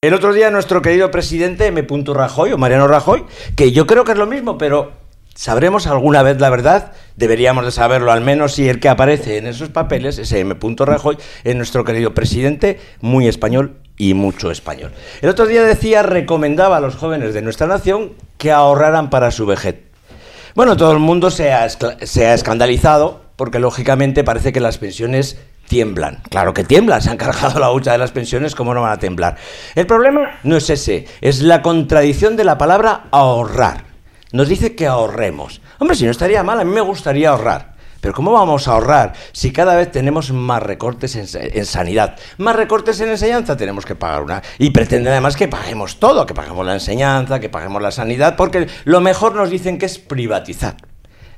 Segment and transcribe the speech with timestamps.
[0.00, 1.84] El otro día nuestro querido presidente M.
[2.06, 3.24] Rajoy o Mariano Rajoy,
[3.56, 4.92] que yo creo que es lo mismo, pero
[5.34, 6.92] ¿sabremos alguna vez la verdad?
[7.16, 10.56] Deberíamos de saberlo al menos si el que aparece en esos papeles, ese M.
[10.78, 14.92] Rajoy, es nuestro querido presidente, muy español y mucho español.
[15.20, 19.46] El otro día decía, recomendaba a los jóvenes de nuestra nación que ahorraran para su
[19.46, 19.80] vejez.
[20.54, 25.38] Bueno, todo el mundo se ha, se ha escandalizado porque lógicamente parece que las pensiones
[25.68, 26.22] tiemblan.
[26.30, 28.98] Claro que tiemblan, se han cargado la hucha de las pensiones, ¿cómo no van a
[28.98, 29.36] temblar?
[29.74, 33.84] El problema no es ese, es la contradicción de la palabra ahorrar.
[34.32, 35.60] Nos dice que ahorremos.
[35.78, 37.78] Hombre, si no estaría mal, a mí me gustaría ahorrar.
[38.00, 42.16] Pero ¿cómo vamos a ahorrar si cada vez tenemos más recortes en, sanidad?
[42.36, 44.42] Más recortes en enseñanza tenemos que pagar una.
[44.58, 48.68] Y pretende además que paguemos todo, que paguemos la enseñanza, que paguemos la sanidad, porque
[48.84, 50.76] lo mejor nos dicen que es privatizar.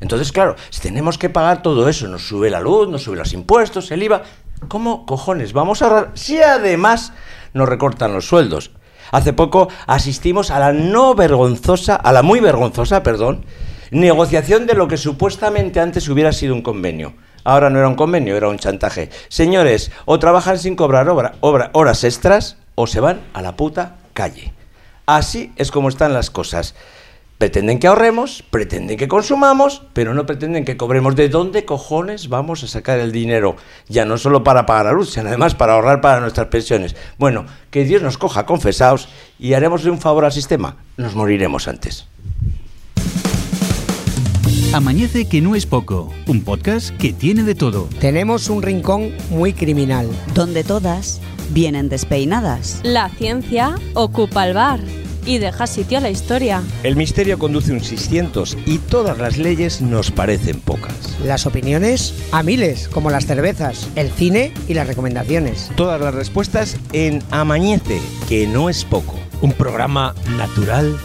[0.00, 3.32] Entonces, claro, si tenemos que pagar todo eso, nos sube la luz, nos sube los
[3.32, 4.22] impuestos, el IVA,
[4.68, 7.12] ¿cómo cojones vamos a ahorrar si además
[7.52, 8.70] nos recortan los sueldos?
[9.12, 13.44] Hace poco asistimos a la no vergonzosa, a la muy vergonzosa, perdón,
[13.90, 17.14] negociación de lo que supuestamente antes hubiera sido un convenio.
[17.42, 19.10] Ahora no era un convenio, era un chantaje.
[19.28, 24.52] Señores, o trabajan sin cobrar horas extras o se van a la puta calle.
[25.06, 26.74] Así es como están las cosas.
[27.40, 31.16] Pretenden que ahorremos, pretenden que consumamos, pero no pretenden que cobremos.
[31.16, 33.56] ¿De dónde cojones vamos a sacar el dinero?
[33.88, 36.94] Ya no solo para pagar la luz, sino además para ahorrar para nuestras pensiones.
[37.16, 40.76] Bueno, que Dios nos coja confesados y haremos un favor al sistema.
[40.98, 42.04] Nos moriremos antes.
[44.74, 47.88] Amanece que no es poco, un podcast que tiene de todo.
[48.00, 50.10] Tenemos un rincón muy criminal.
[50.34, 52.80] Donde todas vienen despeinadas.
[52.82, 54.80] La ciencia ocupa el bar
[55.26, 56.62] y deja sitio a la historia.
[56.82, 61.16] El misterio conduce un 600 y todas las leyes nos parecen pocas.
[61.24, 65.70] Las opiniones a miles, como las cervezas, el cine y las recomendaciones.
[65.76, 69.18] Todas las respuestas en Amañece, que no es poco.
[69.40, 70.96] Un programa natural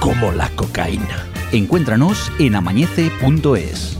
[0.00, 1.26] como la cocaína.
[1.52, 3.98] Encuéntranos en amañece.es.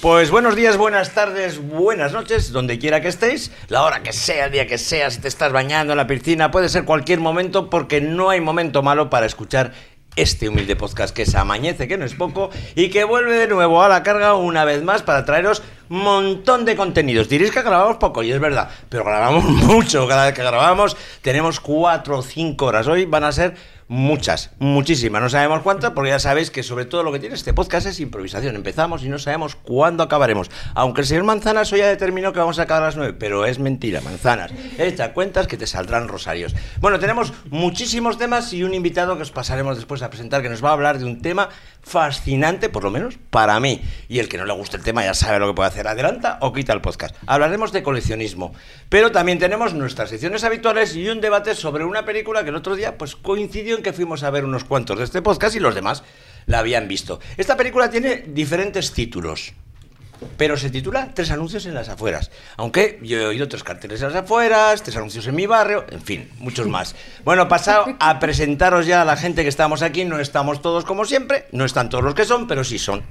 [0.00, 4.46] Pues buenos días, buenas tardes, buenas noches, donde quiera que estéis, la hora que sea,
[4.46, 7.68] el día que sea, si te estás bañando en la piscina, puede ser cualquier momento
[7.68, 9.74] porque no hay momento malo para escuchar
[10.16, 13.82] este humilde podcast que se Amañece, que no es poco, y que vuelve de nuevo
[13.82, 17.28] a la carga una vez más para traeros montón de contenidos.
[17.28, 20.08] Diréis que grabamos poco, y es verdad, pero grabamos mucho.
[20.08, 22.86] Cada vez que grabamos tenemos cuatro o cinco horas.
[22.86, 23.54] Hoy van a ser
[23.92, 25.20] Muchas, muchísimas.
[25.20, 27.98] No sabemos cuántas, porque ya sabéis que sobre todo lo que tiene este podcast es
[27.98, 28.54] improvisación.
[28.54, 30.48] Empezamos y no sabemos cuándo acabaremos.
[30.76, 33.46] Aunque el señor Manzanas hoy ya determinó que vamos a acabar a las nueve, pero
[33.46, 34.52] es mentira, Manzanas.
[34.78, 36.54] Echa cuentas que te saldrán rosarios.
[36.78, 40.64] Bueno, tenemos muchísimos temas y un invitado que os pasaremos después a presentar que nos
[40.64, 41.48] va a hablar de un tema
[41.82, 43.82] fascinante, por lo menos para mí.
[44.08, 45.88] Y el que no le guste el tema ya sabe lo que puede hacer.
[45.88, 47.16] Adelanta o quita el podcast.
[47.26, 48.54] Hablaremos de coleccionismo.
[48.88, 52.76] Pero también tenemos nuestras secciones habituales y un debate sobre una película que el otro
[52.76, 56.02] día pues coincidió que fuimos a ver unos cuantos de este podcast y los demás
[56.46, 57.20] la habían visto.
[57.36, 59.52] Esta película tiene diferentes títulos.
[60.36, 62.30] Pero se titula Tres anuncios en las afueras.
[62.56, 66.02] Aunque yo he oído tres carteles en las afueras, tres anuncios en mi barrio, en
[66.02, 66.94] fin, muchos más.
[67.24, 70.04] Bueno, pasado a presentaros ya a la gente que estamos aquí.
[70.04, 73.02] No estamos todos como siempre, no están todos los que son, pero sí son.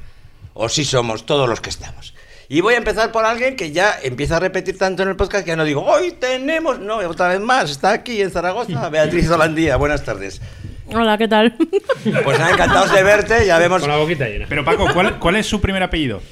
[0.53, 2.13] O sí somos todos los que estamos.
[2.52, 5.46] Y voy a empezar por alguien que ya empieza a repetir tanto en el podcast
[5.46, 9.30] que ya no digo, hoy tenemos, no, otra vez más, está aquí en Zaragoza, Beatriz
[9.30, 10.42] Holandía, buenas tardes.
[10.88, 11.56] Hola, ¿qué tal?
[12.24, 13.82] Pues nada, encantados de verte, ya vemos...
[13.82, 14.48] Con la boquita llena.
[14.50, 14.88] Pero Paco,
[15.20, 16.24] ¿cuál, es su primer apellido?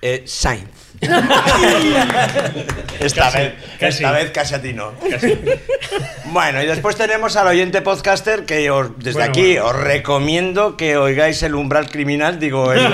[0.00, 0.68] Eh, Sainz.
[3.00, 4.92] esta, vez, esta vez casi a ti no.
[6.26, 11.42] Bueno, y después tenemos al oyente podcaster que os, desde aquí os recomiendo que oigáis
[11.42, 12.86] el umbral criminal, digo, el,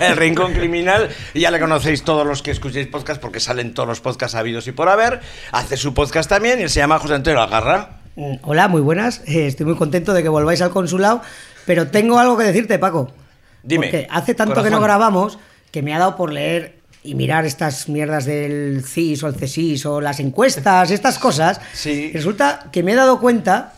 [0.08, 1.08] el rincón criminal.
[1.34, 4.72] Ya le conocéis todos los que escuchéis podcast porque salen todos los podcasts habidos y
[4.72, 5.20] por haber.
[5.52, 8.00] Hace su podcast también y se llama José Antonio Agarra.
[8.16, 9.22] Mm, hola, muy buenas.
[9.26, 11.22] Eh, estoy muy contento de que volváis al consulado,
[11.66, 13.12] pero tengo algo que decirte, Paco.
[13.62, 13.86] Dime.
[13.86, 15.38] Porque hace tanto que no grabamos
[15.70, 19.86] que me ha dado por leer y mirar estas mierdas del CIS o el CSIS
[19.86, 21.60] o las encuestas, estas cosas.
[21.72, 22.10] Sí.
[22.12, 23.74] Resulta que me he dado cuenta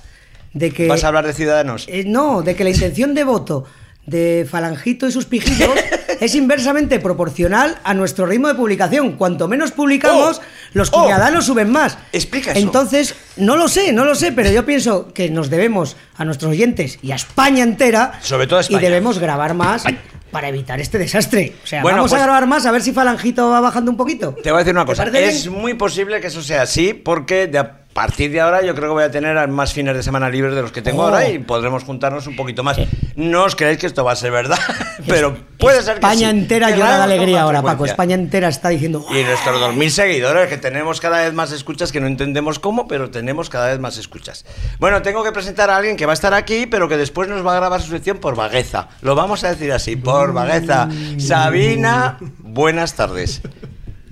[0.52, 0.88] de que.
[0.88, 1.86] ¿Vas a hablar de ciudadanos?
[1.88, 3.64] Eh, no, de que la intención de voto
[4.06, 5.70] de Falangito y sus pijitos
[6.20, 9.12] es inversamente proporcional a nuestro ritmo de publicación.
[9.12, 11.02] Cuanto menos publicamos, oh, los oh.
[11.02, 11.98] ciudadanos suben más.
[12.12, 12.60] Explica eso.
[12.60, 16.50] Entonces, no lo sé, no lo sé, pero yo pienso que nos debemos a nuestros
[16.50, 18.18] oyentes y a España entera.
[18.22, 18.80] Sobre todo a España.
[18.80, 19.84] Y debemos grabar más.
[20.30, 21.52] Para evitar este desastre.
[21.62, 24.34] O sea, vamos a pues grabar más a ver si Falangito va bajando un poquito.
[24.42, 25.04] Te voy a decir una cosa.
[25.04, 27.48] Es muy posible que eso sea así, porque
[27.92, 30.62] partir de ahora yo creo que voy a tener más fines de semana libres de
[30.62, 31.06] los que tengo Oh.
[31.06, 32.76] ahora y podremos juntarnos un poquito más.
[33.16, 34.58] No os creéis que esto va a ser verdad,
[35.06, 36.36] pero puede ser que España sí.
[36.38, 37.84] entera Que llora de alegría ahora, Paco.
[37.84, 39.04] España entera está diciendo.
[39.10, 43.10] Y nuestros 2.000 seguidores, que tenemos cada vez más escuchas, que no entendemos cómo, pero
[43.10, 44.44] tenemos cada vez más escuchas.
[44.78, 47.44] Bueno, tengo que presentar a alguien que va a estar aquí, pero que después nos
[47.46, 48.88] va a grabar su sección por vagueza.
[49.02, 50.88] Lo vamos a decir así, por vagueza.
[51.18, 53.42] Sabina, buenas tardes.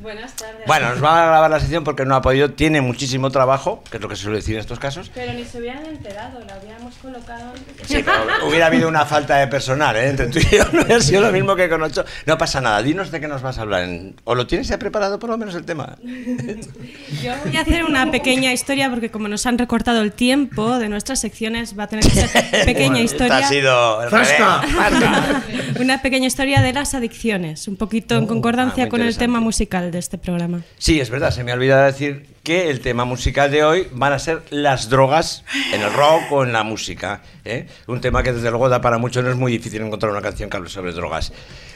[0.03, 0.67] Buenas tardes.
[0.67, 3.99] Bueno, nos va a grabar la sección porque no ha podido, tiene muchísimo trabajo, que
[3.99, 5.11] es lo que se suele decir en estos casos.
[5.15, 7.53] Pero ni se hubieran enterado, la habíamos colocado.
[7.87, 10.09] Sí, pero hubiera habido una falta de personal, ¿eh?
[10.09, 12.05] Entre tú y yo no hubiera sido lo mismo que con ocho.
[12.27, 13.83] No pasa nada, dinos de qué nos vas a hablar.
[13.85, 15.97] en- ¿O lo tienes ya preparado por lo menos el tema?
[17.23, 20.89] Yo Voy a hacer una pequeña historia porque como nos han recortado el tiempo de
[20.89, 22.31] nuestras secciones va a tener que ser
[22.65, 23.39] pequeña Esta historia.
[23.39, 24.01] ha sido...
[25.81, 29.90] Una pequeña historia de las adicciones, un poquito en concordancia ah, con el tema musical
[29.91, 30.63] de este programa.
[30.79, 34.13] Sí, es verdad, se me ha olvidado decir que el tema musical de hoy van
[34.13, 37.23] a ser las drogas en el rock o en la música.
[37.45, 37.67] ¿eh?
[37.87, 40.49] Un tema que desde luego da para mucho, no es muy difícil encontrar una canción
[40.49, 41.33] que hable sobre drogas.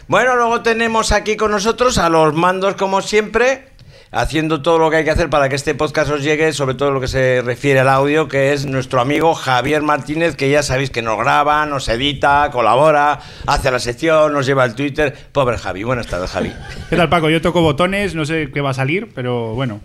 [0.09, 3.69] Bueno, luego tenemos aquí con nosotros a los mandos como siempre,
[4.15, 6.91] haciendo todo lo que hay que hacer para que este podcast os llegue, sobre todo
[6.91, 10.91] lo que se refiere al audio, que es nuestro amigo Javier Martínez, que ya sabéis
[10.91, 15.15] que nos graba, nos edita, colabora, hace la sección, nos lleva al Twitter.
[15.33, 16.53] Pobre Javi, buenas tardes Javi.
[16.91, 17.29] ¿Qué tal, Paco?
[17.29, 19.81] Yo toco botones, no sé qué va a salir, pero bueno.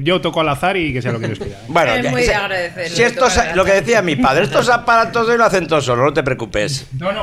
[0.00, 1.58] Yo toco al azar y que sea lo que Dios quiera.
[1.68, 4.68] Bueno, Es ya- muy de si- agradecer, Si esto lo que decía mi padre, estos
[4.68, 6.86] aparatos hoy lo hacen todos solo, no te preocupes.
[6.98, 7.22] No, no.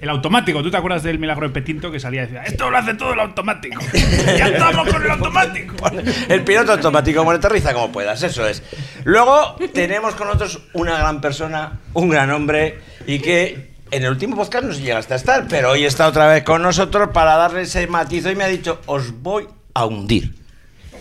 [0.00, 0.62] El automático.
[0.62, 3.12] ¿Tú te acuerdas del milagro de Petinto que salía y decía, esto lo hace todo
[3.14, 3.80] el automático?
[3.92, 5.74] ¡Ya estamos con el automático!
[6.28, 8.62] El piloto automático como aterriza como puedas, eso es.
[9.04, 14.36] Luego tenemos con nosotros una gran persona, un gran hombre y que en el último
[14.36, 17.86] podcast no llegaste a estar, pero hoy está otra vez con nosotros para darle ese
[17.86, 20.34] matiz y me ha dicho, os voy a hundir.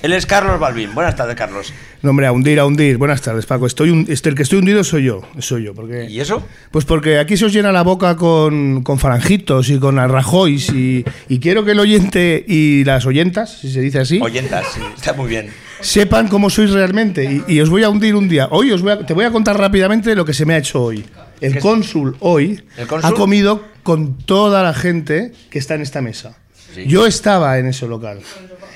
[0.03, 0.93] Él es Carlos Balbín.
[0.93, 1.73] Buenas tardes, Carlos.
[2.01, 2.97] No, hombre, a hundir, a hundir.
[2.97, 3.65] Buenas tardes, Paco.
[3.65, 5.21] Estoy un- este, el que estoy hundido soy yo.
[5.39, 5.73] Soy yo.
[5.73, 6.45] Porque, ¿Y eso?
[6.71, 11.03] Pues porque aquí se os llena la boca con, con farangitos y con arrajois y,
[11.27, 15.13] y quiero que el oyente y las oyentas, si se dice así, Oyentas, sí, está
[15.13, 15.49] muy bien.
[15.81, 17.43] sepan cómo sois realmente.
[17.47, 18.47] Y, y os voy a hundir un día.
[18.51, 20.83] Hoy os voy a- te voy a contar rápidamente lo que se me ha hecho
[20.83, 21.03] hoy.
[21.41, 23.11] El ¿Qué- cónsul hoy ¿El cónsul?
[23.11, 26.37] ha comido con toda la gente que está en esta mesa.
[26.75, 26.85] Sí.
[26.87, 28.19] Yo estaba en ese local.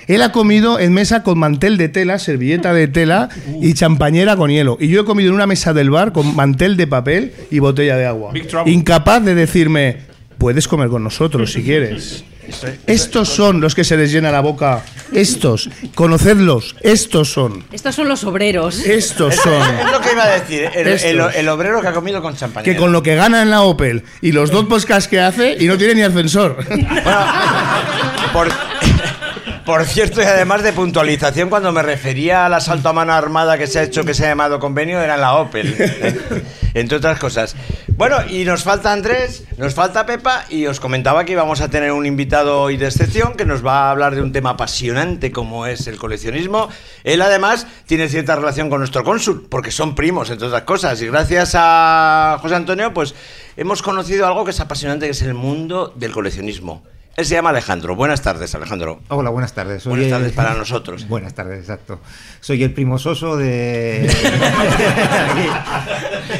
[0.07, 3.29] Él ha comido en mesa con mantel de tela, servilleta de tela
[3.61, 4.77] y champañera con hielo.
[4.79, 7.95] Y yo he comido en una mesa del bar con mantel de papel y botella
[7.97, 8.31] de agua.
[8.65, 9.97] Incapaz de decirme,
[10.37, 12.23] puedes comer con nosotros si quieres.
[12.87, 14.83] Estos son los que se les llena la boca.
[15.13, 17.63] Estos, conocedlos, estos son.
[17.71, 18.85] Estos son los obreros.
[18.85, 19.53] Estos son.
[19.79, 21.09] Es lo que iba a decir, el, Estos.
[21.33, 22.65] el- el obrero que ha comido con champaña.
[22.65, 25.67] Que con lo que gana en la Opel y los dos podcasts que hace y
[25.67, 26.57] no tiene ni ascensor.
[28.33, 28.49] Por,
[29.65, 33.67] por cierto, y además de puntualización, cuando me refería al asalto a mano armada que
[33.67, 35.75] se ha hecho, que se ha llamado convenio, era la Opel.
[36.73, 37.55] Entre otras cosas.
[37.87, 41.91] Bueno, y nos falta Andrés, nos falta Pepa, y os comentaba que íbamos a tener
[41.91, 45.65] un invitado hoy de excepción que nos va a hablar de un tema apasionante como
[45.65, 46.69] es el coleccionismo.
[47.03, 51.01] Él además tiene cierta relación con nuestro cónsul, porque son primos, entre otras cosas.
[51.01, 53.13] Y gracias a José Antonio, pues
[53.57, 56.83] hemos conocido algo que es apasionante, que es el mundo del coleccionismo.
[57.21, 57.95] Él se llama Alejandro.
[57.95, 58.99] Buenas tardes, Alejandro.
[59.09, 59.83] Hola, buenas tardes.
[59.83, 61.07] Soy Buenas el- tardes para nosotros.
[61.07, 62.01] Buenas tardes, exacto.
[62.39, 64.09] Soy el primo soso de.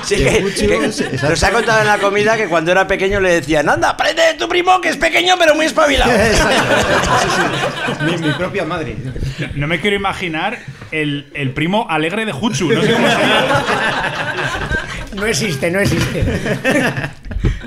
[0.04, 3.70] Sí, de que, nos ha contado en la comida que cuando era pequeño le decían,
[3.70, 6.12] anda, aprende de tu primo que es pequeño pero muy espabilado.
[8.06, 8.96] mi, mi propia madre.
[9.56, 10.58] No me quiero imaginar
[10.92, 12.72] el, el primo alegre de Jutsu.
[12.72, 13.64] No sé cómo sería.
[15.14, 16.24] No existe, no existe.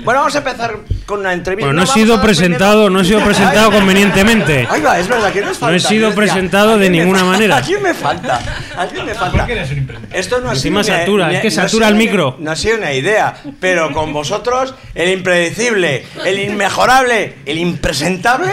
[0.05, 1.65] Bueno, vamos a empezar con una entrevista.
[1.67, 4.67] Bueno, no he sido presentado, no he sido presentado convenientemente.
[4.69, 7.31] Ahí va, es verdad que nos No he sido decía, presentado ¿a de ninguna falta?
[7.33, 7.57] manera.
[7.57, 8.39] ¿A quién me falta?
[8.77, 9.37] ¿A quién me falta?
[9.37, 10.19] ¿Por qué eres un impresentable?
[10.19, 12.35] Esto no ha Encima sido una- satura, es que no satura el una- micro.
[12.39, 18.51] No ha sido una idea, pero con vosotros, el impredecible, el inmejorable, el impresentable,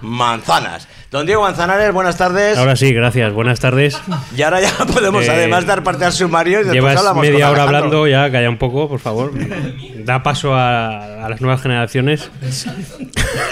[0.00, 0.88] manzanas.
[1.12, 2.56] Don Diego Manzanares, buenas tardes.
[2.56, 3.30] Ahora sí, gracias.
[3.34, 4.00] Buenas tardes.
[4.34, 7.50] Y ahora ya podemos Eh, además dar parte al sumario y después Llevas hablamos media
[7.50, 9.30] hora hablando, ya calla un poco, por favor.
[10.06, 12.30] Da paso a, a las nuevas generaciones.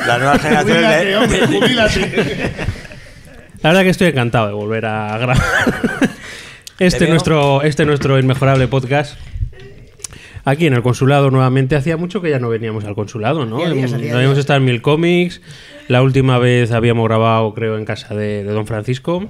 [0.07, 2.53] Las nuevas generaciones hombre, jubílate.
[3.63, 5.37] La verdad que estoy encantado de volver a grabar
[6.79, 9.19] este nuestro, este nuestro inmejorable podcast.
[10.47, 11.77] Aquí en el consulado nuevamente.
[11.77, 13.59] Hacía mucho que ya no veníamos al consulado, ¿no?
[13.59, 13.65] No
[14.17, 15.43] habíamos estado en Mil Comics.
[15.91, 19.29] La última vez habíamos grabado, creo, en casa de, Don Francisco.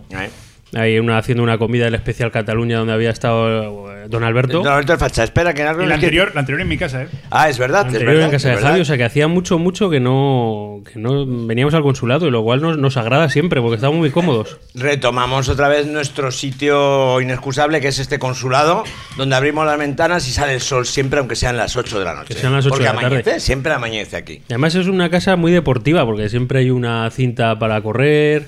[0.73, 4.59] Ahí una, haciendo una comida del especial Cataluña donde había estado eh, Don Alberto.
[4.63, 7.03] Don Alberto Facha, espera que Y la es que- anterior, la anterior en mi casa,
[7.03, 7.09] ¿eh?
[7.31, 8.25] Ah, es verdad, es anterior verdad.
[8.27, 8.67] en casa es de.
[8.67, 12.31] Javi, o sea que hacía mucho, mucho que no, que no veníamos al consulado y
[12.31, 14.59] lo cual nos, nos agrada siempre porque estamos muy cómodos.
[14.75, 18.85] Retomamos otra vez nuestro sitio inexcusable, que es este consulado,
[19.17, 22.15] donde abrimos las ventanas y sale el sol siempre, aunque sean las 8 de la
[22.15, 22.35] noche.
[22.35, 23.17] Que sean las ocho Porque de la tarde.
[23.17, 24.35] amanece, siempre amanece aquí.
[24.35, 28.47] Y además es una casa muy deportiva porque siempre hay una cinta para correr.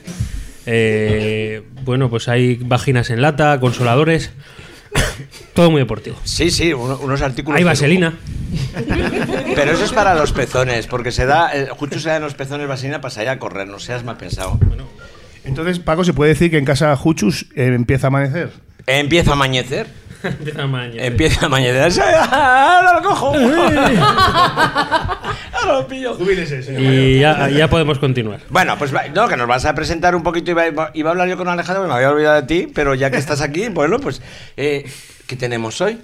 [0.66, 4.31] Eh, bueno, pues hay vaginas en lata, consoladores.
[5.54, 6.16] Todo muy deportivo.
[6.25, 7.59] Sí, sí, uno- unos artículos.
[7.59, 8.14] Hay vaselina.
[9.54, 12.35] Pero eso es para los pezones, porque se da, eh, justo se da en los
[12.35, 14.59] pezones vaselina para salir a correr, no seas mal pensado.
[15.45, 18.50] Entonces, Paco, ¿se puede decir que en casa Juchus eh, empieza a amanecer?
[18.87, 19.87] Empieza a amanhecer.
[20.25, 20.99] Empieza a.
[21.07, 22.79] Empieza a.
[22.79, 23.35] ¡Ahora lo cojo!
[25.52, 26.17] ¡Ahora lo pillo!
[26.79, 28.41] Y ya, ya podemos continuar.
[28.50, 30.50] Bueno, pues no, que nos vas a presentar un poquito.
[30.50, 33.17] Iba, iba- a hablar yo con Alejandro, me había olvidado de ti, pero ya que
[33.19, 34.23] estás aquí, bueno, pues.
[34.57, 34.85] Eh,
[35.26, 35.99] ¿Qué tenemos hoy?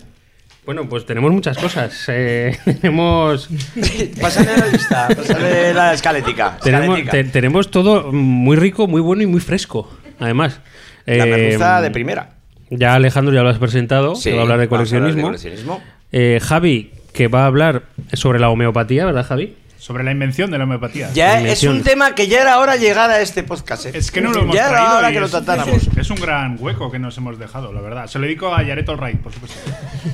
[0.65, 2.05] Bueno, pues tenemos muchas cosas.
[2.09, 3.49] Eh, tenemos
[4.21, 6.59] Pásale la lista, pásale la escalética.
[6.63, 9.91] tenemos, te- tenemos todo muy rico, muy bueno y muy fresco.
[10.21, 10.61] Además.
[11.07, 12.31] La Eh, merluza de primera.
[12.71, 15.81] Ya Alejandro ya lo has presentado, Sí, que va a hablar de hablar coleccionismo.
[16.13, 19.55] Eh, Javi, que va a hablar sobre la homeopatía, ¿verdad, Javi?
[19.79, 21.11] Sobre la invención de la homeopatía.
[21.15, 23.87] Ya es un tema que ya era hora llegar a este podcast.
[23.87, 23.93] ¿eh?
[23.95, 25.89] Es que no lo hemos Ya era traído hora que lo es- tratáramos.
[25.97, 28.07] Es un gran hueco que nos hemos dejado, la verdad.
[28.09, 29.59] Se lo dedico a Yaret Alright, por supuesto.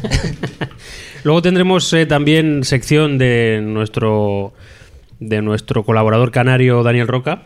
[1.25, 4.53] Luego tendremos eh, también sección de nuestro
[5.19, 7.43] de nuestro colaborador canario Daniel Roca.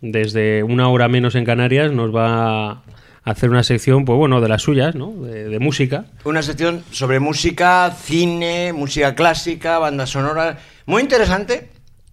[0.00, 2.82] Desde una hora menos en Canarias nos va a
[3.24, 5.12] hacer una sección, pues bueno, de las suyas, ¿no?
[5.12, 6.06] De, de música.
[6.24, 10.58] Una sección sobre música, cine, música clásica, banda sonora.
[10.86, 11.68] Muy interesante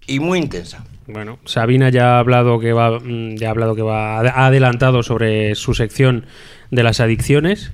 [0.07, 0.83] y muy intensa.
[1.07, 5.01] Bueno, Sabina ya ha hablado que va, mm, ya ha hablado que va, ha adelantado
[5.01, 6.25] sobre su sección
[6.69, 7.71] de las adicciones.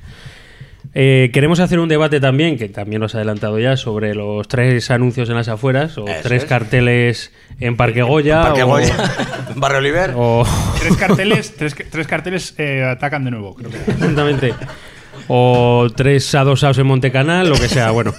[0.94, 4.90] Eh, queremos hacer un debate también, que también nos ha adelantado ya, sobre los tres
[4.92, 6.50] anuncios en las afueras, o Eso tres es.
[6.50, 8.96] carteles en Parque Goya, Parque o, Goya,
[9.56, 10.14] Barrio Oliver.
[10.16, 10.46] o-
[10.80, 13.78] Tres carteles, tres, tres carteles eh, atacan de nuevo, creo que.
[13.78, 14.54] exactamente,
[15.28, 18.14] o tres adosados en Montecanal, lo que sea, bueno.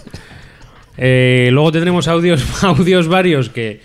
[0.99, 3.80] Eh, luego tendremos audios, audios varios que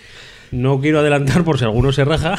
[0.50, 2.36] no quiero adelantar por si alguno se raja,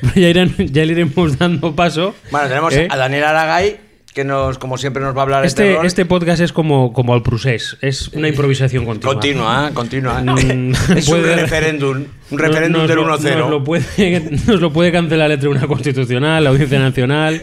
[0.00, 2.14] pero ya, irán- ya le iremos dando paso.
[2.30, 2.88] Bueno, tenemos ¿eh?
[2.90, 3.76] a Daniel Aragay,
[4.14, 7.22] que nos, como siempre nos va a hablar Este, este podcast es como, como el
[7.22, 9.12] Prusés, es una improvisación continua.
[9.14, 9.74] Continua, ¿eh?
[9.74, 10.20] continua.
[10.20, 13.38] Mm, es un puede- referéndum, un referéndum del lo- 1-0.
[13.38, 17.42] Nos lo, puede, nos lo puede cancelar el Tribunal Constitucional, la Audiencia Nacional.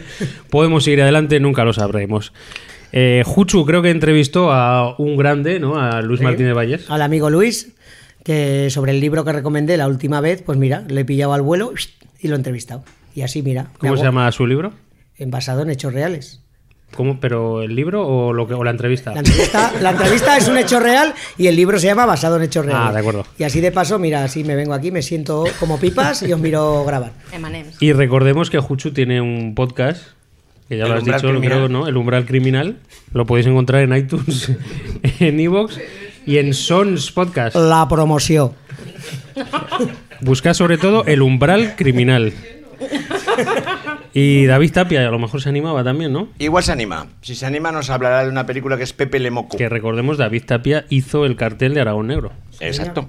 [0.50, 2.32] Podemos seguir adelante, nunca lo sabremos.
[2.92, 5.78] Eh, Juchu creo que entrevistó a un grande, ¿no?
[5.78, 6.90] A Luis Martínez Valles.
[6.90, 7.74] Al amigo Luis,
[8.24, 11.42] que sobre el libro que recomendé la última vez, pues mira, le he pillado al
[11.42, 11.72] vuelo
[12.20, 12.84] y lo he entrevistado.
[13.14, 13.68] Y así, mira.
[13.78, 14.72] ¿Cómo se llama su libro?
[15.16, 16.42] en- Basado en hechos reales.
[16.94, 19.12] ¿Cómo, ¿Pero el libro o, lo que, o la entrevista?
[19.12, 22.42] La entrevista, la entrevista es un hecho real y el libro se llama Basado en
[22.42, 22.86] hechos reales.
[22.88, 23.26] Ah, de acuerdo.
[23.38, 26.40] Y así de paso, mira, así me vengo aquí, me siento como pipas y os
[26.40, 27.12] miro grabar.
[27.78, 30.02] Y recordemos que Juchu tiene un podcast,
[30.68, 31.40] que ya El lo has dicho, Criminal.
[31.42, 31.86] creo, ¿no?
[31.86, 32.78] El Umbral Criminal.
[33.12, 34.50] Lo podéis encontrar en iTunes,
[35.20, 35.78] en Evox
[36.26, 37.54] y en Sons Podcast.
[37.54, 38.52] La promoción.
[40.20, 42.32] Buscad sobre todo el Umbral Criminal.
[44.20, 46.28] Y David Tapia, a lo mejor se animaba también, ¿no?
[46.40, 47.06] Igual se anima.
[47.22, 49.56] Si se anima, nos hablará de una película que es Pepe Lemoco.
[49.56, 52.32] Que recordemos, David Tapia hizo el cartel de Aragón Negro.
[52.58, 53.06] Exacto.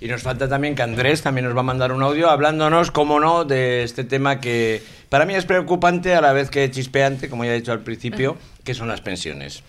[0.00, 3.18] Y nos falta también que Andrés también nos va a mandar un audio hablándonos, como
[3.18, 7.44] no, de este tema que para mí es preocupante a la vez que chispeante, como
[7.44, 9.64] ya he dicho al principio, que son las pensiones.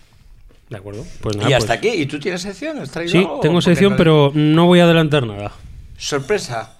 [0.70, 1.04] ¿De acuerdo?
[1.22, 1.88] Pues y nada, hasta pues- aquí.
[2.02, 2.78] ¿Y tú tienes sección?
[2.78, 3.40] ¿Has traído Sí, algo?
[3.40, 5.50] tengo sección, no- pero no voy a adelantar nada.
[5.96, 6.70] Sorpresa.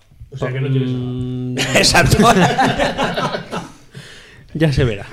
[0.41, 2.19] Mm, Exacto.
[4.55, 5.07] ya se verá.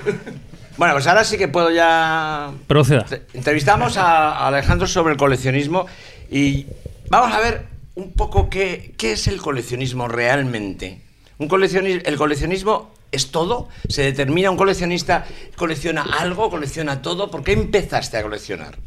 [0.76, 3.04] bueno, pues ahora sí que puedo ya Proceda.
[3.34, 5.86] Entrevistamos a Alejandro sobre el coleccionismo
[6.30, 6.66] y
[7.10, 11.00] vamos a ver un poco qué, qué es el coleccionismo realmente.
[11.38, 13.68] Un coleccionis- el coleccionismo es todo.
[13.88, 17.30] Se determina un coleccionista colecciona algo, colecciona todo.
[17.30, 18.78] ¿Por qué empezaste a coleccionar?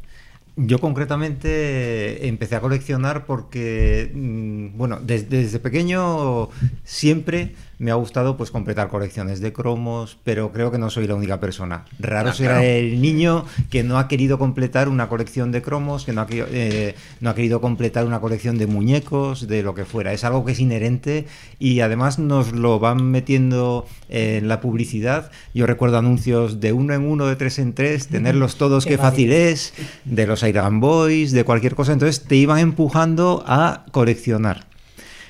[0.57, 6.49] Yo concretamente empecé a coleccionar porque, mm, bueno, des- desde pequeño
[6.85, 11.15] siempre me ha gustado pues completar colecciones de cromos, pero creo que no soy la
[11.15, 11.85] única persona.
[11.99, 12.65] Raro Ah, será claro.
[12.67, 16.47] el niño que no ha querido completar una colección de cromos, que no ha, querido-
[16.51, 20.13] eh, no ha querido completar una colección de muñecos, de lo que fuera.
[20.13, 21.25] Es algo que es inherente
[21.59, 25.31] y además nos lo van metiendo en la publicidad.
[25.53, 28.97] Yo recuerdo anuncios de uno en uno, de tres en tres, tenerlos todos, Qué qué
[28.97, 29.73] fácil es,
[30.05, 31.91] de los Iron Boys, de cualquier cosa.
[31.93, 34.65] Entonces te iban empujando a coleccionar.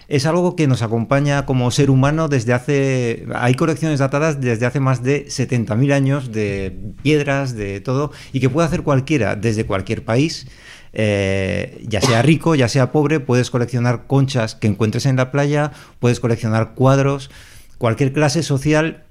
[0.07, 3.25] Es algo que nos acompaña como ser humano desde hace...
[3.33, 8.49] Hay colecciones datadas desde hace más de 70.000 años de piedras, de todo, y que
[8.49, 10.47] puede hacer cualquiera, desde cualquier país.
[10.93, 15.71] Eh, ya sea rico, ya sea pobre, puedes coleccionar conchas que encuentres en la playa,
[15.99, 17.29] puedes coleccionar cuadros,
[17.77, 19.03] cualquier clase social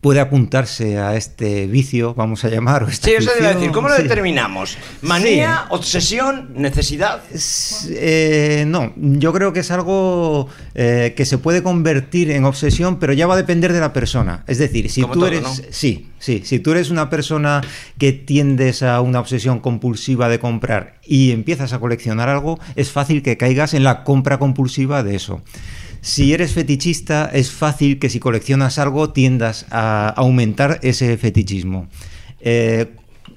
[0.00, 2.84] puede apuntarse a este vicio, vamos a llamar.
[2.84, 3.54] O esta Sí, eso afición.
[3.54, 3.70] decir.
[3.72, 4.02] ¿Cómo lo Sí.
[4.02, 4.78] determinamos?
[5.02, 7.22] ¿Manía, obsesión, necesidad?
[7.90, 13.12] Eh, no, yo creo que es algo eh, que se puede convertir en obsesión, pero
[13.12, 14.44] ya va a depender de la persona.
[14.46, 15.50] Es decir, si Como tú todo, eres, ¿no?
[15.70, 17.62] sí, sí, si tú eres una persona
[17.98, 23.22] que tiendes a una obsesión compulsiva de comprar y empiezas a coleccionar algo, es fácil
[23.22, 25.42] que caigas en la compra compulsiva de eso.
[26.00, 31.88] Si eres fetichista, es fácil que si coleccionas algo tiendas a aumentar ese fetichismo.
[32.40, 32.86] Eh,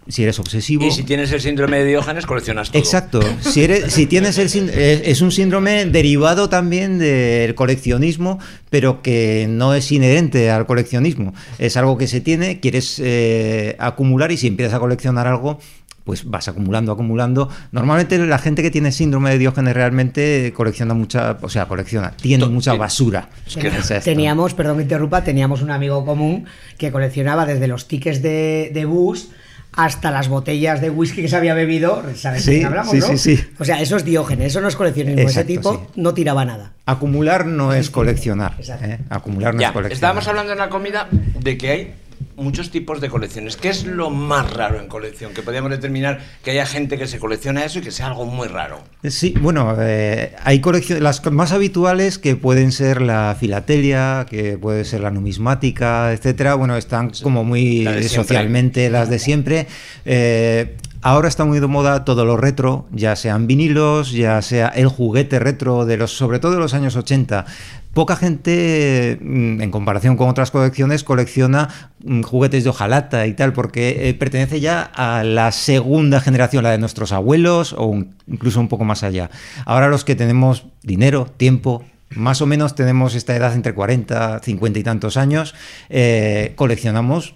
[0.08, 0.84] si eres obsesivo.
[0.86, 2.80] Y si tienes el síndrome de Diógenes, coleccionas todo.
[2.80, 3.22] Exacto.
[3.41, 8.39] Si, eres, si tienes el sínd- eh, es un síndrome derivado también del coleccionismo,
[8.70, 11.34] pero que no es inherente al coleccionismo.
[11.60, 15.60] Es algo que se tiene, quieres eh, acumular y si empiezas a coleccionar algo,
[16.03, 17.50] pues vas acumulando, acumulando.
[17.72, 22.46] Normalmente la gente que tiene síndrome de Diógenes realmente colecciona mucha, o sea, colecciona, tiene
[22.48, 23.29] mucha basura.
[23.53, 26.46] Ten- O sea, esto- Teníamos, perdón que interrumpa, teníamos un amigo común
[26.77, 29.29] que coleccionaba desde los tickets de, de bus
[29.74, 32.03] hasta las botellas de whisky que se había bebido.
[32.15, 33.08] ¿Sabes de Sí, hablamos, sí, no?
[33.08, 33.43] sí, sí.
[33.58, 35.22] O sea, eso es diógenes, eso no es coleccionismo.
[35.29, 35.79] Ese tipo sí.
[36.01, 36.74] no tiraba nada.
[36.86, 38.55] Acumular no es coleccionar.
[38.60, 38.86] Exacto.
[38.86, 39.00] ¿eh?
[39.10, 39.93] Acumular no Ya, es coleccionar.
[39.96, 41.08] estábamos hablando en la comida
[41.39, 41.93] de que hay
[42.41, 43.55] muchos tipos de colecciones.
[43.55, 45.33] ¿Qué es lo más raro en colección?
[45.33, 48.48] Que podríamos determinar que haya gente que se colecciona eso y que sea algo muy
[48.48, 48.83] raro.
[49.07, 54.86] Sí, bueno, eh, hay colecciones, las más habituales que pueden ser la filatelia, que puede
[54.86, 56.55] ser la numismática, etcétera.
[56.55, 59.67] Bueno, están como muy La socialmente las de siempre.
[60.05, 64.88] Eh, ahora está muy de moda todo lo retro, ya sean vinilos, ya sea el
[64.88, 67.46] juguete retro de los, sobre todo de los años 80.
[67.93, 71.70] Poca gente, mm, en comparación con otras colecciones, colecciona
[72.03, 76.72] mm, juguetes de hojalata y tal, porque eh, pertenece ya a la segunda generación, la
[76.72, 77.93] de nuestros abuelos o
[78.27, 79.29] incluso un poco más allá.
[79.65, 81.84] Ahora los que tenemos dinero, tiempo,
[82.15, 85.55] más o menos tenemos esta edad entre 40, 50 y tantos años,
[85.89, 87.36] eh, coleccionamos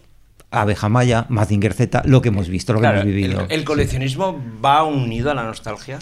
[0.51, 3.41] abeja maya, Mazinger Z, lo que hemos visto, lo que hemos vivido.
[3.41, 5.99] el, el coleccionismo va unido a la nostalgia.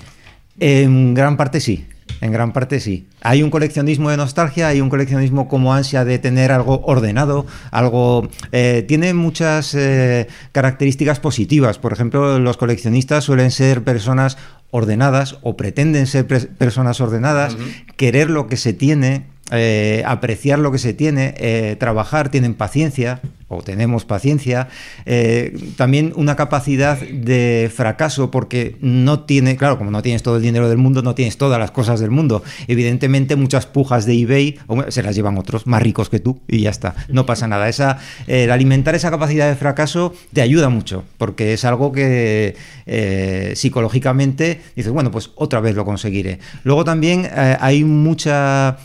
[0.59, 1.87] En gran parte sí.
[2.21, 3.07] En gran parte sí.
[3.21, 8.29] Hay un coleccionismo de nostalgia, hay un coleccionismo como ansia de tener algo ordenado, algo...
[8.51, 11.79] eh, tiene muchas eh, características positivas.
[11.79, 14.37] Por ejemplo, los coleccionistas suelen ser personas
[14.71, 17.57] ordenadas o pretenden ser personas ordenadas,
[17.97, 23.21] querer lo que se tiene, eh, apreciar lo que se tiene, trabajar, tienen paciencia
[23.61, 24.67] tenemos paciencia,
[25.05, 30.41] eh, también una capacidad de fracaso porque no tiene, claro, como no tienes todo el
[30.41, 32.43] dinero del mundo, no tienes todas las cosas del mundo.
[32.67, 36.69] Evidentemente muchas pujas de eBay se las llevan otros más ricos que tú y ya
[36.69, 37.69] está, no pasa nada.
[37.69, 43.53] Esa, el alimentar esa capacidad de fracaso te ayuda mucho porque es algo que eh,
[43.55, 46.39] psicológicamente dices, bueno, pues otra vez lo conseguiré.
[46.63, 48.77] Luego también eh, hay mucha,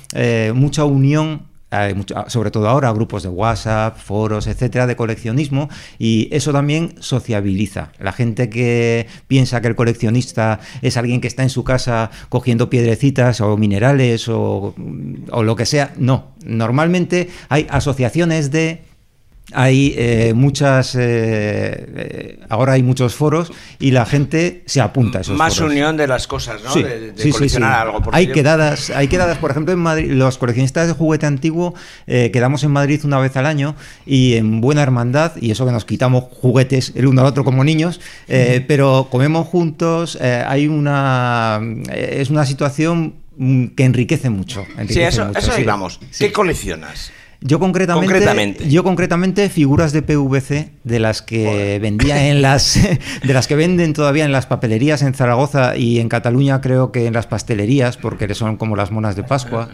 [0.54, 1.47] mucha unión
[2.28, 7.92] sobre todo ahora, grupos de WhatsApp, foros, etcétera, de coleccionismo, y eso también sociabiliza.
[7.98, 12.70] La gente que piensa que el coleccionista es alguien que está en su casa cogiendo
[12.70, 14.74] piedrecitas o minerales o,
[15.30, 16.32] o lo que sea, no.
[16.44, 18.87] Normalmente hay asociaciones de.
[19.52, 20.94] Hay eh, muchas.
[20.94, 25.70] eh, eh, ahora hay muchos foros y la gente se apunta a esos Más foros.
[25.72, 26.70] unión de las cosas, ¿no?
[26.72, 27.92] Sí, de de sí, sí, coleccionar sí.
[27.94, 28.10] algo.
[28.12, 31.74] Hay yo- quedadas, hay quedadas, por ejemplo, en Madrid, los coleccionistas de juguete antiguo
[32.06, 35.72] eh, quedamos en Madrid una vez al año y en buena hermandad, y eso que
[35.72, 41.60] nos quitamos juguetes el uno al otro como niños, eh, pero comemos juntos, hay una.
[41.90, 43.14] es una situación
[43.76, 44.64] que enriquece mucho.
[44.66, 45.64] Sí, enriquece eso, mucho, eso ahí sí.
[45.64, 46.00] vamos.
[46.10, 46.24] Sí.
[46.26, 47.12] ¿Qué coleccionas?
[47.40, 48.68] Yo concretamente, Concretamente.
[48.68, 52.74] yo concretamente figuras de PVC de las que vendía en las
[53.22, 57.06] de las que venden todavía en las papelerías en Zaragoza y en Cataluña creo que
[57.06, 59.68] en las pastelerías porque son como las monas de Pascua.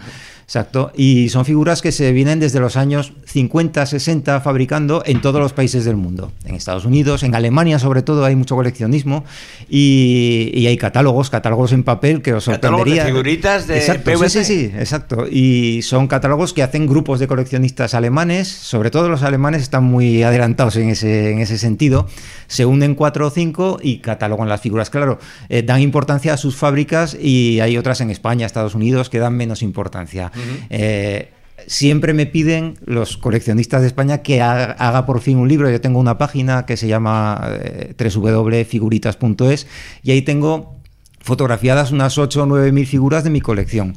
[0.44, 5.40] Exacto, y son figuras que se vienen desde los años 50, 60 fabricando en todos
[5.40, 6.32] los países del mundo.
[6.44, 9.24] En Estados Unidos, en Alemania sobre todo hay mucho coleccionismo
[9.68, 13.06] y, y hay catálogos, catálogos en papel que os Catálogos de sorprendería.
[13.06, 14.44] figuritas de Exacto, sí, PVC.
[14.44, 15.26] sí, sí, exacto.
[15.30, 20.22] Y son catálogos que hacen grupos de coleccionistas alemanes, sobre todo los alemanes están muy
[20.22, 22.06] adelantados en ese, en ese sentido.
[22.46, 24.90] Se unen cuatro o cinco y catalogan las figuras.
[24.90, 29.18] Claro, eh, dan importancia a sus fábricas y hay otras en España, Estados Unidos, que
[29.18, 30.30] dan menos importancia.
[30.70, 31.30] Eh,
[31.66, 35.70] Siempre me piden los coleccionistas de España que haga, haga por fin un libro.
[35.70, 39.66] Yo tengo una página que se llama eh, www.figuritas.es
[40.02, 40.76] y ahí tengo
[41.20, 43.96] fotografiadas unas 8 o 9 mil figuras de mi colección.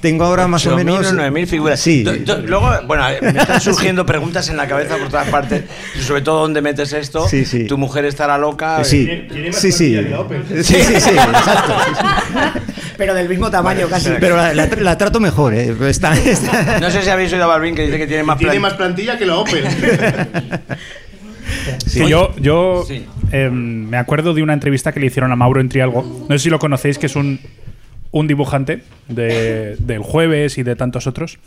[0.00, 1.12] Tengo ahora más o 8.000 menos.
[1.12, 1.80] 9.000 figuras.
[1.80, 2.02] Sí.
[2.02, 5.64] Do- do- Luego, bueno, me están surgiendo preguntas en la cabeza por todas partes.
[6.00, 7.28] Sobre todo, ¿dónde metes esto?
[7.28, 7.66] Sí, sí.
[7.66, 8.82] Tu mujer estará loca.
[8.84, 9.06] Sí,
[9.52, 9.94] sí, sí.
[10.62, 11.74] Sí, sí, sí, exacto.
[13.02, 14.10] Pero del mismo tamaño casi.
[14.20, 15.74] Pero la, la- la trato mejor, ¿eh?
[15.88, 18.52] Está- está- No sé si habéis oído a Balvin que dice que tiene más Tiene
[18.52, 19.64] plan- más plantilla que la Opel.
[21.92, 23.04] Que yo yo Sí.
[23.32, 26.26] eh, me acuerdo de una entrevista que le hicieron a Mauro en Trialgo.
[26.28, 27.40] No sé si lo conocéis, que es un,
[28.12, 31.38] un dibujante de- del jueves y de tantos otros.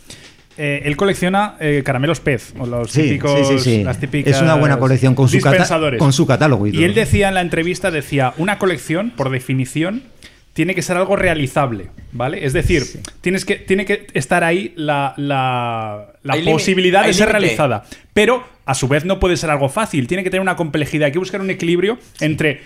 [0.57, 3.83] Eh, él colecciona eh, caramelos pez, o los Sí, típicos, sí, sí, sí.
[3.83, 5.39] las típicas Es una buena colección con su,
[5.97, 6.67] con su catálogo.
[6.67, 10.03] Y, Y él decía en la entrevista, decía, una colección, por definición,
[10.55, 12.45] tiene que ser algo realizable, ¿vale?
[12.45, 12.83] Es decir,
[13.19, 16.13] tienes que, tiene que estar ahí la, la-
[16.53, 17.83] posibilidad de ser realizada.
[18.13, 20.07] Pero, a su vez, no puede ser algo fácil.
[20.07, 21.07] Tiene que tener una complejidad.
[21.07, 22.61] Hay que buscar un equilibrio entre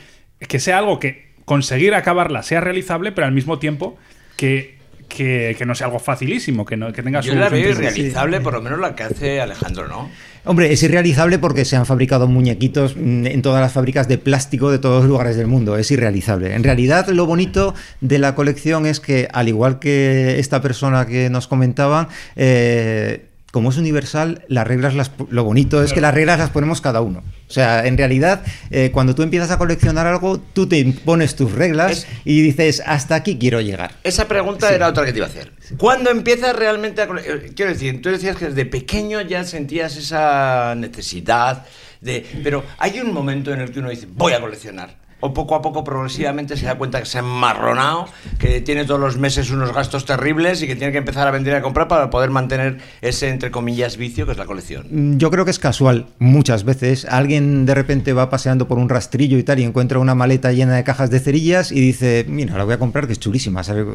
[0.48, 3.98] que sea algo que conseguir acabarla sea realizable, pero al mismo tiempo
[4.38, 4.78] que,
[5.10, 7.38] que, que no sea algo facilísimo, que, no, que tenga Yo su...
[7.38, 10.10] la veo irrealizable, por lo menos la que hace Alejandro, ¿no?
[10.46, 14.72] Hombre, es irrealizable porque se han fabricado muñequitos mm, en todas las fábricas de plástico
[14.72, 15.78] de todos los lugares del mundo.
[15.78, 16.56] Es irrealizable.
[16.56, 21.30] En realidad, lo bonito de la colección es que, al igual que esta persona que
[21.30, 26.38] nos comentaba, eh, como es universal, las reglas, las, lo bonito es que las reglas
[26.40, 27.24] las ponemos cada uno.
[27.48, 31.52] O sea, en realidad, eh, cuando tú empiezas a coleccionar algo, tú te impones tus
[31.52, 33.92] reglas Es- y dices, hasta aquí quiero llegar.
[34.04, 35.52] Esa pregunta era otra que te iba a hacer.
[35.78, 39.98] ¿Cuándo empiezas realmente a cole- eh, Quiero decir, tú decías que desde pequeño ya sentías
[39.98, 41.66] esa necesidad
[42.02, 42.26] de...
[42.44, 44.96] Pero hay un momento en el que uno dice, voy a coleccionar.
[45.22, 48.06] O poco a poco, progresivamente, se da cuenta que se ha enmarronado,
[48.38, 51.54] que tiene todos los meses unos gastos terribles y que tiene que empezar a vender
[51.54, 54.88] y a comprar para poder mantener ese, entre comillas, vicio que es la colección.
[54.90, 57.06] Mm, Yo creo que es casual, muchas veces.
[57.06, 60.76] Alguien de repente va paseando por un rastrillo y tal y encuentra una maleta llena
[60.76, 63.64] de cajas de cerillas y dice, mira, la voy a comprar que es chulísima.
[63.64, 63.86] ¿sabes?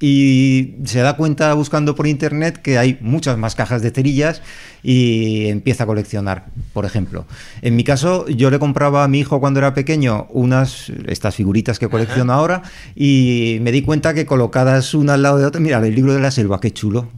[0.00, 4.42] Y se da cuenta buscando por internet que hay muchas más cajas de cerillas
[4.88, 7.24] y empieza a coleccionar, por ejemplo.
[7.60, 11.80] En mi caso, yo le compraba a mi hijo cuando era pequeño unas, estas figuritas
[11.80, 12.62] que colecciono ahora
[12.94, 16.20] y me di cuenta que colocadas una al lado de otra, mira, el libro de
[16.20, 17.08] la selva, qué chulo.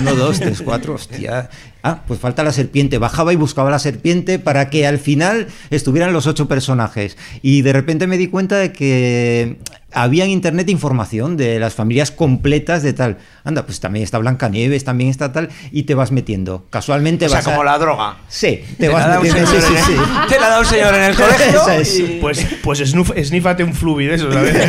[0.00, 1.50] Uno, dos, tres, cuatro, hostia.
[1.82, 2.98] Ah, pues falta la serpiente.
[2.98, 7.16] Bajaba y buscaba la serpiente para que al final estuvieran los ocho personajes.
[7.40, 9.58] Y de repente me di cuenta de que
[9.92, 13.18] había en internet información de las familias completas de tal.
[13.44, 16.66] Anda, pues también está Blancanieves, también está tal, y te vas metiendo.
[16.68, 18.16] Casualmente O sea, vas a- como la droga.
[18.28, 19.48] Sí, te, vas metiendo.
[19.50, 19.92] Sí, sí, sí.
[20.28, 21.60] Te la da un señor en el colegio.
[21.62, 21.98] Esa es.
[21.98, 24.54] y- Pues, pues snífate un fluvi de eso, ¿sabes?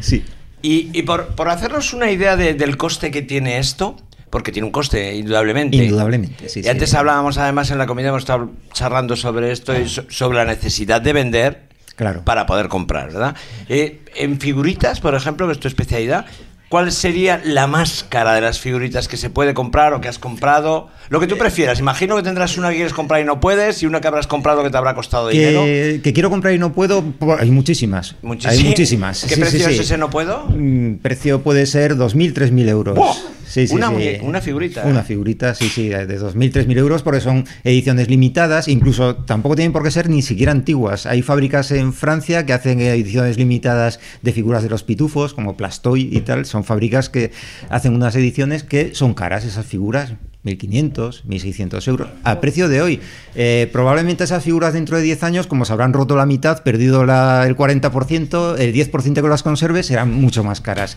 [0.00, 0.24] Sí.
[0.62, 3.96] Y, y por, por hacernos una idea de- del coste que tiene esto,
[4.34, 5.76] porque tiene un coste, indudablemente.
[5.76, 6.68] Indudablemente, sí, Y sí.
[6.68, 10.44] antes hablábamos, además, en la comida, hemos estado charlando sobre esto y so- sobre la
[10.44, 12.22] necesidad de vender Claro.
[12.24, 13.36] para poder comprar, ¿verdad?
[13.68, 16.26] Eh, en figuritas, por ejemplo, que es tu especialidad,
[16.68, 20.18] ¿cuál sería la más cara de las figuritas que se puede comprar o que has
[20.18, 20.88] comprado?
[21.10, 21.78] Lo que tú prefieras.
[21.78, 24.64] Imagino que tendrás una que quieres comprar y no puedes y una que habrás comprado
[24.64, 25.62] que te habrá costado dinero.
[25.62, 28.16] Que, que quiero comprar y no puedo, por- hay muchísimas.
[28.24, 28.64] Muchis- Hay ¿Sí?
[28.64, 29.22] muchísimas.
[29.22, 29.82] ¿Qué Sí, sí, precio es sí.
[29.82, 30.46] ese no puedo?
[30.48, 32.96] Mm, precio puede ser 2.000, 3.000 euros.
[32.96, 33.14] ¡Buah!
[33.54, 34.18] Sí, sí, Una sí.
[34.20, 34.90] una figurita, ¿eh?
[34.90, 38.66] Una figurita, sí, sí, de 2.000, 3.000 euros porque son ediciones limitadas.
[38.66, 41.06] Incluso tampoco tienen por qué ser ni siquiera antiguas.
[41.06, 46.08] Hay fábricas en Francia que hacen ediciones limitadas de figuras de los pitufos, como Plastoy
[46.10, 46.46] y tal.
[46.46, 47.30] Son fábricas que
[47.68, 50.14] hacen unas ediciones que son caras esas figuras.
[50.44, 52.08] 1.500, 1.600 euros.
[52.22, 53.00] A precio de hoy.
[53.34, 57.02] Eh, probablemente esas figuras dentro de 10 años, como se habrán roto la mitad, perdido
[57.02, 60.96] el 40%, el 10% que las conserve, serán mucho más caras.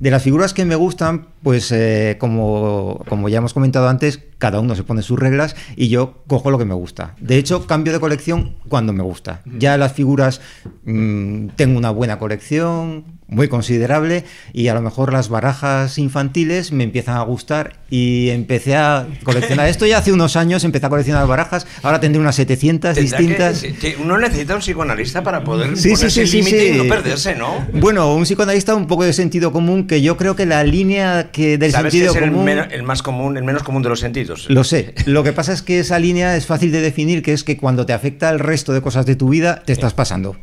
[0.00, 4.60] De las figuras que me gustan, pues eh, como, como ya hemos comentado antes, cada
[4.60, 7.14] uno se pone sus reglas y yo cojo lo que me gusta.
[7.20, 9.42] De hecho, cambio de colección cuando me gusta.
[9.58, 10.40] Ya las figuras
[10.84, 16.84] mm, tengo una buena colección, muy considerable, y a lo mejor las barajas infantiles me
[16.84, 19.68] empiezan a gustar y empecé a coleccionar.
[19.68, 23.24] Esto ya hace unos años empecé a coleccionar barajas, ahora tendré unas 700 Tendrá que-
[23.24, 23.64] distintas.
[23.80, 26.84] te- uno necesita un psicoanalista para poder Sí, ponerse sí, el sí, límite y no
[26.88, 27.66] perderse, ¿no?
[27.74, 31.58] Bueno, un psicoanalista un poco de sentido común, que yo creo que la línea que
[31.58, 32.48] del Sabes que sentido es el, común...
[32.48, 34.46] el más común, el menos común de los sentidos.
[34.48, 34.94] Lo sé.
[35.04, 37.84] Lo que pasa es que esa línea es fácil de definir, que es que cuando
[37.84, 40.36] te afecta el resto de cosas de tu vida, te estás pasando.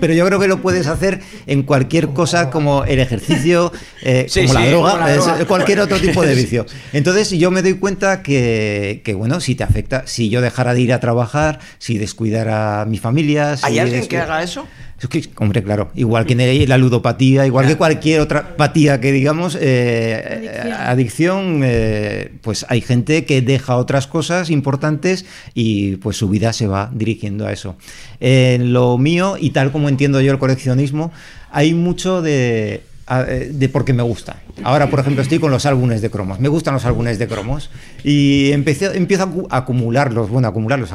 [0.00, 4.42] Pero yo creo que lo puedes hacer en cualquier cosa como el ejercicio, eh, Sí,
[4.46, 5.44] como, la droga, como la es- droga.
[5.46, 6.66] cualquier otro tipo de vicio.
[6.92, 10.80] Entonces yo me doy cuenta que, que, bueno, si te afecta, si yo dejara de
[10.82, 13.56] ir a trabajar, si descuidara a mi familia...
[13.56, 14.66] si ¿Hay alguien que haga eso?
[15.02, 19.56] Es que, hombre, claro, igual que la ludopatía, igual que cualquier otra patía que digamos,
[19.58, 20.88] eh, Adicción.
[20.88, 26.66] adicción, eh, pues hay gente que deja otras cosas importantes y pues su vida se
[26.66, 27.76] va dirigiendo a eso.
[28.20, 31.12] En lo mío, y tal como entiendo yo el coleccionismo,
[31.50, 32.82] hay mucho de eh,
[33.18, 34.42] de porque me gusta.
[34.62, 36.38] Ahora, por ejemplo, estoy con los álbumes de cromos.
[36.38, 37.70] Me gustan los álbumes de cromos
[38.04, 40.90] y empecé, empiezo a acu- a acumularlos, bueno, acumularlos,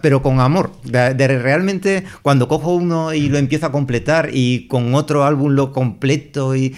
[0.00, 0.72] pero con amor.
[0.84, 5.72] De realmente, cuando cojo uno y lo empiezo a completar y con otro álbum lo
[5.72, 6.74] completo y...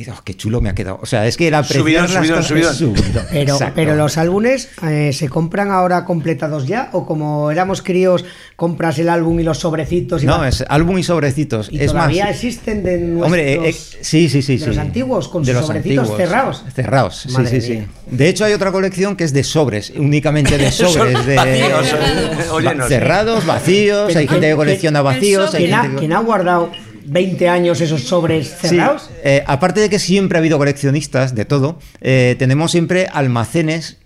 [0.00, 0.98] Digo, "Oh, qué chulo me ha quedado.
[1.02, 2.74] O sea, es que apreciar Subidón, subidón, subidón.
[2.74, 3.72] subidón, Pero, exacto.
[3.76, 8.24] pero los álbumes eh, se compran ahora completados ya o como éramos críos
[8.56, 11.68] compras el álbum y los sobrecitos y No, es álbum y sobrecitos.
[11.70, 14.56] y es todavía más, existen de nuestros Hombre, eh, eh, sí, sí, sí.
[14.58, 16.16] de los antiguos con De sus los sobrecitos antiguos.
[16.18, 16.64] cerrados.
[16.74, 17.72] Cerrados, sí, Madre sí, sí.
[17.74, 17.86] mía.
[18.10, 21.26] De hecho, hay otra colección que es de sobres, únicamente de sobres.
[21.26, 21.94] de, Vacíos,
[22.88, 24.08] cerrados, vacíos.
[24.08, 25.54] Hay gente que ¿quién- colecciona quién- vacíos.
[25.54, 26.70] hay ¿Quién ha, gente que- quién ha guardado
[27.04, 29.10] 20 años esos sobres Sí, cerrados?
[29.24, 33.98] eh, aparte de que siempre ha habido coleccionistas de todo, eh, tenemos siempre almacenes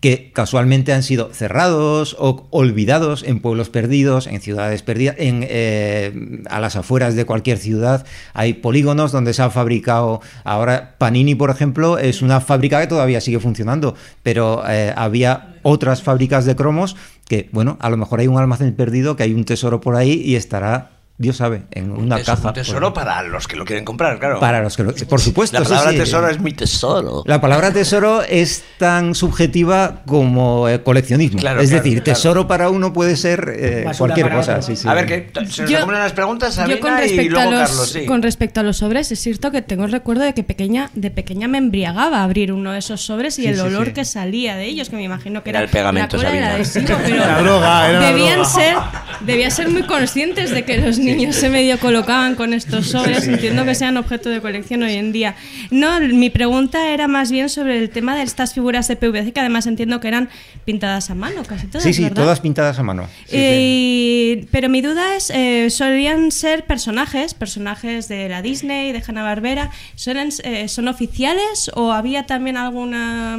[0.00, 6.40] que casualmente han sido cerrados o olvidados en pueblos perdidos, en ciudades perdidas, en, eh,
[6.50, 8.04] a las afueras de cualquier ciudad.
[8.34, 10.20] Hay polígonos donde se ha fabricado.
[10.42, 13.94] Ahora, Panini, por ejemplo, es una fábrica que todavía sigue funcionando,
[14.24, 16.96] pero eh, había otras fábricas de cromos
[17.28, 20.20] que, bueno, a lo mejor hay un almacén perdido, que hay un tesoro por ahí
[20.24, 20.90] y estará,
[21.22, 22.48] Dios sabe, en una Tesoro- caja.
[22.48, 24.40] Un tesoro por- para los que lo quieren comprar, claro.
[24.40, 25.58] para los que lo- por supuesto.
[25.58, 25.96] La palabra sí.
[25.98, 27.22] tesoro es mi tesoro.
[27.26, 31.38] La palabra tesoro es tan subjetiva como eh, coleccionismo.
[31.38, 32.16] Claro, es claro, decir, claro.
[32.16, 34.60] tesoro para uno puede ser eh, cualquier cosa.
[34.62, 34.88] sí, sí.
[34.88, 37.48] A ver, que se nos Yo- acumulan las preguntas, Sabina, Yo con y respecto, luego
[37.48, 38.04] a los, Carlos, sí.
[38.06, 41.10] con respecto a los sobres, es cierto que tengo el recuerdo de que pequeña, de
[41.12, 43.92] pequeña me embriagaba abrir uno de esos sobres y Sí, el sí, olor sí.
[43.92, 46.54] que salía de ellos, que me imagino que Era era, el pegamento, la cola Sabina.
[46.54, 48.48] adhesivo, pero La droga, era la debían droga.
[48.50, 48.76] ser,
[49.20, 53.26] debían ser muy conscientes de que los niños se medio colocaban con estos sobres.
[53.26, 55.34] Entiendo que sean objeto de colección hoy en día.
[55.70, 59.40] No, mi pregunta era más bien sobre el tema de estas figuras de PVC, que
[59.40, 60.28] además entiendo que eran
[60.64, 62.22] pintadas a mano, casi todas, sí, sí, ¿verdad?
[62.22, 63.08] todas pintadas a mano.
[63.26, 63.36] Sí, sí.
[63.36, 69.70] Eh, Pero mi duda es, eh, solían ser personajes, personajes de la Disney, de Hanna-Barbera,
[69.94, 72.90] ¿suelen, eh, ¿son oficiales o había también algún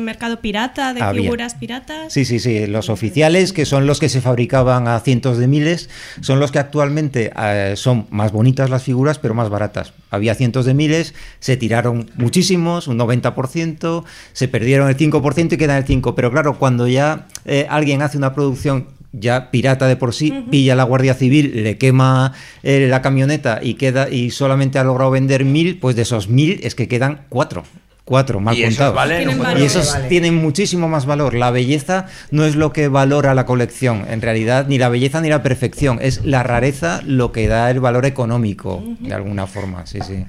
[0.03, 1.21] mercado pirata de Había.
[1.21, 2.11] figuras piratas?
[2.13, 2.67] Sí, sí, sí.
[2.67, 5.89] Los oficiales, que son los que se fabricaban a cientos de miles,
[6.21, 7.31] son los que actualmente
[7.71, 9.93] eh, son más bonitas las figuras, pero más baratas.
[10.09, 15.77] Había cientos de miles, se tiraron muchísimos, un 90%, se perdieron el 5% y quedan
[15.77, 16.13] el 5%.
[16.15, 20.73] Pero claro, cuando ya eh, alguien hace una producción ya pirata de por sí, pilla
[20.73, 25.11] a la Guardia Civil, le quema eh, la camioneta y queda y solamente ha logrado
[25.11, 27.63] vender mil, pues de esos mil es que quedan cuatro.
[28.05, 28.95] Cuatro, mal Y esos contados.
[28.95, 29.57] valen Tienen.
[29.59, 30.09] Y esos Vale.
[30.09, 31.33] tienen muchísimo más valor.
[31.35, 34.05] La belleza no es lo que valora la colección.
[34.09, 35.99] En realidad, ni la belleza ni la perfección.
[36.01, 39.85] Es la rareza lo que da el valor económico, de alguna forma.
[39.85, 40.25] Sí, sí.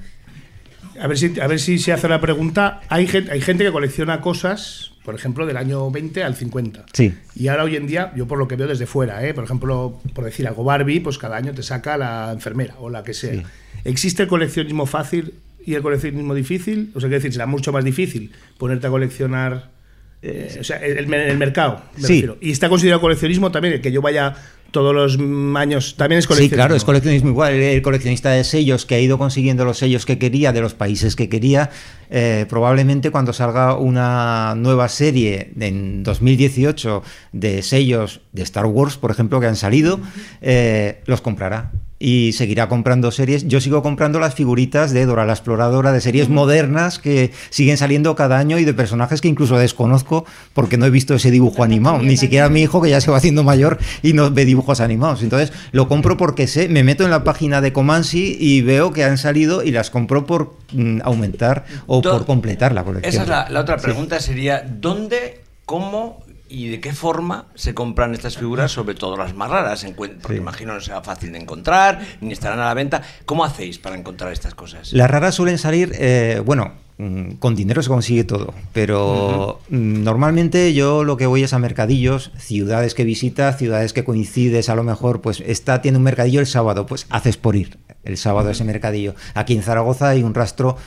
[1.01, 2.79] A ver si, a ver si se hace la pregunta.
[2.87, 6.85] Hay gente, hay gente que colecciona cosas, por ejemplo, del año 20 al 50.
[6.93, 7.13] Sí.
[7.35, 9.33] Y ahora hoy en día, yo por lo que veo desde fuera, ¿eh?
[9.33, 13.03] por ejemplo, por decir algo, Barbie, pues cada año te saca la enfermera o la
[13.03, 13.33] que sea.
[13.33, 13.43] Sí.
[13.83, 15.33] ¿Existe el coleccionismo fácil
[15.65, 16.91] y el coleccionismo difícil?
[16.95, 19.73] O sea, quiero decir, será mucho más difícil ponerte a coleccionar.
[20.21, 21.05] eh, o sea, el,
[21.37, 22.13] mercado, me Sí.
[22.15, 22.37] refiero.
[22.41, 24.33] Y está considerado coleccionismo también, el que yo vaya
[24.71, 25.19] todos los
[25.55, 26.55] años, también es Sí, coleccionismo.
[26.55, 27.53] claro, es coleccionismo igual.
[27.53, 31.15] El coleccionista de sellos que ha ido consiguiendo los sellos que quería, de los países
[31.15, 31.69] que quería,
[32.09, 39.11] eh, probablemente cuando salga una nueva serie en 2018 de sellos de Star Wars, por
[39.11, 39.99] ejemplo, que han salido,
[40.41, 41.71] eh, los comprará.
[42.07, 43.47] Y seguirá comprando series.
[43.47, 48.13] Yo sigo comprando las figuritas de Dora la Exploradora, de series modernas que siguen saliendo
[48.15, 51.97] cada año y de personajes que incluso desconozco porque no he visto ese dibujo animado.
[52.03, 55.23] Ni siquiera mi hijo, que ya se va haciendo mayor y no ve dibujos animados.
[55.23, 59.03] Entonces lo compro porque sé, me meto en la página de Comansi y veo que
[59.03, 63.11] han salido y las compro por mm, aumentar o Do- por completar la colección.
[63.11, 63.85] Esa es la, la otra Sí.
[63.85, 69.33] pregunta, sería ¿dónde, cómo y de qué forma se compran estas figuras, sobre todo las
[69.33, 69.85] más raras?
[69.95, 70.35] Porque Sí.
[70.35, 73.01] imagino no será fácil de encontrar, ni estarán a la venta.
[73.25, 74.93] ¿Cómo hacéis para encontrar estas cosas?
[74.93, 80.73] Las raras suelen salir, eh, bueno, mm, con dinero se consigue todo, pero mm, normalmente
[80.73, 84.83] yo lo que voy es a mercadillos, ciudades que visitas, ciudades que coincides, a lo
[84.83, 88.51] mejor, pues está, tiene un mercadillo el sábado, pues haces por ir el sábado a
[88.51, 89.15] ese mercadillo.
[89.33, 90.77] Aquí en Zaragoza hay un rastro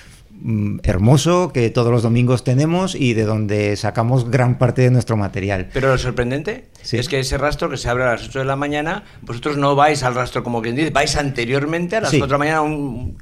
[0.82, 5.68] hermoso que todos los domingos tenemos y de donde sacamos gran parte de nuestro material.
[5.72, 6.96] Pero lo sorprendente Sí.
[6.96, 9.74] es que ese rastro que se abre a las 8 de la mañana, vosotros no
[9.74, 12.18] vais al rastro como quien dice, vais anteriormente a las Sí.
[12.18, 13.18] 4 de la mañana a un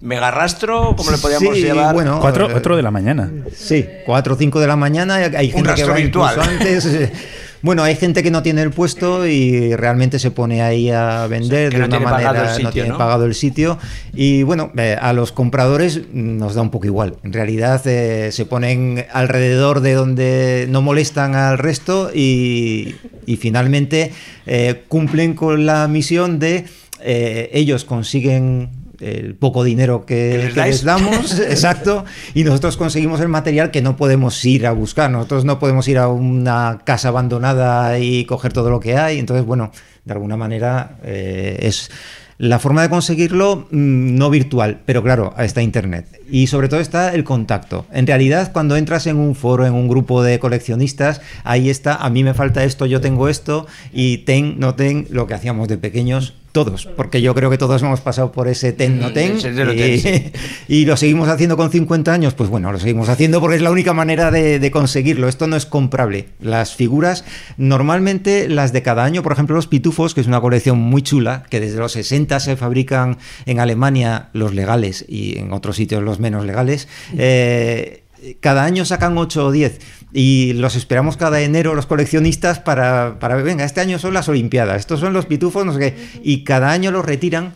[0.00, 1.94] mega rastro, como le podíamos Sí, llevar?
[1.94, 3.30] bueno, Cuatro, eh, cuatro de la mañana.
[3.54, 5.16] Sí, 4 o 5 de la mañana.
[5.16, 6.40] Hay gente que rastro va virtual.
[6.40, 6.88] antes.
[7.60, 11.72] Bueno, hay gente que no tiene el puesto y realmente se pone ahí a vender
[11.72, 12.98] de no una manera, sitio, no tiene ¿no?
[12.98, 13.78] pagado el sitio.
[14.14, 17.16] Y bueno, eh, a los compradores nos da un poco igual.
[17.24, 22.94] En realidad eh, se ponen alrededor de donde no molestan al resto y,
[23.26, 24.12] y finalmente
[24.46, 26.66] eh, cumplen con la misión de
[27.00, 30.74] ellos consiguen el poco dinero que, les que dais.
[30.76, 35.10] les damos, exacto, y nosotros conseguimos el material que no podemos ir a buscar.
[35.10, 39.18] Nosotros no podemos ir a una casa abandonada y coger todo lo que hay.
[39.18, 39.72] Entonces, bueno,
[40.04, 41.90] de alguna manera eh, es
[42.38, 46.06] la forma de conseguirlo mm, no virtual, pero claro, está internet.
[46.30, 47.84] Y sobre todo está el contacto.
[47.92, 52.10] En realidad, cuando entras en un foro, en un grupo de coleccionistas, ahí está, a
[52.10, 55.78] mí me falta esto, yo tengo esto, y ten, no ten, lo que hacíamos de
[55.78, 56.34] pequeños.
[56.64, 59.40] Todos, porque yo creo que todos hemos pasado por ese ten, no Mm, ten, y,
[59.76, 60.32] ten, sí.
[60.68, 63.70] y lo seguimos haciendo con 50 años, pues bueno, lo seguimos haciendo porque es la
[63.70, 65.28] única manera de, de conseguirlo.
[65.28, 66.26] Esto no es comprable.
[66.40, 67.24] Las figuras,
[67.58, 71.44] normalmente las de cada año, por ejemplo, los pitufos, que es una colección muy chula,
[71.48, 76.18] que desde los 60 se fabrican en Alemania los legales y en otros sitios los
[76.18, 76.88] menos legales.
[77.16, 78.02] eh,
[78.40, 79.80] cada año sacan 8 o 10
[80.12, 84.80] y los esperamos cada enero los coleccionistas para, para, venga, este año son las Olimpiadas,
[84.80, 87.54] estos son los pitufos, no sé qué, y cada año los retiran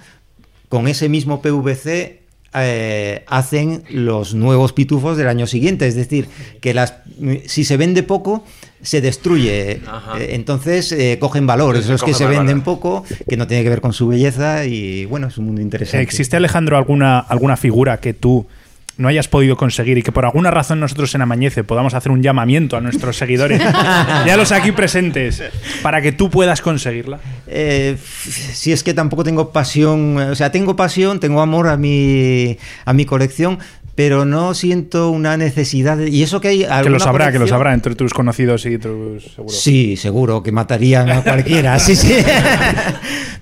[0.68, 2.22] con ese mismo PVC
[2.54, 5.86] eh, hacen los nuevos pitufos del año siguiente.
[5.86, 6.28] Es decir,
[6.60, 6.96] que las
[7.46, 8.44] si se vende poco,
[8.82, 9.72] se destruye.
[9.72, 9.80] Eh,
[10.30, 11.76] entonces eh, cogen valor.
[11.76, 12.64] Entonces, Esos que se venden valor.
[12.64, 16.02] poco, que no tiene que ver con su belleza y bueno, es un mundo interesante.
[16.02, 18.46] ¿Existe, Alejandro, alguna, alguna figura que tú
[18.96, 22.22] no hayas podido conseguir y que por alguna razón nosotros en Amañece podamos hacer un
[22.22, 23.60] llamamiento a nuestros seguidores,
[24.26, 25.42] ya los aquí presentes,
[25.82, 27.18] para que tú puedas conseguirla?
[27.46, 32.58] Eh, si es que tampoco tengo pasión, o sea, tengo pasión, tengo amor a mi,
[32.84, 33.58] a mi colección,
[33.94, 35.96] pero no siento una necesidad.
[35.98, 36.66] de- y eso que hay.
[36.82, 39.48] Que lo sabrá, que lo sabrá entre tus conocidos y tus seguro.
[39.54, 41.78] Sí, seguro, que matarían a cualquiera.
[41.80, 42.14] sí, sí.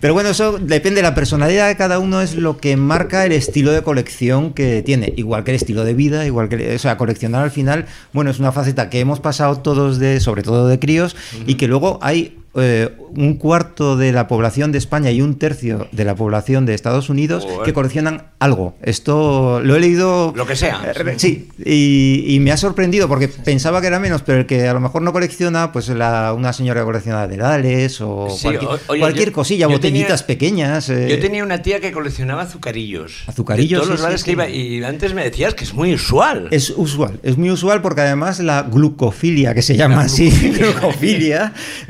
[0.00, 3.32] Pero bueno, eso depende de la personalidad de cada uno, es lo que marca el
[3.32, 5.12] estilo de colección que tiene.
[5.16, 6.74] Igual que el estilo de vida, igual que.
[6.74, 10.42] O sea, coleccionar al final, bueno, es una faceta que hemos pasado todos, de, sobre
[10.42, 12.36] todo de críos, y que luego hay.
[12.54, 16.74] Eh, un cuarto de la población de España y un tercio de la población de
[16.74, 17.62] Estados Unidos Joder.
[17.64, 18.74] que coleccionan algo.
[18.82, 20.32] Esto lo he leído.
[20.36, 20.80] Lo que sea.
[20.96, 24.66] Eh, Sí, y, y me ha sorprendido porque pensaba que era menos, pero el que
[24.68, 28.78] a lo mejor no colecciona, pues la, una señora colecciona dedales o Sí, cualquier, o-
[28.88, 30.88] oye, cualquier yo- cosilla, yo botellitas tenía- pequeñas.
[30.90, 33.24] eh, Yo tenía una tía que coleccionaba azucarillos.
[33.26, 34.24] Azucarillos, De todos sí, los bares sí.
[34.24, 34.48] que iba.
[34.48, 36.48] Y antes me decías que es muy usual.
[36.50, 41.52] Es usual, es muy usual porque además la glucofilia, que se llama La así, glucofilia.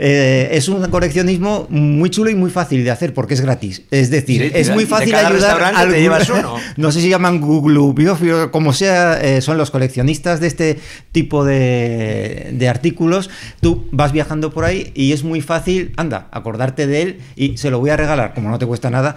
[0.51, 3.83] es un coleccionismo muy chulo y muy fácil de hacer porque es gratis.
[3.91, 6.57] Es decir, Sí, es muy fácil ayudar te llevas uno.
[6.77, 10.79] No sé si llaman glubiófilo, como sea, eh, son los coleccionistas de este
[11.13, 13.31] tipo de, de artículos.
[13.61, 17.71] Tú vas viajando por ahí y es muy fácil, anda, acordarte de él y se
[17.71, 19.17] lo voy a regalar, como no te cuesta nada.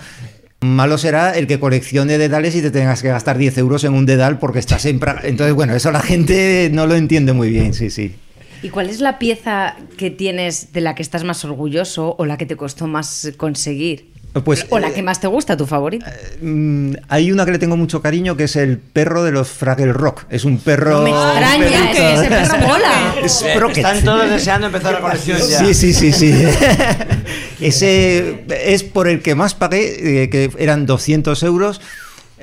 [0.62, 4.06] Malo será el que coleccione dedales y te tengas que gastar 10 euros en un
[4.06, 5.00] dedal porque estás en.
[5.24, 8.16] Entonces, bueno, eso la gente no lo entiende muy bien, sí, sí.
[8.64, 12.38] ¿Y cuál es la pieza que tienes de la que estás más orgulloso o la
[12.38, 14.12] que te costó más conseguir?
[14.44, 16.12] Pues o la que más te gusta, tu favorita.
[16.42, 19.94] Mm, hay una que le tengo mucho cariño que es el perro de los Fraggle
[19.94, 20.26] Rock.
[20.32, 20.92] Es un perro.
[20.92, 23.16] No me extraña, un perrito- ese- perro mola.
[23.24, 23.54] Es Eh.
[23.76, 25.60] Están todos deseando empezar la colección ya.
[25.60, 26.34] Sí, sí, sí, sí.
[27.62, 31.80] Ese es por el que más pagué, eh, que eran 200 euros.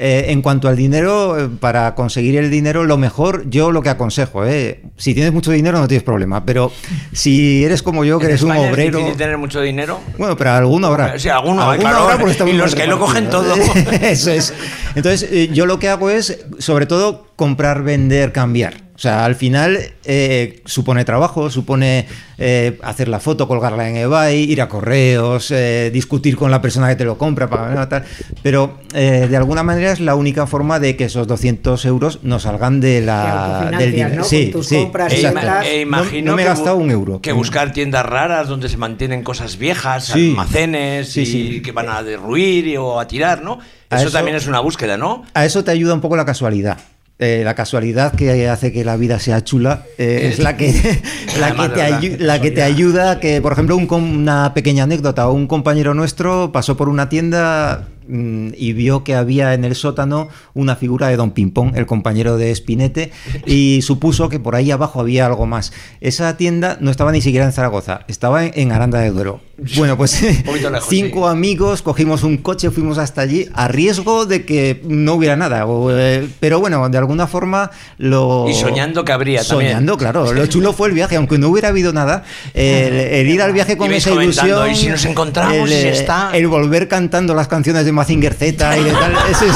[0.02, 3.90] Eh, en cuanto al dinero, eh, para conseguir el dinero, lo mejor, yo lo que
[3.90, 6.72] aconsejo, eh, si tienes mucho dinero no tienes problema, pero
[7.12, 8.96] si eres como yo, que eres un España es obrero...
[8.96, 10.00] difícil tener mucho dinero.
[10.16, 11.18] Bueno, pero alguno habrá.
[11.18, 12.16] Sí, alguno hay, claro.
[12.16, 13.54] porque está Y los que lo cogen todo.
[14.00, 14.54] Eso es.
[14.94, 18.74] Entonces, eh, yo lo que hago es, sobre todo, comprar, vender, cambiar.
[18.94, 24.40] O sea, al final eh, supone trabajo, supone eh, hacer la foto, colgarla en eBay,
[24.40, 28.04] ir a correos, eh, discutir con la persona que te lo compra, para tal.
[28.42, 32.38] Pero eh, de alguna manera es la única forma de que esos 200 euros no
[32.40, 34.16] salgan de la, del dinero.
[34.16, 34.24] ¿no?
[34.24, 37.22] Sí, Con tus sí, compras E, e imagino no, no me he gastado un euro.
[37.22, 40.28] Que buscar tiendas raras donde se mantienen cosas viejas, Sí.
[40.32, 41.62] almacenes Sí, y sí.
[41.62, 43.60] que van a derruir o a tirar, ¿no?
[43.88, 45.24] A Eso, eso- también es una búsqueda, ¿no?
[45.32, 46.76] A eso te ayuda un poco la casualidad.
[47.22, 50.72] Eh, la casualidad que hace que la vida sea chula eh, es la que,
[51.38, 54.54] la que, te, verdad, ayu- la que te ayuda que, por ejemplo, un com- una
[54.54, 59.74] pequeña anécdota, un compañero nuestro pasó por una tienda y vio que había en el
[59.74, 63.12] sótano una figura de Don Pimpón, el compañero de Spinete,
[63.46, 65.72] y supuso que por ahí abajo había algo más.
[66.00, 69.40] Esa tienda no estaba ni siquiera en Zaragoza, estaba en, Aranda de Duero.
[69.76, 74.80] Bueno, pues lejos, cinco amigos, cogimos un coche, fuimos hasta allí, a riesgo de que
[74.84, 75.66] no hubiera nada.
[75.66, 78.46] o, eh, pero bueno, de alguna forma lo.
[78.48, 79.72] Y soñando que habría también.
[79.72, 80.32] Soñando, claro.
[80.32, 82.24] Lo chulo fue el viaje, aunque no hubiera habido nada.
[82.54, 84.70] El, el ir al viaje con esa ilusión.
[84.70, 85.70] "¿Y si nos encontramos?
[85.70, 86.30] El, ¿Y si está?".
[86.32, 89.12] el volver cantando las canciones de Mazinger Z y de tal.
[89.30, 89.52] Eso es,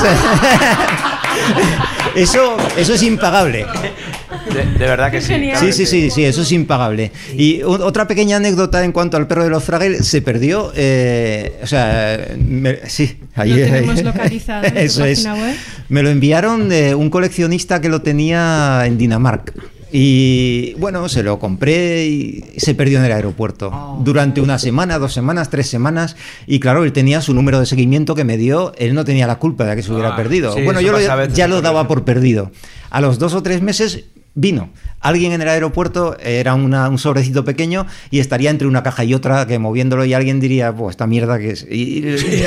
[2.15, 3.67] eso, eso es impagable.
[4.53, 5.35] De, de verdad que sí.
[5.57, 7.11] Sí, sí, sí, sí, eso es impagable.
[7.37, 11.67] Y otra pequeña anécdota en cuanto al perro de los Fragel, se perdió, eh, o
[11.67, 15.25] sea, me- sí, ahí Lo tenemos localizado en tu Eso es.
[15.25, 15.55] web.
[15.89, 19.53] Me lo enviaron de un coleccionista que lo tenía en Dinamarca.
[19.97, 24.01] Y bueno, se lo compré y se perdió en el aeropuerto Oh.
[24.05, 26.17] durante una semana, dos semanas, tres semanas.
[26.49, 28.73] Y claro, él tenía su número de seguimiento que me dio.
[28.77, 30.53] Él no tenía la culpa de que se hubiera Ah, perdido.
[30.53, 32.51] sí, bueno, yo lo- ya lo daba por perdido.
[32.91, 34.07] A los dos o tres meses
[34.37, 34.71] vino.
[35.01, 39.15] Alguien en el aeropuerto era una- un sobrecito pequeño y estaría entre una caja y
[39.15, 41.67] otra que moviéndolo y alguien diría, pues esta mierda que es.
[41.71, 42.45] Y, y-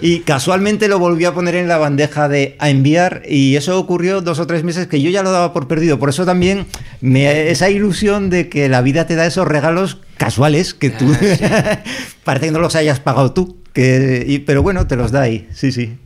[0.00, 4.20] y casualmente lo volvió a poner en la bandeja de a enviar y eso ocurrió
[4.20, 5.98] dos o tres meses que yo ya lo daba por perdido.
[5.98, 6.66] Por eso también
[7.00, 11.06] me, esa ilusión de que la vida te da esos regalos casuales que tú
[12.24, 13.58] parece que no los hayas pagado tú.
[13.72, 15.98] Que, y- pero bueno, te los da ahí, sí, sí.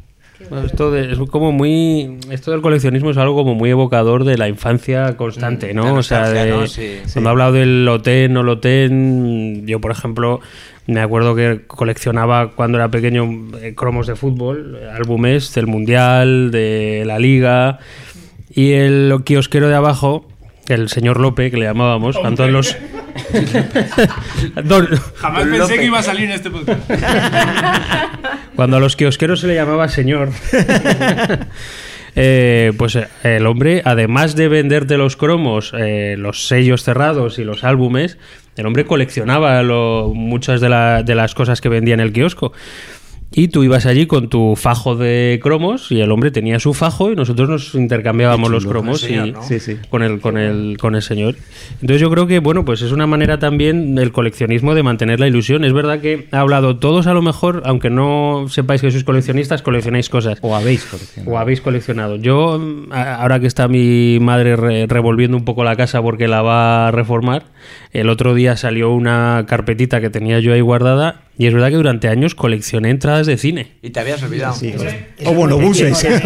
[0.49, 2.19] Bueno, Esto de- es como muy.
[2.31, 5.85] Esto del coleccionismo es algo como muy evocador de la infancia constante, ¿no?
[5.85, 6.67] la o sea, de- ¿no?
[6.67, 10.41] Sí, cuando ha hablado del Loten o Loten, yo, por ejemplo,
[10.87, 13.29] me acuerdo que coleccionaba cuando era pequeño
[13.61, 17.79] eh, cromos de fútbol, álbumes del Mundial, de la Liga.
[18.53, 20.27] Y el kiosquero de abajo,
[20.75, 22.77] el señor Lope, que le llamábamos, cuando en los.
[24.65, 26.81] Don- Jamás pensé que iba a salir en este podcast.
[28.57, 30.29] Cuando a los kiosqueros se le llamaba señor,
[32.17, 37.45] eh, pues eh, el hombre, además de venderte los cromos, eh, los sellos cerrados y
[37.45, 38.19] los álbumes,
[38.57, 42.53] el hombre coleccionaba lo- muchas de, la- de las cosas que vendía en el kiosco.
[43.33, 47.13] Y tú ibas allí con tu fajo de cromos y el hombre tenía su fajo
[47.13, 49.43] y nosotros nos intercambiábamos los cromos señor, y, ¿no?
[49.45, 49.77] Sí, sí.
[49.89, 51.37] con el con el con el señor.
[51.75, 55.29] Entonces yo creo que bueno, pues es una manera también del coleccionismo de mantener la
[55.29, 55.65] ilusión.
[55.65, 59.63] Es verdad que ha hablado todos a lo mejor, aunque no sepáis que sois coleccionistas,
[59.63, 60.39] coleccionáis cosas.
[60.43, 61.31] O habéis coleccionado.
[61.33, 62.17] O habéis coleccionado.
[62.17, 62.61] Yo,
[62.91, 66.91] ahora que está mi madre re- revolviendo un poco la casa porque la va a
[66.91, 67.45] reformar,
[67.93, 71.77] el otro día salió una carpetita que tenía yo ahí guardada y es verdad que
[71.77, 73.73] durante años coleccioné entradas de cine.
[73.83, 74.55] Y te habías olvidado.
[75.25, 76.07] O bonobuses.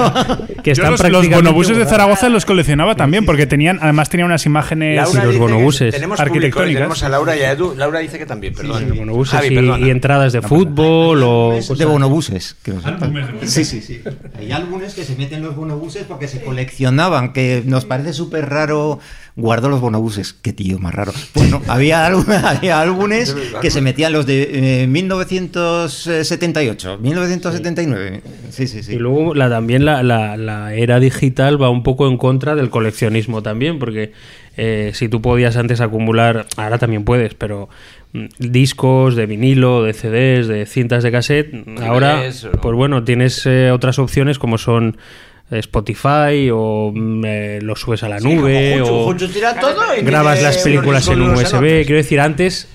[0.64, 1.84] Que Yo los, los bonobuses de.
[1.84, 6.18] Zaragoza los coleccionaba también, porque tenían, además tenían unas imágenes Laura y los bonobuses Tenemos
[6.18, 6.78] público y arquitectónicas.
[6.80, 7.74] tenemos a Laura y a Edu.
[7.76, 8.92] Laura dice que también, perdón.
[8.96, 9.86] Bonobuses Javi, y, perdona.
[9.86, 12.56] y entradas de fútbol o de bonobuses.
[12.62, 13.52] que nos- Álbumes de bonobuses.
[13.52, 14.00] Sí, sí, sí.
[14.38, 18.98] Hay álbumes que se meten los bonobuses porque se coleccionaban, que nos parece súper raro.
[19.36, 20.32] Guardo los bonobuses.
[20.32, 21.12] Qué tío más raro.
[21.34, 28.22] Bueno, había, álbum- había álbumes que se metían los de eh, 1978, 1979.
[28.50, 28.96] Sí, sí, Y sí.
[28.96, 33.42] luego la, también la, la- la era digital va un poco en contra del coleccionismo
[33.42, 34.12] también, porque
[34.56, 37.68] eh, si tú podías antes acumular, ahora también puedes, pero
[38.12, 42.22] mm, discos de vinilo, de CDs, de cintas de cassette, ahora,
[42.62, 44.96] pues bueno, tienes eh, otras opciones como son
[45.50, 49.96] Spotify o mm, eh, lo subes a la Sí, nube Juchu, o Juchu tira todo
[49.96, 51.84] y grabas las películas en un USB.
[51.84, 52.68] Quiero decir, antes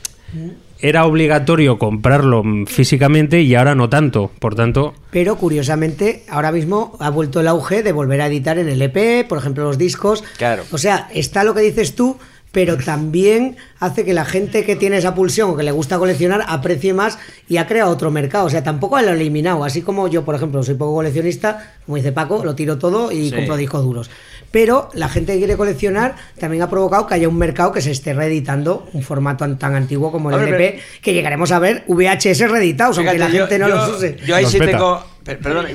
[0.82, 4.32] era obligatorio comprarlo físicamente y ahora no tanto.
[4.40, 8.70] Por tanto, Pero curiosamente, ahora mismo ha vuelto el auge de volver a editar en
[8.70, 10.24] el EP, por ejemplo, los discos.
[10.38, 10.64] Claro.
[10.72, 12.18] O sea, está lo que dices tú,
[12.52, 16.44] pero también hace que la gente que tiene esa pulsión o que le gusta coleccionar
[16.48, 18.46] aprecie más y ha creado otro mercado.
[18.46, 19.64] O sea, tampoco lo ha eliminado.
[19.64, 23.30] Así como yo, por ejemplo, soy poco coleccionista, como dice Paco, lo tiro todo y
[23.30, 23.36] Sí.
[23.36, 24.10] compro discos duros.
[24.52, 27.92] Pero la gente que quiere coleccionar también ha provocado que haya un mercado que se
[27.92, 32.48] esté reeditando un formato tan, tan antiguo como el LP, que llegaremos a ver VHS
[32.50, 34.18] reeditados, aunque la yo- gente no yo- los use.
[34.26, 35.04] Yo ahí Los sí tengo.
[35.24, 35.68] per- Perdón,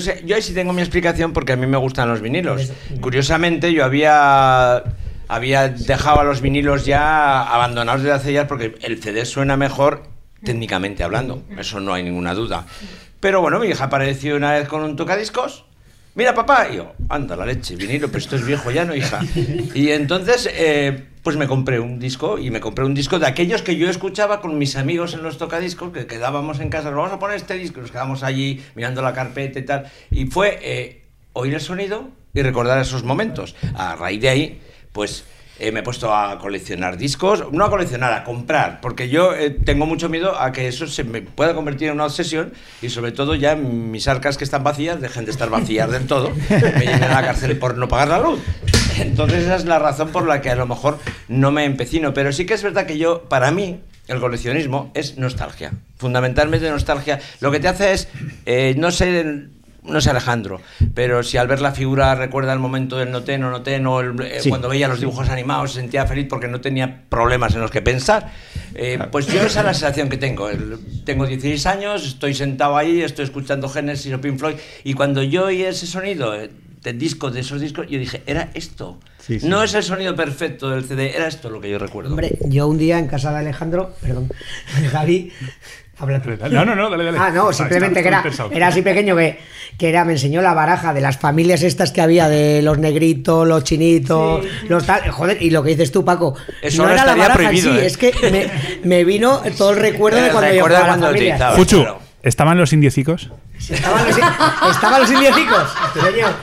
[0.00, 2.70] sé- yo ahí sí tengo mi explicación porque a mí me gustan los vinilos.
[3.00, 4.84] Curiosamente, yo había.
[5.28, 10.04] Había dejado a los vinilos ya abandonados desde hace ya porque el CD suena mejor
[10.44, 11.42] técnicamente hablando.
[11.58, 12.66] Eso no hay ninguna duda.
[13.20, 15.64] Pero bueno, mi hija apareció una vez con un tocadiscos.
[16.14, 16.68] Mira, papá.
[16.72, 19.20] Y yo, anda la leche, vinilo, pero esto es viejo ya, ¿no, hija?
[19.74, 23.60] Y entonces, eh, pues me compré un disco y me compré un disco de aquellos
[23.62, 27.18] que yo escuchaba con mis amigos en los tocadiscos, que quedábamos en casa, vamos a
[27.18, 29.90] poner este disco, nos quedamos allí mirando la carpeta y tal.
[30.10, 31.02] Y fue eh,
[31.34, 33.54] oír el sonido y recordar esos momentos.
[33.74, 34.60] A raíz de ahí,
[34.96, 35.24] pues
[35.58, 39.50] eh, me he puesto a coleccionar discos, no a coleccionar, a comprar, porque yo eh,
[39.50, 43.12] tengo mucho miedo a que eso se me pueda convertir en una obsesión y sobre
[43.12, 47.04] todo ya mis arcas que están vacías dejen de estar vacías del todo, me lleven
[47.04, 48.40] a la cárcel por no pagar la luz.
[48.98, 52.32] Entonces esa es la razón por la que a lo mejor no me empecino, pero
[52.32, 57.20] sí que es verdad que yo, para mí, el coleccionismo es nostalgia, fundamentalmente nostalgia.
[57.40, 58.08] Lo que te hace es,
[58.46, 59.48] eh, no sé,
[59.88, 60.60] no sé Alejandro,
[60.94, 64.20] pero si al ver la figura recuerda el momento del noten o noten o el-
[64.22, 64.48] eh, Sí.
[64.48, 67.82] cuando veía los dibujos animados se sentía feliz porque no tenía problemas en los que
[67.82, 68.32] pensar.
[68.74, 70.48] Eh, pues yo esa es la sensación que tengo.
[70.50, 75.22] El- tengo 16 años, estoy sentado ahí, estoy escuchando Genesis o Pink Floyd y cuando
[75.22, 76.34] yo oí ese sonido...
[76.34, 76.50] eh,
[76.82, 79.00] de discos, de esos discos, yo dije, era esto.
[79.18, 79.48] Sí, sí.
[79.48, 82.10] No es el sonido perfecto del CD, era esto lo que yo recuerdo.
[82.10, 84.28] Hombre, yo un día en casa de Alejandro, perdón,
[84.92, 85.32] Javi,
[85.98, 86.30] habla tú.
[86.50, 87.18] No, no, no, dale, dale.
[87.20, 89.38] Ah, no, simplemente está- que era, era así pequeño que,
[89.78, 93.46] que era, me enseñó la baraja de las familias estas que había, de los negritos,
[93.46, 95.10] los chinitos, los tal.
[95.10, 97.86] Joder, y lo que dices tú, Paco, Eso no era la baraja prohibido, sí, ¿eh?
[97.86, 98.50] es que me,
[98.88, 101.50] me vino todo el recuerdo de cuando yo jugaba a la cuando familia.
[101.52, 101.84] Fuchu.
[102.22, 103.30] ¿estaban los indiecicos?
[103.58, 106.34] Estaban los, estaban los indiecicos, señor.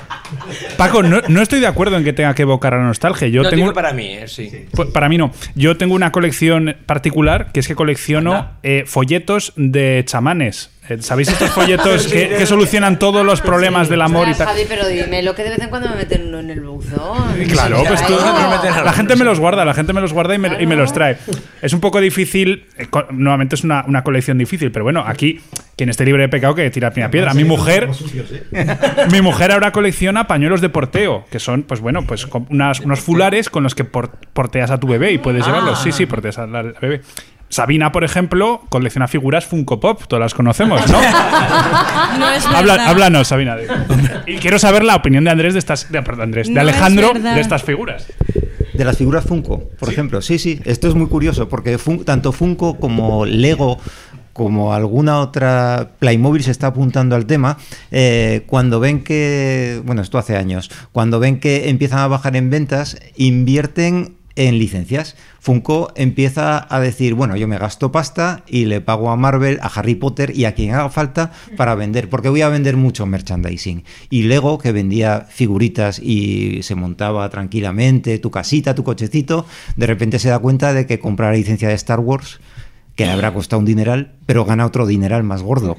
[0.77, 3.27] Paco, no, no estoy de acuerdo en que tenga que evocar a la nostalgia.
[3.27, 4.67] Yo no tengo, digo para mí, eh, sí.
[4.71, 5.31] Pues para mí no.
[5.55, 10.72] Yo tengo una colección particular que es que colecciono eh, folletos de chamanes.
[10.89, 14.47] Eh, ¿Sabéis estos folletos que, que solucionan todos los problemas del amor y tal?
[14.47, 17.41] Javi, pero dime lo que de vez en cuando me meten uno en el buzón.
[17.41, 18.13] Y Claro, Sí, pues tú,
[18.83, 20.91] la gente me los guarda, la gente me los guarda y me, y me los
[20.91, 21.17] trae.
[21.61, 25.39] Es un poco difícil, eh, nuevamente es una, una colección difícil, pero bueno, aquí
[25.77, 27.33] quien esté libre de pecado que tira la primera piedra.
[27.33, 27.89] Mi mujer,
[29.11, 33.49] mi mujer ahora colecciona pañuelos de porteo, que son, pues bueno, pues unas- unos fulares
[33.49, 35.81] con los que por- porteas a tu bebé y puedes llevarlos.
[35.81, 37.01] Sí, sí, porteas al bebé.
[37.53, 40.97] Sabina, por ejemplo, colecciona figuras Funko Pop, todas las conocemos, ¿no?
[42.19, 43.55] No es Habla- háblanos, Sabina.
[43.55, 43.67] de-
[44.27, 47.13] Y quiero saber la opinión de Andrés de estas, de, perdón, Andrés, de No Alejandro
[47.13, 48.07] de estas figuras.
[48.73, 50.21] De las figuras Funko, por ejemplo.
[50.23, 53.77] Sí, sí, esto es muy curioso porque Fun- tanto Funko como Lego
[54.33, 57.57] como alguna otra Playmobil se está apuntando al tema,
[57.91, 62.49] eh, cuando ven que, bueno, esto hace años, cuando ven que empiezan a bajar en
[62.49, 65.15] ventas, invierten en licencias.
[65.39, 69.67] Funko empieza a decir, bueno, yo me gasto pasta y le pago a Marvel, a
[69.67, 73.83] Harry Potter y a quien haga falta para vender, porque voy a vender mucho merchandising.
[74.09, 80.19] Y Lego, que vendía figuritas y se montaba tranquilamente, tu casita, tu cochecito, de repente
[80.19, 82.39] se da cuenta de que comprar la licencia de Star Wars,
[82.95, 85.77] que le habrá costado un dineral, pero gana otro dineral más gordo.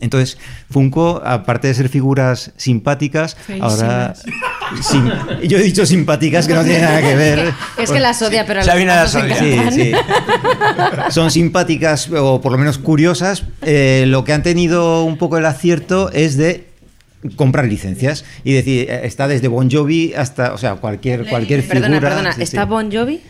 [0.00, 0.36] Entonces,
[0.70, 4.14] Funko, aparte de ser figuras simpáticas, ahora...
[4.82, 5.10] sim-
[5.44, 7.52] yo he dicho simpáticas que no tiene nada que ver.
[7.78, 9.36] Es que las odia, pero a Sabina las odia.
[9.38, 9.92] Sí, sí.
[11.10, 13.44] Son simpáticas o por lo menos curiosas.
[13.62, 16.66] Eh, lo que han tenido un poco el acierto es de
[17.36, 21.80] comprar licencias y decir eh, está desde Bon Jovi hasta o sea cualquier cualquier figura
[21.88, 22.42] Perdona, perdona, Sí, sí.
[22.42, 23.20] ¿está Bon Jovi?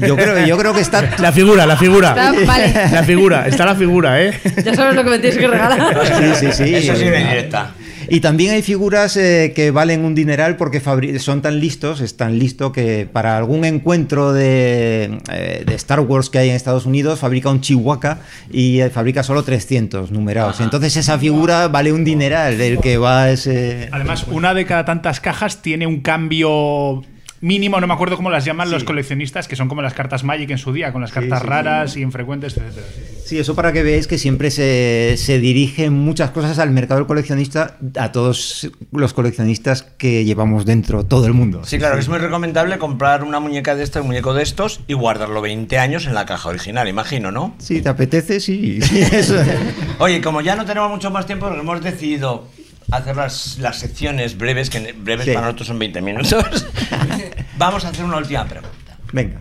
[0.00, 2.10] Yo creo yo creo que está La figura, la figura.
[2.10, 2.72] Está- vale.
[2.92, 4.32] La figura, está la figura, ¿eh?
[4.64, 5.96] Ya sabes lo que me tienes que regalar.
[6.36, 7.70] sí sí sí Eso sí, una indirecta.
[8.06, 12.18] Y también hay figuras eh, que valen un dineral porque fabri- son tan listos, es
[12.18, 16.84] tan listo que para algún encuentro de, eh, de Star Wars que hay en Estados
[16.84, 18.18] Unidos fabrica un Chihuahua
[18.52, 20.60] y eh, fabrica solo 300 numerados.
[20.60, 23.88] Entonces esa figura vale un dineral, el que va a ese...
[23.90, 27.02] Además, una de cada tantas cajas tiene un cambio
[27.44, 30.50] mínimo, no me acuerdo cómo las llaman los coleccionistas, que son como las cartas Magic
[30.50, 32.72] en su día, con las cartas sí, raras y infrecuentes, etc.
[33.22, 37.06] Sí, eso para que veáis que siempre se, se dirigen muchas cosas al mercado del
[37.06, 41.64] coleccionista, a todos los coleccionistas que llevamos dentro, todo el mundo.
[41.64, 44.94] Sí, claro, es muy recomendable comprar una muñeca de esta, un muñeco de estos y
[44.94, 47.54] guardarlo 20 años en la caja original, imagino, ¿no?
[47.58, 48.80] Si te apetece, sí.
[48.80, 49.36] sí, eso.
[49.98, 52.48] Oye, como ya no tenemos mucho más tiempo, hemos decidido
[52.96, 55.32] hacer las, las secciones breves, que breves Sí.
[55.32, 56.66] para nosotros son 20 minutos.
[57.58, 58.98] Vamos a hacer una última pregunta.
[59.12, 59.40] Venga.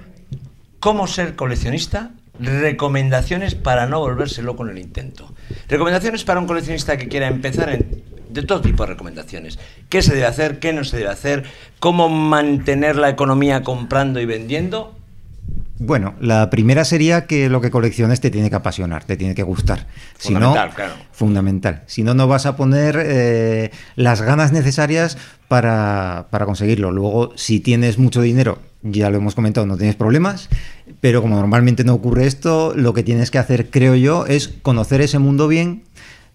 [0.80, 2.12] ¿Cómo ser coleccionista?
[2.40, 5.34] Recomendaciones para no volverse loco en el intento.
[5.68, 9.60] Recomendaciones para un coleccionista que quiera empezar en, de todo tipo de recomendaciones.
[9.90, 10.60] ¿Qué se debe hacer?
[10.60, 11.44] ¿Qué no se debe hacer?
[11.80, 14.96] ¿Cómo mantener la economía comprando y vendiendo?
[15.86, 19.44] Bueno, la primera sería que lo que colecciones te tiene que apasionar, te tiene que
[19.44, 19.88] gustar.
[20.18, 20.94] Si no, Fundamental, claro.
[21.12, 21.84] Fundamental.
[21.88, 25.18] Si no, no vas a poner eh, las ganas necesarias
[25.50, 26.94] para, para conseguirlo.
[26.94, 30.48] Luego, si tienes mucho dinero, ya lo hemos comentado, no tienes problemas,
[31.02, 35.02] pero como normalmente no ocurre esto, lo que tienes que hacer, creo yo, es conocer
[35.02, 35.84] ese mundo bien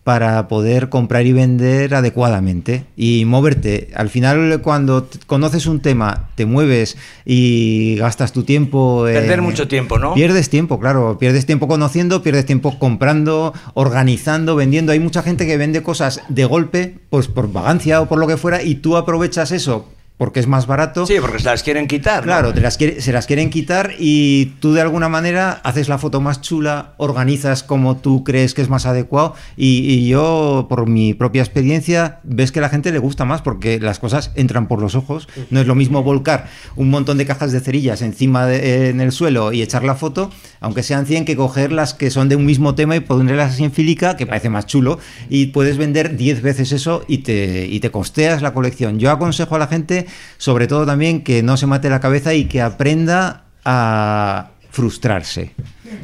[0.09, 3.91] para poder comprar y vender adecuadamente y moverte.
[3.95, 6.97] Al final, cuando conoces un tema, te mueves
[7.27, 9.03] y gastas tu tiempo.
[9.05, 10.15] Perder mucho tiempo, ¿no?
[10.15, 11.19] Pierdes tiempo, claro.
[11.19, 14.93] Pierdes tiempo conociendo, pierdes tiempo comprando, organizando, vendiendo.
[14.93, 18.39] Hay mucha gente que vende cosas de golpe, pues por vagancia o por lo que
[18.39, 21.07] fuera, y tú aprovechas eso porque es más barato.
[21.07, 22.19] Sí, porque se las quieren quitar.
[22.21, 22.33] ¿no?
[22.33, 25.97] Claro, te las quiere- se las quieren quitar y tú de alguna manera haces la
[25.97, 30.87] foto más chula, organizas como tú crees que es más adecuado y, y yo, por
[30.89, 34.67] mi propia experiencia, ves que a la gente le gusta más porque las cosas entran
[34.69, 35.29] por los ojos.
[35.51, 39.13] No es lo mismo volcar un montón de cajas de cerillas encima de- en el
[39.13, 42.45] suelo y echar la foto, aunque sean 100, que coger las que son de un
[42.45, 44.99] mismo tema y ponerlas así en fílica, que parece más chulo,
[45.31, 48.99] y puedes vender 10 veces eso y te, y te costeas la colección.
[48.99, 50.07] Yo aconsejo a la gente,
[50.37, 55.55] sobre todo también, que no se mate la cabeza y que aprenda a frustrarse.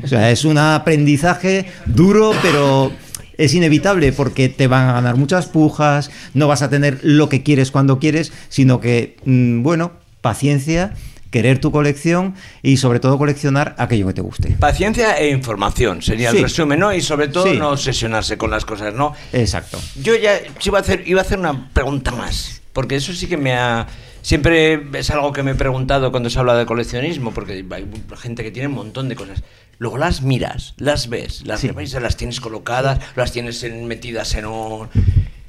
[0.03, 2.91] O sea, es un aprendizaje duro, pero
[3.37, 7.43] es inevitable porque te van a ganar muchas pujas, no vas a tener lo que
[7.43, 10.93] quieres cuando quieres, sino que, mm, bueno, paciencia,
[11.31, 14.51] querer tu colección y sobre todo coleccionar aquello que te guste.
[14.61, 16.95] Paciencia e información sería el resumen, ¿no?
[16.95, 17.59] Y sobre todo Sí.
[17.59, 19.15] no obsesionarse con las cosas, ¿no?
[19.33, 19.81] Exacto.
[20.01, 20.35] Yo ya
[20.65, 23.87] iba a hacer, iba a hacer una pregunta más, porque eso sí que me ha...
[24.21, 27.87] Siempre es algo que me he preguntado cuando se habla de coleccionismo, porque hay
[28.19, 29.43] gente que tiene un montón de cosas.
[29.79, 31.71] Luego las miras, las ves, las Sí.
[32.01, 34.89] las tienes colocadas, las tienes en- metidas en un,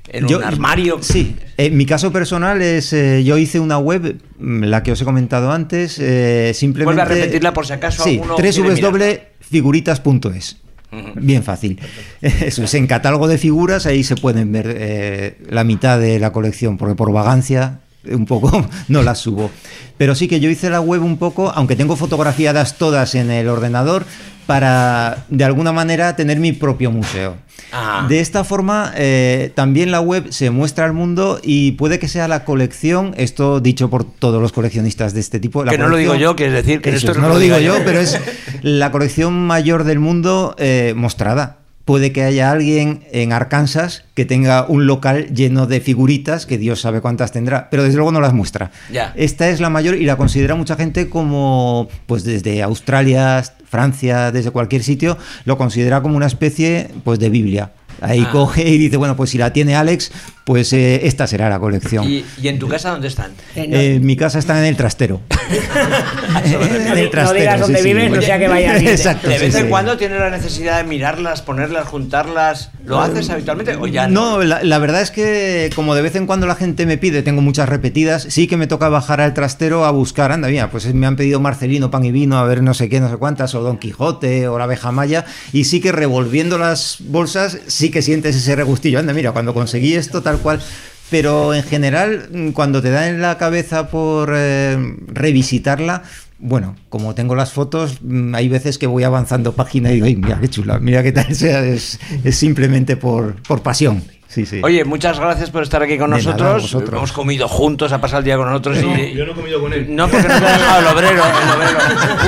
[0.10, 0.98] en Yo- un armario.
[1.02, 5.02] Sí, en mi caso personal es, eh, yo hice una web, mm, la que os
[5.02, 7.02] he comentado antes, eh, simplemente...
[7.02, 10.58] Vuelve a repetirla por si acaso Sí, www.figuritas.es.
[11.16, 11.80] Bien fácil.
[12.22, 16.32] Eso es en catálogo de figuras, ahí se pueden ver eh, la mitad de la
[16.32, 17.80] colección, porque por vagancia
[18.12, 19.52] un poco no las subo.
[19.98, 23.48] Pero sí que yo hice la web un poco, aunque tengo fotografiadas todas en el
[23.48, 24.06] ordenador,
[24.46, 27.38] para de alguna manera tener mi propio museo.
[27.72, 28.06] Ah.
[28.08, 32.28] De esta forma, eh, también la web se muestra al mundo y puede que sea
[32.28, 35.64] la colección, esto dicho por todos los coleccionistas de este tipo.
[35.64, 37.34] la Que no lo digo yo, que es decir, que Eso esto es, no no
[37.34, 37.76] lo digo yo.
[37.84, 38.20] pero es
[38.62, 41.60] la colección mayor del mundo eh, mostrada.
[41.86, 46.82] Puede que haya alguien en Arkansas que tenga un local lleno de figuritas, que Dios
[46.82, 48.72] sabe cuántas tendrá, pero desde luego no las muestra.
[48.92, 49.14] Ya.
[49.16, 54.50] Esta es la mayor y la considera mucha gente como, pues desde Australia, Francia, desde
[54.50, 57.72] cualquier sitio, lo considera como una especie pues de Biblia.
[58.02, 58.32] Ahí Ah.
[58.32, 60.12] coge y dice, bueno, pues si la tiene Alex,
[60.46, 62.08] pues eh, esta será la colección.
[62.08, 63.32] ¿Y, y en tu casa dónde están?
[63.56, 65.22] Eh, mi casa está en el trastero.
[66.46, 68.82] en el No digas dónde vives, no sea que vayas.
[68.82, 69.28] Exacto.
[69.28, 69.70] ¿De sí, vez en sí.
[69.70, 72.70] cuando tienes la necesidad de mirarlas, ponerlas, juntarlas?
[72.86, 74.38] ¿Lo haces habitualmente o ya no?
[74.38, 77.24] No, la, la verdad es que como de vez en cuando la gente me pide,
[77.24, 80.94] tengo muchas repetidas, sí que me toca bajar al trastero a buscar, anda, mira, pues
[80.94, 83.56] me han pedido Marcelino, pan y vino, a ver no sé qué, no sé cuántas,
[83.56, 88.04] o Don Quijote, o la abeja maya, y sí que revolviendo las bolsas, sí que
[88.04, 90.62] sientes ese regustillo, anda, mira, cuando conseguí esto tal cual.
[91.10, 94.78] Pero en general, mm, cuando te da en la cabeza por eh,
[95.08, 96.04] revisitarla,
[96.40, 100.16] bueno, como tengo las fotos, mm, hay veces que voy avanzando página y digo, "Ay,
[100.16, 104.04] mira qué chula, mira qué tal, sea, es, es simplemente por, por pasión.
[104.36, 104.60] Sí, sí.
[104.62, 106.74] Oye, muchas gracias por estar aquí con De nosotros.
[106.92, 108.78] Hemos comido juntos, ha pasado el día con nosotros.
[108.80, 109.14] y...
[109.14, 109.88] Yo no he comido con él.
[109.96, 111.24] No, porque no te ha dejado el obrero.
[111.24, 111.80] El obrero.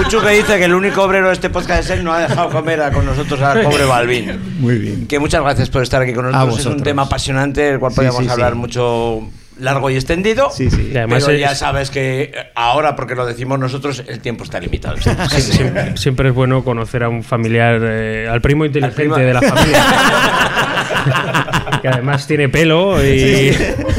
[0.03, 2.49] Puchu que dice que el único obrero de este podcast es él, no ha dejado
[2.49, 4.39] comer a- con nosotros al pobre Balvin.
[4.61, 5.05] Muy bien.
[5.07, 6.59] Que muchas gracias por estar aquí con nosotros.
[6.61, 8.57] Es un tema apasionante, del cual Sí, podríamos sí, hablar sí.
[8.57, 9.27] mucho
[9.59, 10.49] largo y extendido.
[10.51, 10.91] Sí, sí.
[10.93, 14.59] Y además pero es- ya sabes que ahora, porque lo decimos nosotros, el tiempo está
[14.59, 14.97] limitado.
[14.97, 19.15] Sie- Siempre, siempre es bueno conocer a un familiar, eh, al primo inteligente primo.
[19.17, 19.83] de la familia.
[21.81, 23.55] que además tiene pelo y.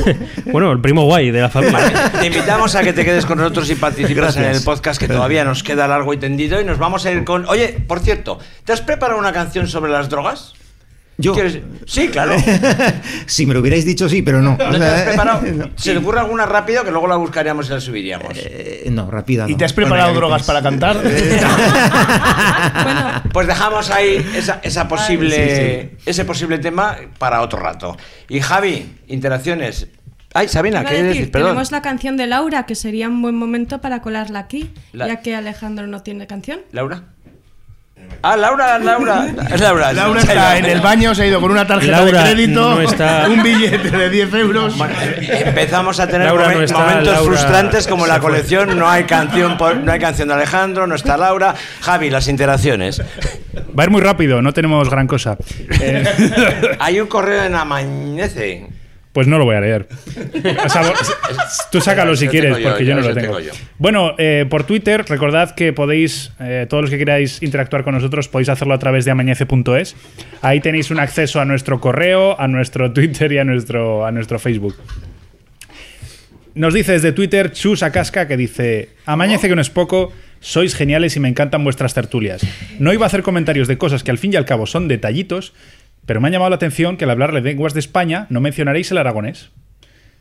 [0.52, 2.10] bueno, el primo guay de la familia.
[2.20, 4.44] Te invitamos a que te quedes con nosotros y participes Gracias.
[4.44, 7.24] en el podcast que todavía nos queda largo y tendido y nos vamos a ir
[7.24, 7.46] con...
[7.48, 10.54] Oye, por cierto, ¿te has preparado una canción sobre las drogas?
[11.20, 11.34] Yo.
[11.34, 11.58] ¿Quieres?
[11.84, 12.36] Sí, claro.
[13.26, 14.56] si me lo hubierais dicho, sí, pero no.
[14.56, 15.42] ¿No te has preparado?
[15.52, 15.68] No.
[15.74, 18.32] ¿Se te ocurre alguna rápido que luego la buscaríamos y la subiríamos?
[18.36, 19.46] Eh, no, rápida.
[19.48, 20.96] ¿Y te has preparado Bueno, drogas para cantar?
[23.32, 27.96] Pues dejamos ahí esa, esa posible, ese posible tema para otro rato.
[28.28, 29.88] Y Javi, interacciones.
[30.34, 31.30] Ay, Sabina, ¿qué decir, decir?
[31.30, 31.50] Perdón.
[31.50, 35.20] tenemos la canción de Laura, que sería un buen momento para colarla aquí, La- ya
[35.20, 36.60] que Alejandro no tiene canción.
[36.70, 37.04] ¿Laura?
[38.20, 39.26] Ah, Laura, Laura.
[39.60, 42.74] Laura, Laura está en el baño, se ha ido con una tarjeta Laura de crédito,
[42.74, 44.74] no está- un billete de 10 euros.
[45.20, 48.76] Empezamos a tener Laura momen- no está, momentos Laura frustrantes como la colección.
[48.76, 51.54] No hay canción, por- no hay canción de Alejandro, no está Laura.
[51.80, 53.00] Javi, las interacciones.
[53.00, 55.36] Va a ir muy rápido, no tenemos gran cosa.
[55.80, 56.04] Eh,
[56.80, 58.66] Hay un correo en Amañece.
[59.12, 59.88] Pues no lo voy a leer.
[60.64, 60.92] O sea,
[61.72, 63.36] tú sácalo si quieres, yo, porque yo no lo lo tengo.
[63.36, 63.52] tengo yo.
[63.78, 68.28] Bueno, eh, por Twitter, recordad que podéis, eh, todos los que queráis interactuar con nosotros,
[68.28, 69.96] podéis hacerlo a través de amañece.es.
[70.42, 74.38] Ahí tenéis un acceso a nuestro correo, a nuestro Twitter y a nuestro, a nuestro
[74.38, 74.76] Facebook.
[76.54, 81.16] Nos dice desde Twitter Chus Casca que dice: Amañece que no es poco, sois geniales
[81.16, 82.42] y me encantan vuestras tertulias.
[82.78, 85.52] No iba a hacer comentarios de cosas que al fin y al cabo son detallitos,
[86.08, 88.90] pero me ha llamado la atención que al hablar de lenguas de España no mencionaréis
[88.90, 89.50] el aragonés.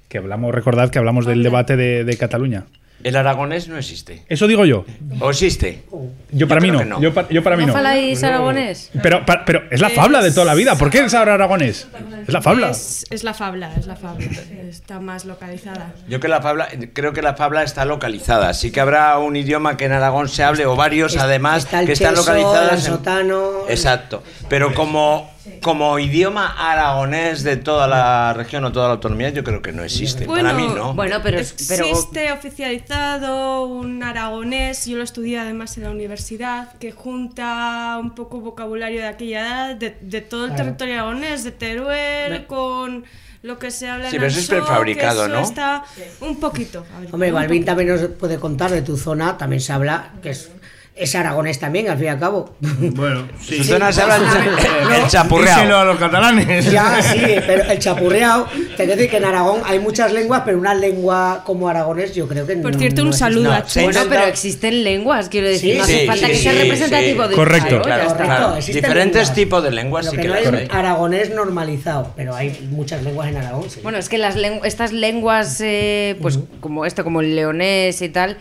[0.10, 2.66] Que hablamos, recordad que hablamos del debate de, de Cataluña.
[3.04, 4.24] El aragonés no existe.
[4.28, 4.84] Eso digo yo.
[5.20, 5.84] ¿O existe?
[6.32, 6.84] Yo para mí no.
[6.84, 7.00] no.
[7.00, 7.74] Yo, pa- yo para mí ¿No no.
[7.74, 8.90] faláis aragonés?
[9.04, 9.24] Pero,
[9.70, 10.76] es la fabla de toda la vida.
[10.78, 11.88] ¿Por qué es ahora aragonés?
[12.28, 12.72] Es la fabla.
[12.72, 14.26] Es, es la fabla, es la fabla.
[14.68, 15.94] Está más localizada.
[16.10, 18.54] Yo que la fabla, creo que la fabla está localizada.
[18.56, 21.82] Sí que habrá un idioma que en Aragón se hable o varios Es- además está
[21.82, 23.52] el que están sotano.
[23.70, 24.24] Exacto.
[24.50, 25.30] Pero como
[25.62, 29.84] como idioma aragonés de toda la región o toda la autonomía, yo creo que no
[29.84, 30.26] existe.
[30.26, 30.94] Para mí no.
[30.94, 36.92] Bueno, pero, pero Existe oficializado un aragonés, yo lo estudié además en la universidad, que
[36.92, 40.64] junta un poco vocabulario de aquella edad, de, de todo el Claro.
[40.64, 43.06] territorio aragonés, de Teruel, con
[43.44, 45.42] lo que se habla Sí, en pero eso es que prefabricado, eso ¿no?
[45.42, 45.84] está
[46.22, 46.86] un poquito.
[47.00, 50.50] ver, Hombre, Balvin también nos puede contar de tu zona, también se habla que es,
[51.00, 52.56] es aragonés también, al fin y al cabo.
[52.60, 54.24] Bueno, Su zona se habla el,
[54.90, 55.78] Díselo chapurreado.
[55.80, 56.72] a los catalanes.
[56.72, 60.58] Ya, sí, pero el chapurreado, te quiero decir que en Aragón hay muchas lenguas, pero
[60.58, 63.68] una lengua como aragonés yo creo que Por no- cierto, no un saludo No, a
[63.68, 63.86] se Chu.
[63.86, 66.58] bueno, pero existen lenguas, quiero decir, Sí, no hace sí, falta sí, que sea sí,
[66.60, 67.30] representativo sí.
[67.30, 67.82] de Correcto.
[67.82, 68.24] Claro, Correcto.
[68.24, 69.34] Claro, diferentes lenguas.
[69.36, 70.68] tipos de lenguas Lo sí que que no las hay hay.
[70.72, 73.70] aragonés normalizado, pero hay muchas lenguas en Aragón.
[73.70, 73.80] sí.
[73.84, 78.10] Bueno, es que las lengu- estas lenguas, eh, pues como esto, como el leonés y
[78.10, 78.38] tal,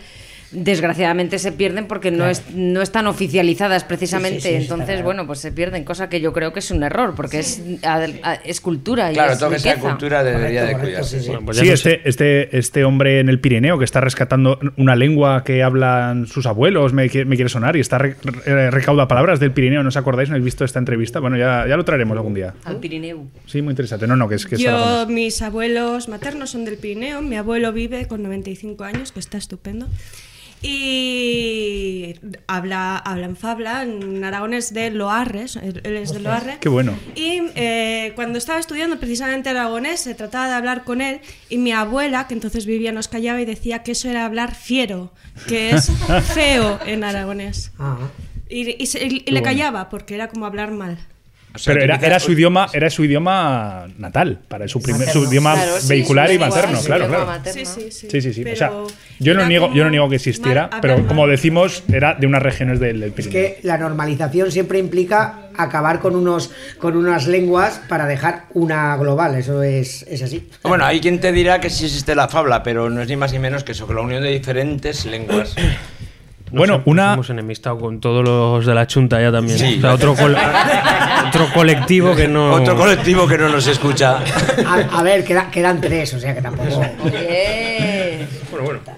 [0.51, 4.39] desgraciadamente se pierden porque no, es, no están oficializadas precisamente.
[4.41, 5.03] Sí, sí, sí, Entonces, claro.
[5.03, 8.05] bueno, pues se pierden, cosa que yo creo que es un error, porque es, a-
[8.23, 9.11] a- es cultura.
[9.11, 9.89] y Claro, es todo que sea riqueza.
[9.91, 11.17] cultura debería de Correcto, correcto, cuidarse.
[11.19, 11.29] sí, sí.
[11.31, 14.95] Bueno, pues ya Sí, este, este, este hombre en el Pirineo que está rescatando una
[14.95, 19.39] lengua que hablan sus abuelos, me, me quiere sonar, y está re- re- recauda palabras
[19.39, 19.83] del Pirineo.
[19.83, 20.29] ¿No os acordáis?
[20.29, 21.19] ¿No habéis visto esta entrevista?
[21.19, 22.53] Bueno, ya, ya lo traeremos algún día.
[22.63, 23.25] Al Pirineo.
[23.45, 24.07] Sí, muy interesante.
[24.07, 28.07] No, no, que es que Yo, mis abuelos maternos son del Pirineo, mi abuelo vive
[28.07, 29.87] con 95 años, que está estupendo.
[30.61, 32.15] Y
[32.47, 36.57] habla, habla en Fabla, en aragones de Loarres, él es de Loarre.
[36.59, 36.93] Qué bueno.
[37.15, 41.71] Y eh, cuando estaba estudiando precisamente aragonés, se trataba de hablar con él y mi
[41.71, 45.13] abuela, que entonces vivía, nos callaba y decía que eso era hablar fiero,
[45.47, 45.91] que es
[46.33, 47.71] feo en aragonés.
[47.79, 47.97] Ah,
[48.49, 50.97] Y, y se- y le callaba porque era como hablar mal.
[51.57, 55.19] O sea, Pero era, era su idioma, era su idioma natal, para su primer, su
[55.19, 55.29] Materno.
[55.29, 57.27] idioma Claro, sí, vehicular su y materno, su claro, claro.
[57.51, 58.07] Sí, sí, sí.
[58.09, 58.45] Sí, sí, sí.
[58.45, 58.71] O sea,
[59.19, 62.41] yo no niego, yo no niego que existiera, mal- pero como decimos, era de unas
[62.43, 63.31] regiones del, del Es Pirineo.
[63.33, 69.33] que la normalización siempre implica acabar con unos con unas lenguas para dejar una global,
[69.35, 70.47] eso es, es así.
[70.63, 73.33] Bueno, hay quien te dirá que sí existe la fabla, pero no es ni más
[73.33, 75.55] ni menos que eso, que la unión de diferentes lenguas.
[76.51, 79.57] Bueno, una- hemos enemistado con todos los de la chunta ya también.
[79.57, 79.75] Sí.
[79.77, 80.35] O sea, otro, col-
[81.27, 82.53] otro colectivo que no.
[82.53, 84.19] Otro colectivo que no nos escucha.
[84.65, 86.81] A, a ver, queda- quedan tres, o sea que tampoco.
[87.03, 88.27] Oye.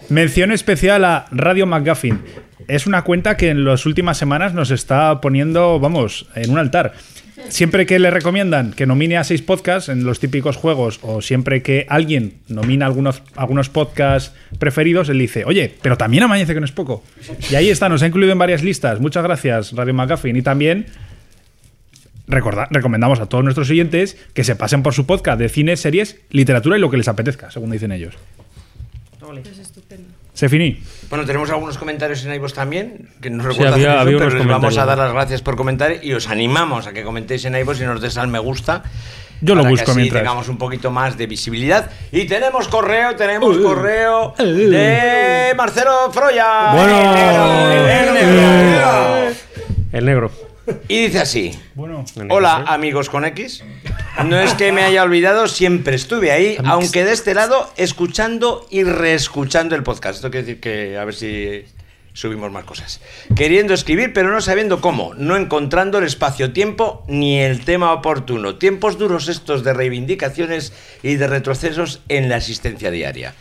[0.09, 2.21] Mención especial a Radio McGuffin.
[2.67, 6.93] Es una cuenta que en las últimas semanas nos está poniendo, vamos, en un altar.
[7.47, 11.61] Siempre que le recomiendan que nomine a seis podcasts en los típicos juegos o siempre
[11.63, 16.65] que alguien nomina algunos, algunos podcasts preferidos, él dice, oye, pero también amanece que no
[16.65, 17.03] es poco.
[17.49, 18.99] Y ahí está, nos ha incluido en varias listas.
[18.99, 20.35] Muchas gracias, Radio McGuffin.
[20.35, 20.85] Y también
[22.27, 26.17] recorda- recomendamos a todos nuestros oyentes que se pasen por su podcast de cine, series,
[26.29, 28.13] literatura y lo que les apetezca, según dicen ellos.
[29.51, 30.09] Es estupendo.
[30.33, 30.79] Se finí.
[31.09, 34.47] Bueno, tenemos algunos comentarios en iVoox también, que no Sí, recuerdo había- eso, pero les
[34.47, 37.81] vamos a dar las gracias por comentar y os animamos a que comentéis en iVoox
[37.81, 38.83] y nos des al me gusta.
[39.41, 40.21] Yo lo busco que así mientras.
[40.21, 41.89] tengamos un poquito más de visibilidad.
[42.11, 46.73] Y tenemos correo, tenemos correo de Marcelo Froya.
[46.73, 46.99] Bueno.
[46.99, 49.35] El negro, el negro.
[49.93, 50.48] El negro.
[50.87, 51.59] Y dice así.
[51.75, 53.63] Bueno, Hola amigos con X.
[54.25, 58.83] No es que me haya olvidado, siempre estuve ahí, aunque de este lado escuchando y
[58.83, 60.17] reescuchando el podcast.
[60.17, 61.65] Esto quiere decir que a ver si
[62.13, 62.99] subimos más cosas.
[63.35, 68.55] Queriendo escribir, pero no sabiendo cómo, no encontrando el espacio-tiempo ni el tema oportuno.
[68.55, 73.35] Tiempos duros estos de reivindicaciones y de retrocesos en la asistencia diaria.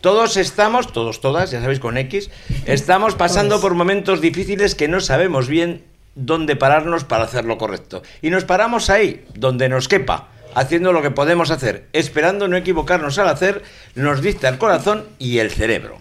[0.00, 2.30] Todos estamos, todos, todas, ya sabéis con X,
[2.64, 5.84] estamos pasando por momentos difíciles que no sabemos bien
[6.14, 8.02] dónde pararnos para hacer lo correcto.
[8.22, 13.18] Y nos paramos ahí, donde nos quepa, haciendo lo que podemos hacer, esperando no equivocarnos
[13.18, 13.62] al hacer,
[13.94, 15.98] nos dicta el corazón y el cerebro.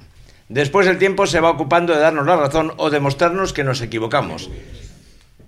[0.47, 4.49] Después el tiempo se va ocupando de darnos la razón o demostrarnos que nos equivocamos.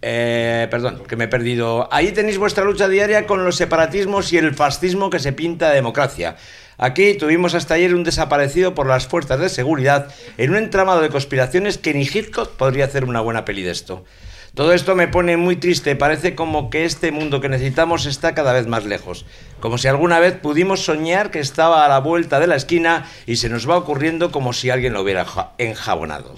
[0.03, 1.87] Eh, perdón, que me he perdido.
[1.91, 5.75] Ahí tenéis vuestra lucha diaria con los separatismos y el fascismo que se pinta de
[5.75, 6.37] democracia.
[6.77, 11.09] Aquí tuvimos hasta ayer un desaparecido por las fuerzas de seguridad en un entramado de
[11.09, 14.03] conspiraciones que ni Hitchcock podría hacer una buena peli de esto.
[14.53, 18.51] Todo esto me pone muy triste, parece como que este mundo que necesitamos está cada
[18.51, 19.25] vez más lejos,
[19.61, 23.37] como si alguna vez pudimos soñar que estaba a la vuelta de la esquina y
[23.37, 26.35] se nos va ocurriendo como si alguien lo hubiera ja- enjabonado.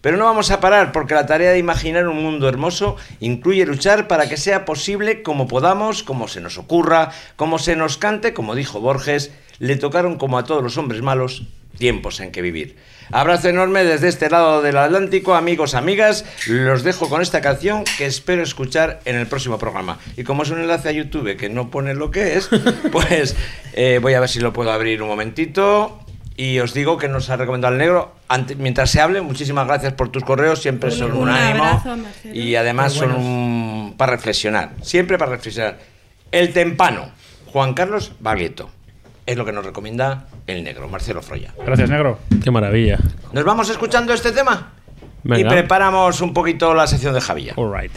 [0.00, 4.08] Pero no vamos a parar porque la tarea de imaginar un mundo hermoso incluye luchar
[4.08, 8.54] para que sea posible como podamos, como se nos ocurra, como se nos cante, como
[8.54, 11.42] dijo Borges, le tocaron como a todos los hombres malos
[11.76, 12.76] tiempos en que vivir.
[13.12, 16.24] Abrazo enorme desde este lado del Atlántico, amigos, amigas.
[16.46, 19.98] Los dejo con esta canción que espero escuchar en el próximo programa.
[20.16, 22.48] Y como es un enlace a YouTube que no pone lo que es,
[22.92, 23.36] pues
[23.72, 25.98] eh, voy a ver si lo puedo abrir un momentito.
[26.36, 28.14] Y os digo que nos ha recomendado el negro.
[28.28, 31.64] Ante- mientras se hable, muchísimas gracias por tus correos, siempre Un- son un, un ánimo.
[31.64, 31.96] abrazo.
[32.32, 35.78] Y además son un, para reflexionar, siempre para reflexionar.
[36.30, 37.10] El tempano,
[37.46, 38.70] Juan Carlos Baglietto.
[39.26, 41.54] Es lo que nos recomienda el negro, Marcelo Froya.
[41.64, 42.18] Gracias, negro.
[42.42, 42.98] Qué maravilla.
[43.32, 44.72] ¿Nos vamos escuchando este tema?
[45.24, 47.54] Y preparamos un poquito la sección de Javilla.
[47.56, 47.92] All right.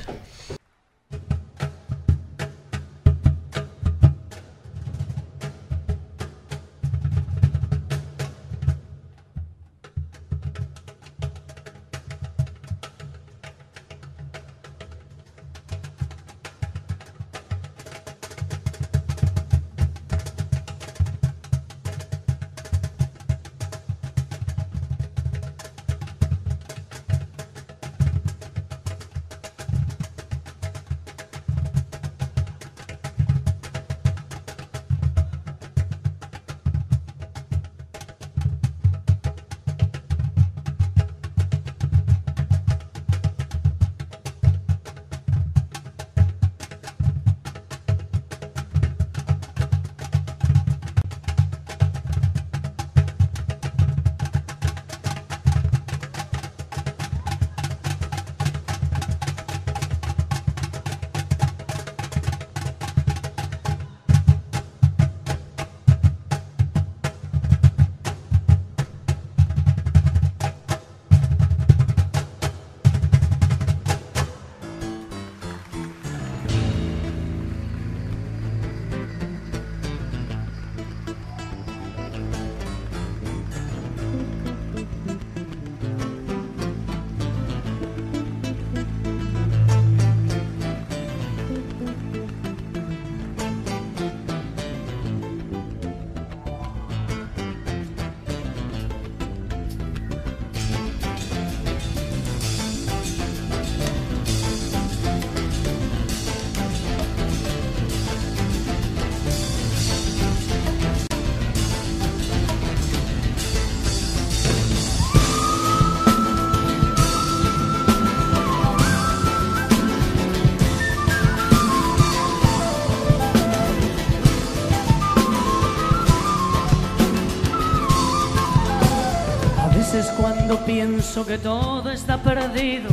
[131.14, 132.89] Pienso que todo está perdido,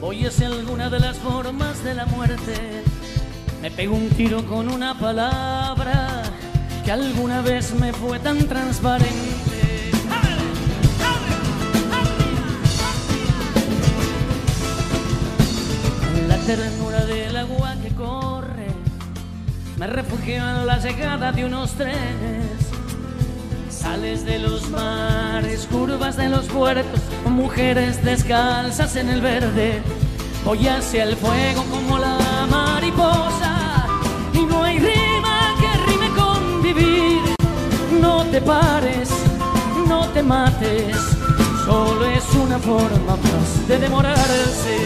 [0.00, 2.82] voy hacia alguna de las formas de la muerte.
[3.60, 6.22] Me pego un tiro con una palabra
[6.82, 9.90] que alguna vez me fue tan transparente.
[16.26, 18.68] La ternura del agua que corre,
[19.76, 22.66] me refugio en la llegada de unos trenes.
[23.68, 27.00] Sales de los mares, curvas de los puertos,
[27.36, 29.82] mujeres descalzas en el verde.
[30.44, 32.18] Voy hacia el fuego como la
[32.50, 33.86] mariposa
[34.32, 37.20] y no hay rima que rime con vivir.
[38.00, 39.10] No te pares,
[39.86, 40.96] no te mates,
[41.66, 44.76] solo es una forma más de demorarse.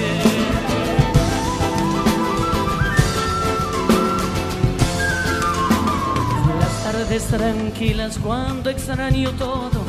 [6.58, 9.79] Las tardes tranquilas cuando extraño todo,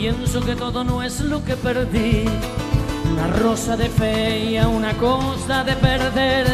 [0.00, 2.24] pienso que todo no es lo que perdí.
[3.12, 6.46] Una rosa de fe y a una cosa de perder,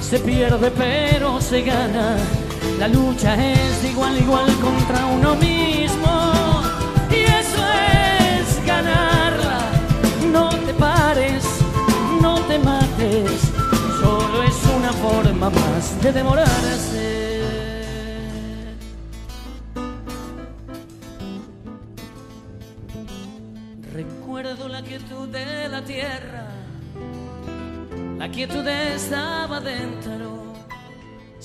[0.00, 2.16] se pierde pero se gana.
[2.78, 6.12] La lucha es de igual igual contra uno mismo
[7.10, 7.62] y eso
[8.36, 9.58] es ganarla.
[10.32, 11.44] No te pares,
[12.22, 13.40] no te mates,
[14.00, 17.07] solo es una forma más de demorarse.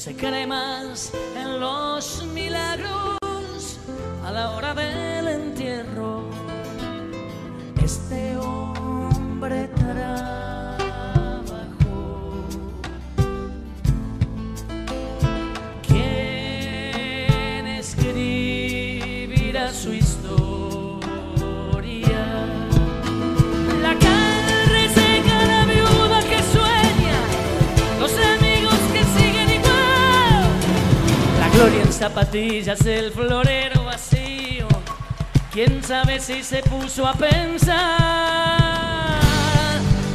[0.04, 1.14] Se cree más
[32.34, 34.68] el florero vacío.
[35.52, 37.78] Quién sabe si se puso a pensar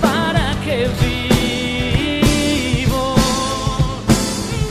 [0.00, 2.24] para qué vivo.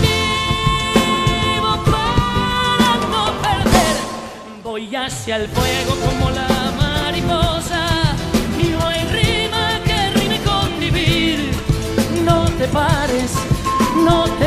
[0.01, 3.95] Vivo para no perder.
[4.61, 7.87] Voy hacia el fuego como la mariposa.
[8.61, 11.49] Y no hay rima que rime con vivir.
[12.25, 13.31] No te pares,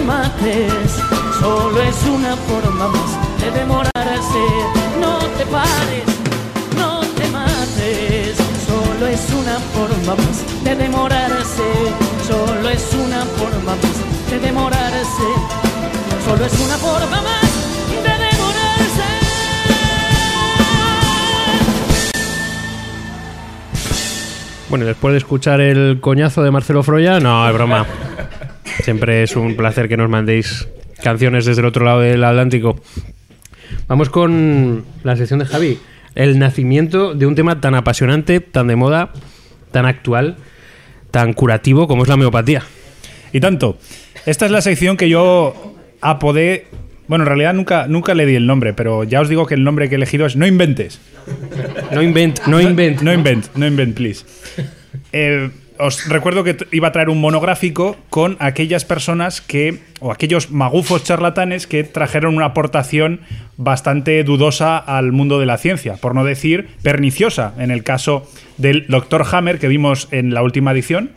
[0.03, 1.10] mates,
[1.41, 4.43] solo es una forma más de demorarse.
[5.01, 6.09] No te pares,
[6.77, 8.37] no te mates,
[8.67, 11.69] solo es una forma más de demorarse.
[12.27, 15.29] Solo es una forma más de demorarse.
[16.25, 17.51] Solo es una forma más
[18.05, 18.31] de.
[24.69, 27.87] Bueno, después de escuchar el coñazo de Marcelo Froya, no, es broma.
[28.85, 30.69] Siempre es un placer que nos mandéis
[31.01, 32.81] canciones desde el otro lado del Atlántico.
[33.89, 35.79] Vamos con la sección de Javi.
[36.15, 39.13] El nacimiento de un tema tan apasionante, tan de moda,
[39.71, 40.37] tan actual,
[41.11, 42.63] tan curativo como es la homeopatía.
[43.33, 43.79] Y tanto.
[44.27, 46.67] Esta es la sección que yo apodé.
[47.07, 49.65] Bueno, en realidad nunca, nunca le di el nombre, pero ya os digo que el
[49.65, 51.01] nombre que he elegido es No inventes.
[51.93, 53.03] No invent, no invent.
[53.03, 54.25] No invent, no invent, please.
[55.13, 55.51] Eh,
[55.81, 61.05] os recuerdo que iba a traer un monográfico con aquellas personas que, o aquellos magufos
[61.05, 63.21] charlatanes que trajeron una aportación
[63.57, 68.29] bastante dudosa al mundo de la ciencia, por no decir perniciosa, en el caso
[68.59, 69.25] del Dr.
[69.33, 71.11] Hammer que vimos en la última edición,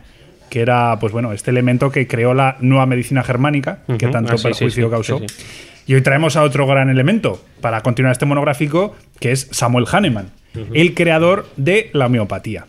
[0.50, 4.38] que era, pues bueno, este elemento que creó la nueva medicina germánica, que tanto Ah,
[4.38, 5.18] sí, perjuicio sí, causó.
[5.18, 5.26] sí.
[5.86, 10.30] Y hoy traemos a otro gran elemento para continuar este monográfico, que es Samuel Hahnemann,
[10.72, 12.66] el creador de la homeopatía.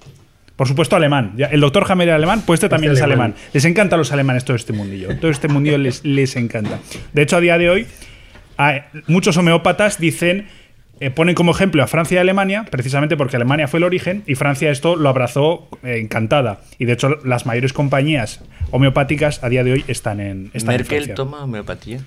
[0.56, 1.34] Por supuesto, alemán.
[1.36, 3.32] Ya, el doctor Hammer era alemán, pues este también es alemán.
[3.32, 3.50] alemán.
[3.54, 5.18] Les encanta a los alemanes todo este mundillo.
[5.18, 6.80] Todo este mundillo les, les encanta.
[7.14, 7.88] De hecho, a día de hoy,
[9.08, 10.48] muchos homeópatas dicen,
[11.02, 14.36] eh, ponen como ejemplo a Francia y Alemania, precisamente porque Alemania fue el origen y
[14.36, 16.62] Francia esto lo abrazó eh, encantada.
[16.80, 18.42] Y de hecho, las mayores compañías
[18.72, 21.16] homeopáticas a día de hoy están en, están en Merkel Francia.
[21.16, 22.00] toma homeopatía.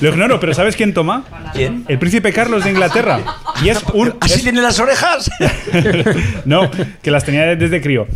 [0.00, 1.24] Lo ignoro, pero ¿sabes quién toma?
[1.54, 1.84] ¿Quién?
[1.88, 3.20] El príncipe Carlos de Inglaterra.
[3.64, 4.14] Y es un.
[4.20, 5.30] ¿Así es- tiene las orejas?
[6.44, 6.70] no,
[7.02, 8.06] que las tenía desde crío.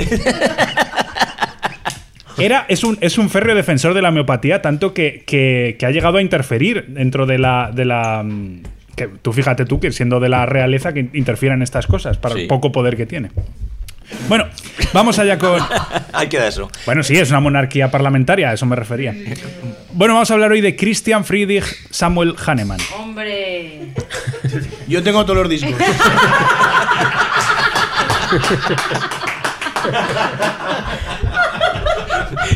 [2.38, 5.90] Era, es, un, es un férreo defensor de la homeopatía, tanto que, que- que ha
[5.90, 7.70] llegado a interferir dentro de la.
[7.74, 8.62] De la mm,
[8.96, 12.34] que tú fíjate tú que siendo de la realeza que interfiera en estas cosas, para
[12.34, 12.42] Sí.
[12.42, 13.30] el poco poder que tiene.
[14.28, 14.46] Bueno,
[14.92, 15.60] vamos allá con.
[16.12, 16.70] Ahí queda eso.
[16.86, 19.14] Bueno, sí, es una monarquía parlamentaria, a eso me refería.
[19.92, 22.80] Bueno, vamos a hablar hoy de Christian Friedrich Samuel Hahnemann.
[22.98, 23.92] Hombre.
[24.88, 25.74] Yo tengo todos los discos.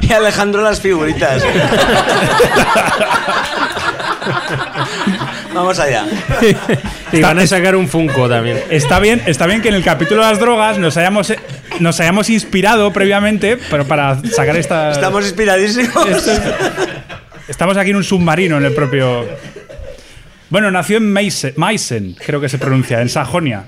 [0.02, 1.42] Y Alejandro las figuritas.
[5.54, 6.06] Vamos allá.
[7.18, 8.58] Y van a sacar un Funko también.
[8.70, 11.32] Está bien, está bien que en el capítulo de las drogas nos hayamos,
[11.80, 14.92] nos hayamos inspirado previamente, pero para sacar esta.
[14.92, 16.28] Estamos inspiradísimos.
[17.48, 19.26] Estamos aquí en un submarino en el propio.
[20.50, 23.64] Bueno, nació en Meissen, Meissen, creo que se pronuncia, en Sajonia,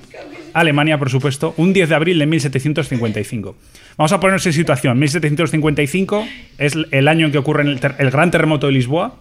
[0.61, 3.57] Alemania, por supuesto, un 10 de abril de 1755.
[3.97, 4.99] Vamos a ponernos en situación.
[4.99, 6.27] 1755
[6.59, 9.17] es el año en que ocurre el, gran terremoto de Lisboa.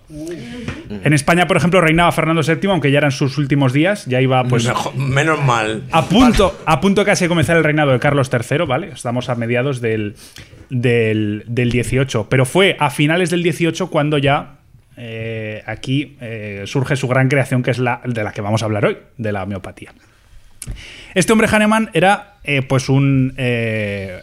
[1.04, 4.44] En España, por ejemplo, reinaba Fernando VII, aunque ya eran sus últimos días, ya iba
[4.46, 5.84] pues Mejor- menos mal.
[5.92, 8.90] a punto, a punto casi de comenzar el reinado de Carlos III, ¿vale?
[8.94, 10.16] Estamos a mediados del,
[10.70, 12.28] del, del 18.
[12.30, 14.56] Pero fue a finales del 18 cuando ya
[14.98, 18.66] eh, aquí eh, surge su gran creación, que es la de la que vamos a
[18.66, 19.94] hablar hoy, de la homeopatía.
[21.14, 24.22] Este hombre Hahnemann era eh, pues un, eh,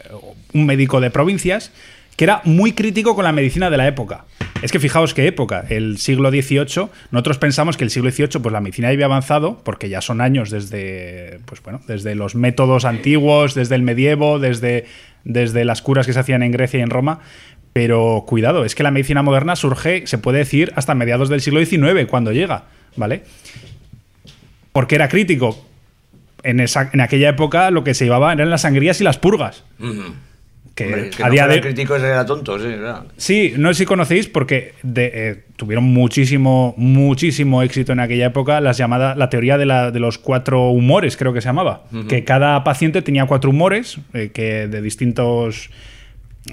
[0.53, 1.71] un médico de provincias
[2.15, 4.25] que era muy crítico con la medicina de la época.
[4.61, 8.53] Es que fijaos qué época, el siglo XVIII, nosotros pensamos que el siglo XVIII pues
[8.53, 13.55] la medicina había avanzado, porque ya son años desde, pues bueno, desde los métodos antiguos,
[13.55, 14.85] desde el medievo, desde,
[15.25, 17.19] desde las curas que se hacían en Grecia y en Roma,
[17.73, 21.59] pero cuidado, es que la medicina moderna surge, se puede decir, hasta mediados del siglo
[21.65, 22.65] XIX, cuando llega,
[22.95, 23.23] ¿vale?
[24.71, 25.72] Porque era crítico.
[26.43, 29.63] En, esa, en aquella época lo que se llevaba eran las sangrías y las purgas.
[30.75, 33.05] Que, Hombre, que a no día fuera de crítico era tonto, sí, claro.
[33.15, 38.59] Sí, no sé si conocéis porque de- eh, tuvieron muchísimo, muchísimo éxito en aquella época
[38.59, 41.83] las llamadas, la teoría de, la- de los cuatro humores, creo que se llamaba.
[42.09, 45.69] Que cada paciente tenía cuatro humores eh, que de distintos,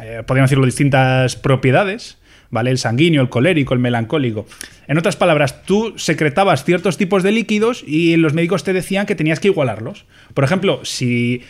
[0.03, 2.19] eh, podríamos decirlo, distintas propiedades.
[2.51, 2.71] ¿Vale?
[2.71, 4.47] El sanguíneo, el colérico, el melancólico.
[4.89, 9.15] En otras palabras, tú secretabas ciertos tipos de líquidos y los médicos te decían que
[9.15, 10.05] tenías que igualarlos.
[10.35, 11.43] Por ejemplo, si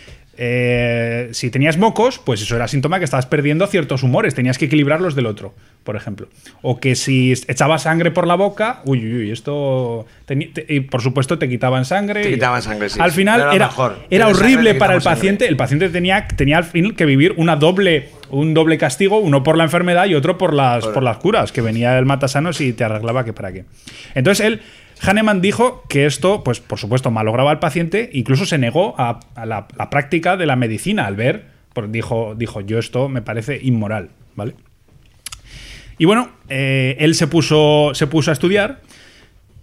[0.43, 4.65] eh, si tenías mocos, pues eso era síntoma que estabas perdiendo ciertos humores, tenías que
[4.65, 6.29] equilibrarlos del otro, por ejemplo.
[6.63, 10.07] O que si echabas sangre por la boca, uy, uy, uy, esto.
[10.25, 12.23] te- y por supuesto te quitaban sangre.
[12.23, 13.99] Te y- quitaban sangre, sí, Al final Era era, mejor.
[14.35, 15.17] horrible para el sangre.
[15.19, 15.47] paciente.
[15.47, 19.59] El paciente tenía, tenía al fin que vivir una doble, un doble castigo, uno por
[19.59, 22.85] la enfermedad y otro por las, por las curas, que venía el matasanos y te
[22.85, 23.67] arreglaba que para qué.
[24.15, 24.63] Entonces él.
[25.03, 29.67] Hahnemann dijo que esto, pues por supuesto, malograba al paciente, incluso se negó a, la,
[29.91, 31.47] práctica de la medicina al ver,
[31.89, 34.55] dijo, dijo, yo esto me parece inmoral, ¿vale?
[35.97, 38.81] Y bueno, eh, él se puso, se puso a estudiar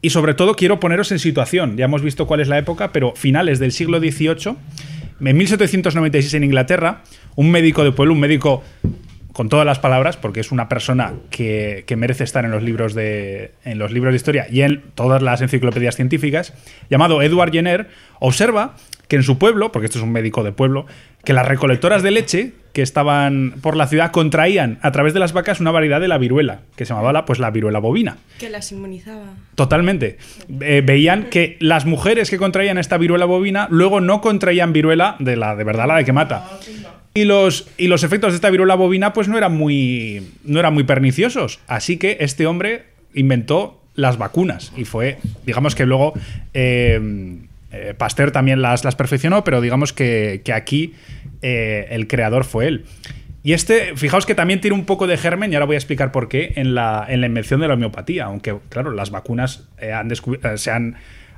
[0.02, 1.78] y sobre todo quiero poneros en situación.
[1.78, 4.56] Ya hemos visto cuál es la época, pero finales del siglo XVIII,
[5.20, 7.04] en 1796 en Inglaterra,
[7.36, 8.64] un médico de pueblo, un médico
[9.38, 12.96] con todas las palabras, porque es una persona que, que merece estar en los libros
[12.96, 16.56] de en los libros de historia y en todas las enciclopedias científicas,
[16.90, 17.88] llamado Edward Jenner,
[18.20, 18.74] observa
[19.08, 20.88] que en su pueblo, porque esto es un médico de pueblo,
[21.24, 25.34] que las recolectoras de leche que estaban por la ciudad contraían a través de las
[25.34, 28.18] vacas una variedad de la viruela, que se llamaba la, pues, la viruela bovina.
[28.40, 29.36] Que las inmunizaba.
[29.54, 30.18] Totalmente.
[30.62, 35.36] Eh, veían que las mujeres que contraían esta viruela bovina luego no contraían viruela de
[35.36, 36.50] la de verdad, la de que mata.
[37.18, 40.76] Y los, y los efectos de esta viruela bovina pues no eran muy, no eran
[40.76, 41.60] muy perniciosos.
[41.66, 42.84] Así que este hombre
[43.16, 46.14] inventó las vacunas y fue, digamos que luego
[46.54, 47.40] eh,
[47.72, 50.94] eh, Pasteur también las, las perfeccionó, pero digamos que, que aquí
[51.42, 52.86] eh, el creador fue él.
[53.42, 56.12] Y este, fijaos que también tiene un poco de germen, y ahora voy a explicar
[56.12, 58.26] por qué, en la, en la invención de la homeopatía.
[58.26, 60.16] Aunque, claro, las vacunas han
[60.58, 60.72] se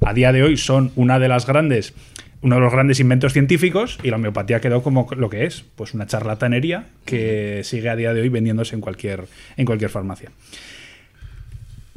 [0.06, 1.94] a día de hoy son una de las grandes,
[2.42, 5.94] uno de los grandes inventos científicos, y la homeopatía quedó como lo que es, pues
[5.94, 9.26] una charlatanería que sigue a día de hoy vendiéndose en cualquier,
[9.58, 10.32] en cualquier farmacia.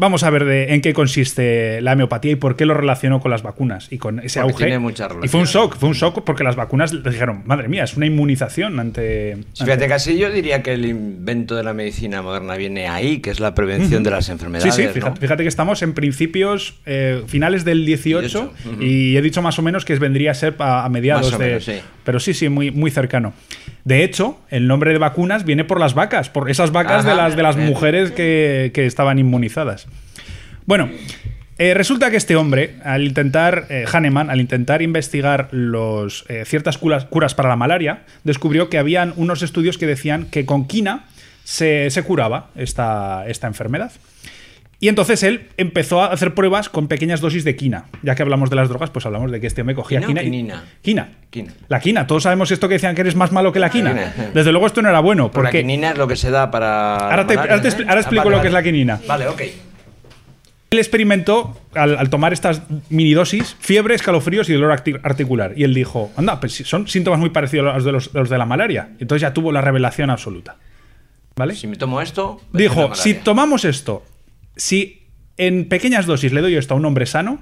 [0.02, 3.30] Vamos a ver de, en qué consiste la homeopatía y por qué lo relacionó con
[3.30, 4.64] las vacunas y con ese Porque auge.
[4.64, 7.68] tiene mucha y fue un shock, fue un shock porque las vacunas le dijeron, madre
[7.68, 9.36] mía, es una inmunización ante.
[9.52, 13.30] Sí, fíjate, casi yo diría que el invento de la medicina moderna viene ahí, que
[13.30, 14.74] es la prevención de las enfermedades.
[14.74, 15.14] Sí, sí, ¿no?
[15.14, 18.82] fíjate, que estamos en principios, eh, finales del 18, 18, ujú.
[18.82, 21.38] y he dicho más o menos que vendría a ser a, a mediados Más o
[21.38, 21.46] de.
[21.46, 21.74] menos, sí.
[22.02, 23.34] Pero sí, sí, muy, muy cercano.
[23.84, 27.36] De hecho, el nombre de vacunas viene por las vacas, por esas vacas de las,
[27.36, 27.68] de las bien.
[27.68, 29.88] mujeres que, que estaban inmunizadas.
[30.66, 30.88] Bueno,
[31.58, 36.78] eh, resulta que este hombre, al intentar, eh, Hahnemann, al intentar investigar los, eh, ciertas
[36.78, 41.04] curas, curas para la malaria, descubrió que habían unos estudios que decían que con quina
[41.44, 43.92] se, se curaba esta, esta enfermedad.
[44.82, 47.84] Y entonces él empezó a hacer pruebas con pequeñas dosis de quina.
[48.02, 50.64] Ya que hablamos de las drogas, pues hablamos de que este hombre cogía ¿Quina quina.
[50.82, 51.08] Quina.
[51.30, 51.52] Quina.
[51.68, 52.06] La quina.
[52.08, 53.90] Todos sabemos esto que decían que eres más malo que la quina.
[53.92, 54.30] quina.
[54.34, 55.30] Desde luego esto no era bueno.
[55.30, 56.96] Por la Porque quinina es lo que se da para.
[56.96, 57.84] Ahora te- malaria, ahora te ¿eh?
[57.86, 59.00] ahora Ah, explico vale, lo que es la quinina.
[59.06, 59.42] Vale, ok.
[60.70, 65.52] Él experimentó, al, al tomar estas minidosis, fiebre, escalofríos y dolor arti- articular.
[65.54, 68.30] Y él dijo, anda, pues son síntomas muy parecidos a los de, los, a los
[68.30, 68.88] de la malaria.
[68.98, 70.56] Entonces ya tuvo la revelación absoluta.
[71.36, 71.54] ¿Vale?
[71.54, 72.40] Si me tomo esto.
[72.52, 74.02] Dijo, si tomamos esto,
[74.56, 77.40] si en pequeñas dosis le doy esto a un hombre sano,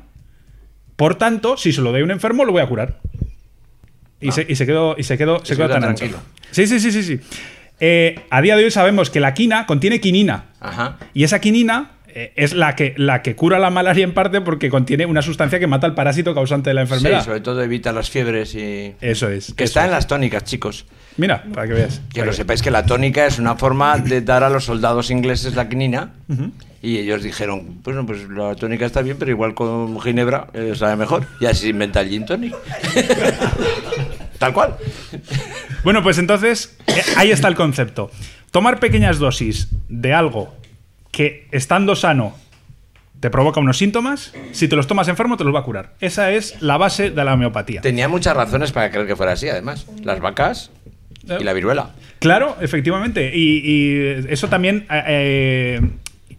[0.96, 2.98] por tanto, si se lo doy a un enfermo, lo voy a curar.
[4.20, 6.04] Y, se, y se quedó, y se quedó, se se quedó quedó tan ancho.
[6.04, 6.20] tranquilo.
[6.50, 7.02] Sí, sí, sí, sí.
[7.02, 7.20] sí.
[7.80, 10.46] Eh, a día de hoy sabemos que la quina contiene quinina.
[10.60, 10.98] Ajá.
[11.14, 14.68] Y esa quinina eh, es la que, la que cura la malaria en parte porque
[14.68, 17.20] contiene una sustancia que mata al parásito causante de la enfermedad.
[17.20, 18.94] Sí, sobre todo evita las fiebres y.
[19.00, 19.54] Eso es.
[19.54, 20.84] Que eso está en las tónicas, chicos.
[21.16, 22.02] Mira, para que veas.
[22.12, 25.54] Que lo sepáis que la tónica es una forma de dar a los soldados ingleses
[25.54, 26.12] la quinina.
[26.82, 30.72] Y ellos dijeron, pues, no, pues la tónica está bien, pero igual con ginebra eh,
[30.74, 31.26] sabe mejor.
[31.40, 32.54] Y así se inventa el gin tonic.
[34.38, 34.76] Tal cual.
[35.84, 38.10] Bueno, pues entonces eh, ahí está el concepto.
[38.50, 40.54] Tomar pequeñas dosis de algo
[41.10, 42.34] que estando sano
[43.20, 45.92] te provoca unos síntomas, si te los tomas enfermo te los va a curar.
[46.00, 47.82] Esa es la base de la homeopatía.
[47.82, 49.86] Tenía muchas razones para creer que fuera así, además.
[50.02, 50.70] Las vacas
[51.22, 51.90] y la viruela.
[52.18, 53.32] Claro, efectivamente.
[53.34, 55.80] Y, y eso también eh, eh,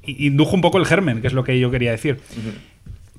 [0.05, 2.19] indujo un poco el germen, que es lo que yo quería decir.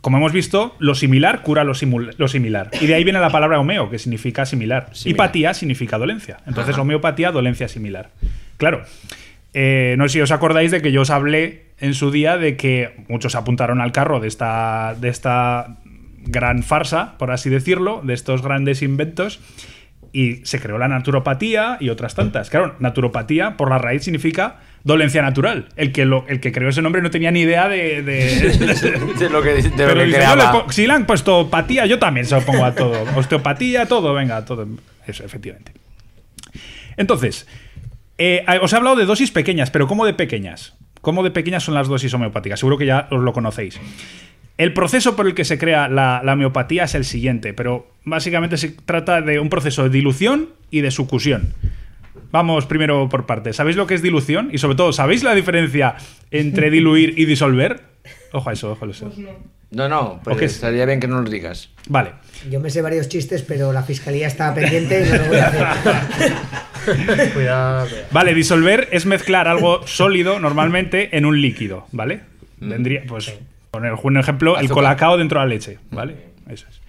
[0.00, 2.70] Como hemos visto, lo similar cura lo, similar.
[2.80, 4.88] Y de ahí viene la palabra homeo, que significa similar.
[4.92, 5.28] Y Similar.
[5.28, 6.38] patía significa dolencia.
[6.46, 6.82] Entonces, Ajá.
[6.82, 8.10] homeopatía, dolencia similar.
[8.56, 8.82] Claro.
[9.54, 12.56] eh, no sé si os acordáis de que yo os hablé en su día de
[12.56, 15.76] que muchos apuntaron al carro de esta, de esta
[16.24, 19.38] gran farsa, por así decirlo, de estos grandes inventos.
[20.14, 22.50] Y se creó la naturopatía y otras tantas.
[22.50, 25.68] Claro, naturopatía por la raíz significa dolencia natural.
[25.76, 28.02] El que, lo, el que creó ese nombre no tenía ni idea de.
[28.02, 28.22] de-
[29.18, 30.36] De lo que, de lo pero que dice, creaba.
[30.52, 33.02] "Yo le po- si le han puesto patía, yo también se lo pongo a todo.
[33.16, 34.66] Osteopatía, todo, venga, todo.
[35.06, 35.72] Eso, efectivamente.
[36.96, 37.46] Entonces,
[38.18, 40.74] eh, os he hablado de dosis pequeñas, pero ¿cómo de pequeñas?
[41.00, 42.60] ¿Cómo de pequeñas son las dosis homeopáticas?
[42.60, 43.80] Seguro que ya os lo conocéis.
[44.58, 48.56] El proceso por el que se crea la, la homeopatía es el siguiente, pero básicamente
[48.56, 51.54] se trata de un proceso de dilución y de sucusión.
[52.30, 53.56] Vamos primero por partes.
[53.56, 54.50] ¿Sabéis lo que es dilución?
[54.52, 55.96] Y sobre todo, ¿sabéis la diferencia
[56.30, 57.80] entre diluir y disolver?
[58.32, 59.12] Ojo a eso, ojo a eso.
[59.70, 60.54] No, no, pues ¿O qué es?
[60.54, 61.70] estaría bien que no lo digas.
[61.88, 62.12] Vale.
[62.50, 65.46] Yo me sé varios chistes, pero la fiscalía está pendiente y no lo voy a
[65.48, 66.32] hacer.
[67.34, 67.88] Cuidado.
[68.10, 72.20] Vale, disolver es mezclar algo sólido normalmente en un líquido, ¿vale?
[72.60, 73.32] Vendría, pues,
[73.72, 76.16] poner un ejemplo, el colacao dentro de la leche, ¿vale?
[76.46, 76.82] Eso es.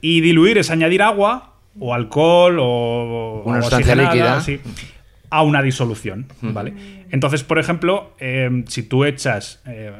[0.00, 4.40] Y diluir es añadir agua o alcohol o Una sustancia líquida.
[4.40, 4.58] sí.
[5.28, 6.72] a una disolución, ¿vale?
[7.10, 9.92] Entonces, por ejemplo, eh, si tú echas, eh,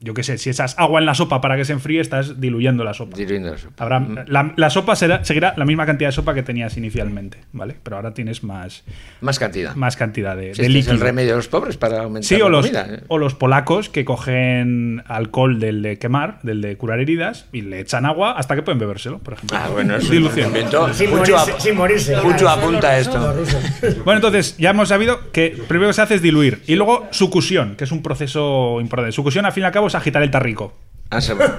[0.00, 2.84] yo qué sé, si echas agua en la sopa para que se enfríe, estás diluyendo
[2.84, 3.16] la sopa.
[3.16, 3.84] Diluyendo la sopa.
[3.84, 7.76] Habrá, la, la sopa será- seguirá la misma cantidad de sopa que tenías inicialmente, ¿vale?
[7.82, 8.82] Pero ahora tienes más,
[9.20, 9.74] Más cantidad.
[9.76, 10.92] más cantidad de, Si de este es líquido.
[10.94, 12.86] el remedio de los pobres para aumentar Sí, o la los, comida.
[12.88, 13.00] ¿eh?
[13.08, 17.80] o los polacos que cogen alcohol del de quemar, del de curar heridas, y le
[17.80, 19.58] echan agua hasta que pueden bebérselo, por ejemplo.
[19.60, 20.52] Ah, bueno, es un Dilución.
[20.94, 22.16] Sin Mucho morirse, sin morirse.
[22.22, 24.02] Mucho Claro, apunta eso esto.
[24.04, 27.76] Bueno, entonces ya hemos sabido que primero que se hace es diluir y luego sucusión,
[27.76, 29.12] que es un proceso importante.
[29.12, 30.72] Sucusión, al fin y al cabo, agitar el tarrico.
[31.12, 31.58] Ah, se va.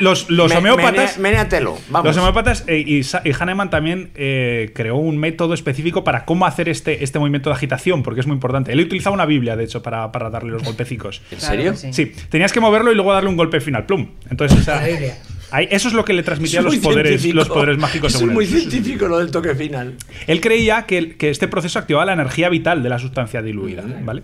[0.00, 1.18] Los, los Me- homeópatas.
[1.18, 2.06] menéatelo, vamos.
[2.06, 3.02] Los homeópatas eh, y,
[3.32, 8.02] Hahnemann también eh, creó un método específico para cómo hacer este, este movimiento de agitación,
[8.04, 8.72] porque es muy importante.
[8.72, 11.22] Él utilizaba una Biblia, de hecho, para, para darle los golpecicos.
[11.32, 11.74] ¿En serio?
[11.74, 14.08] Sí, tenías que moverlo y luego darle un golpe final, plum.
[14.30, 15.18] Entonces, o sea, La Biblia.
[15.50, 17.34] ahí- eso es lo que le transmitía los poderes, científico.
[17.36, 18.50] los poderes mágicos Es muy él.
[18.50, 19.94] científico lo del toque final.
[20.28, 24.22] Él creía que, que este proceso activaba la energía vital de la sustancia diluida, ¿vale?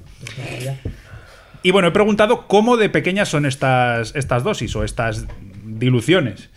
[1.69, 5.27] Y bueno, he preguntado cómo de pequeñas son estas, estas dosis o estas
[5.66, 6.49] diluciones.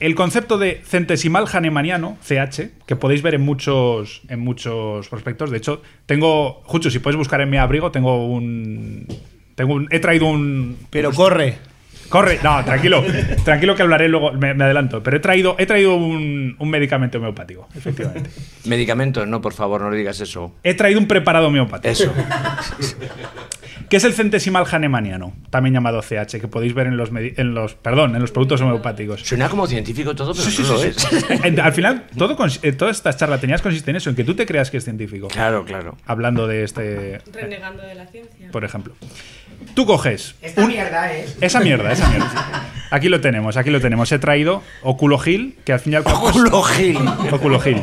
[0.00, 5.50] El concepto de centesimal hahnemanniano, CH, que podéis ver en muchos, en muchos prospectos.
[5.50, 6.62] De hecho, tengo.
[6.64, 9.06] Jucho, si puedes buscar en mi abrigo, tengo un.
[9.54, 10.78] Tengo un, he traído un.
[10.88, 11.58] Pero corre.
[12.08, 13.04] Corre, no, tranquilo,
[13.44, 15.02] tranquilo que hablaré luego, me, me adelanto.
[15.02, 18.30] Pero he traído, he traído un, un medicamento homeopático, efectivamente.
[18.64, 20.54] Medicamentos, no, por favor, no digas eso.
[20.62, 21.92] He traído un preparado homeopático.
[21.92, 22.12] Eso.
[23.88, 27.74] que es el centesimal hahnemanniano, también llamado CH, que podéis ver en los, en los,
[27.74, 29.22] perdón, en los productos homeopáticos.
[29.22, 31.58] Suena como científico todo, pero Sí, lo sí, es.
[31.58, 34.70] Al final, todo eh, todas estas charlatanías consisten en eso, en que tú te creas
[34.70, 35.28] que es científico.
[35.28, 35.96] Claro, claro.
[36.06, 38.50] Hablando de este, Renegando de la ciencia.
[38.50, 38.94] por ejemplo.
[39.74, 41.36] Tú coges Esta mierda es.
[41.40, 42.64] esa mierda, esa mierda.
[42.90, 44.10] Aquí lo tenemos, aquí lo tenemos.
[44.12, 46.28] He traído Oculogil, que al fin y al cabo.
[46.30, 46.98] es- Oculogil.
[47.32, 47.82] Oculogil.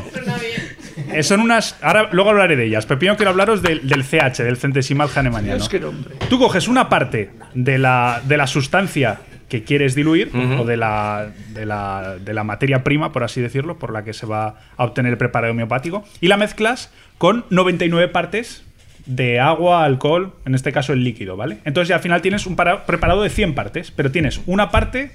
[1.13, 1.75] Eh, son unas.
[1.81, 5.57] Ahora, luego hablaré de ellas, pero primero quiero hablaros del, del CH, del centesimal hahnemanniano.
[5.57, 6.15] Dios, qué nombre.
[6.29, 9.19] Tú coges una parte de la, de la sustancia
[9.49, 13.77] que quieres diluir, o de la, de, la, de la materia prima, por así decirlo,
[13.77, 18.07] por la que se va a obtener el preparado homeopático, y la mezclas con 99
[18.11, 18.64] partes
[19.05, 21.59] de agua, alcohol, en este caso el líquido, ¿vale?
[21.65, 25.11] Entonces ya al final tienes un para- preparado de 100 partes, pero tienes una parte,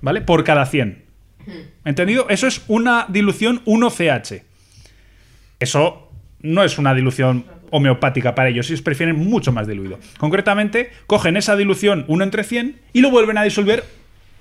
[0.00, 0.20] ¿vale?
[0.20, 1.02] Por cada 100.
[1.84, 2.26] ¿Entendido?
[2.28, 4.42] Eso es una dilución 1CH.
[5.58, 6.10] Eso
[6.40, 9.98] no es una dilución homeopática para ellos, ellos prefieren mucho más diluido.
[10.18, 13.84] Concretamente, cogen esa dilución 1 entre 100 y lo vuelven a disolver,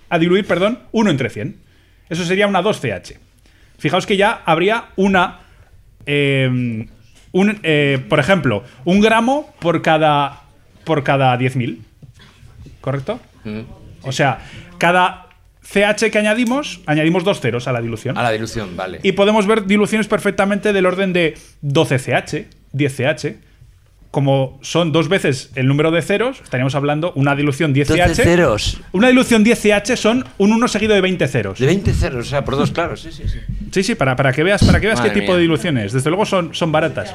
[0.10, 1.56] a diluir, perdón, 1 entre 100.
[2.10, 3.18] Eso sería una 2CH.
[3.78, 5.40] Fijaos que ya habría una,
[6.06, 6.88] eh,
[7.32, 10.42] un, eh, por ejemplo, un gramo por cada,
[10.84, 11.80] por cada 10.000.
[12.82, 13.20] ¿Correcto?
[14.04, 14.40] O sea,
[14.78, 15.28] cada
[15.62, 18.18] CH que añadimos, añadimos dos ceros a la dilución.
[18.18, 19.00] A la dilución, vale.
[19.04, 23.36] Y podemos ver diluciones perfectamente del orden de 12CH, 10CH.
[24.12, 28.08] Como son dos veces el número de ceros, estaríamos hablando una dilución 10CH.
[28.10, 28.82] 12 ceros.
[28.92, 31.58] Una dilución 10CH son un 1 seguido de 20 ceros.
[31.60, 33.40] De 20 ceros, o sea, por dos, claro, sí, sí, sí.
[33.72, 35.94] Sí, sí, para, para que veas, para que veas qué tipo de diluciones.
[35.94, 37.14] Desde luego son, son baratas.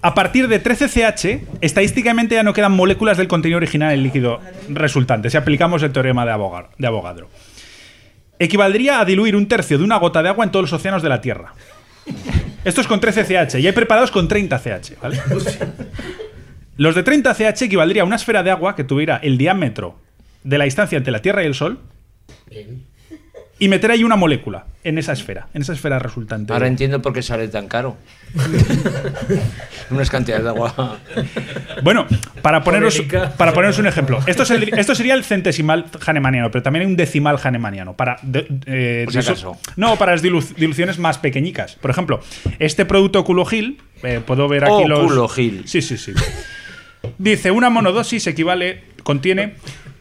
[0.00, 5.28] A partir de 13CH, estadísticamente ya no quedan moléculas del contenido original del líquido resultante,
[5.28, 7.28] si aplicamos el teorema de Avoga- de Avogadro.
[8.38, 11.08] Equivaldría a diluir un tercio de una gota de agua en todos los océanos de
[11.10, 11.52] la Tierra.
[12.64, 15.20] Esto es con 13CH y hay preparados con 30CH, ¿vale?
[16.76, 19.98] Los de 30CH equivaldría a una esfera de agua que tuviera el diámetro
[20.44, 21.80] de la distancia entre la Tierra y el Sol
[23.58, 26.52] y meter ahí una molécula en esa esfera, en esa esfera resultante.
[26.52, 27.96] Ahora entiendo por qué sale tan caro.
[29.90, 30.98] Unas cantidades de agua.
[31.82, 32.06] Bueno,
[32.40, 33.32] para poneros, Polémica.
[33.36, 36.90] para poneros un ejemplo, esto, es el- esto sería el centesimal hahnemanniano, pero también hay
[36.90, 37.94] un decimal hahnemanniano.
[37.94, 39.58] Para, de- eh, Por si acaso.
[39.76, 41.76] No, para las dilu- diluciones más pequeñicas.
[41.76, 42.20] Por ejemplo,
[42.58, 45.00] este producto Oculogil, eh, puedo ver aquí los.
[45.00, 45.62] Oculogil.
[45.66, 46.12] Sí, sí, sí.
[47.18, 49.54] Dice, una monodosis equivale, contiene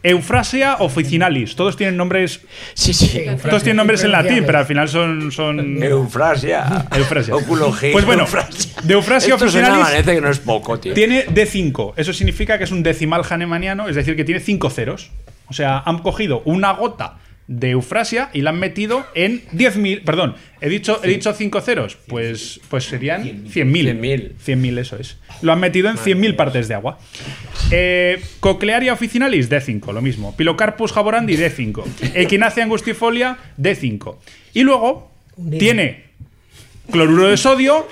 [0.04, 1.56] Eufrasia officinalis.
[1.56, 2.42] Todos tienen nombres.
[2.74, 3.26] Sí, sí.
[3.42, 5.32] Todos tienen nombres en latín, pero al final son.
[5.32, 6.88] son Eufrasia.
[6.96, 7.36] Eufrasia.
[7.36, 7.92] Oculogil.
[7.92, 8.72] Pues bueno, Eufrasia.
[8.84, 10.94] de Eufrasia Esto officinalis parece que no es poco, tío.
[10.94, 11.94] tiene D5.
[11.98, 15.12] Eso significa que es un decimal hahnemanniano, es decir, que tiene 5 ceros.
[15.48, 17.18] O sea, han cogido una gota
[17.52, 20.04] de Eufrasia y la han metido en 10.000.
[20.06, 21.98] Perdón, he dicho, he dicho 5 ceros.
[22.08, 24.00] Pues, pues serían 100.000.
[24.00, 24.32] 100.000.
[24.46, 25.18] 100.000, eso es.
[25.42, 26.98] Lo han metido en 100.000 partes de agua.
[27.70, 30.36] Eh, Coclearia officinalis, D5, lo mismo.
[30.38, 32.14] Pilocarpus jaborandi, D5.
[32.16, 34.16] Echinacea angustifolia, D5.
[34.54, 35.12] Y luego
[35.60, 36.06] tiene
[36.90, 37.88] cloruro de sodio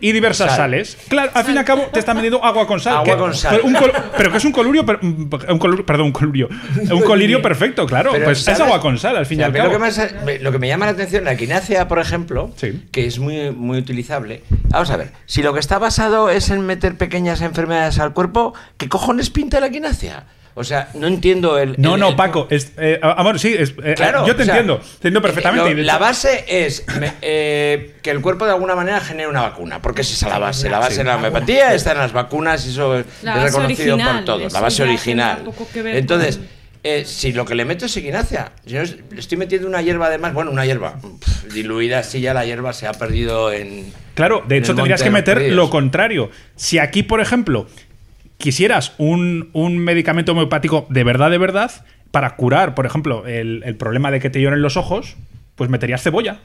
[0.00, 0.56] y diversas Sal.
[0.56, 0.96] sales.
[1.08, 2.94] Claro, al fin y al cabo te están vendiendo agua con sal.
[2.98, 3.56] Agua que- con sal.
[3.56, 6.48] Pero, un col- pero que es un colurio, per- un colurio- perdón, un colurio.
[6.90, 8.10] Un colirio perfecto, claro.
[8.12, 9.66] Pero, pues es agua con sal, al fin y O sea, al cabo.
[9.66, 12.82] Lo que, más- me- lo que me llama la atención, la quinacia, por ejemplo, Sí.
[12.90, 14.42] que es muy, muy utilizable.
[14.68, 18.54] Vamos a ver, si lo que está basado es en meter pequeñas enfermedades al cuerpo,
[18.76, 20.24] ¿qué cojones pinta la quinacia?
[20.54, 21.76] O sea, no entiendo el.
[21.78, 22.48] No, el- no, el- Paco.
[22.50, 24.78] Es, eh, amor, sí, es, eh, Claro, yo te o sea, entiendo.
[24.78, 25.70] Te entiendo perfectamente.
[25.70, 29.42] eh, lo- la base es me- eh, que el cuerpo de alguna manera genere una
[29.42, 30.68] vacuna, porque esa es la base.
[30.68, 31.00] La base Sí.
[31.00, 34.52] en la homeopatía está en las vacunas y eso La es reconocido original, por todos.
[34.52, 35.44] La base original.
[35.86, 36.46] Entonces, con-
[36.82, 39.82] eh, si lo que le meto es equinacia, si no es- le estoy metiendo una
[39.82, 40.98] hierba además, bueno, una hierba
[41.52, 43.92] diluida, así ya la hierba se ha perdido en.
[44.14, 45.56] Claro, de en hecho tendrías que meter perdidos.
[45.56, 46.30] lo contrario.
[46.56, 47.66] Si aquí, por ejemplo,
[48.40, 51.70] quisieras un, un medicamento homeopático de verdad, de verdad,
[52.10, 55.16] para curar, por ejemplo, el, el problema de que te lloren los ojos,
[55.54, 56.40] pues meterías cebolla.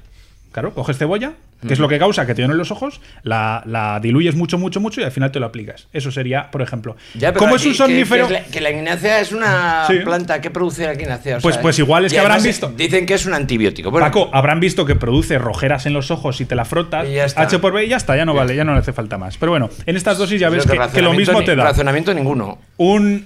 [0.56, 1.34] Claro, coges cebolla,
[1.68, 4.80] que es lo que causa que te lloren los ojos, la, la diluyes mucho, mucho,
[4.80, 5.90] mucho y al final te lo aplicas.
[5.91, 6.95] Eso sería, por ejemplo.
[7.14, 8.27] Ya, pero Como es un somnífero.
[8.27, 9.95] Que, la, que la equinacia es una Sí.
[10.06, 11.40] planta que produce la equinacia.
[11.40, 12.72] o Pues- sea, pues igual es que habrán visto.
[12.77, 13.91] Dicen que es un antibiótico.
[13.91, 17.06] Bueno, Paco, habrán visto que produce rojeras en los ojos y te la frotas.
[17.06, 17.41] Y ya está.
[17.41, 19.38] H por B y ya está, ya no vale, ya no le hace falta más.
[19.38, 21.65] Pero bueno, en estas dosis ya ves que, que lo mismo te da.
[21.65, 22.60] Razonamiento ninguno.
[22.77, 23.26] un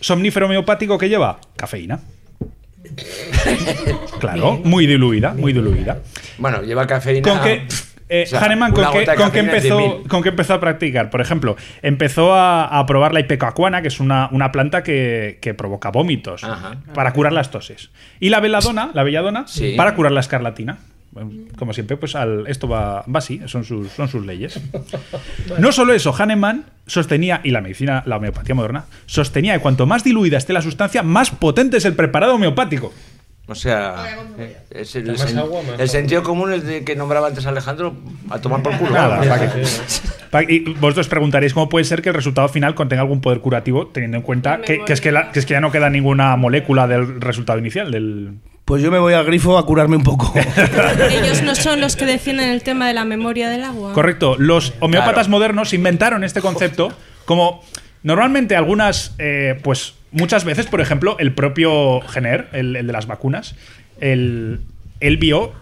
[0.00, 2.00] somnífero homeopático que lleva cafeína.
[4.20, 5.98] claro, muy diluida, muy diluida.
[6.38, 7.28] Bueno, lleva cafeína.
[7.28, 7.66] Con que
[8.08, 10.06] eh, o sea, Hahnemann, ¿con qué, con empezó, 100.000.
[10.06, 11.10] con qué empezó a practicar?
[11.10, 15.54] Por ejemplo, empezó a, a probar la ipecacuana, que es una, una planta que, que
[15.54, 16.76] provoca vómitos Ajá.
[16.94, 17.90] para curar las toses.
[18.20, 19.74] Y la veladona, la belladona, Sí.
[19.76, 20.78] para curar la escarlatina.
[21.58, 24.60] Como siempre, pues al- esto va, va así, son sus, son sus leyes.
[25.58, 30.04] No solo eso, Hahnemann sostenía, y la medicina, la homeopatía moderna, sostenía que cuanto más
[30.04, 32.92] diluida esté la sustancia, más potente es el preparado homeopático.
[33.48, 33.94] O sea,
[34.38, 37.94] eh, es el, sen- agua, sentido común es de que nombraba antes Alejandro
[38.28, 38.90] a tomar por culo.
[38.90, 39.20] Nada,
[40.48, 44.16] Y vosotros preguntaréis cómo puede ser que el resultado final contenga algún poder curativo, teniendo
[44.16, 46.88] en cuenta que, que es, que, la- que es que ya no queda ninguna molécula
[46.88, 47.92] del resultado inicial.
[47.92, 48.32] Del...
[48.66, 50.34] Pues yo me voy al grifo a curarme un poco.
[51.10, 53.92] Ellos no son los que defienden el tema de la memoria del agua.
[53.92, 54.34] Correcto.
[54.38, 55.30] Los homeópatas Claro.
[55.30, 56.92] modernos inventaron este concepto
[57.26, 57.62] como
[58.02, 63.06] normalmente algunas, eh, pues muchas veces, por ejemplo, el propio Jenner, el, el de las
[63.06, 63.54] vacunas,
[64.00, 64.60] él,
[64.98, 65.52] él vio,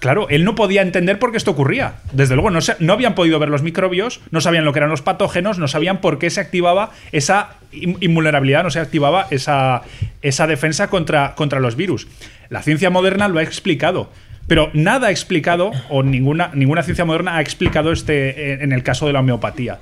[0.00, 1.96] claro, él no podía entender por qué esto ocurría.
[2.12, 5.02] Desde luego, no, no habían podido ver los microbios, no sabían lo que eran los
[5.02, 9.82] patógenos, no sabían por qué se activaba esa in- invulnerabilidad, no se activaba esa,
[10.22, 12.06] esa defensa contra, contra los virus.
[12.48, 14.10] La ciencia moderna lo ha explicado.
[14.48, 18.84] Pero nada ha explicado, o ninguna, ninguna ciencia moderna ha explicado este en- en el
[18.84, 19.80] caso de la homeopatía.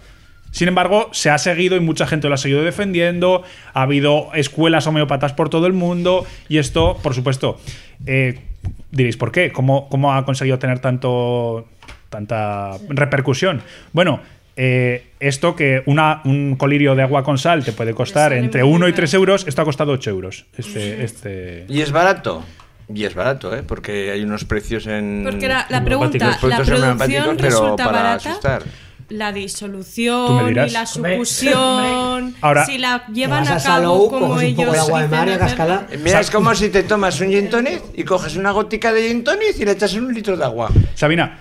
[0.52, 3.42] Sin embargo, se ha seguido y mucha gente lo ha seguido defendiendo.
[3.74, 6.24] Ha habido escuelas homeópatas por todo el mundo.
[6.48, 7.60] Y esto, por supuesto,
[8.06, 8.38] eh,
[8.90, 9.52] diréis, ¿por qué?
[9.52, 11.68] ¿Cómo, cómo ha conseguido tener tanto,
[12.10, 13.62] tanta repercusión?
[13.92, 14.20] Bueno,
[14.56, 18.74] eh, esto que una, un colirio de agua con sal te puede costar entre muy
[18.74, 18.96] 1 y barato.
[18.96, 20.46] 3 euros, esto ha costado 8 euros.
[20.56, 21.64] Este, este...
[21.68, 22.44] Y es barato.
[22.92, 23.62] Y es barato, ¿eh?
[23.62, 25.22] Porque hay unos precios en.
[25.24, 28.30] Porque la, la los pregunta, ¿la productos producción pero resulta para barata?
[28.30, 28.62] asustar.
[29.08, 32.34] La disolución y la succión.
[32.40, 35.98] Ahora- si la llevan a a cabo Salou, como ellos de agua mar y.
[36.02, 39.24] Mira, es como si te tomas un gin tonic y coges una gotica de gin
[39.24, 40.70] tonic y le echas en un litro de agua.
[40.94, 41.38] Sabina,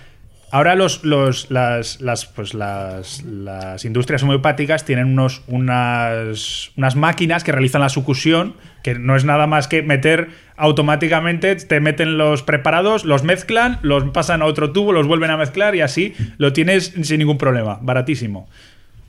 [0.51, 7.43] ahora los, los- las, las, pues las, las industrias homeopáticas tienen unos, unas, unas máquinas
[7.43, 10.29] que realizan la sucusión, que no es nada más que meter
[10.63, 15.35] automáticamente, te meten los preparados, los mezclan, los pasan a otro tubo, los vuelven a
[15.35, 18.47] mezclar y así lo tienes sin ningún problema, baratísimo.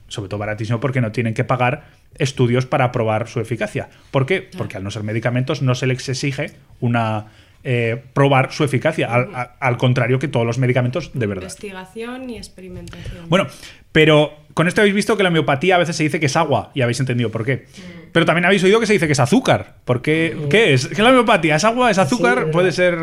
[0.09, 1.85] Sobre todo baratísimo porque no tienen que pagar
[2.19, 3.89] estudios para probar su eficacia.
[4.11, 4.51] ¿Por qué?
[4.59, 6.51] Porque al no ser medicamentos no se les exige
[6.81, 7.27] una
[7.65, 11.43] eh, probar su eficacia, al, a- al contrario que todos los medicamentos de verdad.
[11.43, 13.29] Investigación y experimentación.
[13.29, 13.47] Bueno,
[13.93, 16.71] pero con esto habéis visto que la homeopatía a veces se dice que es agua
[16.75, 17.67] y habéis entendido por qué.
[18.13, 19.77] Pero también habéis oído que se dice que es azúcar.
[19.85, 20.37] ¿Por qué?
[20.51, 20.87] ¿Qué es?
[20.87, 21.57] ¿Qué es la homeopatía?
[21.57, 21.91] ¿Es agua?
[21.91, 22.51] ¿Es azúcar?
[22.53, 22.97] Puede ser...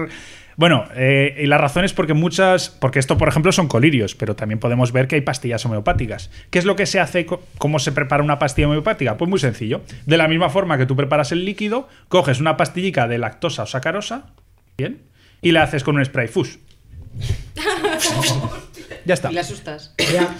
[0.57, 2.69] Bueno, eh, y la razón es porque muchas...
[2.69, 6.29] Porque esto, por ejemplo, son colirios, pero también podemos ver que hay pastillas homeopáticas.
[6.49, 7.25] ¿Qué es lo que se hace?
[7.57, 9.17] ¿Cómo se prepara una pastilla homeopática?
[9.17, 9.81] Pues muy sencillo.
[10.05, 13.65] De la misma forma que tú preparas el líquido, coges una pastillica de lactosa o
[13.65, 14.27] sacarosa,
[14.81, 15.03] ¿bien?
[15.41, 16.57] Y la haces con un spray fus.
[19.05, 19.31] ya está.
[19.31, 19.93] Y la asustas.
[20.11, 20.35] Ya.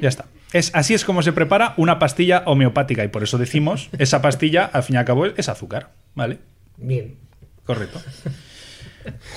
[0.00, 0.26] Ya está.
[0.52, 4.64] Es, así es como se prepara una pastilla homeopática y por eso decimos, esa pastilla,
[4.64, 5.90] al fin y al cabo, es azúcar.
[6.14, 6.38] ¿Vale?
[6.76, 7.16] Bien.
[7.64, 8.00] Correcto.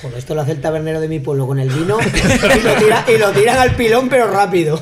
[0.02, 3.04] Joder, esto lo hace el tabernero de mi pueblo con el vino y lo, tira-
[3.14, 4.80] y lo tiran al pilón, pero rápido.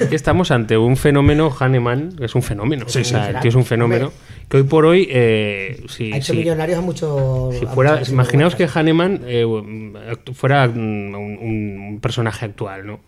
[0.00, 2.86] Aquí estamos ante un fenómeno Hahnemann, que es un fenómeno.
[2.88, 3.32] Sí, o sea, sí.
[3.34, 4.12] el tío es un fenómeno.
[4.48, 7.56] Que hoy por hoy, eh, si, Ha hecho si- millonarios a muchos.
[7.58, 8.68] si a fuera, imaginaos que.
[8.72, 9.44] Hahnemann eh,
[10.34, 10.74] fuera mm,
[11.14, 13.00] un, un personaje actual, ¿no?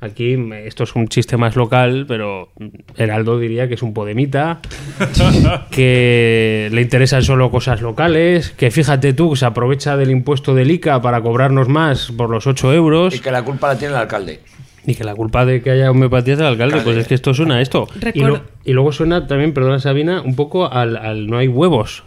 [0.00, 2.48] Aquí me- esto es un chiste más local, pero
[2.96, 4.60] Heraldo diría que es un podemita,
[5.70, 10.70] que le interesan solo cosas locales, que fíjate tú, que se aprovecha del impuesto del
[10.72, 13.14] ICA para cobrarnos más por los 8 euros.
[13.14, 14.40] Y que la culpa la tiene el alcalde.
[14.86, 17.32] Y que la culpa de que haya homeopatía es del alcalde, pues es que esto
[17.34, 17.86] suena a esto.
[17.94, 21.46] Y, Recuerdo- lo- y luego suena también, perdona Sabina, un poco al, al no hay
[21.48, 22.02] huevos.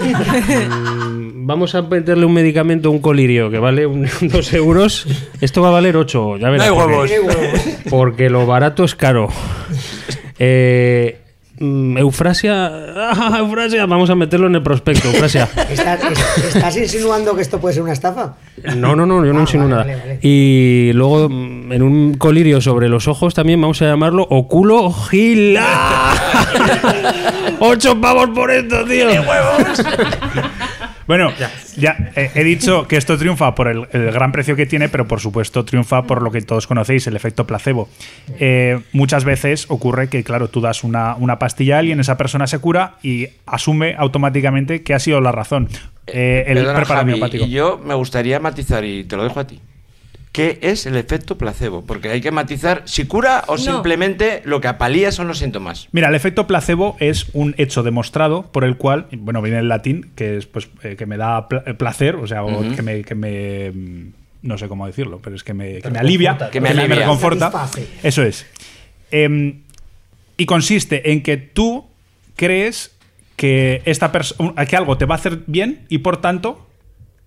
[0.00, 5.06] Mm, Vamos a meterle un medicamento, un colirio, que vale un- dos euros.
[5.40, 6.68] Esto va a valer ocho, ya verás.
[6.68, 7.60] No hay porque- huevos.
[7.90, 9.28] Porque lo barato es caro.
[10.38, 11.19] Eh,
[11.60, 12.66] Eufrasia,
[12.96, 15.46] ah, Eufrasia, vamos a meterlo en el prospecto, Eufrasia.
[15.70, 18.34] ¿Estás, es- ¿Estás insinuando que esto puede ser una estafa?
[18.76, 19.84] No, no, no, yo no Ah, insinúo vale, nada.
[19.84, 20.18] vale, vale.
[20.22, 26.14] Y luego mm, en un colirio sobre los ojos también vamos a llamarlo oculo gila.
[27.60, 29.08] Ocho pavos por esto, tío.
[31.10, 31.32] Bueno,
[31.76, 35.08] ya eh, he dicho que esto triunfa por el, el gran precio que tiene, pero
[35.08, 37.88] por supuesto triunfa por lo que todos conocéis, el efecto placebo.
[38.38, 42.46] Eh, muchas veces ocurre que, claro, tú das una, una pastilla a alguien, esa persona
[42.46, 45.68] se cura y asume automáticamente que ha sido la razón.
[46.06, 47.44] Eh, el Perdona, preparado Javi, homeopático.
[47.44, 49.60] y yo me gustaría matizar, y te lo dejo a ti.
[50.32, 51.84] ¿Qué es el efecto placebo?
[51.84, 53.58] Porque hay que matizar si cura o No.
[53.58, 55.88] simplemente lo que apalía son los síntomas.
[55.90, 60.12] Mira, el efecto placebo es un hecho demostrado por el cual, bueno, viene en latín,
[60.14, 63.16] que es pues eh, que me da eh, placer, o sea, o que me, que
[63.16, 64.12] me, mm,
[64.42, 66.94] no sé cómo decirlo, pero es que me, que me alivia, Que me alivia.
[66.94, 67.50] reconforta.
[67.50, 67.88] Satisface.
[68.06, 68.46] Eso es.
[69.10, 69.62] Em,
[70.36, 71.86] y consiste en que tú
[72.36, 72.92] crees
[73.34, 76.68] que esta persona que algo te va a hacer bien y por tanto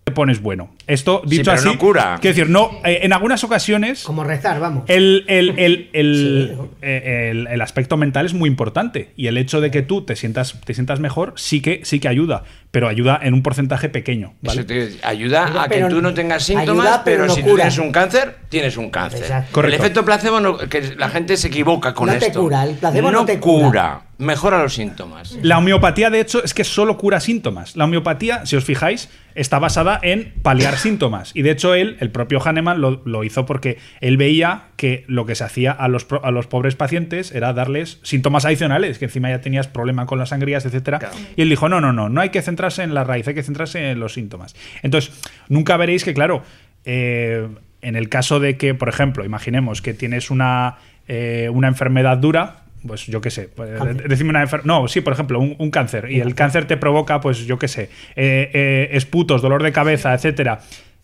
[0.04, 0.70] te pones bueno.
[0.86, 2.18] Esto Sí, dicho pero así, no cura.
[2.22, 4.84] quiero decir, no, eh, en algunas ocasiones Como rezar, vamos.
[4.88, 9.72] el, el- el- Sí, el- el aspecto mental es muy importante y el hecho de
[9.72, 12.44] que tú te sientas, te sientas mejor sí que, sí que ayuda,
[12.74, 14.34] pero ayuda en un porcentaje pequeño.
[14.66, 17.42] te- ayuda Pero- a que pero- tú no tengas síntomas, ayuda, pero pero, no si
[17.44, 17.56] cura.
[17.58, 19.22] tienes un cáncer, tienes un cáncer.
[19.22, 19.64] Exacto.
[19.64, 22.42] El efecto placebo, no- que la gente se equivoca con No te esto.
[22.42, 24.02] cura, el placebo no te cura.
[24.18, 25.38] mejora los síntomas.
[25.44, 27.76] La homeopatía, de hecho, es que solo cura síntomas.
[27.76, 31.30] La homeopatía, si os fijáis, está basada en paliar síntomas.
[31.36, 35.26] Y de hecho, él, el propio Hahnemann, lo, lo hizo porque él veía que lo
[35.26, 39.30] que se hacía a los, a los pobres pacientes era darles síntomas adicionales, que encima
[39.30, 41.00] ya tenías problema con las sangrías, etcétera.
[41.36, 43.44] Y él dijo: no, no, no, no hay que centrarse en la raíz, hay que
[43.44, 44.56] centrarse en los síntomas.
[44.82, 45.12] Entonces,
[45.50, 46.44] nunca veréis que, claro,
[46.86, 47.48] eh,
[47.82, 50.78] en el caso de que, por ejemplo, imaginemos que tienes una,
[51.08, 53.70] eh, una enfermedad dura, pues yo qué sé, pues,
[54.10, 56.12] decime una enfer- No, sí, por ejemplo, un, un cáncer.
[56.12, 57.84] Y el cáncer te provoca, pues yo qué sé,
[58.16, 60.60] eh, eh, esputos, dolor de cabeza, etcétera.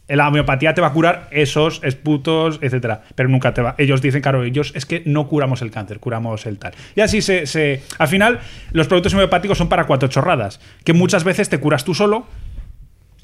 [0.09, 3.03] La homeopatía te va a curar esos esputos, etcétera.
[3.15, 3.75] Pero nunca te va.
[3.77, 6.73] Ellos dicen, claro, ellos es que no curamos el cáncer, curamos el tal.
[6.95, 7.45] Y así se.
[7.45, 8.39] se- al final,
[8.71, 10.59] los productos homeopáticos son para cuatro chorradas.
[10.83, 12.25] Que muchas veces te curas tú solo.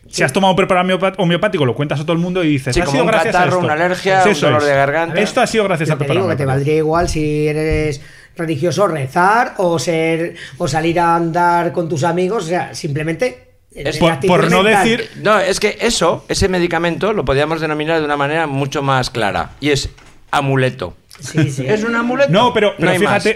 [0.08, 0.88] Si has tomado un preparado
[1.18, 3.46] homeopático, lo cuentas a todo el mundo y dices, Sí, ha sido un gracias a
[3.46, 3.60] esto".
[3.60, 4.68] una alergia, Sí, un dolor es.
[4.68, 5.20] de garganta.
[5.20, 8.02] Esto ha sido gracias al te preparado digo que te valdría igual si eres
[8.38, 13.45] religioso rezar o ser o salir a andar con tus amigos, o sea, simplemente
[13.76, 14.88] Es por- no mental.
[14.88, 19.10] decir- No, es que eso, ese medicamento, lo podríamos denominar de una manera mucho más
[19.10, 19.52] clara.
[19.60, 19.90] Y es
[20.32, 20.96] amuleto.
[21.20, 21.66] Sí, sí.
[21.68, 22.32] Es un amuleto.
[22.32, 22.74] No, pero,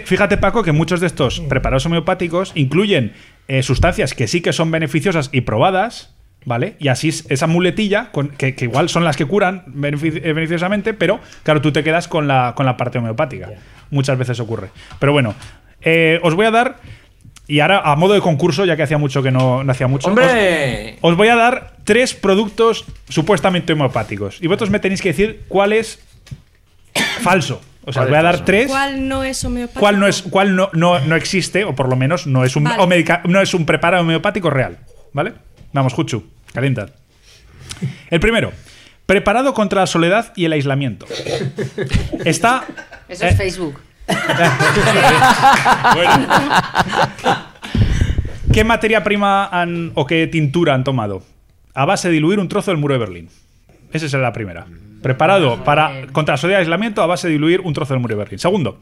[0.04, 3.12] fíjate, Paco, que muchos de estos preparados homeopáticos incluyen
[3.48, 6.14] eh, sustancias que sí que son beneficiosas y probadas,
[6.44, 6.76] ¿vale?
[6.78, 10.94] Y así es- esa muletilla, con- que, que igual son las que curan eh, beneficiosamente,
[10.94, 13.50] pero claro, tú te quedas con la, con la parte homeopática.
[13.90, 14.68] Muchas veces ocurre.
[14.98, 15.34] Pero bueno,
[15.82, 16.76] eh, os voy a dar,
[17.50, 20.08] y ahora a modo de concurso, ya que hacía mucho que no, no hacía mucho.
[20.08, 20.96] ¡Hombre!
[21.00, 24.38] Os, os voy a dar tres productos supuestamente homeopáticos.
[24.40, 25.98] Y vosotros me tenéis que decir cuál es
[27.22, 27.60] falso.
[27.84, 28.44] O sea, os ¿Cuál voy a dar falso?
[28.44, 28.68] tres.
[28.68, 29.80] ¿Cuál no es homeopático?
[29.80, 32.64] ¿Cuál no es, cuál no, no, no existe, o por lo menos no es un
[32.64, 33.04] Vale.
[33.24, 34.78] no es un preparado homeopático real?
[35.12, 35.32] ¿Vale?
[35.72, 36.86] Vamos, Juchu, calienta.
[38.10, 38.52] El primero,
[39.06, 41.06] preparado contra la soledad y el aislamiento.
[42.24, 42.64] Está.
[43.08, 43.80] Eso eh, es Facebook.
[45.94, 46.26] bueno.
[48.52, 51.22] ¿Qué materia prima han, o qué tintura han tomado?
[51.74, 53.28] A base de diluir un trozo del muro de Berlín.
[53.92, 54.66] Esa es la primera.
[55.02, 58.14] Preparado para contra la soledad y aislamiento a base de diluir un trozo del muro
[58.14, 58.38] de Berlín.
[58.38, 58.80] Segundo,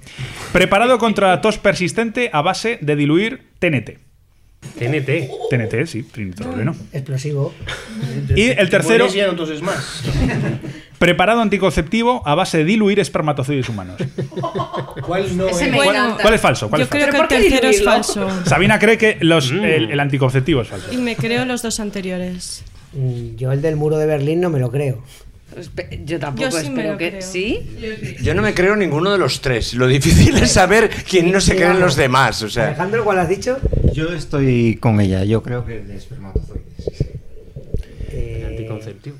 [0.52, 4.07] preparado contra la tos persistente a base de diluir TNT.
[4.78, 5.30] TNT.
[5.50, 6.74] TNT, sí, trinitrotolueno.
[6.92, 7.52] Explosivo.
[8.34, 9.06] Y el tercero,
[9.36, 10.02] toses más.
[10.98, 13.96] preparado anticonceptivo a base de diluir espermatozoides humanos.
[15.06, 15.56] ¿Cuál no es?
[15.74, 16.68] ¿Cuál, cuál es falso?
[16.68, 17.06] ¿Cuál Yo es falso?
[17.08, 18.28] creo que ¿Pero el tercero es falso.
[18.46, 19.64] Sabina cree que los, Mm.
[19.64, 20.92] el, el anticonceptivo es falso.
[20.92, 22.64] Y me creo los dos anteriores.
[22.92, 25.02] Mm, Yo el del muro de Berlín no me lo creo.
[26.04, 27.08] Yo tampoco Yo sí espero que.
[27.10, 27.22] creo.
[27.22, 28.16] ¿Sí?
[28.22, 29.74] Yo no me creo ninguno de los tres.
[29.74, 32.42] Lo difícil es saber quién no se cree en los demás.
[32.42, 33.58] O sea, Alejandro, ¿cuál has dicho?
[33.92, 36.64] Yo estoy con ella, yo creo que el de espermatozoides.
[38.10, 39.16] Eh, Anticonceptivo.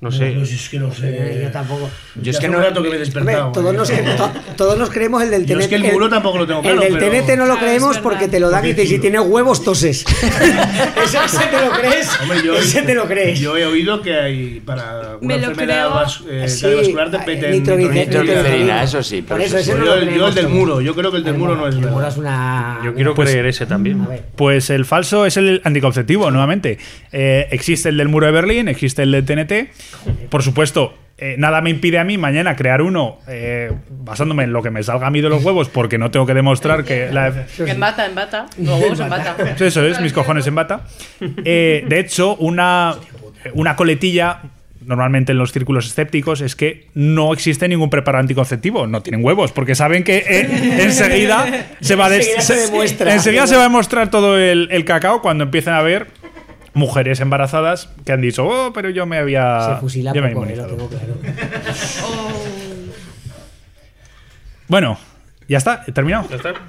[0.00, 0.34] No sé.
[0.34, 1.10] No, es que no sé.
[1.10, 1.90] Eh, yo tampoco.
[2.22, 3.52] Yo es que no- un rato que me he despertado.
[3.52, 4.02] Todos, eh.
[4.02, 5.62] nos, todos nos creemos el del Yo TNT.
[5.64, 8.26] es que el muro tampoco lo tengo claro, El del TNT no lo creemos porque
[8.26, 10.06] te lo dan y te dice, si tienes huevos, toses.
[11.04, 12.08] ese, ese te lo crees.
[12.22, 13.38] Hombre, yo, ese te lo crees.
[13.40, 15.90] Yo he oído que hay para una Me lo enfermedad
[16.30, 20.48] eh, Sí, cardiovascular te meten nitroglicerina, eso sí, Por eso, eso Yo, yo el del
[20.48, 22.10] muro, yo creo que el del muro no es El muro verdad.
[22.12, 22.80] es una...
[22.84, 24.06] Yo quiero Pues- creer ese también.
[24.36, 26.78] Pues el falso es el anticonceptivo, nuevamente.
[27.12, 29.68] Existe el del muro de Berlín, existe el del TNT.
[30.28, 34.62] Por supuesto, eh, nada me impide a mí mañana crear uno eh, basándome en lo
[34.62, 37.46] que me salga a mí de los huevos, porque no tengo que demostrar que la,
[37.58, 38.46] En bata, en bata.
[38.58, 39.36] Los huevos en bata.
[39.58, 40.82] Eso es, mis cojones en bata.
[41.44, 42.94] Eh, de hecho, una,
[43.52, 44.40] una coletilla,
[44.86, 48.86] normalmente en los círculos escépticos, es que no existe ningún preparado anticonceptivo.
[48.86, 53.12] No tienen huevos, porque saben que eh, enseguida se va a des- Enseguida se demuestra.
[53.12, 56.06] enseguida se va a demostrar todo el, el cacao cuando empiecen a ver
[56.74, 59.74] mujeres embarazadas que han dicho, oh, pero yo me había.
[59.74, 60.76] Se fusila yo me he poco, eh, lo inmunizado".
[60.76, 61.14] tengo claro.
[64.68, 64.98] Bueno,
[65.50, 66.26] ya está, he terminado.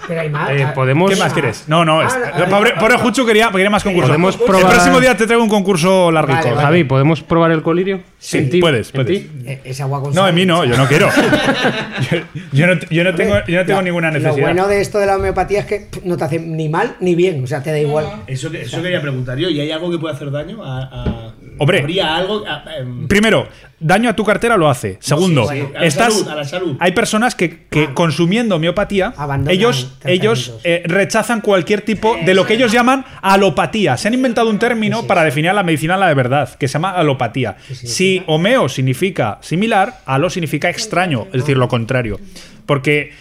[0.08, 0.50] Pero hay más.
[0.50, 1.10] Eh, Ah, podemos.
[1.12, 1.66] ¿Qué más quieres?
[1.68, 4.08] No, no, Ah, es- ah, pobre, ah, pobre ah, Juchu quería, quería más concurso.
[4.08, 6.40] Podemos El próximo día te traigo un concurso larguico.
[6.40, 6.62] Vale, vale.
[6.66, 8.02] Javi, ¿podemos probar el colirio?
[8.18, 8.60] Sí, ¿En ti?
[8.60, 9.22] puedes, ¿En puedes.
[9.22, 9.32] ti?
[9.46, 10.30] Eh, Es agua con No, sal.
[10.30, 11.10] en mí no, yo no quiero.
[12.12, 12.18] yo,
[12.52, 14.36] yo no, yo no tengo, yo no tengo Lo- ninguna necesidad.
[14.36, 17.16] Lo bueno de esto de la homeopatía es que no te hace ni mal ni
[17.16, 18.06] bien, o sea, te da igual.
[18.28, 19.50] Eso, que- eso quería preguntar yo.
[19.50, 20.64] ¿Y hay algo que puede hacer daño?
[20.64, 21.80] A, a- Hombre.
[21.82, 22.44] ¿Habría algo?
[22.48, 23.48] a- em, Primero,
[23.80, 24.98] daño a tu cartera lo hace.
[25.00, 26.78] Segundo, sí, a la estás, salud, a la salud.
[26.80, 32.46] hay personas que, que consumiendo homeopatía, Abandonan ellos, ellos eh, rechazan cualquier tipo de lo
[32.46, 33.98] que ellos llaman alopatía.
[33.98, 36.74] Se han inventado un término para definir a la medicina la de verdad, que se
[36.74, 37.58] llama alopatía.
[37.72, 42.20] Si homeo significa similar, alo significa extraño, es decir, lo contrario.
[42.66, 43.12] Porque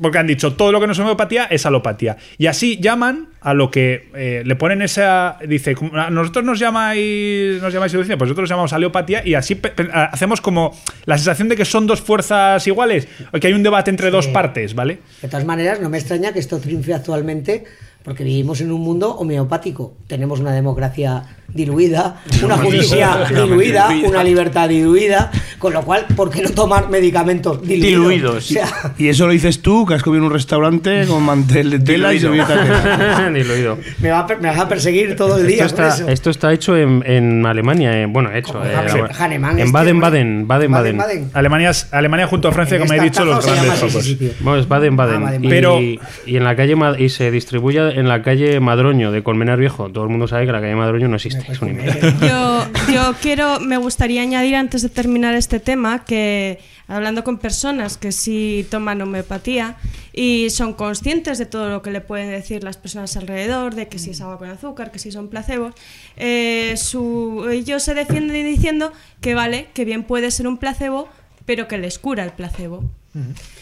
[0.00, 2.16] porque han dicho todo lo que no es homeopatía es alopatía.
[2.38, 5.38] Y así llaman a lo que eh, le ponen esa.
[5.46, 7.60] Dice, como, "A nosotros nos llamáis.
[7.62, 9.60] Nos llamáis pues nosotros llamamos aleopatía y así
[9.92, 13.08] hacemos como la sensación de que son dos fuerzas iguales.
[13.32, 14.98] O que hay un debate entre dos partes, ¿vale?
[15.22, 17.64] De todas maneras, no me extraña que esto triunfe actualmente
[18.06, 19.94] porque vivimos en un mundo homeopático.
[20.06, 26.42] Tenemos una democracia diluida, una justicia diluida, una libertad diluida, con lo cual, ¿por qué
[26.42, 28.08] no tomar medicamentos diluidos?
[28.08, 28.36] Diluidos.
[28.36, 31.70] O sea, Y eso lo dices tú, que has comido en un restaurante con mantel
[31.70, 32.46] de tela y Diluido.
[32.46, 33.78] servilleta he oído.
[34.00, 36.08] me, va a, me vas a perseguir todo el día Esto por está, eso.
[36.08, 38.62] esto está hecho en, en Alemania, eh, bueno, hecho.
[38.64, 38.72] Eh,
[39.18, 41.30] Hahnemann, en Baden-Baden, Baden-Baden.
[41.34, 44.16] Alemania, Alemania junto a Francia, En como he dicho, los grandes focos.
[44.40, 45.26] Bueno, es Baden-Baden.
[45.26, 45.98] Ah, y, Pero- y
[46.36, 49.88] en la calle y se distribuye en la calle Madroño de Colmenar Viejo.
[49.90, 51.50] Todo el mundo sabe que la calle Madroño no existe.
[51.50, 52.06] Es un invento.
[52.20, 56.58] Yo, yo quiero, me gustaría añadir antes de terminar este tema que
[56.88, 59.76] hablando con personas que sí toman homeopatía
[60.12, 63.98] y son conscientes de todo lo que le pueden decir las personas alrededor, de que
[63.98, 65.72] si es agua con azúcar, que si son placebos,
[66.18, 68.92] eh, su, ellos se defienden diciendo
[69.22, 71.08] que vale, que bien puede ser un placebo,
[71.46, 72.84] pero que les cura el placebo.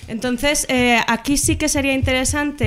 [0.09, 2.65] Entonces, eh, aquí sí que sería interesante.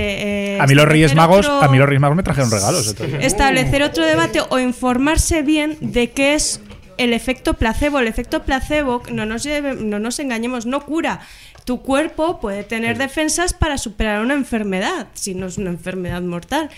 [0.56, 2.88] eh, A mí los Reyes Magos, otro- a mí los Reyes Magos me trajeron regalos.
[2.88, 3.24] entonces.
[3.24, 6.62] establecer otro debate o informarse bien de qué es
[6.98, 8.00] el efecto placebo.
[8.00, 11.20] El efecto placebo, no nos, lleve- no nos engañemos, no cura.
[11.64, 16.70] Tu cuerpo puede tener defensas para superar una enfermedad, si no es una enfermedad mortal.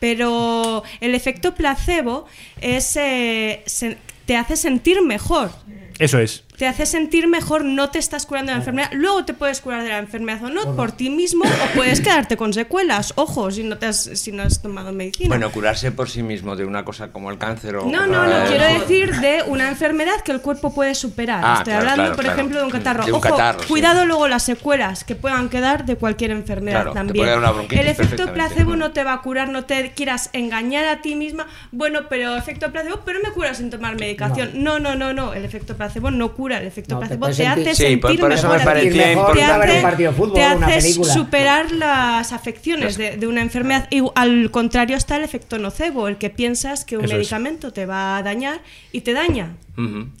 [0.00, 2.26] Pero el efecto placebo
[2.60, 5.52] es, eh, se- te hace sentir mejor.
[5.98, 6.42] Eso es.
[6.62, 8.90] Te hace sentir mejor, no te estás curando de la enfermedad.
[8.92, 12.36] Luego te puedes curar de la enfermedad o no por ti mismo o puedes quedarte
[12.36, 13.14] con secuelas.
[13.16, 15.26] Ojo, si no, te has, si no has tomado medicina.
[15.26, 17.86] Bueno, curarse por sí mismo de una cosa como el cáncer o...
[17.86, 21.40] No, no, no, quiero decir de una enfermedad que el cuerpo puede superar.
[21.44, 22.38] Ah, Estoy claro, hablando, claro, por claro.
[22.38, 23.04] ejemplo, de un catarro.
[23.06, 23.66] De un Ojo, catarro, sí.
[23.66, 27.28] cuidado luego las secuelas que puedan quedar de cualquier enfermedad también.
[27.70, 31.48] el efecto placebo no te va a curar, no te quieras engañar a ti misma.
[31.72, 34.62] Bueno, pero efecto placebo, pero me cura sin tomar medicación.
[34.62, 35.34] No, no, no, no.
[35.34, 36.51] El efecto placebo no cura.
[36.58, 38.58] El efecto No, placebo te, hace Sí, sentir por eso mejor.
[38.58, 41.12] me parecía mejor te hace, un partido de fútbol te o una hace película.
[41.14, 43.88] superar las afecciones de, de una enfermedad.
[43.90, 47.18] Y al contrario está el efecto nocebo, el que piensas que un Eso es.
[47.18, 48.60] medicamento te va a dañar
[48.92, 49.56] y te daña.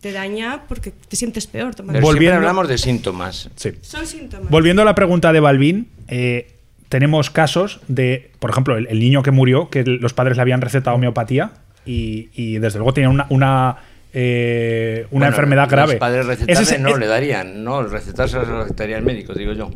[0.00, 1.98] Te daña porque te sientes peor tomando.
[1.98, 3.50] Pero siempre Volviendo- hablamos de síntomas.
[3.56, 3.72] Sí.
[3.82, 4.48] Son síntomas.
[4.50, 6.54] Volviendo a la pregunta de Balvin, eh,
[6.88, 10.60] tenemos casos de, por ejemplo, el, el niño que murió, que los padres le habían
[10.62, 11.52] recetado homeopatía
[11.84, 13.76] y, y desde luego tenía una, una,
[14.12, 15.92] eh, una Bueno, enfermedad grave.
[15.94, 19.32] Los padres recetarle Ese es- no es- le darían, no, recetarse lo recetaría el médico,
[19.34, 19.70] digo yo.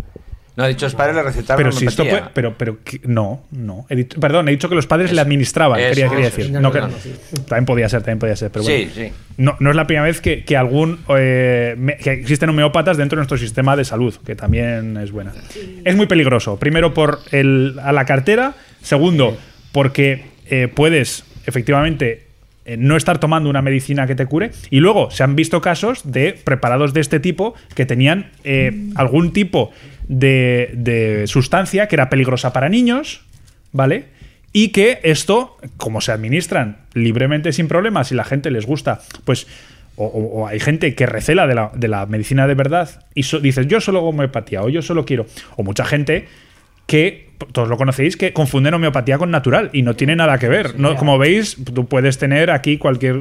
[0.57, 3.85] No, ha dicho los padres le recetaron pero si esto puede- pero, pero no, no.
[3.91, 6.53] He dicho- perdón, he dicho que los padres le administraban, Eso, quería, quería eso, decir.
[6.61, 6.95] No, que- No, no,
[7.47, 8.79] También podía ser, también podía ser, pero bueno.
[8.79, 9.13] Sí, sí.
[9.37, 13.17] No, no es la primera vez que, que algún eh, me- que existen homeópatas dentro
[13.17, 15.35] de nuestro sistema de salud, que también es buena.
[15.85, 16.59] Es muy peligroso.
[16.59, 18.55] Primero por el, a la cartera.
[18.81, 19.37] Segundo,
[19.73, 22.26] porque eh, puedes efectivamente
[22.79, 24.51] no estar tomando una medicina que te cure.
[24.71, 29.33] Y luego se han visto casos de preparados de este tipo que tenían eh, algún
[29.33, 29.71] tipo
[30.09, 33.23] de, de sustancia que era peligrosa para niños,
[33.73, 34.05] ¿vale?
[34.53, 39.47] Y que esto, como se administran libremente sin problemas y la gente les gusta, pues
[39.97, 43.81] o, hay gente que recela de la, de la medicina de verdad y dices, yo
[43.81, 45.27] solo hago homeopatía o yo solo quiero.
[45.57, 46.29] O mucha gente
[46.87, 50.79] que, todos lo conocéis, que confunden homeopatía con natural y no tiene nada que ver.
[50.79, 53.21] No, como veis, tú puedes tener aquí cualquier...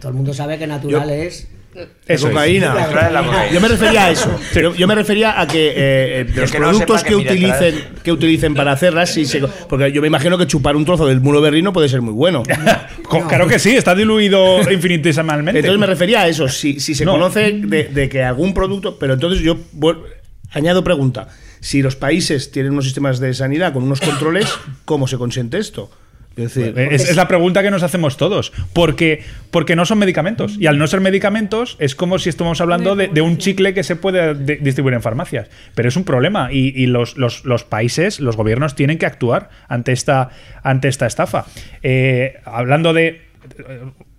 [0.00, 1.48] Todo el mundo sabe que natural es.
[2.06, 2.32] Eso es.
[2.34, 2.74] cocaína.
[2.74, 2.86] La
[3.24, 3.50] cocaína.
[3.50, 4.38] Yo me refería a eso.
[4.54, 5.74] Yo, yo me refería a que eh,
[6.20, 8.02] eh, los que productos que utilicen, atrás.
[8.02, 11.20] que utilicen para hacerlas, sí se- porque yo me imagino que chupar un trozo del
[11.20, 12.42] muro berrino puede ser muy bueno.
[13.28, 15.60] Claro que sí, está diluido infinitesimalmente.
[15.60, 16.48] Entonces me refería a eso.
[16.48, 17.12] Si, si se No.
[17.12, 18.98] conoce de, de que algún producto.
[18.98, 19.58] Pero entonces yo
[20.50, 21.28] añado pregunta.
[21.62, 24.52] Si los países tienen unos sistemas de sanidad con unos controles,
[24.84, 25.90] ¿cómo se consiente esto?
[26.34, 28.52] Es decir, Es, la pregunta que nos hacemos todos.
[28.72, 30.56] Porque, porque no son medicamentos.
[30.58, 33.96] Y al no ser medicamentos, es como si estuviéramos hablando de, un chicle que se
[33.96, 35.48] puede de- distribuir en farmacias.
[35.74, 36.50] Pero es un problema.
[36.50, 40.30] Y, los, los- países, los gobiernos, tienen que actuar ante esta,
[40.62, 41.44] ante esta estafa.
[41.82, 43.20] Eh, hablando de,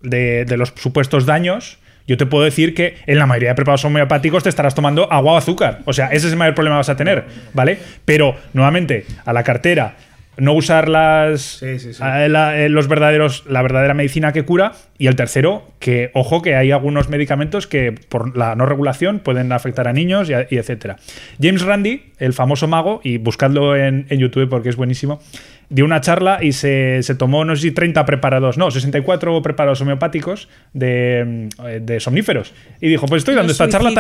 [0.02, 1.78] de los supuestos daños.
[2.08, 5.34] Yo te puedo decir que en la mayoría de preparados homeopáticos te estarás tomando agua
[5.34, 5.80] o azúcar.
[5.86, 7.78] O sea, ese es el mayor problema que vas a tener, ¿vale?
[8.06, 9.96] Pero, nuevamente, a la cartera,
[10.38, 11.64] no usar las
[12.00, 16.42] a la, eh, los verdaderos la verdadera medicina que cura y el tercero que ojo
[16.42, 20.98] que hay algunos medicamentos que por la no regulación pueden afectar a niños y, etcétera
[21.40, 25.22] James Randi el famoso mago y buscadlo en, en YouTube porque es buenísimo
[25.74, 29.82] dio una charla y se, se tomó no sé si 30 preparados no 64 preparados
[29.82, 32.54] homeopáticos de, eh, de somníferos.
[32.80, 33.92] Y dijo pues estoy dando Los esta charla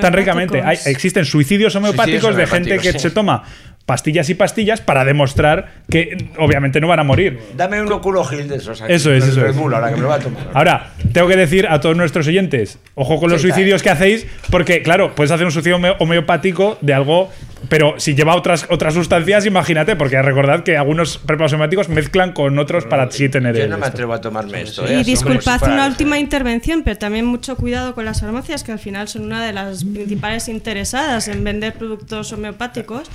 [0.00, 2.98] tan, ricamente Hay- existen suicidios homeopáticos Suicidios de gente que sí.
[2.98, 3.44] se toma
[3.90, 7.40] pastillas y pastillas para demostrar que obviamente no van a morir.
[7.56, 8.80] Dame un oculo Gil de esos.
[8.80, 9.56] aquí, Eso es, eso es.
[9.56, 10.42] Ahora que me lo voy a tomar.
[10.54, 14.28] Ahora, tengo que decir a todos nuestros oyentes, ojo con los Sí, suicidios que hacéis,
[14.48, 17.32] porque claro, puedes hacer un suicidio home- homeopático de algo,
[17.68, 22.56] pero si lleva otras, otras sustancias, imagínate, porque recordad que algunos preparados homeopáticos mezclan con
[22.60, 23.86] otros para así tener Yo no me esto.
[23.88, 24.84] atrevo a tomarme esto.
[24.88, 25.04] Y ¿eh?
[25.04, 29.08] Si disculpad una última intervención, pero también mucho cuidado con las farmacias, que al final
[29.08, 33.10] son una de las principales interesadas en vender productos homeopáticos.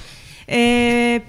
[0.48, 1.24] Eh,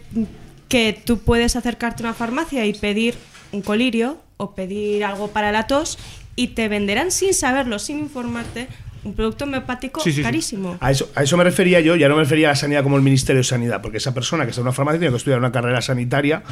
[0.69, 3.15] que tú puedes acercarte a una farmacia y pedir
[3.53, 5.99] un colirio o pedir algo para la tos
[6.35, 8.69] y te venderán sin saberlo, sin informarte,
[9.07, 10.23] un producto homeopático Sí, sí, sí.
[10.23, 10.77] carísimo.
[10.81, 12.97] A eso, a eso me refería yo, ya no me refería a la sanidad como
[12.97, 15.39] el Ministerio de Sanidad, porque esa persona que está en una farmacia tiene que estudiar
[15.39, 16.43] una carrera sanitaria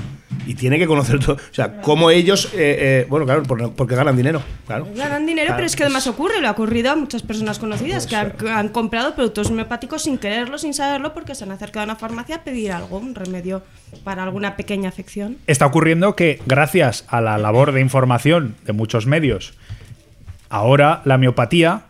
[0.47, 1.35] y tiene que conocer todo.
[1.37, 4.43] O sea, cómo ellos, eh, eh, bueno, claro, por- porque ganan dinero.
[4.67, 4.87] Claro.
[4.95, 8.07] Ganan dinero, Claro, pero es que además ocurre, lo ha ocurrido a muchas personas conocidas
[8.07, 11.83] que han, que han comprado productos homeopáticos sin quererlo, sin saberlo, porque se han acercado
[11.83, 13.63] a una farmacia a pedir algo, un remedio
[14.05, 15.37] para alguna pequeña afección.
[15.47, 19.55] Está ocurriendo que gracias a la labor de información de muchos medios,
[20.51, 21.83] ahora la miopatía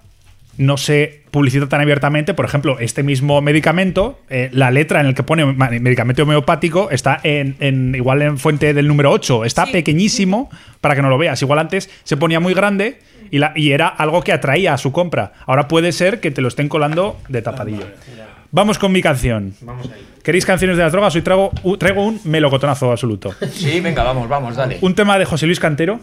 [0.58, 2.34] no se publicita tan abiertamente.
[2.34, 7.18] Por ejemplo, este mismo medicamento, eh, la letra en el que pone medicamento homeopático está
[7.22, 9.44] en, en- igual en fuente del número 8.
[9.44, 10.50] Está pequeñísimo
[10.80, 11.40] para que no lo veas.
[11.42, 12.98] Igual antes se ponía muy grande
[13.30, 15.32] y, la- y era algo que atraía a su compra.
[15.46, 17.86] Ahora puede ser que te lo estén colando de tapadillo.
[18.52, 19.54] Vamos con mi canción.
[20.22, 21.14] ¿Queréis canciones de las drogas?
[21.16, 23.34] Hoy traigo, traigo un melocotonazo absoluto.
[23.52, 24.78] Sí, venga, vamos, vamos, dale.
[24.80, 25.98] Un tema de José Luis Cantero.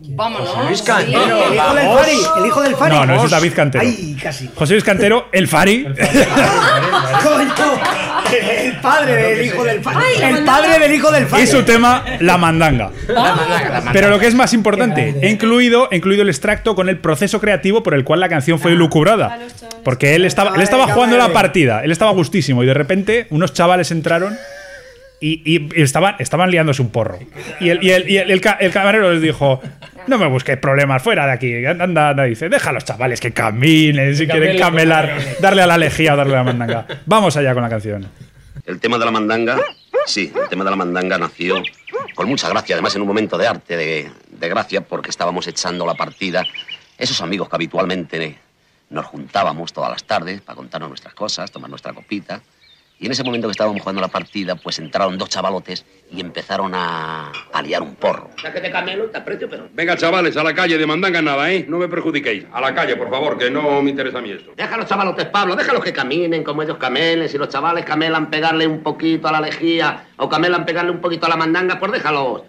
[0.00, 0.48] Vámonos.
[0.66, 1.88] Luis Cantero, El hijo del.
[1.88, 2.94] Fari, el hijo del Fari.
[2.94, 3.84] No, no, ese es David Cantero.
[3.84, 4.50] Ay, casi.
[4.54, 5.86] José Luis Cantero, el Fari.
[5.86, 5.94] El
[8.82, 10.04] padre del hijo del Fari.
[10.22, 11.42] El padre del hijo del Fari.
[11.42, 12.90] y su tema, La Mandanga.
[13.92, 17.40] Pero lo que es más importante, he incluido, he incluido el extracto con el proceso
[17.40, 19.38] creativo por el cual la canción fue lucubrada.
[19.84, 23.54] Porque él estaba, él estaba jugando la partida, él estaba gustísimo y de repente unos
[23.54, 24.36] chavales entraron
[25.20, 27.18] y, y- y estaban, estaban liándose un porro.
[27.60, 29.60] Y el, y el- y el- el el camarero les dijo,
[30.06, 31.64] no me busquéis problemas, fuera de aquí.
[31.66, 35.76] Anda, anda, dice, deja a los chavales que caminen, si quieren camelar, darle a la
[35.78, 36.86] lejía o darle a la mandanga.
[37.06, 38.08] Vamos allá con la canción.
[38.66, 39.58] El tema de la mandanga,
[40.06, 41.62] sí, el tema de la mandanga nació
[42.14, 45.86] con mucha gracia, además en un momento de arte, de, de gracia, porque estábamos echando
[45.86, 46.44] la partida.
[46.98, 48.36] Esos amigos que habitualmente
[48.90, 52.40] nos juntábamos todas las tardes para contarnos nuestras cosas, tomar nuestra copita.
[53.00, 56.72] Y en ese momento que estábamos jugando la partida, pues entraron dos chavalotes y empezaron
[56.74, 58.30] a, a liar un porro.
[58.52, 59.68] que te camelo, te aprecio, pero...
[59.72, 61.64] Venga, chavales, a la calle, de mandanga nada, ¿eh?
[61.68, 62.46] No me perjudiquéis.
[62.52, 64.52] A la calle, por favor, que no me interesa a mí esto.
[64.56, 67.28] Deja a los chavalotes, Pablo, déjalos que caminen como ellos camelen.
[67.28, 71.26] Si los chavales camelan pegarle un poquito a la lejía o camelan pegarle un poquito
[71.26, 72.42] a la mandanga, pues déjalos.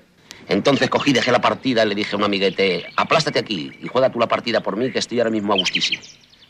[0.47, 4.09] Entonces cogí, dejé la partida y le dije a un amiguete, aplástate aquí y juega
[4.11, 6.01] tú la partida por mí, que estoy ahora mismo a gustísimo.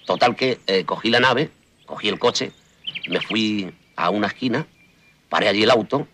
[0.06, 1.50] Total que eh, cogí la nave,
[1.86, 2.54] cogí el coche,
[3.10, 3.70] me fui
[4.00, 4.66] a una esquina,
[5.28, 6.08] paré allí el auto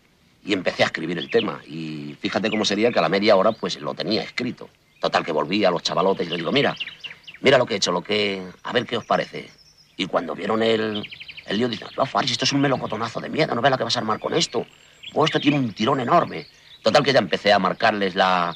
[0.44, 1.62] y empecé a escribir el tema.
[1.68, 4.70] Y fíjate cómo sería que a la media hora pues lo tenía escrito.
[5.00, 6.76] Total, que volví a los chavalotes y les digo, mira,
[7.42, 8.42] mira lo que he hecho, lo que...
[8.64, 9.52] A ver qué os parece.
[9.98, 11.08] Y cuando vieron el,
[11.46, 13.84] el lío, dicen, no, Faris, esto es un melocotonazo de mierda, no ves la que
[13.84, 14.66] vas a armar con esto.
[15.14, 16.48] O esto tiene un tirón enorme.
[16.82, 18.56] Total, que ya empecé a marcarles la...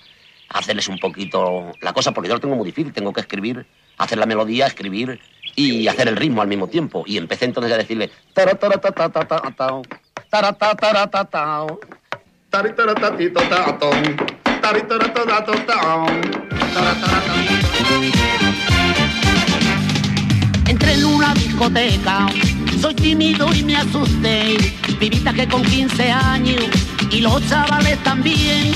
[0.50, 4.18] hacerles un poquito la cosa, porque yo lo tengo muy difícil, tengo que escribir, hacer
[4.18, 5.20] la melodía, escribir
[5.60, 7.04] y hacer el ritmo al mismo tiempo.
[7.06, 8.10] Y empecé entonces a decirle...
[8.34, 9.82] "Taratatatatatatatao,
[10.30, 11.80] taratatatatao,
[12.50, 13.92] taritaratatitotatao,
[14.62, 16.06] taritaratatatotatao,
[20.68, 22.28] Entré en una discoteca,
[22.80, 24.58] soy tímido y me asusté.
[25.00, 26.66] Vivita que con 15 años
[27.12, 28.72] y los chavales también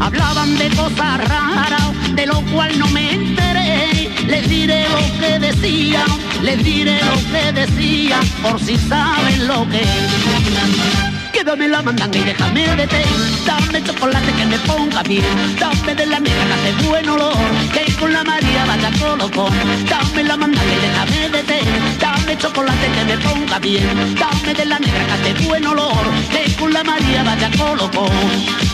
[0.00, 4.10] hablaban de cosas raras, de lo cual no me enteré.
[4.26, 6.04] Les diré lo que decía,
[6.42, 11.13] les diré lo que decía, por si saben lo que es.
[11.34, 13.02] Quédame la mandanga y déjame de té.
[13.44, 15.24] Dame chocolate que me ponga bien.
[15.58, 17.36] Dame de la negra que hace buen olor.
[17.72, 19.52] Que con la María vaya colocón
[19.90, 21.60] Dame la mandanga y déjame de té.
[21.98, 24.14] Dame chocolate que me ponga bien.
[24.14, 26.04] Dame de la negra que hace buen olor.
[26.30, 28.73] Que con la María vaya colocón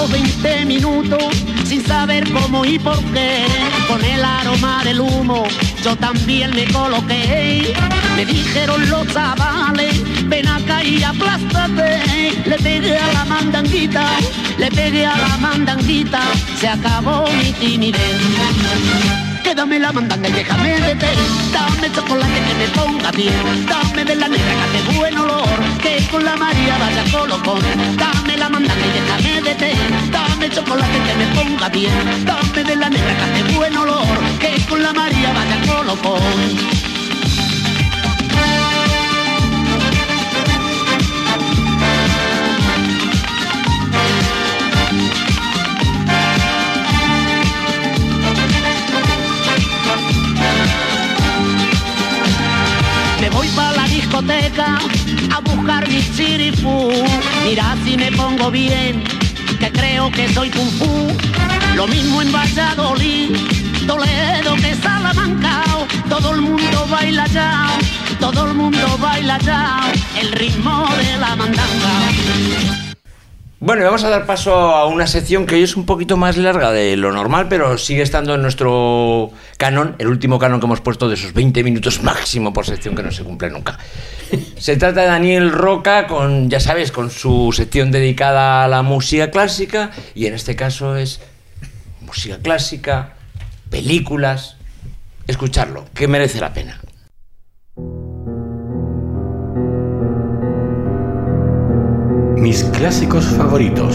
[0.00, 1.22] Pasado 20 minutos
[1.66, 3.44] sin saber cómo y por qué,
[3.86, 5.44] con el aroma del humo
[5.82, 7.74] yo también me coloqué.
[8.16, 12.00] Me dijeron los chavales, ven acá y aplástate.
[12.46, 14.06] Le pegué a la mandanguita,
[14.58, 16.20] le pegué a la mandanguita,
[16.58, 19.29] se acabó mi timidez.
[19.50, 21.08] Quédame la mandanga y déjame de té
[21.52, 23.66] Dame chocolate que me ponga bien.
[23.66, 25.58] Dame de la negra que hace buen olor.
[25.82, 27.60] Que con la María vaya colocón
[27.96, 29.72] Dame la mandanga y déjame de té
[30.12, 32.24] Dame chocolate que me ponga bien.
[32.24, 34.18] Dame de la negra que hace buen olor.
[34.38, 36.89] Que con la María vaya colocón
[54.00, 54.78] discoteca
[55.36, 56.90] a buscar mi chirifú.
[57.44, 59.04] Mira si me pongo bien,
[59.58, 61.08] que creo que soy kung fu.
[61.74, 63.36] Lo mismo en Valladolid,
[63.86, 65.62] Toledo que Salamanca.
[66.08, 67.68] Todo el mundo baila ya,
[68.18, 69.92] todo el mundo baila ya.
[70.20, 72.79] El ritmo de la mandanga.
[73.62, 76.72] Bueno, vamos a dar paso a una sección que hoy es un poquito más larga
[76.72, 81.10] de lo normal, pero sigue estando en nuestro canon, el último canon que hemos puesto
[81.10, 83.78] de esos 20 minutos máximo por sección que no se cumple nunca.
[84.56, 89.30] Se trata de Daniel Roca con, ya sabes, con su sección dedicada a la música
[89.30, 91.20] clásica y en este caso es
[92.00, 93.16] música clásica,
[93.68, 94.56] películas,
[95.26, 96.80] escucharlo, que merece la pena.
[102.40, 103.94] Mis clásicos favoritos.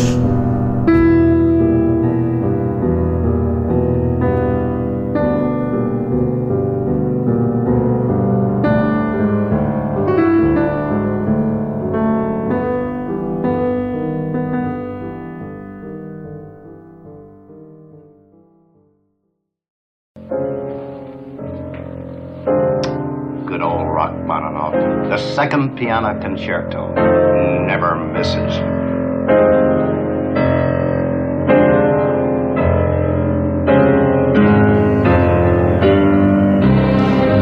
[23.48, 24.74] Good old Rachmaninoff.
[25.10, 27.05] The second piano concerto.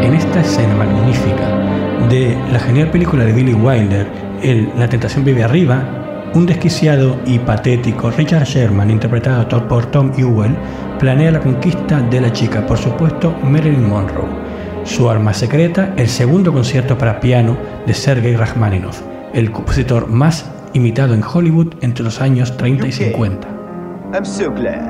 [0.01, 1.47] En esta escena magnífica
[2.10, 4.07] de la genial película de Billy Wilder,
[4.41, 10.55] el La tentación vive arriba, un desquiciado y patético Richard Sherman, interpretado por Tom Ewell,
[10.99, 14.27] planea la conquista de la chica, por supuesto Marilyn Monroe.
[14.84, 17.55] Su arma secreta, el segundo concierto para piano
[17.88, 19.01] de Sergei Rachmaninoff,
[19.34, 23.48] el compositor más imitado en Hollywood entre los años 30 y 50.
[24.14, 24.90] I'm so glad.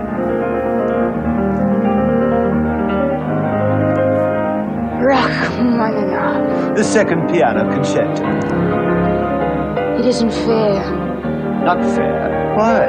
[5.01, 6.75] Rachmaninoff.
[6.75, 8.23] The second piano concerto.
[9.99, 10.83] It isn't fair.
[11.63, 12.55] Not fair.
[12.57, 12.87] Why?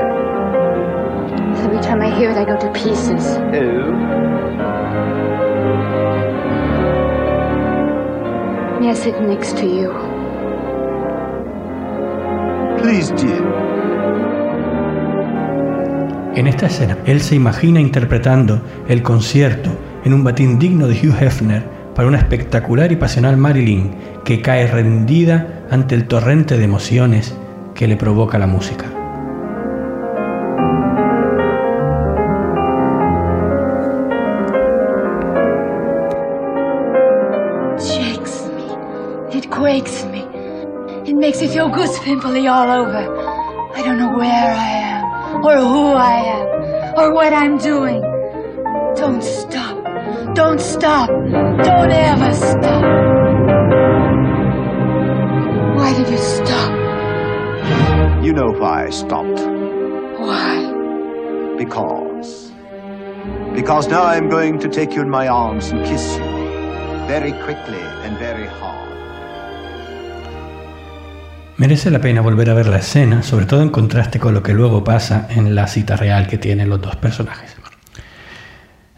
[1.64, 3.36] Every time I hear it, I go to pieces.
[3.52, 3.92] Oh?
[8.80, 10.13] May I sit next to you?
[16.36, 19.70] En esta escena, él se imagina interpretando el concierto
[20.04, 21.62] en un batín digno de Hugh Hefner
[21.94, 23.94] para una espectacular y pasional Marilyn
[24.24, 27.34] que cae rendida ante el torrente de emociones
[27.74, 28.83] que le provoca la música.
[42.04, 43.72] Goosepimply all over.
[43.74, 48.02] I don't know where I am, or who I am, or what I'm doing.
[48.96, 49.82] Don't stop.
[50.34, 51.08] Don't stop.
[51.08, 52.82] Don't ever stop.
[55.76, 56.72] Why did you stop?
[58.22, 59.40] You know why I stopped.
[60.18, 61.54] Why?
[61.58, 62.52] Because.
[63.54, 66.24] Because now I'm going to take you in my arms and kiss you.
[67.06, 68.93] Very quickly and very hard.
[71.56, 74.54] Merece la pena volver a ver la escena, sobre todo en contraste con lo que
[74.54, 77.54] luego pasa en la cita real que tienen los dos personajes.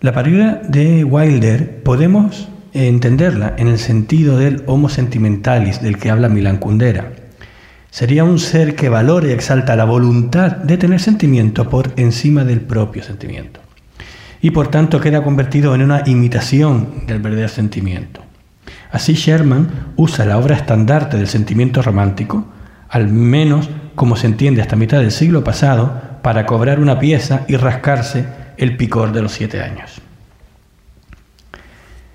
[0.00, 6.30] La parodia de Wilder podemos entenderla en el sentido del homo sentimentalis del que habla
[6.30, 7.12] Milan Kundera.
[7.90, 12.62] Sería un ser que valora y exalta la voluntad de tener sentimiento por encima del
[12.62, 13.60] propio sentimiento.
[14.40, 18.22] Y por tanto queda convertido en una imitación del verdadero sentimiento.
[18.90, 22.46] Así Sherman usa la obra estandarte del sentimiento romántico,
[22.88, 27.56] al menos como se entiende hasta mitad del siglo pasado, para cobrar una pieza y
[27.56, 28.26] rascarse
[28.56, 30.00] el picor de los siete años.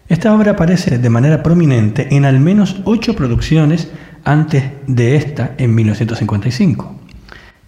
[0.10, 3.90] Esta obra aparece de manera prominente en al menos ocho producciones
[4.26, 7.00] antes de esta en 1955.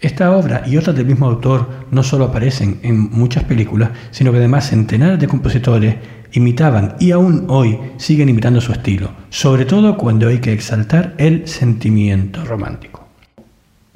[0.01, 4.39] Esta obra y otras del mismo autor no solo aparecen en muchas películas, sino que
[4.39, 5.95] además centenares de compositores
[6.33, 11.47] imitaban y aún hoy siguen imitando su estilo, sobre todo cuando hay que exaltar el
[11.47, 13.07] sentimiento romántico.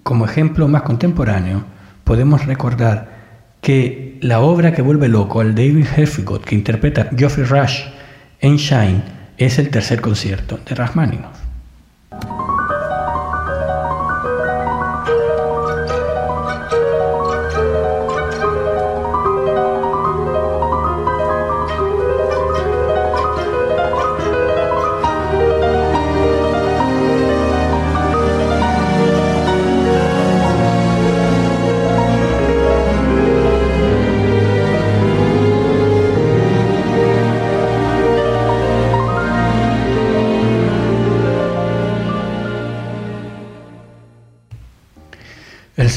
[0.03, 1.63] Como ejemplo más contemporáneo,
[2.03, 3.17] podemos recordar
[3.61, 7.81] que la obra que vuelve loco al David Heffigot que interpreta Geoffrey Rush
[8.39, 9.01] en Shine
[9.37, 11.46] es el tercer concierto de Rachmaninoff.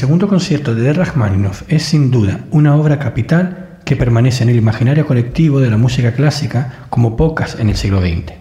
[0.01, 5.05] Segundo concierto de Rachmaninoff es sin duda una obra capital que permanece en el imaginario
[5.05, 8.33] colectivo de la música clásica como pocas en el siglo XX.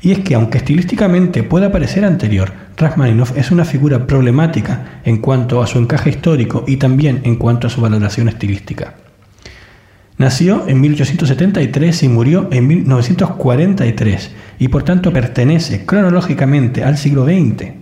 [0.00, 5.62] Y es que aunque estilísticamente pueda parecer anterior, Rachmaninoff es una figura problemática en cuanto
[5.62, 8.94] a su encaje histórico y también en cuanto a su valoración estilística.
[10.16, 17.72] Nació en 1873 y murió en 1943 y por tanto pertenece cronológicamente al siglo XX,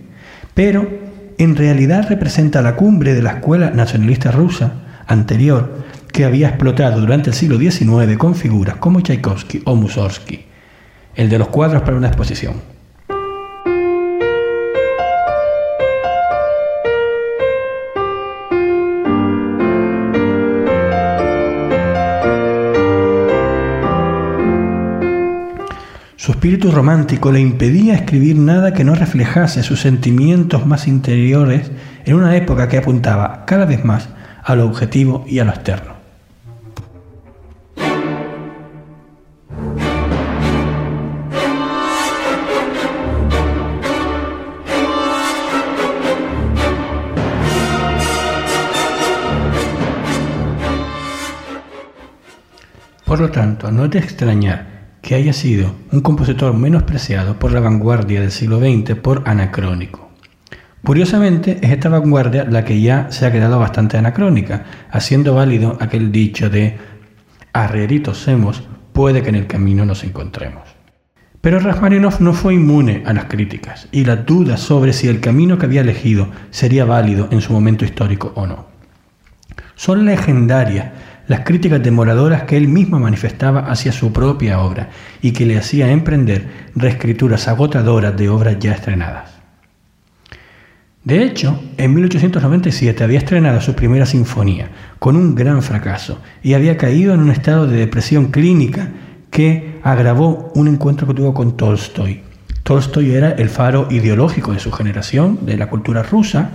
[0.53, 1.02] pero
[1.43, 4.73] en realidad representa la cumbre de la escuela nacionalista rusa
[5.07, 10.45] anterior que había explotado durante el siglo XIX con figuras como Tchaikovsky o Mussorgsky,
[11.15, 12.72] el de los cuadros para una exposición.
[26.23, 31.69] Su espíritu romántico le impedía escribir nada que no reflejase sus sentimientos más interiores
[32.05, 34.07] en una época que apuntaba cada vez más
[34.41, 35.95] a lo objetivo y a lo externo.
[53.03, 54.72] Por lo tanto, no es de extrañar
[55.15, 60.09] haya sido un compositor menospreciado por la vanguardia del siglo XX por anacrónico.
[60.83, 66.11] Curiosamente, es esta vanguardia la que ya se ha quedado bastante anacrónica, haciendo válido aquel
[66.11, 66.77] dicho de
[67.53, 70.63] arrieritos semos, puede que en el camino nos encontremos.
[71.39, 75.57] Pero Rachmaninoff no fue inmune a las críticas y las dudas sobre si el camino
[75.57, 78.67] que había elegido sería válido en su momento histórico o no.
[79.75, 80.91] Son legendarias
[81.27, 84.89] las críticas demoradoras que él mismo manifestaba hacia su propia obra
[85.21, 89.31] y que le hacía emprender reescrituras agotadoras de obras ya estrenadas.
[91.03, 94.69] De hecho, en 1897 había estrenado su primera sinfonía,
[94.99, 98.87] con un gran fracaso, y había caído en un estado de depresión clínica
[99.29, 102.21] que agravó un encuentro que tuvo con Tolstoy.
[102.63, 106.51] Tolstoy era el faro ideológico de su generación, de la cultura rusa,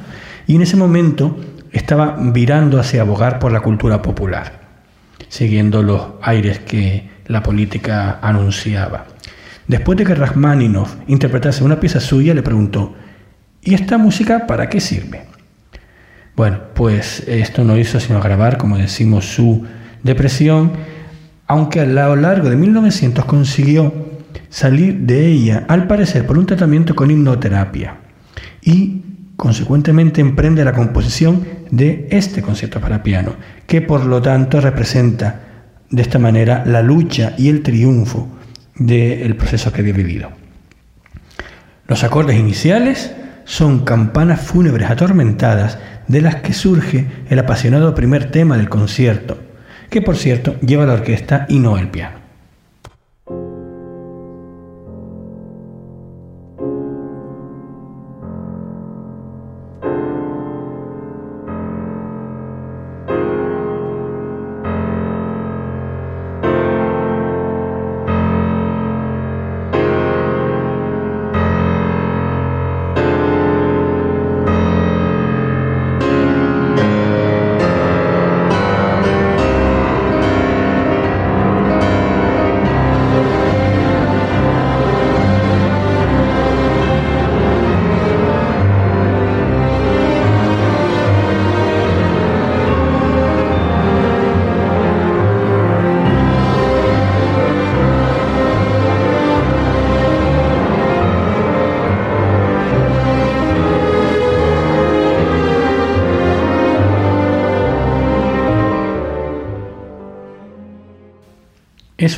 [0.47, 1.37] y en ese momento
[1.73, 4.58] estaba virando hacia abogar por la cultura popular,
[5.29, 9.07] siguiendo los aires que la política anunciaba.
[9.67, 12.95] Después de que Rachmaninoff interpretase una pieza suya, le preguntó,
[13.63, 15.27] ¿y esta música para qué sirve?
[16.35, 19.67] Bueno, pues esto no hizo sino agravar, como decimos, su
[20.03, 20.73] depresión,
[21.47, 23.93] aunque a lo largo de 1900 consiguió
[24.49, 27.97] salir de ella, al parecer por un tratamiento con hipnoterapia
[28.63, 29.03] y
[29.37, 33.35] consecuentemente emprende la composición de este concierto para piano,
[33.67, 35.41] que por lo tanto representa
[35.91, 38.29] de esta manera la lucha y el triunfo
[38.77, 40.31] del proceso que había vivido.
[41.87, 43.13] Los acordes iniciales
[43.45, 49.39] son campanas fúnebres atormentadas de las que surge el apasionado primer tema del concierto,
[49.89, 52.28] que por cierto lleva la orquesta y no el piano.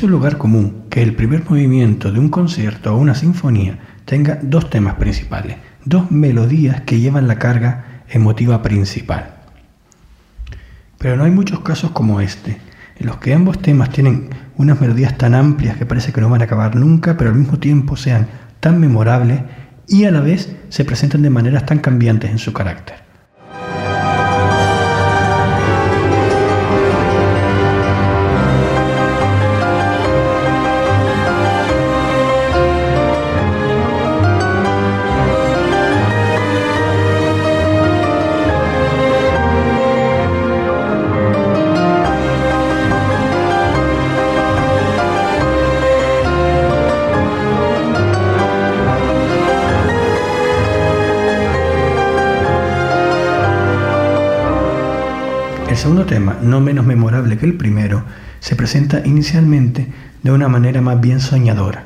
[0.03, 4.67] Un lugar común que el primer movimiento de un concierto o una sinfonía tenga dos
[4.67, 9.35] temas principales, dos melodías que llevan la carga emotiva principal.
[10.97, 12.57] Pero no hay muchos casos como este,
[12.97, 16.41] en los que ambos temas tienen unas melodías tan amplias que parece que no van
[16.41, 18.27] a acabar nunca, pero al mismo tiempo sean
[18.59, 19.41] tan memorables
[19.87, 22.90] y a la vez se presentan de maneras tan cambiantes en su carácter.
[55.81, 58.03] Segundo tema, no menos memorable que el primero,
[58.39, 59.87] se presenta inicialmente
[60.21, 61.85] de una manera más bien soñadora.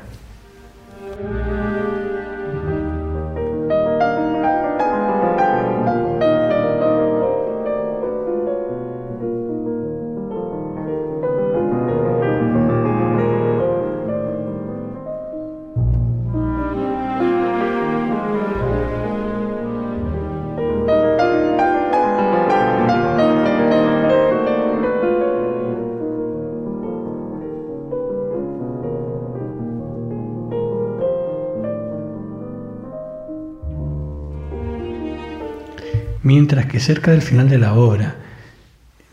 [36.68, 38.16] Que cerca del final de la obra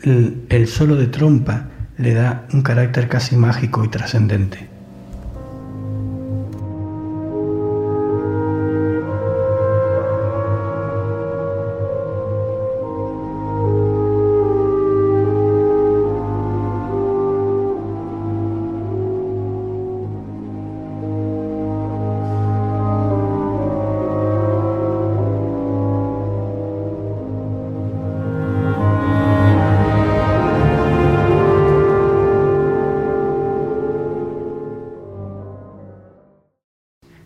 [0.04, 4.73] el solo de trompa le da un carácter casi mágico y trascendente.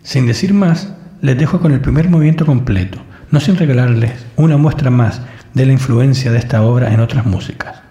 [0.08, 0.88] Sin decir más,
[1.20, 2.96] les dejo con el primer movimiento completo,
[3.30, 5.20] no sin regalarles una muestra más
[5.52, 7.82] de la influencia de esta obra en otras músicas.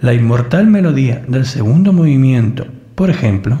[0.00, 2.66] La inmortal melodía del segundo movimiento,
[2.96, 3.60] por ejemplo,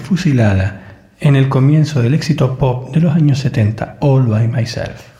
[0.00, 0.80] fusilada
[1.20, 5.13] en el comienzo del éxito pop de los años 70, All by Myself.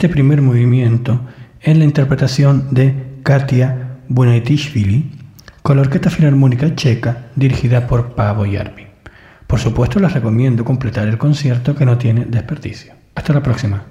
[0.00, 1.20] Este primer movimiento
[1.60, 5.10] en la interpretación de Katia Bunaitishvili
[5.60, 8.86] con la Orquesta Filarmónica Checa dirigida por Pavo Yarvi.
[9.46, 12.94] Por supuesto les recomiendo completar el concierto que no tiene desperdicio.
[13.14, 13.89] Hasta la próxima.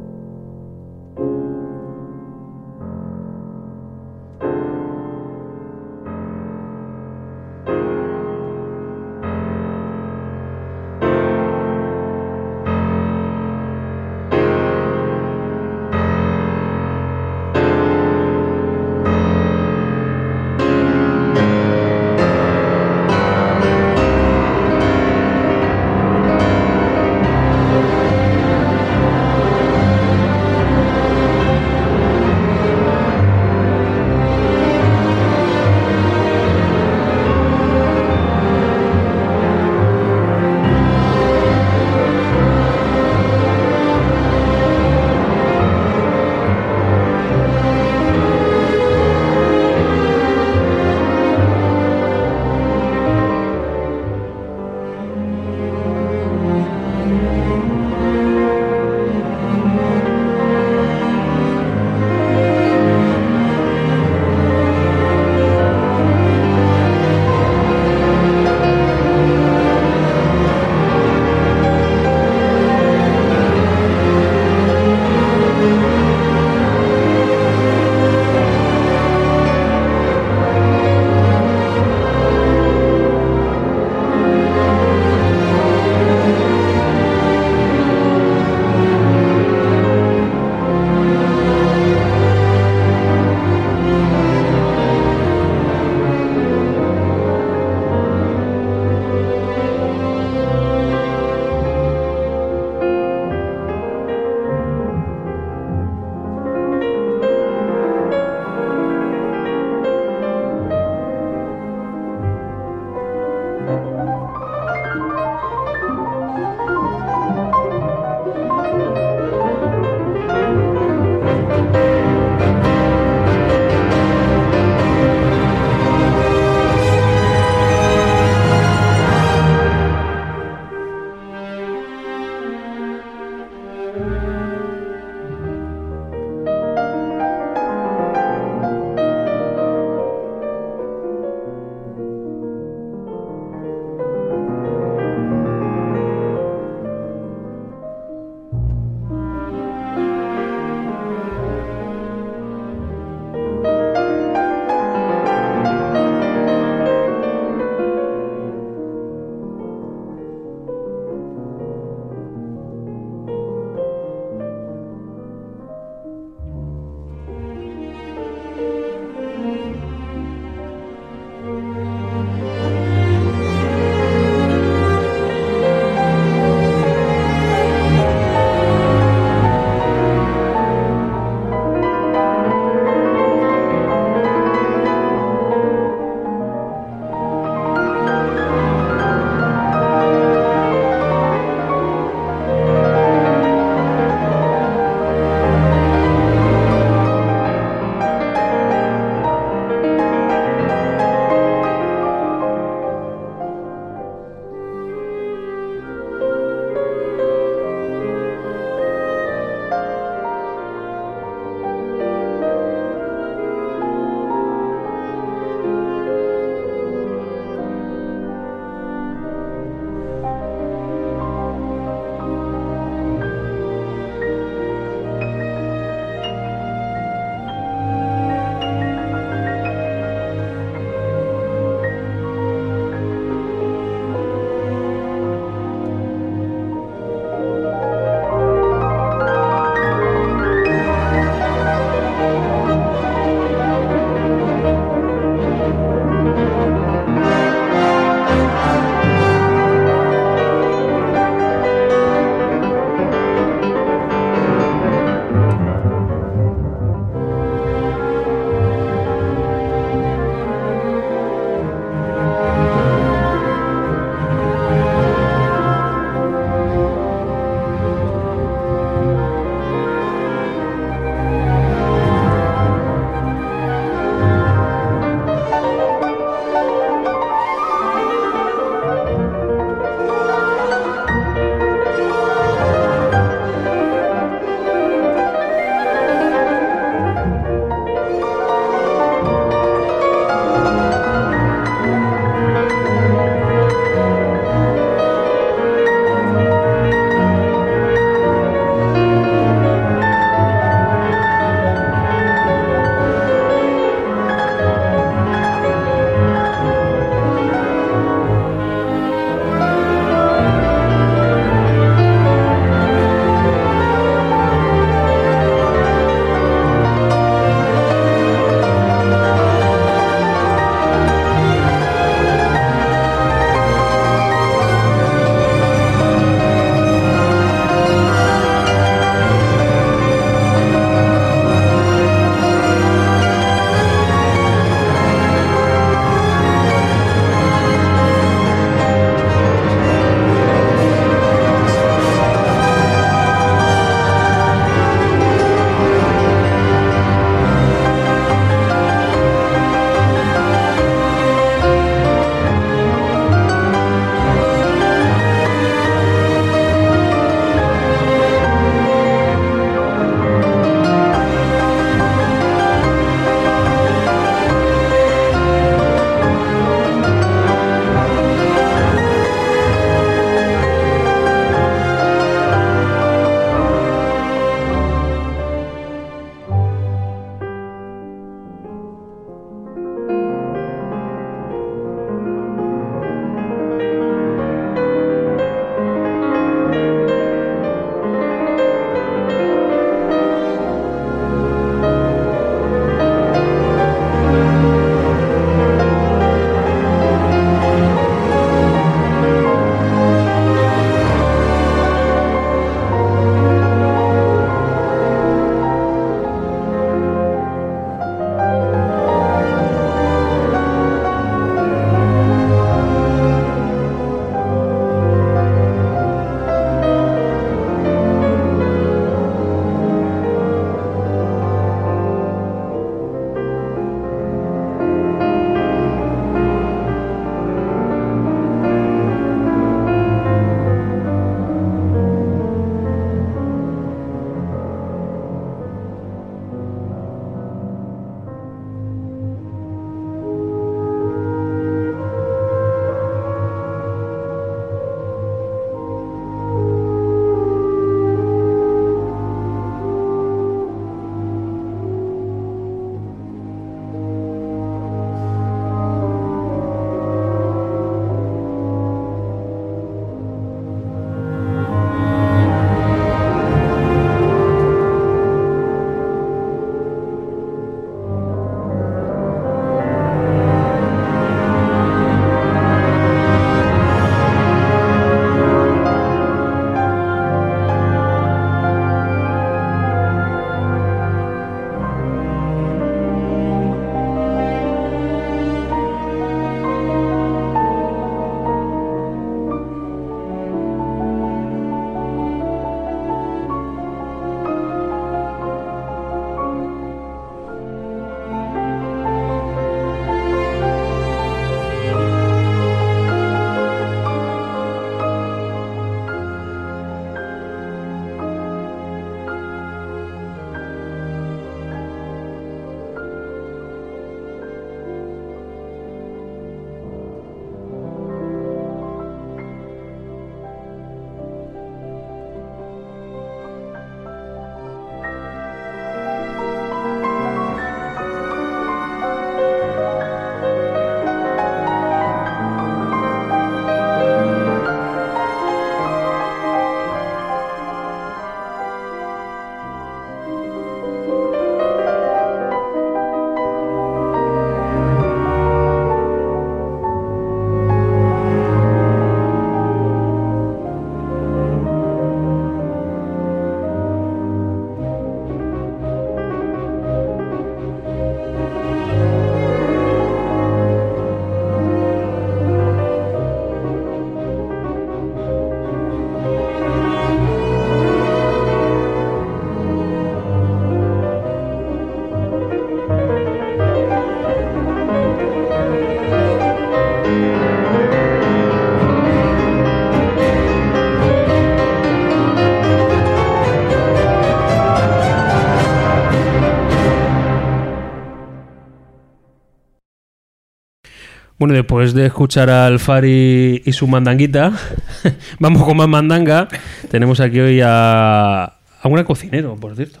[591.46, 594.52] Bueno, después de escuchar al Fari y su mandanguita,
[595.38, 596.48] vamos con más mandanga.
[596.90, 600.00] Tenemos aquí hoy a, a una cocinero, por cierto,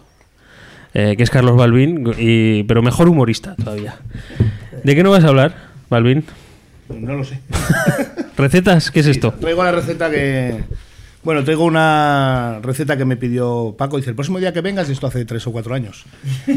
[0.92, 3.94] eh, que es Carlos Balvin, y, pero mejor humorista todavía.
[4.82, 5.54] ¿De qué no vas a hablar,
[5.88, 6.24] Balvin?
[6.88, 7.38] No lo sé.
[8.36, 8.90] ¿Recetas?
[8.90, 9.32] ¿Qué es esto?
[9.34, 10.64] Traigo la receta que.
[11.22, 13.98] Bueno, traigo una receta que me pidió Paco.
[13.98, 16.06] Dice: el próximo día que vengas, y esto hace tres o cuatro años.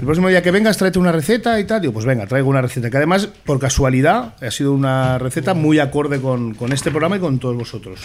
[0.00, 1.82] El próximo día que vengas, tráete una receta y tal.
[1.82, 5.78] Digo, pues venga, traigo una receta que además, por casualidad, ha sido una receta muy
[5.78, 8.00] acorde con, con este programa y con todos vosotros.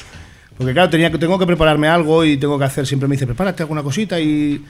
[0.58, 3.26] Porque claro, tenía, que- tengo que prepararme algo y tengo que hacer, siempre me dice,
[3.26, 4.62] prepárate alguna cosita y...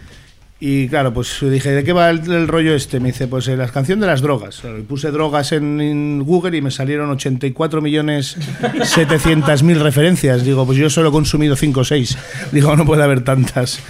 [0.58, 3.02] Y claro, pues dije, ¿de qué va el, el rollo este?
[3.02, 4.62] Me dice, pues eh, la canción de las drogas.
[4.88, 8.38] Puse drogas en, en Google y me salieron 84 millones
[8.86, 10.46] 700 mil referencias.
[10.46, 12.18] Digo, pues yo solo he consumido 5 o 6.
[12.54, 13.82] Digo, no puede haber tantas.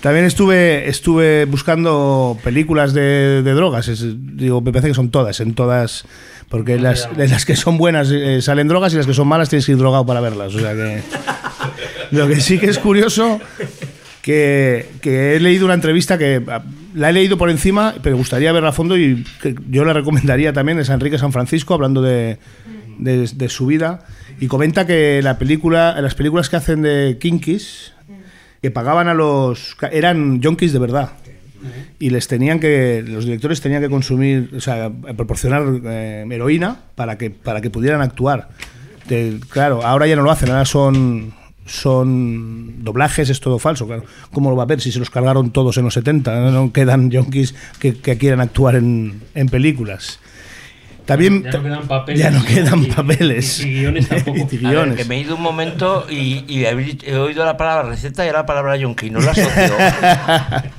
[0.00, 3.88] También estuve, estuve buscando películas de, de drogas.
[3.88, 4.04] Es-
[4.36, 6.04] digo, me parece que son todas, en todas.
[6.48, 9.48] Porque las, de las que son buenas eh, salen drogas y las que son malas
[9.50, 10.54] tienes que ir drogado para verlas.
[10.54, 11.02] O sea que.
[12.10, 13.38] Lo que sí que es curioso
[14.22, 16.62] que, que he leído una entrevista que ah,
[16.94, 19.92] la he leído por encima, pero me gustaría verla a fondo y que yo la
[19.92, 22.38] recomendaría también, es Enrique San Francisco, hablando de,
[22.98, 24.06] de, de su vida,
[24.40, 27.92] y comenta que la película, las películas que hacen de Kinkis,
[28.62, 29.76] que pagaban a los...
[29.92, 31.12] eran yonkis de verdad.
[31.98, 37.18] Y les tenían que, los directores tenían que consumir, o sea, proporcionar eh, heroína para
[37.18, 38.50] que, para que pudieran actuar.
[39.08, 41.32] De- claro, ahora ya no lo hacen, ahora son,
[41.66, 43.86] son doblajes, es todo falso.
[43.86, 44.04] Claro.
[44.32, 46.38] ¿Cómo lo va a ver si se los cargaron todos en los 70?
[46.40, 50.20] No, No quedan yonkis que, que quieran actuar en, en películas.
[51.08, 52.20] También Ya no quedan papeles.
[52.22, 53.60] ya no quedan Y- papeles.
[53.64, 54.36] y guiones tampoco.
[54.38, 54.96] Y A ver, guiones.
[54.96, 58.30] que me he ido un momento y, y he, he oído la palabra receta y
[58.30, 59.74] la palabra yonki, no la asocio.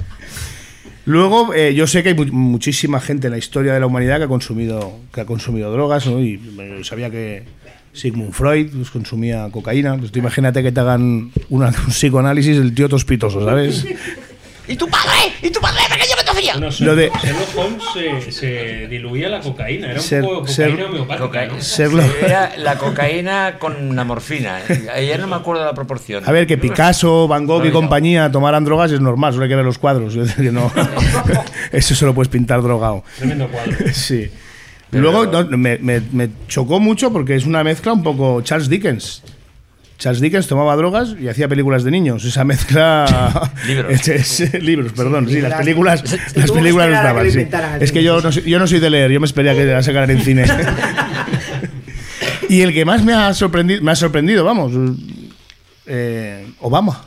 [1.05, 4.17] Luego, eh, yo sé que hay mu- muchísima gente en la historia de la humanidad
[4.19, 6.21] que ha consumido, que ha consumido drogas, ¿no?
[6.21, 7.45] Y eh, sabía que
[7.93, 9.97] Sigmund Freud pues, consumía cocaína.
[9.97, 13.85] Pues tú imagínate que te hagan una- un psicoanálisis del tío tospitoso, ¿sabes?
[14.67, 15.33] ¡Y tu padre!
[15.41, 16.08] ¡Y tu padre pequeño
[16.39, 16.53] hacía!
[16.53, 20.71] Bueno, Lo de- Sherlock Holmes se, se diluía la cocaína, era un Ser- poco ser-
[21.19, 21.53] cocaína.
[21.57, 22.01] ¿no?
[22.25, 24.59] Era la cocaína con la morfina.
[24.67, 24.87] ¿eh?
[24.93, 26.23] Ayer no me acuerdo de la proporción.
[26.25, 27.79] A ver, que Picasso, Van Gogh y No, no.
[27.81, 30.15] compañía tomaran drogas es normal, solo hay que ver los cuadros.
[30.37, 30.71] no,
[31.71, 33.03] eso se lo puedes pintar drogado.
[33.17, 33.75] Tremendo cuadro.
[33.93, 34.29] Sí.
[34.91, 39.21] Luego no, me, me- me chocó mucho porque es una mezcla un poco Charles Dickens.
[39.99, 42.23] Charles Dickens tomaba drogas y hacía películas de niños.
[42.25, 43.51] Esa mezcla.
[43.67, 44.07] Libros.
[44.07, 45.27] Es- es- libros, perdón.
[45.29, 46.03] Sí, las Las- películas,
[46.35, 47.79] las películas no a que estaban.
[47.79, 47.83] sí.
[47.83, 49.83] Es que yo no, soy, yo no soy de leer, yo me espería que la
[49.83, 50.45] sacaran en cine.
[52.49, 54.71] y el que más me ha sorprendido, me ha sorprendido vamos,
[55.85, 57.01] eh, Obama.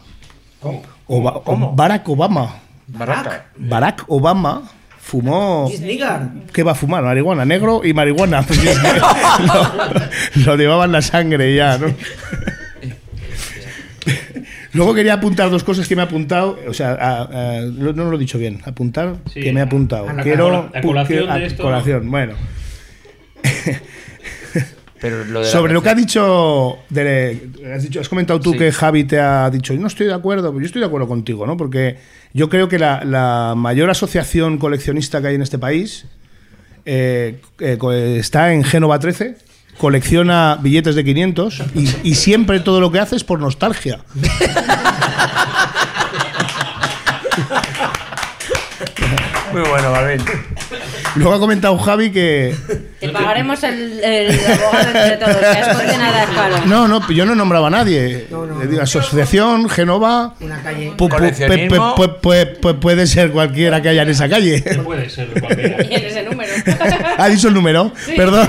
[1.07, 1.43] Oba-
[1.75, 2.57] Barack Obama.
[2.89, 3.47] Barraca.
[3.57, 4.63] Barack Obama
[5.01, 5.71] fumó.
[6.53, 7.03] ¿Qué va a fumar?
[7.03, 8.45] Marihuana, negro y marihuana.
[9.47, 11.87] Lo, lo llevaba en la sangre ya, ¿no?
[14.75, 16.59] Luego quería apuntar dos cosas que me he apuntado.
[16.69, 18.61] O sea, a- a- no, no lo he dicho bien.
[18.65, 20.09] Apuntar Sí, que me he apuntado.
[20.09, 20.71] a la- Quiero.
[20.75, 22.35] a colación a de esto, colación, bueno.
[25.01, 28.53] Pero lo de la Sobre lo que ha dicho, de- has dicho, has comentado tú
[28.53, 28.59] Sí.
[28.59, 31.45] que Javi te ha dicho, yo no estoy de acuerdo, yo estoy de acuerdo contigo,
[31.45, 31.57] ¿no?
[31.57, 31.97] Porque
[32.33, 36.07] yo creo que la, la mayor asociación coleccionista que hay en este país
[36.85, 39.37] eh, eh, está en Génova 13,
[39.79, 44.01] colecciona billetes de 500 y, y siempre todo lo que hace es por nostalgia.
[49.53, 50.23] Muy bueno, Balvin.
[51.17, 52.55] Luego ha comentado Javi que...
[53.01, 56.63] Te pagaremos el, el abogado entre todos, que has condenado a escala.
[56.65, 58.29] No, no, yo no nombraba a nadie.
[58.61, 60.35] Le digo, asociación, Génova...
[60.41, 60.93] Una calle.
[60.93, 61.95] pu- pu- pe- Coleccionismo.
[61.97, 64.63] pe- pe- pe- puede ser cualquiera que haya en esa calle.
[64.85, 65.77] Puede ser cualquiera.
[67.19, 67.93] ¿Ha dicho el número?
[68.17, 68.49] Perdón.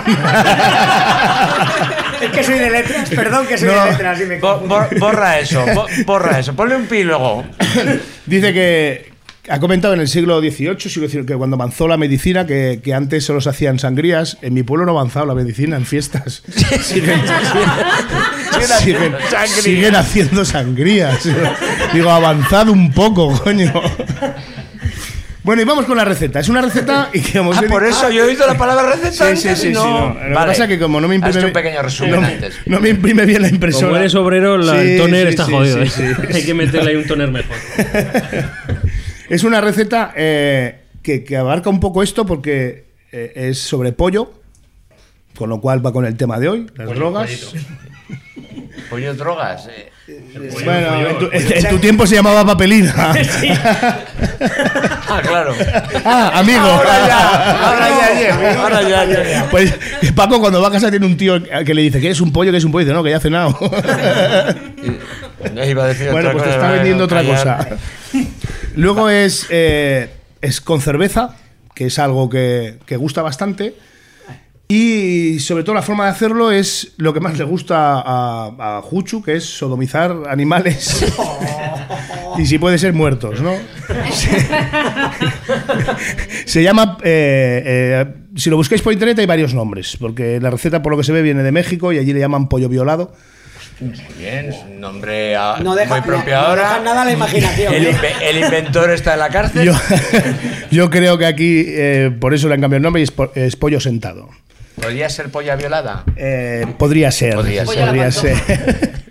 [2.22, 3.84] Es que soy de letras, perdón que soy No.
[3.86, 6.54] de letras y me Bo- bor- borra eso, bo- borra eso.
[6.56, 7.44] Ponle un pi luego.
[8.26, 9.12] Dice que
[9.50, 12.94] ha comentado en el siglo XVIII, siglo XIX, que cuando avanzó la medicina, que, que
[12.94, 14.38] antes solo se hacían sangrías.
[14.42, 16.44] En mi pueblo no ha avanzado la medicina en fiestas.
[16.82, 17.20] Siguen,
[18.80, 19.48] siguen- sangría.
[19.48, 21.28] siguen haciendo sangrías.
[21.94, 23.74] Digo, avanzado un poco, coño.
[25.44, 26.40] Bueno, y vamos con la receta.
[26.40, 29.12] Es una receta y que hemos Ah, por eso yo he oído la palabra receta
[29.12, 29.84] Sí, sí, antes sí, y sí, no.
[29.84, 30.08] no.
[30.14, 30.48] Lo que Vale.
[30.52, 31.46] pasa es que como no me imprime...
[31.46, 32.56] un pequeño resumen no, me- antes.
[32.66, 33.88] no me imprime bien la impresora.
[33.88, 35.86] Como eres obrero, la- Sí, el toner sí, está sí, jodido.
[35.86, 36.16] sí, ¿eh?
[36.30, 36.34] sí.
[36.38, 37.56] Hay que meterle ahí un toner mejor.
[39.30, 44.32] Es una receta eh, que, que abarca un poco esto porque eh, es sobre pollo,
[45.36, 47.32] con lo cual va con el tema de hoy, las Pollo, drogas.
[47.32, 47.68] pollito.
[48.90, 49.68] Pollo drogas.
[49.68, 49.90] eh.
[50.64, 53.14] Bueno, en tu, en tu tiempo se llamaba papelina.
[55.14, 55.54] Ah, claro.
[56.06, 56.60] Ah, amigo.
[56.60, 59.46] Ahora ya, ahora ya llego, ahora ya llego.
[59.52, 59.74] Pues
[60.16, 62.52] Paco cuando va a casa tiene un tío que le dice que es un pollo,
[62.52, 63.58] que es un pollo, y dice, no, que ya ha cenado.
[65.68, 67.68] Iba a decir bueno, otra pues te está vendiendo otra cosa.
[68.76, 70.10] Luego es, eh,
[70.42, 71.36] es con cerveza,
[71.76, 73.76] que es algo que, que gusta bastante.
[74.76, 78.82] Y sobre todo la forma de hacerlo es lo que más le gusta a, a
[78.82, 81.06] Juchu, que es sodomizar animales.
[82.40, 83.54] y si puede ser muertos, ¿no?
[86.46, 86.98] Se llama.
[87.04, 88.06] eh, eh,
[88.36, 91.12] si lo busquáis por internet hay varios nombres, porque la receta, por lo que se
[91.12, 93.14] ve, viene de México y allí le llaman pollo violado.
[93.80, 96.62] Muy bien, es un nombre ah, No deja- muy no- propio no ahora.
[96.70, 97.90] deja nada a la imaginación, El, ¿no?
[97.92, 99.66] inve- el inventor está en la cárcel.
[99.66, 99.74] Yo,
[100.72, 103.06] yo creo que aquí, eh, por eso le han cambiado el nombre y
[103.40, 104.30] es pollo sentado.
[104.76, 106.04] ¿Podría ser polla violada?
[106.16, 107.36] Eh, podría ser.
[107.36, 107.86] Podría ser.
[107.86, 108.38] podría ser.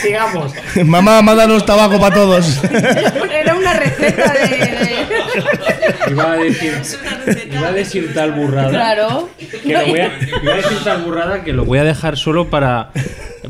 [0.00, 0.52] Sigamos.
[0.84, 2.62] Mamá, mándanos tabaco para todos.
[2.64, 4.80] Era una receta de.
[6.10, 6.72] Iba a decir,
[7.52, 8.70] iba a decir tal burrada.
[8.70, 9.28] Claro.
[9.38, 12.48] Que lo voy a, iba a decir tal burrada que lo voy a dejar solo
[12.48, 12.90] para.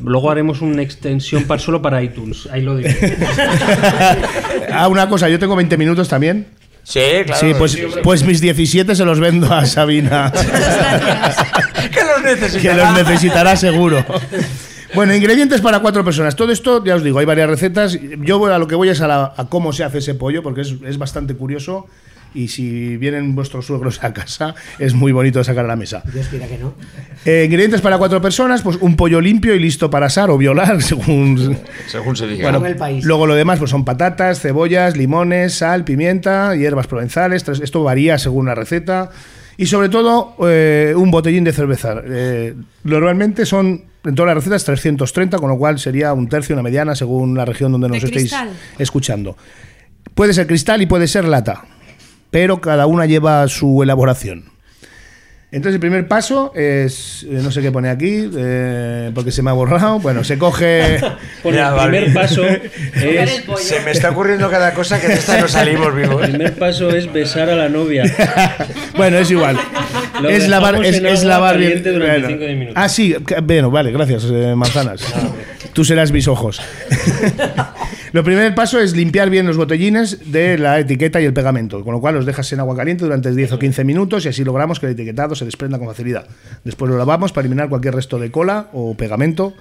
[0.02, 2.48] Luego haremos una extensión para, solo para iTunes.
[2.50, 2.90] Ahí lo digo.
[4.72, 6.46] ah, una cosa, yo tengo 20 minutos también.
[6.82, 7.40] Sí, claro.
[7.40, 10.32] Sí, pues, pues mis 17 se los vendo a Sabina.
[11.92, 12.60] que los necesitará.
[12.60, 14.04] que los necesitará seguro.
[14.94, 16.34] Bueno, ingredientes para cuatro personas.
[16.34, 17.96] Todo esto, ya os digo, hay varias recetas.
[18.18, 20.42] Yo voy a lo que voy es a, la- a cómo se hace ese pollo,
[20.42, 21.86] porque es, es bastante curioso.
[22.34, 26.02] Y si vienen vuestros suegros a casa, es muy bonito de sacar a la mesa.
[26.12, 26.74] Dios quiera que no.
[27.24, 30.80] Eh, ingredientes para cuatro personas, pues un pollo limpio y listo para asar o violar,
[30.82, 31.58] según,
[31.88, 32.50] Según se diga.
[32.50, 33.04] bueno, el país.
[33.04, 37.46] luego lo demás pues son patatas, cebollas, limones, sal, pimienta, hierbas provenzales.
[37.48, 39.10] Esto varía según la receta.
[39.56, 41.96] Y sobre todo, eh, un botellín de cerveza.
[42.06, 42.54] Eh,
[42.84, 46.94] normalmente son, en todas las recetas, 330, con lo cual sería un tercio, una mediana,
[46.94, 48.48] según la región donde ¿De nos estéis cristal?
[48.78, 49.36] escuchando.
[50.14, 51.64] Puede ser cristal y puede ser lata,
[52.30, 54.50] pero cada una lleva su elaboración.
[55.52, 59.50] Entonces el primer paso es, eh, no sé qué pone aquí, eh, porque se me
[59.50, 59.98] ha borrado.
[59.98, 61.00] Bueno, se coge...
[61.42, 62.44] Por el primer paso
[62.94, 63.42] es.
[63.58, 66.22] Se me está ocurriendo cada cosa que de esta no salimos vivos.
[66.22, 68.04] El primer paso es besar a la novia.
[68.96, 69.58] Bueno, es igual.
[70.20, 71.82] Lo es lavar, es, es lavar bien.
[71.82, 72.72] bueno.
[72.74, 75.00] Ah, sí, bueno, vale, gracias, eh, manzanas.
[75.72, 76.60] Tú serás mis ojos.
[78.12, 81.92] Lo primer paso es limpiar bien los botellines de la etiqueta y el pegamento, con
[81.92, 84.80] lo cual los dejas en agua caliente durante 10 o 15 minutos y así logramos
[84.80, 86.26] que el etiquetado se desprenda con facilidad.
[86.64, 89.54] Después lo lavamos para eliminar cualquier resto de cola o pegamento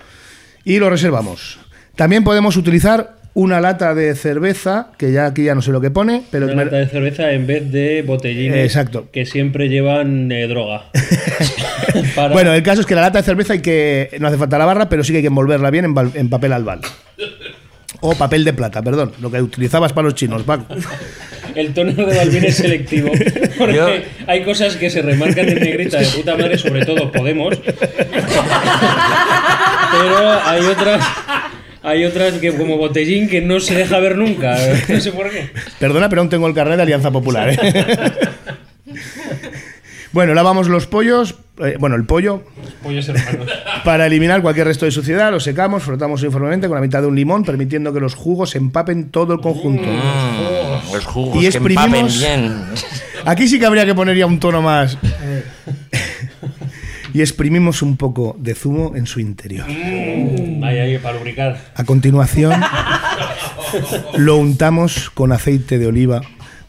[0.63, 1.59] y lo reservamos.
[1.95, 5.89] También podemos utilizar una lata de cerveza, que ya aquí ya no sé lo que
[5.91, 9.07] pone, pero Una lata de cerveza en vez de botellines Exacto.
[9.11, 10.83] que siempre llevan eh, droga.
[12.15, 14.09] Para- Bueno, el caso es que la lata de cerveza hay que.
[14.19, 16.81] No hace falta lavarla, pero sí que hay que envolverla bien en, papel albal.
[18.01, 19.11] O papel de plata, perdón.
[19.21, 20.65] Lo que utilizabas para los chinos, Paco.
[21.55, 23.11] El tono de Balvin es selectivo.
[23.57, 23.87] Porque Yo-
[24.27, 27.57] hay cosas que se remarcan en negrita de puta madre, sobre todo Podemos.
[29.91, 31.03] Pero hay otras.
[31.81, 34.57] Hay otras que como botellín que no se deja ver nunca.
[34.89, 35.49] No sé por qué.
[35.79, 37.49] Perdona, pero aún tengo el carnet de Alianza Popular.
[37.49, 37.57] ¿eh?
[40.11, 41.35] bueno, lavamos los pollos.
[41.63, 42.43] eh, bueno, el pollo.
[42.83, 43.47] Pollos hermanos.
[43.83, 47.15] Para eliminar cualquier resto de suciedad, lo secamos, frotamos uniformemente con la mitad de un
[47.15, 49.83] limón, permitiendo que los jugos empapen todo el conjunto.
[49.87, 52.63] Mm, los jugos Y que empapen exprimimos- bien.
[53.25, 54.97] Aquí sí que habría que poner ya un tono más.
[57.13, 59.65] Y exprimimos un poco de zumo en su interior.
[59.67, 61.57] Mm, Ahí, ahí, para lubricar.
[61.75, 62.53] A continuación,
[64.17, 66.21] lo untamos con aceite de oliva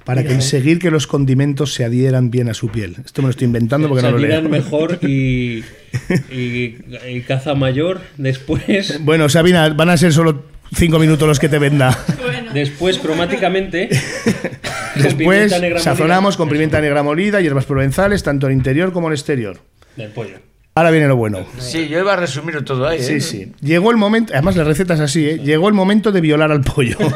[0.04, 2.96] para conseguir que los condimentos se adhieran bien a su piel.
[3.04, 4.30] Esto me lo estoy inventando porque Se no lo leo.
[4.38, 5.62] adhieran mejor y,
[6.32, 6.76] y,
[7.08, 8.00] y caza mayor.
[8.16, 10.44] Después, Bueno, Sabina, van a ser solo
[10.74, 11.96] cinco minutos los que te venda.
[12.54, 13.88] después cromáticamente.
[14.96, 19.60] Después sazonamos con pimienta negra molida, hierbas provenzales, tanto el interior como el exterior.
[20.00, 20.50] Molida Del pollo.
[20.74, 21.44] Ahora viene lo bueno.
[21.58, 23.00] Sí, yo iba a resumir todo ahí.
[23.00, 23.02] ¿eh?
[23.02, 23.52] Sí, sí.
[23.60, 25.38] Llegó el momento, además la receta es así, ¿eh?
[25.38, 26.96] llegó el momento de violar al pollo.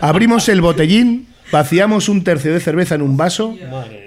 [0.00, 3.56] Abrimos el botellín, vaciamos un tercio de cerveza en un vaso,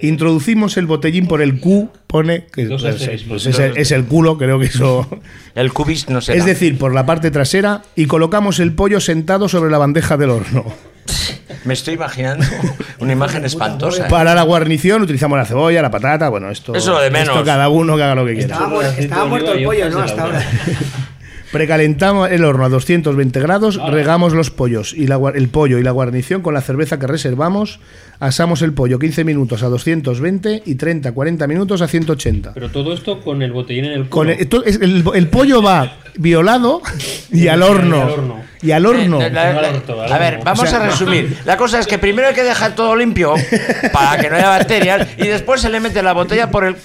[0.02, 4.06] introducimos el botellín por el Q, pone que Dos pues, pues es, el, es el
[4.06, 5.08] culo, creo que eso.
[5.56, 6.38] El cubis no será.
[6.38, 10.30] Es decir, por la parte trasera y colocamos el pollo sentado sobre la bandeja del
[10.30, 10.66] horno.
[11.66, 12.46] Me estoy imaginando
[13.00, 14.06] una imagen espantosa.
[14.06, 14.10] ¿eh?
[14.10, 16.74] Para la guarnición utilizamos la cebolla, la patata, bueno, esto.
[16.76, 17.30] Eso lo de menos.
[17.30, 18.54] Esto cada uno que haga lo que quiera.
[18.54, 20.00] Estaba, mu- estaba muerto el pollo, ¿no?
[20.00, 20.46] Hasta ahora.
[21.52, 25.90] Precalentamos el horno a 220 grados, regamos los pollos y la el pollo y la
[25.90, 27.80] guarnición con la cerveza que reservamos,
[28.20, 32.54] asamos el pollo 15 minutos a 220 y 30-40 minutos a 180.
[32.54, 34.10] Pero todo esto con el botellín en el culo.
[34.10, 36.84] Con el- el pollo va violado
[37.32, 37.98] y al horno.
[37.98, 38.42] Y al horno.
[38.62, 41.38] Eh, la- la- a ver, vamos O sea, a resumir.
[41.46, 43.34] La cosa es que primero hay que dejar todo limpio
[43.94, 46.76] para que no haya bacterias y después se le mete la botella por el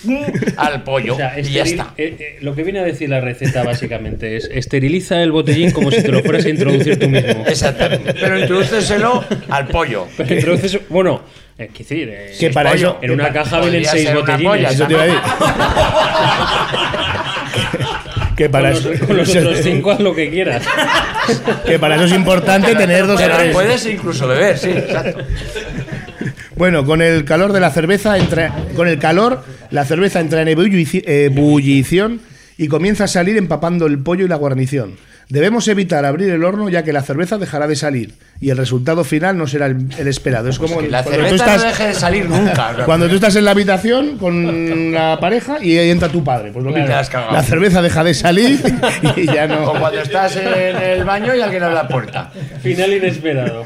[0.57, 1.93] al pollo O sea, y ya está.
[1.97, 5.91] eh, eh, lo que viene a decir la receta básicamente es esteriliza el botellín como
[5.91, 7.45] si te lo fueras a introducir tú mismo.
[7.47, 8.15] Exactamente.
[8.15, 10.07] Pero introdúceselo al pollo.
[10.17, 11.23] Pero introduces, bueno,
[11.59, 14.49] es decir, eh, Que para pollo, eso- en una caja vienen seis botellines.
[14.49, 15.21] polla, Eso te iba a decir.
[18.37, 20.63] Que para, con, los, eso, con los otros cinco haz lo que quieras.
[21.67, 23.53] que para eso es importante tener dos o Pero tres.
[23.53, 25.21] puedes incluso beber, sí, exacto.
[26.57, 30.49] Bueno, con el calor de la cerveza entra, con el calor la cerveza entra en
[30.49, 32.21] ebullici- ebullición
[32.57, 34.95] y comienza a salir empapando el pollo y la guarnición.
[35.29, 39.05] Debemos evitar abrir el horno ya que la cerveza dejará de salir y el resultado
[39.05, 40.49] final no será el, el esperado.
[40.51, 42.77] Es como que la cuando tú cerveza no estás- deje de salir nunca.
[42.85, 46.65] Cuando tú estás en la habitación con la pareja y ahí entra tu padre, pues
[46.65, 46.95] lo te mismo.
[47.33, 48.61] La cerveza deja de salir
[49.17, 49.71] y ya no.
[49.71, 52.31] O cuando estás en el baño y alguien abre la puerta.
[52.63, 53.65] Final inesperado.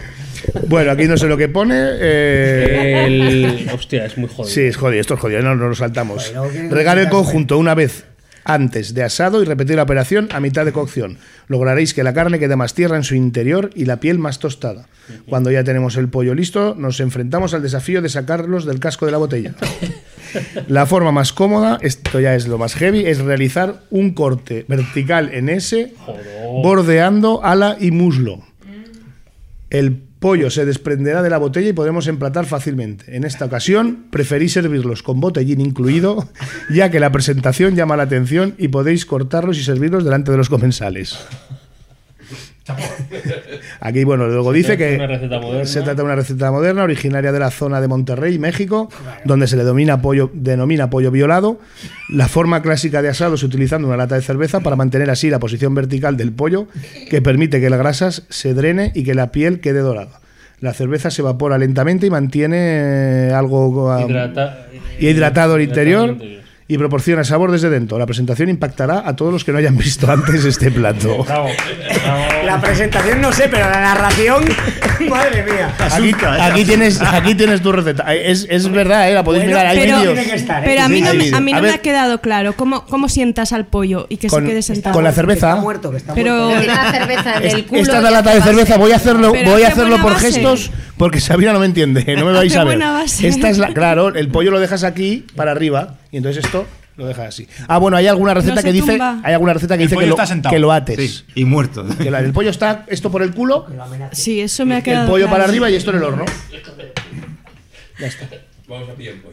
[0.68, 1.74] Bueno, aquí no sé lo que pone.
[1.76, 4.44] eh, El- Hostia, es muy jodido.
[4.54, 6.32] Sí, es jodido, esto es jodido, no nos lo saltamos.
[6.70, 8.04] Regar el conjunto una vez
[8.48, 11.18] antes de asado y repetir la operación a mitad de cocción.
[11.46, 14.88] Lograréis que la carne quede más tierra en su interior y la piel más tostada.
[15.28, 19.12] Cuando ya tenemos el pollo listo, nos enfrentamos al desafío de sacarlos del casco de
[19.12, 19.54] la botella.
[20.68, 25.30] La forma más cómoda, esto ya es lo más heavy, es realizar un corte vertical
[25.32, 25.94] en S,
[26.62, 28.42] bordeando ala y muslo.
[29.70, 33.16] El pollo se desprenderá de la botella y podremos emplatar fácilmente.
[33.16, 36.28] En esta ocasión, preferí servirlos con botellín incluido,
[36.70, 40.48] ya que la presentación llama la atención y podéis cortarlos y servirlos delante de los
[40.48, 41.18] comensales.
[43.80, 44.96] Aquí, bueno, luego dice que
[45.66, 48.88] se trata de una receta moderna originaria de la zona de Monterrey, México,
[49.24, 51.60] donde se le domina pollo, denomina pollo violado.
[52.08, 55.38] La forma clásica de asado es utilizando una lata de cerveza para mantener así la
[55.38, 56.66] posición vertical del pollo,
[57.10, 60.20] que permite que las grasas se drene y que la piel quede dorada.
[60.60, 64.66] La cerveza se evapora lentamente y mantiene algo ah, Hidrata-
[64.98, 66.42] y hidratado el interior interior.
[66.70, 67.98] Y proporciona sabor desde dentro.
[67.98, 71.24] La presentación impactará a todos los que no hayan visto antes este plato.
[71.26, 71.48] Bravo.
[72.44, 74.44] La presentación no sé, pero la narración,
[75.08, 75.74] madre mía.
[75.78, 78.14] Aquí, aquí tienes, aquí tienes tu receta.
[78.14, 79.14] Es, es verdad, ¿eh?
[79.14, 80.44] la podéis Bueno, mirar, hay pero, vídeos.
[80.64, 83.08] pero a mí no, a mí A no ver, me ha quedado claro cómo, cómo
[83.08, 84.94] sientas al pollo y que Con- se quede sentado.
[84.94, 85.50] con la cerveza.
[85.50, 86.66] Está muerto, que está Pero- muerto.
[86.66, 87.80] La cerveza en Es- el culo.
[87.82, 90.32] esta la lata de cerveza, voy a hacerlo, Pero voy a hace hacerlo por base.
[90.32, 92.76] gestos porque Sabina no me entiende, no me vais a ver.
[92.76, 93.26] buena base.
[93.28, 96.66] Esta es la, claro, el pollo lo dejas aquí para arriba y entonces esto
[96.96, 97.46] lo dejas así.
[97.68, 99.20] Ah, bueno, hay alguna receta No que dice, tumba.
[99.22, 100.96] hay alguna receta que El dice pollo que lo, que lo ates.
[101.10, 101.86] Sí, y muerto.
[101.98, 103.66] Que la- el pollo está esto por el culo,
[104.12, 105.36] Sí, eso me ha el quedado pollo claro.
[105.38, 106.24] para arriba y esto en el horno.
[108.00, 108.28] Ya está.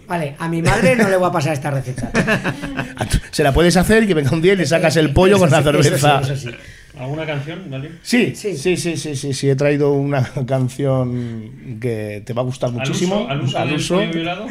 [0.08, 2.10] Vale, a mi madre no le voy a pasar esta receta.
[3.32, 5.50] Se la puedes hacer y que venga un día y le sacas el pollo con
[5.52, 6.22] la cerveza.
[6.22, 6.56] eso sí, eso sí.
[6.98, 7.90] ¿Alguna canción, Dali?
[8.02, 12.46] Sí, sí, sí, sí, sí, sí, sí, he traído una canción que te va a
[12.46, 13.28] gustar muchísimo.
[13.30, 13.96] ¿Al uso, Al del uso.
[13.96, 14.48] pollo violado?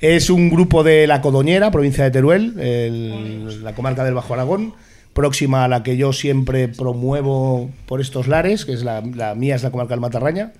[0.00, 4.74] Es un grupo de La Codoñera, provincia de Teruel, el- la comarca del Bajo Aragón,
[5.12, 9.56] próxima a la que yo siempre promuevo por estos lares, que es la, la mía,
[9.56, 10.52] es la comarca del Matarraña.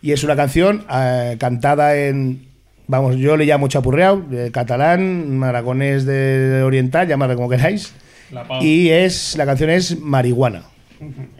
[0.00, 2.46] Y es una canción eh, cantada en,
[2.86, 7.92] vamos, yo le llamo chapurreado, eh, catalán, aragonés de oriental, llamadle como queráis.
[8.62, 10.62] Y es, la canción es Marihuana.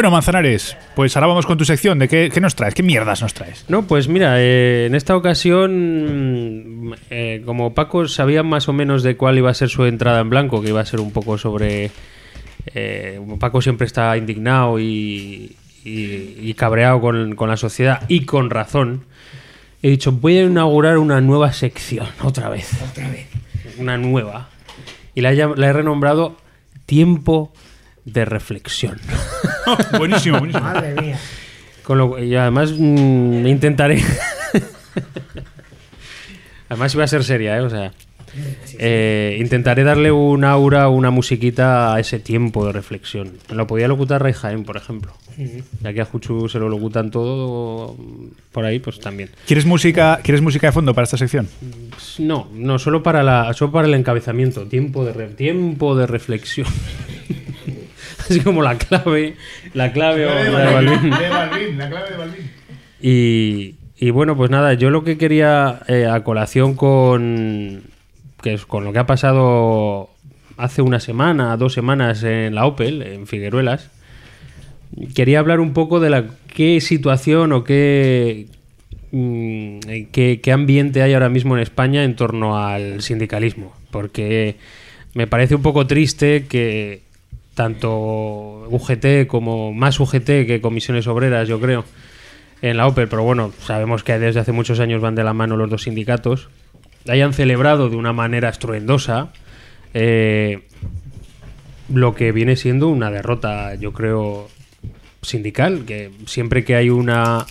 [0.00, 1.98] Bueno, Manzanares, pues ahora vamos con tu sección.
[1.98, 2.72] ¿De qué, qué nos traes?
[2.72, 3.66] ¿Qué mierdas nos traes?
[3.68, 9.02] No, pues mira, eh, en esta ocasión, mm, eh, como Paco sabía más o menos
[9.02, 11.36] de cuál iba a ser su entrada en blanco, que iba a ser un poco
[11.36, 11.90] sobre...
[12.74, 15.54] eh, Paco siempre está indignado y,
[15.84, 19.04] y- y cabreado con, con la sociedad, y con razón.
[19.82, 22.70] He dicho, voy a inaugurar una nueva sección, otra vez.
[22.90, 23.26] Otra vez.
[23.76, 24.48] Una nueva.
[25.14, 26.38] Y la, he la he renombrado
[26.86, 27.52] Tiempo
[28.06, 28.98] de Reflexión.
[29.98, 30.64] buenísimo, buenísimo.
[30.64, 31.18] Madre mía.
[31.82, 34.02] Con lo- y además mm, intentaré.
[36.68, 37.60] además iba a ser seria, ¿eh?
[37.62, 37.92] O sea.
[38.78, 43.32] eh, intentaré darle un aura, una musiquita a ese tiempo de reflexión.
[43.50, 45.12] Lo podía locutar Ray Jaén, por ejemplo.
[45.82, 47.96] Ya que a Juchu se lo locutan todo
[48.52, 49.30] por ahí, pues también.
[49.46, 51.48] ¿Quieres música, ¿Quieres música de fondo para esta sección?
[52.18, 54.66] No, no, solo para la, solo para el encabezamiento.
[54.66, 56.66] Tiempo de re- tiempo de reflexión.
[58.34, 59.34] Así como la clave,
[59.74, 61.10] la clave o de Balvin.
[61.10, 62.50] De Balvin, la clave de Balvin.
[63.02, 67.82] Y, y bueno, pues nada, yo lo que quería eh, a colación con,
[68.40, 70.10] que es con lo que ha pasado
[70.56, 73.90] hace una semana, dos semanas en la Opel, en Figueruelas,
[75.14, 78.46] quería hablar un poco de la qué situación o qué,
[79.10, 83.74] mm, eh, qué, qué ambiente hay ahora mismo en España en torno al sindicalismo.
[83.90, 84.56] Porque
[85.14, 87.09] me parece un poco triste que
[87.54, 91.84] tanto UGT como más UGT que comisiones obreras, yo creo,
[92.62, 95.56] en la Opel, pero bueno, sabemos que desde hace muchos años van de la mano
[95.56, 96.48] los dos sindicatos,
[97.08, 99.32] hayan celebrado de una manera estruendosa
[99.94, 100.62] eh,
[101.92, 104.48] lo que viene siendo una derrota, yo creo,
[105.22, 107.46] sindical, que siempre que hay una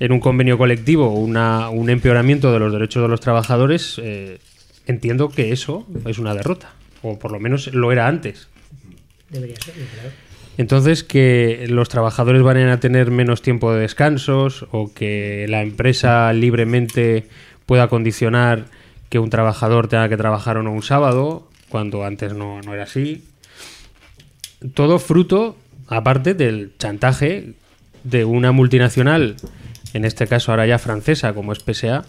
[0.00, 4.38] en un convenio colectivo una, un empeoramiento de los derechos de los trabajadores, eh,
[4.86, 6.72] entiendo que eso es una derrota,
[7.02, 8.48] o por lo menos lo era antes.
[9.34, 10.10] Debería ser, claro.
[10.56, 16.32] Entonces, que los trabajadores vayan a tener menos tiempo de descansos o que la empresa
[16.32, 17.26] libremente
[17.66, 18.66] pueda condicionar
[19.08, 22.84] que un trabajador tenga que trabajar o no un sábado, cuando antes no, no era
[22.84, 23.24] así.
[24.74, 25.56] Todo fruto,
[25.88, 27.54] aparte del chantaje
[28.04, 29.36] de una multinacional,
[29.92, 32.04] en este caso ahora ya francesa como es PSA,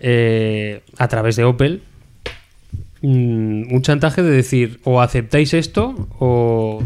[0.00, 1.82] eh, a través de Opel,
[3.06, 6.82] un chantaje de decir o aceptáis esto o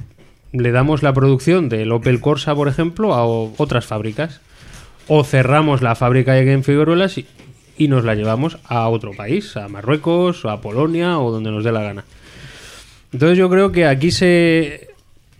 [0.53, 4.41] le damos la producción del Opel Corsa, por ejemplo, a otras fábricas.
[5.07, 7.27] O cerramos la fábrica de en Figueruelas y,
[7.79, 11.73] y nos la llevamos a otro país, a Marruecos, a Polonia o donde nos dé
[11.73, 12.05] la gana.
[13.13, 14.89] Entonces yo creo que aquí se,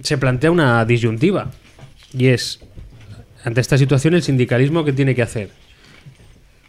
[0.01, 1.51] se plantea una disyuntiva.
[2.17, 2.61] Y es,
[3.45, 5.51] ante esta situación, el sindicalismo que tiene que hacer.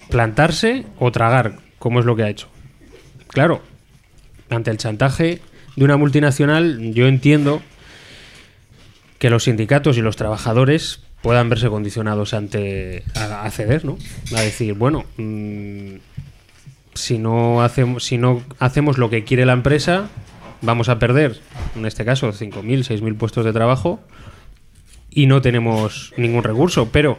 [0.09, 2.47] Plantarse o tragar, como es lo que ha hecho.
[3.29, 3.61] Claro,
[4.49, 5.41] ante el chantaje
[5.75, 7.61] de una multinacional, yo entiendo
[9.17, 13.97] que los sindicatos y los trabajadores puedan verse condicionados ante a, ceder, ¿no?
[14.35, 15.95] A decir, bueno, mm,
[16.93, 20.09] si no hacemos si no hacemos lo que quiere la empresa,
[20.61, 21.39] vamos a perder,
[21.75, 23.99] en este caso, 5.000, 6.000 puestos de trabajo
[25.11, 27.17] y no tenemos ningún recurso, pero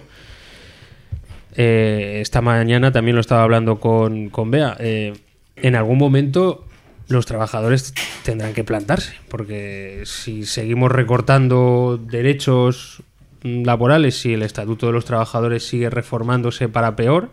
[1.54, 4.76] eh, esta mañana también lo estaba hablando con, con Bea.
[4.80, 5.14] eh,
[5.56, 6.64] en algún momento
[7.10, 7.92] los trabajadores
[8.24, 13.02] tendrán que plantarse, porque si seguimos recortando derechos
[13.42, 17.30] laborales, si el estatuto de los trabajadores sigue reformándose para peor,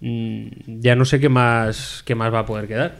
[0.00, 0.46] mm,
[0.80, 2.96] ya no sé qué más, qué más va a poder quedar.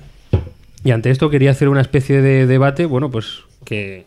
[0.85, 4.07] Y ante esto quería hacer una especie de debate, bueno, pues que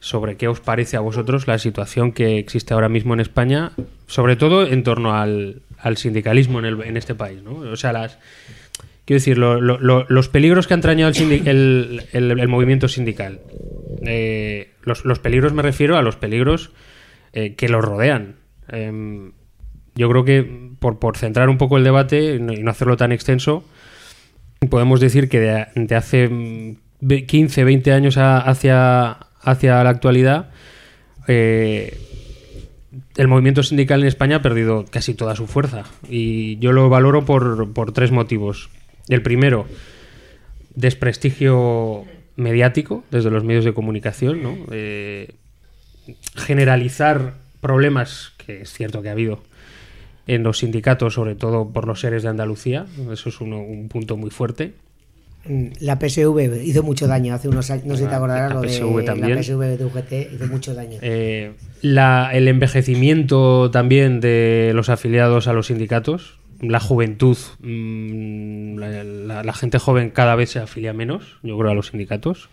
[0.00, 3.72] sobre qué os parece a vosotros la situación que existe ahora mismo en España,
[4.06, 7.52] sobre todo en torno al, al sindicalismo en, el- en este país, ¿no?
[7.54, 8.18] O sea, las,
[9.04, 13.40] quiero decir, lo- lo- lo- los peligros que ha entrañado el, el- movimiento sindical.
[14.06, 16.72] Eh, los, los peligros me refiero a los peligros
[17.32, 18.36] eh, que los rodean.
[18.68, 19.32] Em,
[19.94, 23.64] yo creo que por, por centrar un poco el debate y no- hacerlo tan extenso,
[24.70, 25.40] podemos decir que
[25.74, 29.10] de, hace mm, ve- 15, 20 años hacia,
[29.42, 30.50] hacia la actualidad,
[31.28, 31.98] eh,
[33.16, 35.84] el movimiento sindical en España ha perdido casi toda su fuerza.
[36.08, 38.70] Y yo lo valoro por, por tres motivos.
[39.08, 39.66] El primero,
[40.74, 42.04] desprestigio
[42.36, 44.56] mediático desde los medios de comunicación, ¿no?
[44.72, 45.34] Eh,
[46.36, 49.42] generalizar problemas, que es cierto que ha habido,
[50.26, 52.86] en los sindicatos, sobre todo por los seres de Andalucía.
[53.12, 54.72] Eso es uno- un punto muy fuerte.
[55.80, 58.54] La PSV hizo mucho daño hace unos años, no sé si te Ah, acordarás la
[58.54, 59.34] lo de PSV también.
[59.36, 60.98] la PSV de UGT hizo mucho daño.
[61.02, 61.52] Eh,
[61.82, 66.38] la- el envejecimiento también de los afiliados a los sindicatos,
[66.70, 68.76] la juventud, mm,
[69.26, 72.48] la, gente joven cada vez se afilia menos, yo creo, a los sindicatos.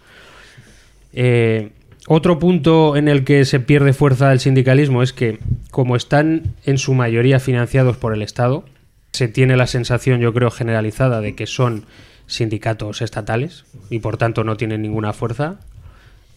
[1.14, 1.72] Eh,
[2.08, 6.78] otro punto en el que se pierde fuerza el sindicalismo es que, como están en
[6.78, 8.66] su mayoría financiados por el Estado,
[9.12, 11.86] se tiene la sensación, yo creo, generalizada de que son
[12.28, 15.60] sindicatos estatales y por tanto no tienen ninguna fuerza.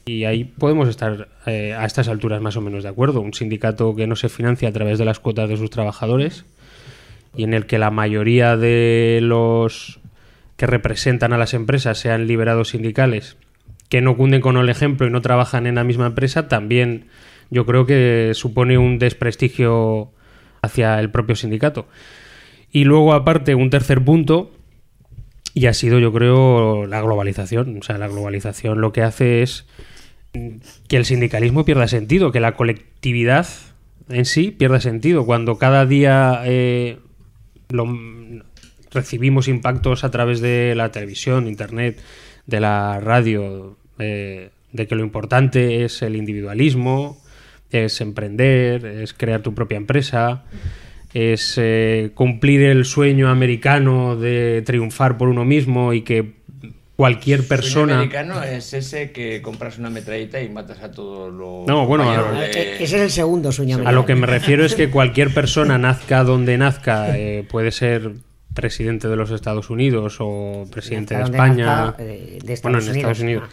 [0.07, 3.21] Y ahí podemos estar eh, a estas alturas más o menos de acuerdo.
[3.21, 6.45] Un sindicato que no se financia a través de las cuotas de sus trabajadores
[7.37, 10.01] y en el que la mayoría de los
[10.57, 13.37] que representan a las empresas sean liberados sindicales
[13.89, 17.07] que no cunden con el ejemplo y no trabajan en la misma empresa, también
[17.51, 20.11] yo creo que supone un desprestigio
[20.63, 21.87] hacia el propio sindicato.
[22.73, 24.51] Y luego, aparte, un tercer punto,
[25.55, 27.79] y ha sido, yo creo, la globalización.
[27.79, 29.67] O sea, la globalización lo que hace es
[30.89, 33.47] que el sindicalismo pierda sentido, que la colectividad
[34.09, 35.25] en sí pierda sentido.
[35.25, 36.99] Cuando cada día eh,
[37.71, 38.43] lo-
[38.93, 42.01] recibimos impactos a través de la televisión, internet,
[42.47, 47.19] de la radio, eh, de que lo importante es el individualismo,
[47.71, 50.45] es emprender, es crear tu propia empresa,
[51.13, 56.33] es eh, cumplir el sueño americano de triunfar por uno mismo y que
[56.97, 57.95] cualquier El persona...
[57.97, 61.67] americano es ese que compras una metralleta y matas a todos los.
[61.67, 64.65] No, bueno, a- de- E- Ese es el segundo sueño A lo que me refiero
[64.65, 68.13] es que cualquier persona nazca donde nazca, eh, puede ser
[68.55, 71.67] presidente de los Estados Unidos o presidente de España.
[71.67, 72.97] nazca, eh, de Estados bueno, en Unidos.
[72.97, 73.45] Estados Unidos.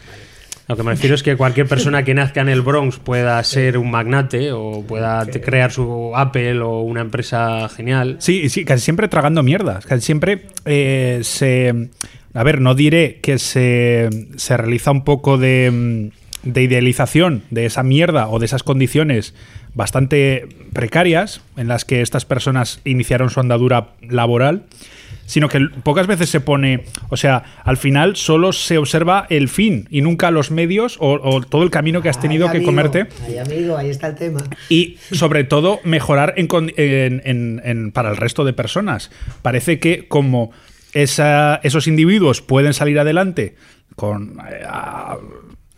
[0.68, 3.78] Lo que me refiero es que cualquier persona que nazca en el Bronx pueda ser
[3.78, 8.16] un magnate o pueda crear su Apple o una empresa genial.
[8.20, 9.84] Sí, sí, casi siempre tragando mierdas.
[9.86, 11.90] Casi siempre eh, se.
[12.34, 16.10] A ver, no diré que se, se realiza un poco de,
[16.42, 19.34] de idealización de esa mierda o de esas condiciones
[19.74, 24.64] bastante precarias en las que estas personas iniciaron su andadura laboral,
[25.32, 29.88] sino que pocas veces se pone, o sea, al final solo se observa el fin
[29.90, 32.68] y nunca los medios o, o todo el camino que has tenido Ay, que amigo,
[32.70, 33.06] comerte.
[33.26, 34.40] ay, amigo, ahí está el tema.
[34.68, 39.10] Y sobre todo mejorar en con- en- en- en- para el resto de personas.
[39.40, 40.50] Parece que como
[40.92, 43.54] esa- esos individuos pueden salir adelante
[43.96, 45.16] con eh, a-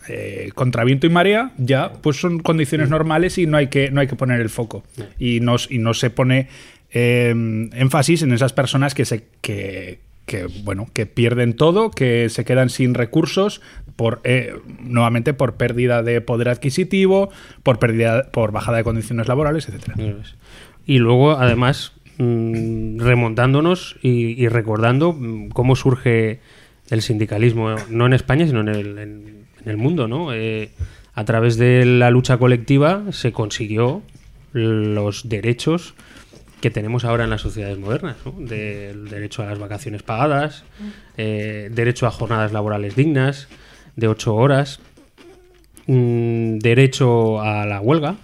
[0.06, 4.00] eh, contra viento y marea, ya pues son condiciones normales y no hay que, no
[4.02, 4.84] hay que poner el foco.
[5.18, 6.48] Y no, y no se pone
[6.94, 7.30] eh,
[7.74, 9.98] énfasis en esas personas que se, que,
[10.64, 13.60] bueno, que pierden todo, que se quedan sin recursos
[13.96, 17.28] por eh, nuevamente por pérdida de poder adquisitivo,
[17.62, 19.94] por pérdida, por bajada de condiciones laborales, etcétera.
[20.86, 26.40] Y luego, además, mm, remontándonos y, recordando mm, cómo surge
[26.90, 30.32] el sindicalismo, no en España, sino en el, en- en el mundo, ¿no?
[30.34, 30.70] Eh,
[31.14, 34.02] a través de la lucha colectiva se consiguió
[34.52, 35.94] los derechos
[36.64, 38.32] que tenemos ahora en las sociedades modernas, ¿no?
[38.38, 40.64] Del derecho a las vacaciones pagadas,
[41.18, 43.48] eh, derecho a jornadas laborales dignas,
[43.96, 44.80] de ocho horas,
[45.86, 48.16] mm, derecho a la huelga,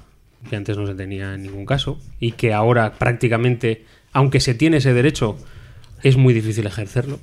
[0.49, 4.79] que antes no se tenía en ningún caso, y que ahora prácticamente, aunque se tiene
[4.79, 5.37] ese derecho,
[6.03, 7.21] es muy difícil ejercerlo,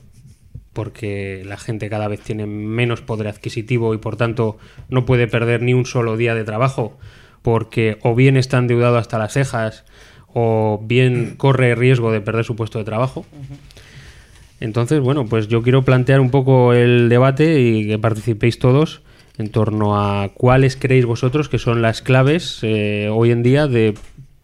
[0.71, 5.63] porque la gente cada vez tiene menos poder adquisitivo y por tanto no puede perder
[5.63, 6.95] ni un solo día de trabajo,
[7.41, 9.83] porque o bien está endeudado hasta las cejas,
[10.39, 13.25] o bien corre riesgo de perder su puesto de trabajo.
[14.59, 19.01] Entonces, bueno, pues yo quiero plantear un poco el debate y que participéis todos
[19.39, 23.95] en torno a cuáles creéis vosotros que son las claves eh, hoy en día de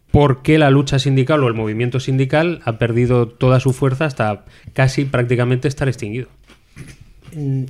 [0.09, 4.45] por qué la lucha sindical o el movimiento sindical ha perdido toda su fuerza hasta
[4.73, 6.27] casi prácticamente estar extinguido.
[7.35, 7.65] Mm,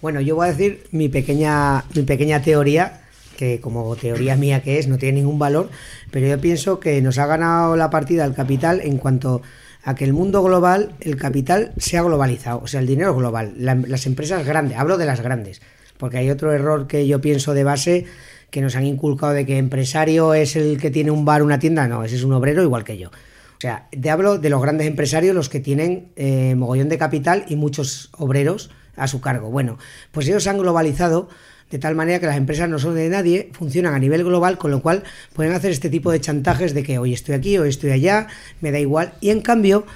[0.00, 3.03] Bueno, yo voy a decir mi pequeña, mi pequeña teoría,
[3.36, 5.68] que como teoría mía que es, no tiene ningún valor,
[6.10, 9.42] pero yo pienso que nos ha ganado la partida el capital en cuanto
[9.82, 13.52] a que el mundo global, el capital se ha globalizado, o sea, el dinero global,
[13.58, 15.60] La- las empresas grandes, hablo de las grandes,
[15.98, 18.06] porque hay otro error que yo pienso de base
[18.50, 21.86] que nos han inculcado de que empresario es el que tiene un bar, una tienda,
[21.88, 23.08] no, ese es un obrero igual que yo.
[23.08, 27.44] O sea, te hablo de los grandes empresarios, los que tienen eh, mogollón de capital
[27.48, 29.50] y muchos obreros a su cargo.
[29.50, 29.78] Bueno,
[30.12, 31.28] pues ellos se han globalizado
[31.70, 34.70] de tal manera que las empresas no son de nadie, funcionan a nivel global, con
[34.70, 35.02] lo cual
[35.32, 38.28] pueden hacer este tipo de chantajes de que hoy estoy aquí, hoy estoy allá,
[38.60, 39.14] me da igual.
[39.20, 39.86] Y en cambio,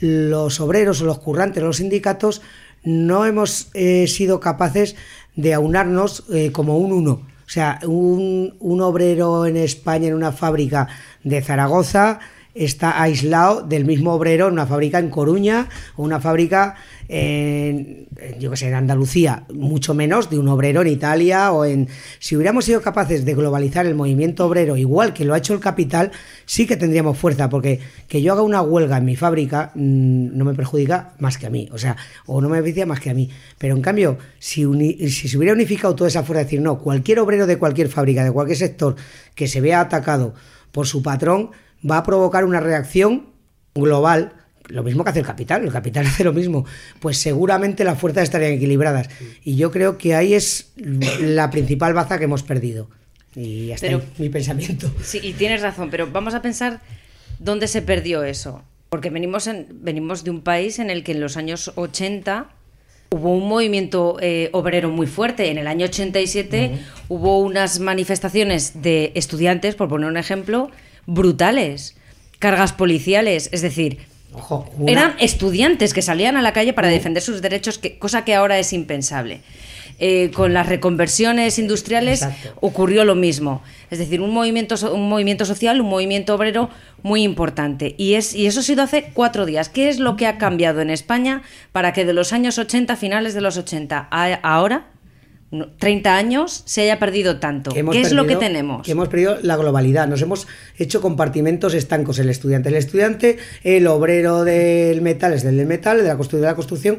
[0.00, 2.42] los obreros o los currantes o los sindicatos
[2.84, 4.96] no hemos eh, sido capaces
[5.34, 7.12] de aunarnos eh, como un uno.
[7.12, 10.88] O sea, un, un obrero en España en una fábrica
[11.22, 12.18] de Zaragoza
[12.56, 16.76] está aislado del mismo obrero en una fábrica en Coruña o una fábrica
[17.08, 21.88] en, yo que sé, en Andalucía, mucho menos de un obrero en Italia o en...
[22.18, 25.60] Si hubiéramos sido capaces de globalizar el movimiento obrero igual que lo ha hecho el
[25.60, 26.10] capital,
[26.46, 30.44] sí que tendríamos fuerza, porque que yo haga una huelga en mi fábrica mm, no
[30.44, 33.14] me perjudica más que a mí, o sea, o no me beneficia más que a
[33.14, 33.30] mí.
[33.58, 34.64] Pero en cambio, si,
[35.10, 38.32] si se hubiera unificado toda esa fuerza, decir, no, cualquier obrero de cualquier fábrica, de
[38.32, 38.96] cualquier sector
[39.34, 40.34] que se vea atacado
[40.72, 41.50] por su patrón,
[41.88, 43.26] va a provocar una reacción
[43.74, 44.32] global,
[44.68, 46.64] lo mismo que hace el capital, el capital hace lo mismo,
[47.00, 49.08] pues seguramente las fuerzas estarían equilibradas.
[49.44, 50.72] Y yo creo que ahí es
[51.20, 52.88] la principal baza que hemos perdido.
[53.34, 54.90] Y hasta Pero- ahí mi pensamiento.
[55.02, 56.80] Sí, y tienes razón, pero vamos a pensar
[57.38, 58.62] dónde se perdió eso.
[58.88, 62.48] Porque venimos, en- venimos de un país en el que en los años 80
[63.10, 65.50] hubo un movimiento eh, obrero muy fuerte.
[65.50, 70.70] En el año 87 hubo unas manifestaciones de estudiantes, por poner un ejemplo,
[71.06, 71.96] brutales.
[72.38, 73.98] Cargas policiales, es decir,
[74.76, 78.34] una- eran estudiantes que salían a la calle para defender sus derechos, que, cosa que
[78.34, 79.40] ahora es impensable.
[79.98, 82.20] Eh, con las reconversiones industriales
[82.60, 83.62] ocurrió lo mismo.
[83.90, 86.68] Es decir, un movimiento, un movimiento social, un movimiento obrero
[87.02, 87.94] muy importante.
[87.96, 89.70] Y, es, y eso ha sido hace cuatro días.
[89.70, 91.40] ¿Qué es lo que ha cambiado en España
[91.72, 94.88] para que de los años 80, finales de los 80, a ahora,
[95.50, 97.70] 30 años, se haya perdido tanto?
[97.70, 98.82] ¿Qué es lo que tenemos?
[98.82, 100.08] Que hemos perdido la globalidad.
[100.08, 102.18] Nos hemos hecho compartimentos estancos.
[102.18, 106.42] El estudiante, el estudiante, el obrero del metal es del metal, el de la construcción
[106.42, 106.98] de la construcción.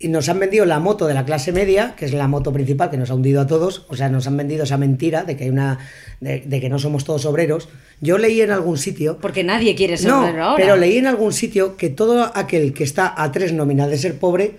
[0.00, 2.88] Y nos han vendido la moto de la clase media, que es la moto principal
[2.88, 3.84] que nos ha hundido a todos.
[3.88, 5.78] O sea, nos han vendido esa mentira de que hay una.
[6.20, 7.68] de, de que no somos todos obreros.
[8.00, 9.18] Yo leí en algún sitio.
[9.20, 10.62] Porque nadie quiere ser no, obrero ahora.
[10.62, 14.18] Pero leí en algún sitio que todo aquel que está a tres nóminas de ser
[14.18, 14.58] pobre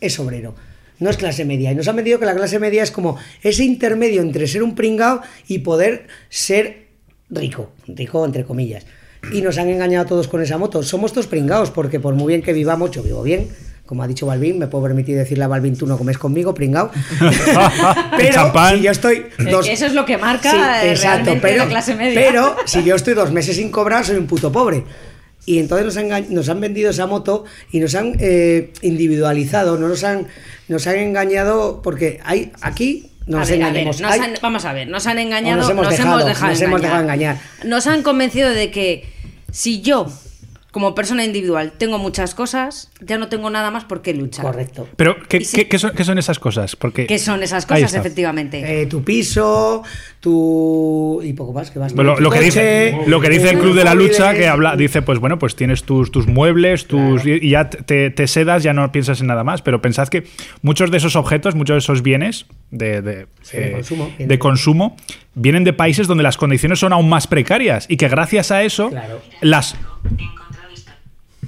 [0.00, 0.54] es obrero.
[1.00, 1.72] No es clase media.
[1.72, 4.74] Y nos han vendido que la clase media es como ese intermedio entre ser un
[4.74, 6.88] pringao y poder ser
[7.30, 7.72] rico.
[7.88, 8.84] Rico entre comillas.
[9.32, 10.82] Y nos han engañado a todos con esa moto.
[10.82, 13.48] Somos todos pringaos, porque por muy bien que vivamos, yo vivo bien.
[13.84, 16.90] Como ha dicho Balvin, me puedo permitir decirle a Balvin, tú no comes conmigo, pringao.
[18.16, 18.76] pero Champán.
[18.76, 21.96] si yo estoy dos, Eso es lo que marca Sí, eh, exacto, pero, la clase
[21.96, 22.20] media.
[22.20, 24.84] pero si yo estoy dos meses sin cobrar, soy un puto pobre.
[25.46, 29.88] Y entonces nos han, nos han vendido esa moto y nos han eh, individualizado, no
[29.88, 30.26] nos han,
[30.68, 34.00] nos han engañado, porque hay aquí A nos ver, a ver, engañemos.
[34.00, 37.02] nos Hay- han- vamos a ver, nos han engañado, nos hemos dejado, nos hemos dejado
[37.02, 37.38] engañar.
[37.64, 39.08] Nos han convencido de que
[39.50, 40.06] si yo
[40.70, 44.44] como persona individual, tengo muchas cosas, ya no tengo nada más por qué luchar.
[44.44, 44.88] Correcto.
[44.96, 46.76] Pero, ¿qué, qué- qué son, qué son esas cosas?
[46.76, 48.82] Porque, ¿Qué son esas cosas, efectivamente?
[48.82, 49.82] Eh, tu piso,
[50.20, 51.20] tu.
[51.24, 53.74] y poco más que vas Lo, tu lo que dice, lo que dice el Club
[53.74, 57.40] de la Lucha, que habla, dice, pues bueno, pues tienes tus, tus muebles, tus y
[57.40, 59.62] y ya te, te sedas, ya no piensas en nada más.
[59.62, 60.24] Pero pensad que
[60.62, 64.12] muchos de esos objetos, muchos de esos bienes de, de, eh, consumo.
[64.18, 64.96] de consumo,
[65.34, 68.90] vienen de países donde las condiciones son aún más precarias y que gracias a eso,
[69.40, 69.74] las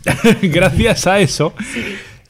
[0.43, 1.55] gracias a eso,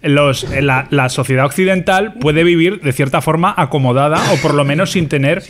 [0.03, 4.91] los, la, la sociedad occidental puede vivir de cierta forma acomodada o por lo menos
[4.91, 5.43] sin tener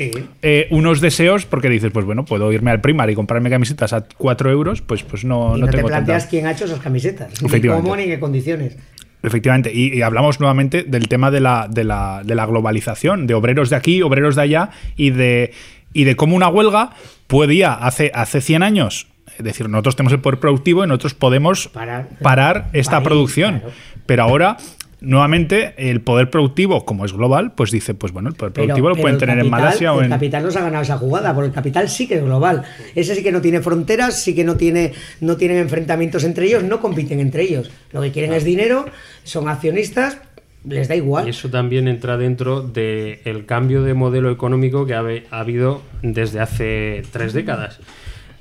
[0.42, 4.04] eh, unos deseos, porque dices, pues bueno, puedo irme al Primar y comprarme camisetas a
[4.16, 6.66] 4 euros, pues, pues no, y no no, te tengo planteas tanta- quién ha hecho
[6.66, 7.40] esas camisetas.
[7.40, 7.88] Ni Efectivamente.
[7.88, 8.76] cómo ni qué condiciones.
[9.24, 13.34] Efectivamente, y, y hablamos nuevamente del tema de la, de, la, de la globalización, de
[13.34, 15.52] obreros de aquí, obreros de allá, y de,
[15.92, 16.90] y de cómo una huelga
[17.28, 19.06] podía hace, hace 100 años,
[19.42, 23.62] es decir, nosotros tenemos el poder productivo y nosotros podemos parar, esta Parir, producción.
[24.06, 24.56] Pero ahora,
[25.00, 28.88] nuevamente, el poder productivo, como es global, pues dice, pues bueno, el poder Pero- productivo
[28.88, 30.10] lo pero pueden el tener en capital- Malasia o El en...
[30.10, 32.62] capital nos ha ganado esa jugada, porque el capital sí que es global.
[32.94, 36.62] Ese sí que no tiene fronteras, sí que no tiene no tienen enfrentamientos entre ellos,
[36.64, 37.70] no compiten entre ellos.
[37.92, 38.86] Lo que quieren es dinero,
[39.24, 40.18] son accionistas,
[40.64, 41.26] les da igual.
[41.26, 47.02] Y eso también entra dentro del cambio de modelo económico que ha habido desde hace
[47.10, 47.80] tres décadas.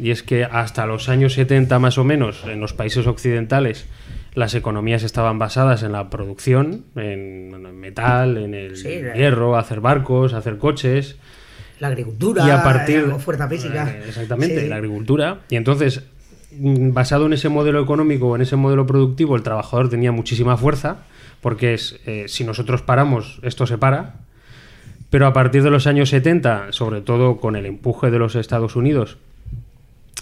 [0.02, 3.86] Y es que hasta los años 70 más o menos, en los países occidentales,
[4.34, 9.80] las economías estaban basadas en la producción, en, en metal, en el Sí, hierro, hacer
[9.80, 11.18] barcos, hacer coches.
[11.80, 13.90] La agricultura, Y a partir- la fuerza física.
[13.92, 14.68] Eh, Exactamente, Sí.
[14.68, 15.40] la agricultura.
[15.50, 16.04] Y entonces,
[16.58, 20.98] mm, basado en ese modelo económico, en ese modelo productivo, el trabajador tenía muchísima fuerza,
[21.42, 24.16] porque es, eh, si nosotros paramos, esto se para.
[25.10, 28.76] Pero a partir de los años 70, sobre todo con el empuje de los Estados
[28.76, 29.18] Unidos,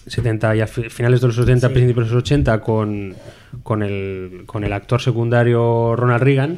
[0.07, 3.15] 70 y a fi- finales de los 70, principios de los 80, con,
[3.63, 6.57] con, el, con el actor secundario Ronald Reagan,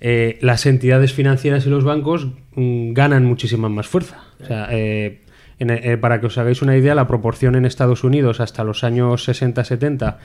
[0.00, 4.18] eh, las entidades financieras y los bancos mm, ganan muchísima más fuerza.
[4.42, 5.20] O sea, eh,
[5.58, 8.84] en- eh, para que os hagáis una idea, la proporción en Estados Unidos hasta los
[8.84, 10.16] años 60-70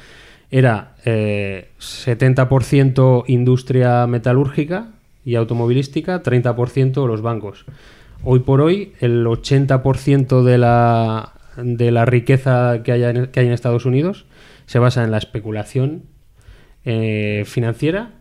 [0.51, 4.87] era eh, 70% industria metalúrgica
[5.23, 7.65] y automovilística, 30% los bancos.
[8.23, 13.47] Hoy por hoy, el 80% de la, de la riqueza que, haya en- que hay
[13.47, 14.25] en Estados Unidos
[14.65, 16.03] se basa en la especulación
[16.85, 18.11] eh, financiera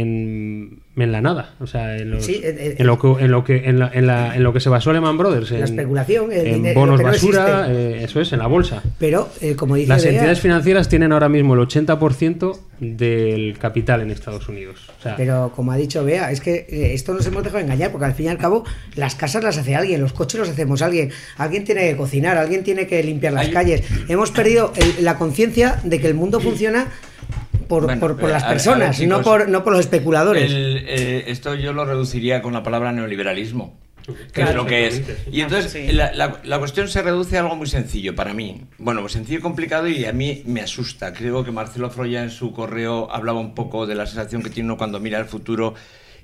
[0.00, 3.30] en, en la nada, o sea, en, los- Sí, en- en- en lo que en
[3.30, 5.64] lo que en, la- en la- en lo que se basó Lehman Brothers, La en,
[5.64, 8.82] especulación, el en dinero, bonos no basura, eh, eso es, en la bolsa.
[8.98, 14.00] Pero, eh, como dice Las Bea, entidades financieras tienen ahora mismo el 80% del capital
[14.00, 14.88] en Estados Unidos.
[14.98, 17.90] O sea, Pero como ha dicho Bea, es que eh, esto nos hemos dejado engañar,
[17.92, 18.64] porque al fin y al cabo
[18.96, 22.64] las casas las hace alguien, los coches los hacemos alguien, alguien tiene que cocinar, alguien
[22.64, 23.82] tiene que limpiar las calles.
[24.08, 26.86] Hemos perdido el- la conciencia de que el mundo funciona
[27.72, 30.50] por, Bueno, por- por las ver, personas, ver, no, chicos, por, no por los especuladores.
[30.52, 34.86] El, eh, esto yo lo reduciría con la palabra neoliberalismo, que Claro, es lo que
[34.88, 35.02] es.
[35.32, 38.60] Y entonces la, la- la cuestión se reduce a algo muy sencillo para mí.
[38.76, 41.14] Bueno, pues sencillo y complicado y a mí me asusta.
[41.14, 44.68] Creo que Marcelo Froya en su correo hablaba un poco de la sensación que tiene
[44.68, 45.72] uno cuando mira el futuro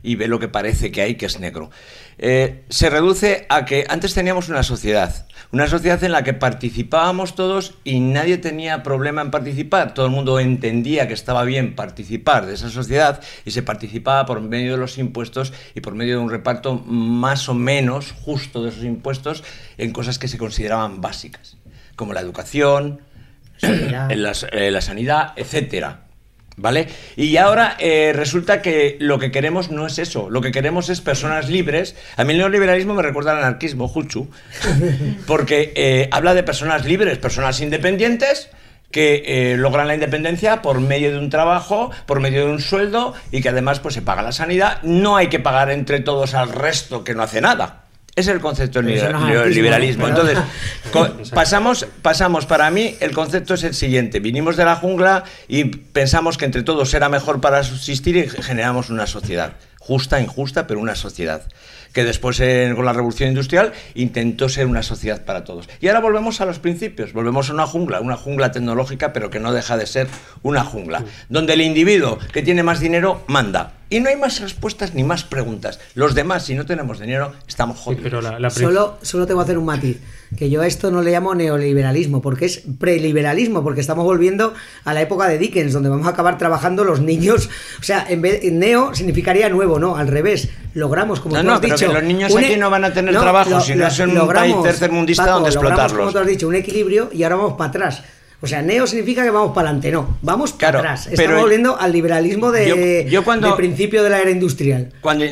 [0.03, 1.71] y ve lo que parece que hay, que es negro.
[2.19, 7.35] Eh, se reduce a que antes teníamos una sociedad, una sociedad en la que participábamos
[7.35, 9.95] todos y nadie tenía problema en participar.
[9.95, 14.41] Todo el mundo entendía que estaba bien participar de esa sociedad y se participaba por
[14.41, 18.71] medio de los impuestos y por medio de un reparto más o menos justo de
[18.71, 19.45] esos impuestos
[19.79, 21.57] en cosas que se consideraban básicas,
[21.97, 23.01] como la educación,
[23.59, 24.11] Sanidad.
[24.11, 26.08] en las- eh, la sanidad, etcétera.
[26.59, 26.89] ¿Vale?
[27.15, 31.01] Y ahora eh, resulta que lo que queremos no es eso, lo que queremos es
[31.01, 31.95] personas libres.
[32.17, 34.29] A mí el neoliberalismo me recuerda al anarquismo, Juchu,
[35.27, 38.51] porque eh, habla de personas libres, personas independientes
[38.91, 43.15] que eh, logran la independencia por medio de un trabajo, por medio de un sueldo
[43.31, 44.83] y que además pues se paga la sanidad.
[44.83, 47.88] No hay que pagar entre todos al resto que no hace nada.
[48.19, 50.39] Es el concepto del anarquismo, Entonces,
[51.35, 54.19] pasamos, pasamos, para mí, el concepto es el siguiente.
[54.19, 58.91] Vinimos de la jungla y pensamos que entre todos era mejor para subsistir y generamos
[58.91, 59.53] una sociedad.
[59.79, 61.43] Justa, injusta, pero una sociedad.
[61.93, 65.69] Que después, eh, con la revolución industrial, intentó ser una sociedad para todos.
[65.81, 67.13] Y ahora volvemos a los principios.
[67.13, 70.09] Volvemos a una jungla, una jungla tecnológica, pero que no deja de ser
[70.43, 71.05] una jungla.
[71.29, 73.75] Donde el individuo que tiene más dinero manda.
[73.91, 75.81] Y no hay más respuestas ni más preguntas.
[75.95, 78.03] Los demás, si no tenemos dinero, estamos jodidos.
[78.05, 79.99] pero la, la Solo, solo te voy a hacer un matiz,
[80.37, 84.53] que yo a esto no le llamo neoliberalismo, porque es preliberalismo, porque estamos volviendo
[84.85, 87.49] a la época de Dickens, donde vamos a acabar trabajando los niños.
[87.81, 90.49] O sea, en vez neo significaría nuevo, no, al revés.
[90.75, 92.69] Logramos, como No, tú no, has pero dicho, que los niños un aquí e- no
[92.71, 95.99] van a tener trabajo, si no es en un país tercermundista donde logramos, explotarlos.
[95.99, 98.03] Como tú has dicho, un equilibrio y ahora vamos para atrás.
[98.41, 101.09] O sea, neo significa que vamos para adelante, no, vamos para atrás.
[101.09, 104.93] Estamos pero- volviendo al liberalismo de, Yo- yo cuando- de principio de la era industrial.
[105.01, 105.25] Cuando,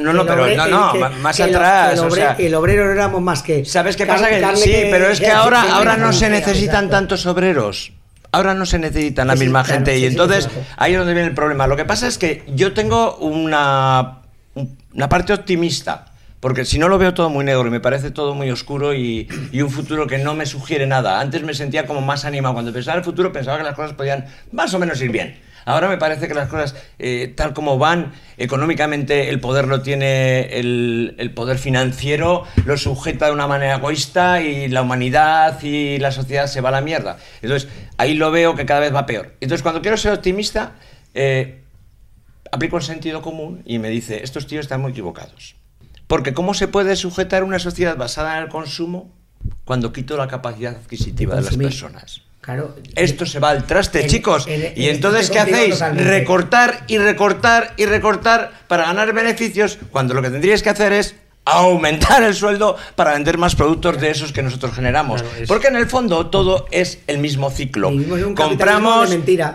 [0.00, 1.90] no, no, pero no, no, que- más que atrás.
[1.94, 3.64] que el, o sea, el obrero no éramos más que.
[3.64, 4.28] ¿Sabes qué pasa?
[4.28, 6.90] Que, sí, pero es que ahora, ahora no se necesitan exacto.
[6.90, 7.92] tantos obreros.
[8.32, 9.94] Ahora no se necesitan la Sí, misma claro, gente.
[9.96, 11.66] sí, y entonces ahí es donde viene el problema.
[11.68, 14.22] Lo que pasa es que yo tengo una,
[14.94, 16.06] una parte optimista.
[16.40, 19.28] Porque si no lo veo todo muy negro y me parece todo muy oscuro y,
[19.52, 21.20] y un futuro que no me sugiere nada.
[21.20, 22.54] Antes me sentía como más animado.
[22.54, 25.38] Cuando pensaba en el futuro pensaba que las cosas podían más o menos ir bien.
[25.66, 30.58] Ahora me parece que las cosas, eh, tal como van, económicamente el poder lo tiene
[30.58, 36.12] el, el poder financiero, lo sujeta de una manera egoísta y la humanidad y la
[36.12, 37.18] sociedad se va a la mierda.
[37.42, 39.34] Entonces, ahí lo veo que cada vez va peor.
[39.40, 40.72] Entonces, cuando quiero ser optimista,
[41.12, 41.60] eh,
[42.50, 45.59] aplico el sentido común y me dice, estos tíos están muy equivocados.
[46.10, 49.12] Porque ¿cómo se puede sujetar una sociedad basada en el consumo
[49.64, 52.22] cuando quito la capacidad adquisitiva de las personas?
[52.40, 52.74] Claro.
[52.96, 54.48] Esto se va al traste, chicos.
[54.48, 55.74] y entonces, ¿qué hacéis?
[55.74, 56.10] totalmente.
[56.10, 61.14] Recortar y recortar y recortar para ganar beneficios cuando lo que tendríais que hacer es
[61.44, 65.22] aumentar el sueldo para vender más productos de esos que nosotros generamos.
[65.22, 67.90] Claro, Porque en el fondo todo es el mismo ciclo.
[68.36, 69.10] Compramos,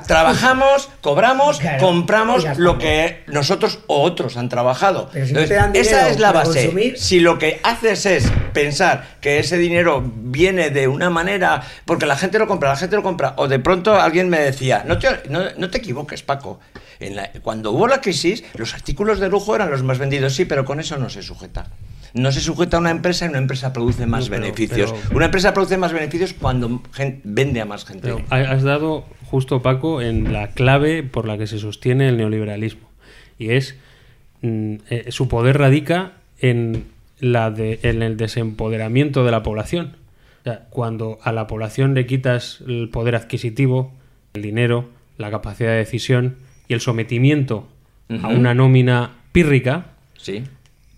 [0.08, 5.10] trabajamos, cobramos, Claro, compramos lo que nosotros o otros han trabajado.
[5.14, 6.66] Si no Entonces, esa es la base.
[6.70, 12.06] consumir- Si lo que haces es pensar que ese dinero viene de una manera, porque
[12.06, 14.98] la gente lo compra, la gente lo compra, o de pronto alguien me decía, no
[15.00, 16.60] te, no, no te equivoques, Paco.
[17.00, 20.46] En la- cuando hubo la crisis, los artículos de lujo eran los más vendidos, sí,
[20.46, 21.68] pero con eso no se sujeta.
[22.14, 24.94] No se sujeta a una empresa y una empresa produce más No, pero- beneficios.
[24.94, 26.82] pero- una empresa produce más beneficios cuando
[27.26, 28.14] vende a más gente.
[28.30, 32.88] Has dado justo, Paco, en la clave por la que se sostiene el neoliberalismo.
[33.38, 33.76] Y es
[34.42, 36.86] mm, eh, su poder radica en,
[37.20, 39.98] la de, en el desempoderamiento de la población.
[40.42, 43.92] O sea, cuando a la población le quitas el poder adquisitivo,
[44.36, 46.36] el dinero, la capacidad de decisión
[46.68, 47.68] y el sometimiento
[48.22, 49.88] a una nómina pírrica,
[50.18, 50.44] Sí.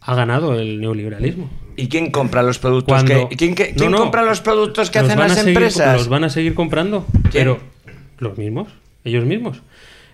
[0.02, 1.50] ha ganado el neoliberalismo.
[1.76, 3.98] ¿Y quién compra los productos Cuando- que quién, que- No, quién no.
[4.00, 5.96] compra los productos que Los hacen las empresas?
[5.98, 7.60] Los van a seguir comprando, pero
[8.18, 8.68] los mismos,
[9.04, 9.62] ellos mismos.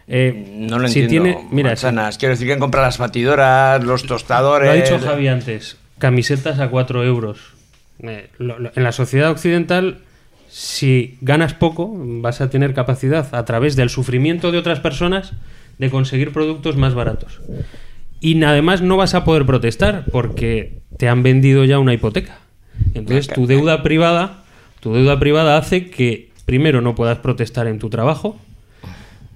[0.08, 1.30] Eh, No lo si entiendo.
[1.30, 2.18] tiene- mira, manzanas.
[2.18, 4.68] Quiero decir, ¿quién compra las batidoras, los tostadores?
[4.68, 7.40] lo ha dicho Javi antes, camisetas a 4 euros.
[8.00, 10.00] Eh, lo- lo- en la sociedad occidental,
[10.56, 15.34] si ganas poco, vas a tener capacidad a través del sufrimiento de otras personas
[15.80, 17.42] de conseguir productos más baratos.
[18.20, 22.38] Y además no vas a poder protestar porque te han vendido ya una hipoteca.
[22.94, 24.44] Entonces tu deuda privada,
[24.80, 28.38] tu deuda privada hace que primero no puedas protestar en tu trabajo,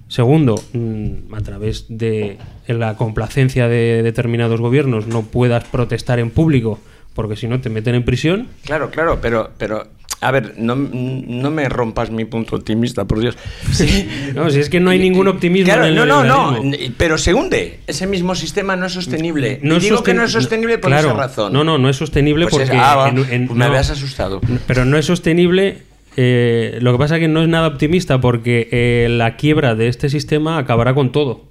[0.06, 6.78] Segundo, mm, a través de la complacencia de determinados gobiernos no puedas protestar en público
[7.12, 8.48] porque si no te meten en prisión.
[8.64, 9.86] Claro, claro, pero, pero
[10.20, 13.36] a ver, no, no me rompas mi punto optimista, por Dios.
[13.72, 14.08] Sí.
[14.34, 16.24] No, si es que no hay ningún optimismo Claro, en el no, no,
[16.62, 17.80] no, pero se hunde.
[17.86, 19.58] Ese mismo sistema no es sostenible.
[19.62, 21.52] No y digo que no es sostenible por claro, esa razón.
[21.52, 24.40] No, no, no es sostenible Pues es- porque ah, en- en- pues me habías asustado.
[24.66, 25.78] Pero no es sostenible.
[26.16, 29.88] eh, lo que pasa es que no es nada optimista porque eh, la quiebra de
[29.88, 31.46] este sistema acabará con todo.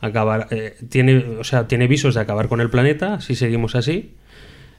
[0.00, 4.12] Acabar, eh, tiene, o sea, tiene visos de acabar con el planeta si seguimos así.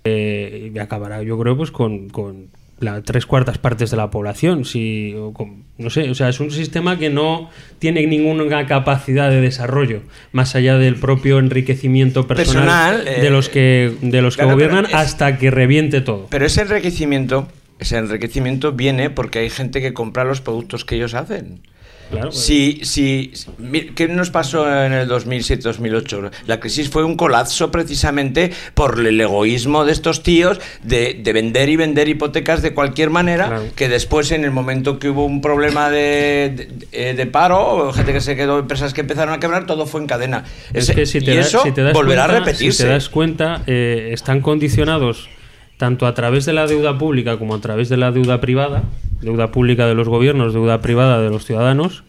[0.03, 2.47] eh, y acabará, yo creo, pues con, con
[2.79, 4.63] la tres cuartas partes de la población.
[4.65, 7.49] Si, o con- no sé, o sea, es un sistema que no
[7.79, 13.49] tiene ninguna capacidad de desarrollo más allá del propio enriquecimiento personal, Personal, eh, de los
[13.49, 16.27] que de los claro, gobiernan es- hasta que reviente todo.
[16.29, 17.47] Pero ese enriquecimiento,
[17.79, 21.61] ese enriquecimiento viene porque hay gente que compra los productos que ellos hacen.
[22.09, 22.39] Claro, pues.
[22.39, 26.31] Si, si, mi- ¿Qué nos pasó en el 2007-2008?
[26.47, 31.69] La crisis fue un colapso precisamente por el egoísmo de estos tíos de, de vender
[31.69, 35.89] y vender hipotecas de cualquier manera, que después en el momento que hubo un problema
[35.89, 40.01] de, de, de paro, gente que se quedó, empresas que empezaron a quebrar, todo fue
[40.01, 40.43] en cadena.
[40.73, 42.77] Es Ese- que si te, y da- eso si te das volverá cuenta, a repetirse.
[42.77, 45.29] Si te das cuenta, eh, están condicionados
[45.77, 48.83] tanto a través de la deuda pública como a través de la deuda privada,
[49.21, 52.03] deuda pública de los gobiernos, deuda privada de los ciudadanos,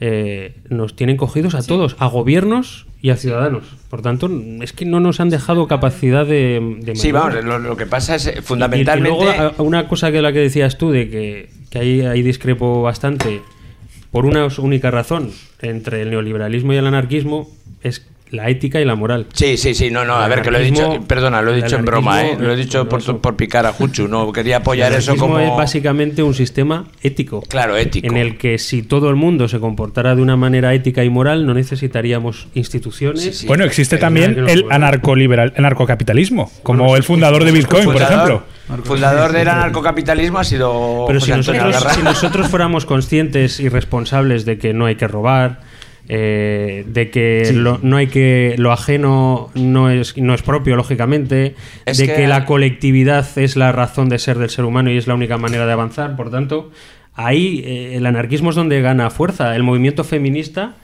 [0.00, 3.64] eh, nos tienen cogidos a todos, a gobiernos y a ciudadanos.
[3.90, 4.30] Por tanto,
[4.62, 6.78] es que no nos han dejado capacidad de...
[6.80, 9.18] de Sí, vamos, lo, lo que pasa es eh, Y- fundamentalmente...
[9.24, 12.82] Y, luego, una cosa que la que decías tú, de que, que ahí, ahí discrepo
[12.82, 13.40] bastante,
[14.10, 17.48] por una única razón, entre el neoliberalismo y el anarquismo,
[17.82, 19.26] es la ética y la moral.
[19.32, 21.76] Sí, sí, sí, no, no, a ver, que lo he dicho, perdona, lo he dicho
[21.76, 22.36] en broma, ¿eh?
[22.38, 25.38] Lo he dicho por, por picar a Juchu, no, quería apoyar El eso como...
[25.38, 27.42] es básicamente un sistema ético.
[27.42, 28.06] Claro, ético.
[28.06, 31.46] En el que si todo el mundo se comportara de una manera ética y moral,
[31.46, 33.46] no necesitaríamos instituciones.
[33.46, 34.72] Bueno, existe nada también el gobernen.
[34.72, 38.42] anarcoliberal, el anarcocapitalismo, como el fundador de Bitcoin, por ejemplo.
[38.84, 44.46] Fundador del anarcocapitalismo ha sido Pero José si nosotros, si nosotros fuéramos conscientes y responsables
[44.46, 45.60] de que no hay que robar,
[46.08, 47.54] eh, de que Sí.
[47.54, 51.54] lo, no hay que lo ajeno no es no es propio lógicamente,
[51.86, 52.26] Es de que- que...
[52.28, 55.66] la colectividad es la razón de ser del ser humano y es la única manera
[55.66, 56.70] de avanzar, por tanto,
[57.14, 59.54] ahí eh, el anarquismo es donde gana fuerza.
[59.56, 60.74] El movimiento feminista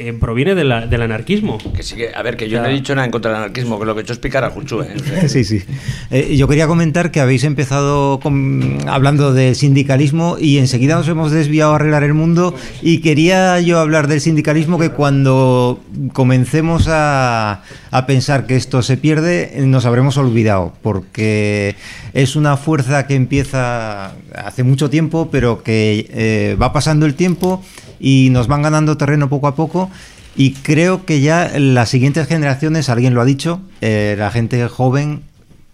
[0.00, 1.58] eh, proviene de la- del anarquismo.
[1.76, 3.38] Que sí que- a ver, que yo O no he dicho nada en contra del
[3.42, 4.94] anarquismo, que lo que he hecho es picar a Juchu, ¿eh?
[5.28, 5.62] Sí, sí.
[6.10, 11.30] Eh, yo quería comentar que habéis empezado con- hablando del sindicalismo y enseguida nos hemos
[11.30, 15.80] desviado a arreglar el mundo y quería yo hablar del sindicalismo que cuando
[16.12, 21.76] comencemos a, a pensar que esto se pierde nos habremos olvidado porque
[22.14, 27.62] es una fuerza que empieza hace mucho tiempo pero que eh, va pasando el tiempo
[28.00, 29.90] y nos van ganando terreno poco a poco
[30.36, 35.22] y creo que ya las siguientes generaciones, alguien lo ha dicho, eh, la gente joven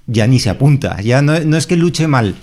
[0.06, 1.00] ya ni se apunta.
[1.00, 2.34] Ya no, no es que luche mal,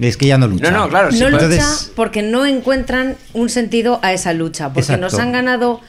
[0.00, 0.70] es que ya no lucha.
[0.70, 5.02] no lucha Entonces, porque no encuentran un sentido a esa lucha, porque Exacto.
[5.02, 5.80] nos han ganado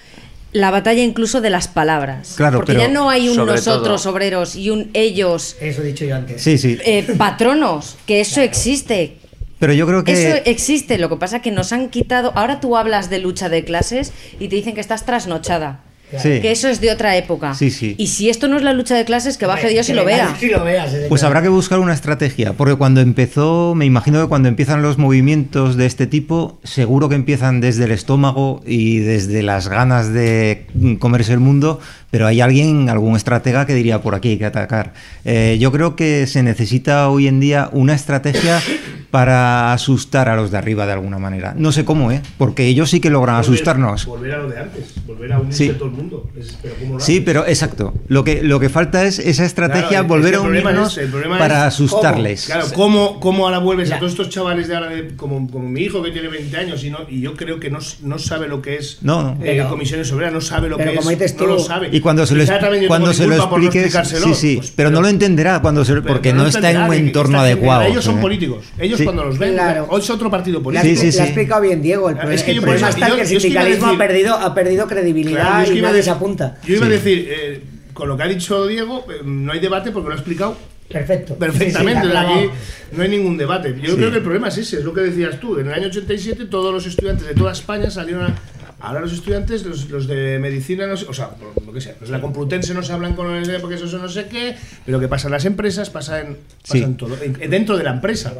[0.53, 2.33] la batalla incluso de las palabras.
[2.37, 5.85] Claro, porque pero ya no hay un nosotros todo- obreros y un ellos Eso he
[5.85, 6.41] dicho yo antes.
[6.41, 6.77] Sí, sí.
[6.85, 9.17] eh, patronos, que eso existe.
[9.59, 10.11] Pero yo creo que...
[10.11, 12.31] Eso existe, lo que pasa es que nos han quitado.
[12.35, 15.81] Ahora tú hablas de lucha de clases y te dicen que estás trasnochada.
[16.11, 16.39] Sí.
[16.39, 17.53] Que eso es de otra época.
[17.53, 17.95] Sí, sí.
[17.97, 20.33] Y si esto no es la lucha de clases, que baje Dios y lo vea.
[20.39, 20.89] Si lo veas.
[21.09, 21.27] Pues claro.
[21.27, 25.75] habrá que buscar una estrategia, porque cuando empezó, me imagino que cuando empiezan los movimientos
[25.75, 30.65] de este tipo, seguro que empiezan desde el estómago y desde las ganas de
[30.99, 34.93] comerse el mundo, pero hay alguien, algún estratega que diría por aquí hay que atacar.
[35.25, 38.61] Eh, yo creo que se necesita hoy en día una estrategia
[39.11, 41.53] para asustar a los de arriba de alguna manera.
[41.57, 42.21] No sé cómo, ¿eh?
[42.37, 44.05] Porque ellos sí que logran Volver- asustarnos.
[44.05, 45.73] Volver a lo de antes, volver a unirse Sí.
[45.73, 46.29] todo el mundo.
[46.37, 47.93] Es- pero ¿cómo lo Sí, pero exacto.
[48.07, 51.09] Lo que, lo que falta es esa estrategia, Claro, es volver a unirnos es- el
[51.09, 52.45] problema para es asustarles.
[52.47, 52.59] cómo.
[52.59, 55.81] Claro, ¿cómo, cómo ahora vuelves a todos estos chavales de ahora, de- como, como mi
[55.81, 58.61] hijo que tiene 20 años y, no, y yo creo que no, no sabe lo
[58.61, 59.31] que es No, no.
[59.33, 61.89] eh, Pero- comisiones obreras, no sabe lo pero que como es, no lo sabe.
[61.91, 62.43] Y cuando se lo,
[62.87, 66.29] cuando se lo expliques, sí, sí, pues, pero no lo entenderá cuando se, Pero porque
[66.29, 67.83] que no está en un entorno adecuado.
[67.83, 68.21] Ellos son ¿eh?
[68.21, 68.65] políticos.
[68.77, 69.03] Ellos Sí.
[69.03, 69.88] cuando los ven, Claro.
[69.90, 70.93] hoy es otro partido Le político.
[70.93, 71.19] has, Sí, sí.
[71.19, 72.09] explicado bien, Diego.
[72.09, 74.34] El, Es que el yo por problema eso- está que el sindicalismo decir- ha, perdido,
[74.35, 76.58] ha perdido credibilidad Claro, yo es que y iba a nadie decir- se apunta.
[76.66, 76.95] Yo iba a Sí.
[76.95, 77.61] decir, eh,
[77.93, 80.58] con lo que ha dicho Diego, eh, no hay debate porque lo ha explicado
[80.90, 81.35] Perfecto.
[81.35, 82.01] perfectamente.
[82.01, 82.51] Sí, sí, está aquí clavado.
[82.93, 83.76] no hay ningún debate.
[83.82, 83.95] Yo Sí.
[83.98, 85.58] creo que el problema es ese, es lo que decías tú.
[85.59, 88.35] En el año 87 todos los estudiantes de toda España salieron a...
[88.80, 91.32] Ahora los estudiantes, los, los de medicina, no sé- o sea,
[91.66, 93.98] lo que sea, los de la Complutense no se hablan con el porque eso, eso
[93.98, 96.84] no sé qué, pero que pasa en las empresas, pasa en, pasa Sí.
[96.84, 97.17] en todo.
[97.19, 98.34] En- dentro de la empresa.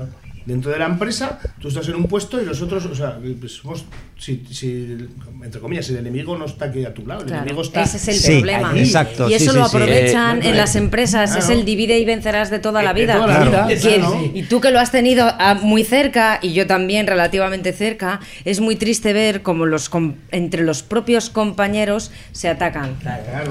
[0.48, 3.52] Dentro de la empresa, tú estás en un puesto y los otros, o sea, pues
[3.52, 3.84] somos,
[4.18, 4.96] si, si,
[5.44, 7.98] entre comillas, el enemigo no está aquí a tu lado, el Claro, enemigo está ese
[7.98, 8.72] es el Sí, problema.
[8.80, 9.76] exacto, y eso sí, lo sí, sí.
[9.78, 11.32] aprovechan Eh, en las empresas.
[11.36, 11.60] Es claro.
[11.60, 13.16] el divide y vencerás de toda la De vida.
[13.16, 14.22] toda la vida, Y, claro.
[14.48, 18.78] tú que lo has tenido ah, muy cerca y yo también relativamente cerca, es muy
[18.78, 22.96] triste ver cómo los com- entre los propios compañeros se atacan.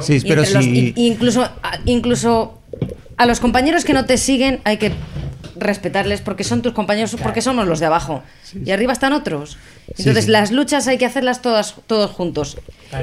[0.01, 1.47] Sí, Y pero si- incluso,
[1.85, 2.63] incluso
[3.19, 4.93] a los compañeros que no te siguen hay que
[5.59, 8.23] respetarles porque son tus compañeros, porque somos los de abajo.
[8.65, 9.59] Y arriba están otros.
[9.99, 10.31] Entonces sí.
[10.31, 12.59] las luchas hay que hacerlas todas todos juntos.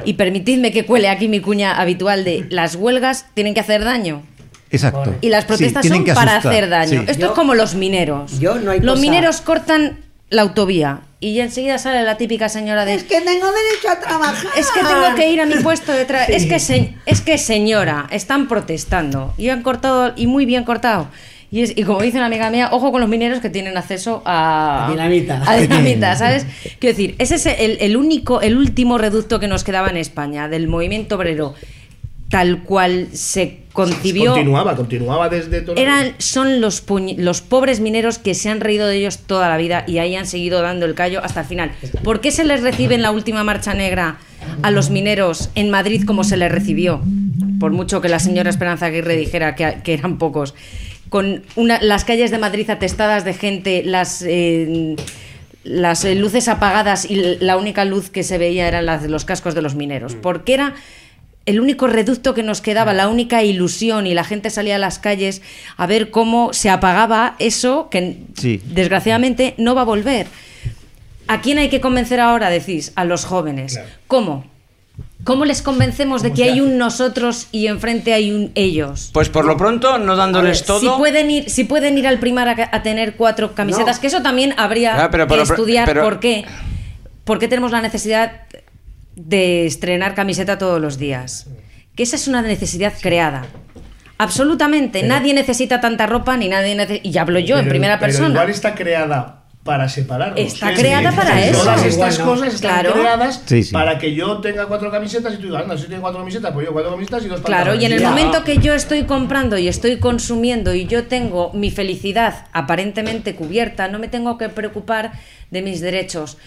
[0.06, 4.24] Y permitidme que cuele aquí mi cuña habitual de las huelgas tienen que hacer daño.
[4.72, 5.16] Exacto.
[5.22, 7.02] Y las protestas son que para hacer daño.
[7.02, 7.06] sí.
[7.08, 8.40] Esto Yo- es como los mineros.
[8.40, 10.00] yo no hay los cosa- mineros cortan
[10.30, 14.48] la autovía y enseguida sale la típica señora de que tengo derecho a trabajar.
[14.58, 16.32] es que tengo que ir a mi puesto de trabajo.
[16.34, 21.08] Es que se- es que señora, están protestando y han cortado y muy bien cortado.
[21.54, 24.24] Y, es- y como dice una amiga mía, ojo con los mineros que tienen acceso
[24.26, 25.44] a, A dinamita.
[25.46, 26.48] a dinamita, ¿sabes?
[26.80, 30.50] Quiero decir, ese es el, el único, el último reducto que nos quedaba en España
[30.50, 31.54] del movimiento obrero,
[32.30, 34.34] tal cual se concibió.
[34.34, 35.76] Continuaba, continuaba desde todo.
[35.76, 39.58] Eran, son los, puñ- los pobres mineros que se han reído de ellos toda la
[39.58, 41.72] vida y ahí han seguido dando el callo hasta el final.
[42.04, 44.18] ¿Por qué se les recibe en la última marcha negra
[44.64, 47.02] a los mineros en Madrid como se les recibió?
[47.60, 50.56] Por mucho que la señora Esperanza Aguirre dijera que, que eran pocos.
[51.10, 54.22] Con una- las calles de Madrid atestadas de gente, las...
[54.26, 54.96] eh,
[55.66, 59.24] las eh, luces apagadas y la única luz que se veía eran las de los
[59.24, 60.74] cascos de los mineros, porque era
[61.46, 65.00] el único reducto que nos quedaba, la única ilusión y la gente salía a las
[65.00, 65.42] calles
[65.78, 68.60] a ver cómo se apagaba eso que Sí.
[68.66, 70.28] desgraciadamente no va a volver.
[71.30, 72.50] ¿A quién hay que convencer ahora?
[72.50, 73.80] Decís, a los jóvenes.
[74.08, 74.46] ¿Cómo?
[75.24, 79.10] ¿Cómo les convencemos de que hay un nosotros y enfrente hay un ellos?
[79.14, 80.98] Pues por lo pronto, no dándoles Si todo.
[80.98, 84.02] pueden ir, si pueden ir al primar a, a tener cuatro camisetas, No.
[84.02, 86.43] que eso también habría Ah, pero- pero- que estudiar pero- por qué.
[87.24, 88.42] ¿Por qué tenemos la necesidad
[89.16, 91.48] de estrenar camiseta todos los días?
[91.95, 93.45] Que esa es una necesidad creada.
[94.18, 95.00] Absolutamente.
[95.02, 97.08] Pero- nadie necesita tanta ropa ni nadie necesita.
[97.08, 98.30] Y hablo yo en primera pero persona.
[98.30, 100.40] Igual está creada para separarnos.
[100.40, 101.59] Está Es creada decir, para eso.
[101.59, 102.25] Todas estas Igual no.
[102.42, 102.93] cosas están Claro.
[102.93, 103.72] creadas Sí, sí.
[103.72, 106.66] para que yo tenga cuatro camisetas y tú digas, anda, si tiene cuatro camisetas, pues
[106.67, 108.25] yo cuatro camisetas y dos Claro, y en el pantalones.
[108.25, 113.88] momento que yo estoy comprando y estoy consumiendo y yo tengo mi felicidad aparentemente cubierta,
[113.88, 115.14] no me tengo que preocupar
[115.50, 116.38] de mis derechos.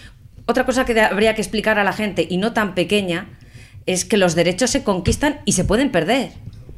[0.45, 3.27] Otra cosa que habría que explicar a la gente, y no tan pequeña,
[3.87, 6.31] es que los derechos se conquistan y se pueden perder.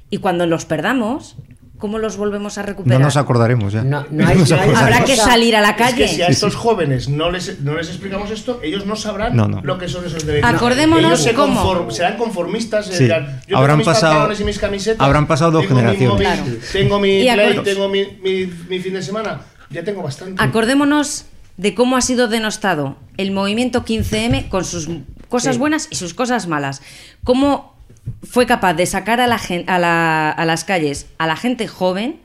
[0.09, 1.35] Y cuando los perdamos,
[1.79, 3.01] ¿cómo los volvemos a No recuperar?
[3.01, 3.83] nos acordaremos ya.
[3.83, 4.77] no hay- no acordaremos.
[4.79, 6.07] Habrá que salir a la Es que calle.
[6.07, 9.61] si a estos jóvenes no les, no les explicamos esto, ellos no sabrán No, no.
[9.63, 10.47] lo que son esos derechos.
[10.53, 11.59] Acordémonos ellos se cómo.
[11.63, 12.85] conform- serán conformistas.
[12.85, 13.05] Sí.
[13.05, 14.99] dirán, yo Habrán tengo mis pasado- pantalones y mis camisetas.
[15.05, 16.13] habrán pasado dos tengo mi generaciones.
[16.13, 16.61] móvil, Claro.
[16.71, 19.41] Tengo mi Y play, tengo mi, mi- mi fin de semana.
[19.71, 20.43] Ya tengo bastante.
[20.43, 21.25] Acordémonos
[21.57, 24.89] de cómo ha sido denostado el movimiento 15M con sus
[25.29, 25.59] cosas Sí.
[25.59, 26.81] buenas y sus cosas malas.
[27.23, 27.78] Cómo
[28.23, 32.17] fue capaz de sacar a, la a, la- a las calles a la gente joven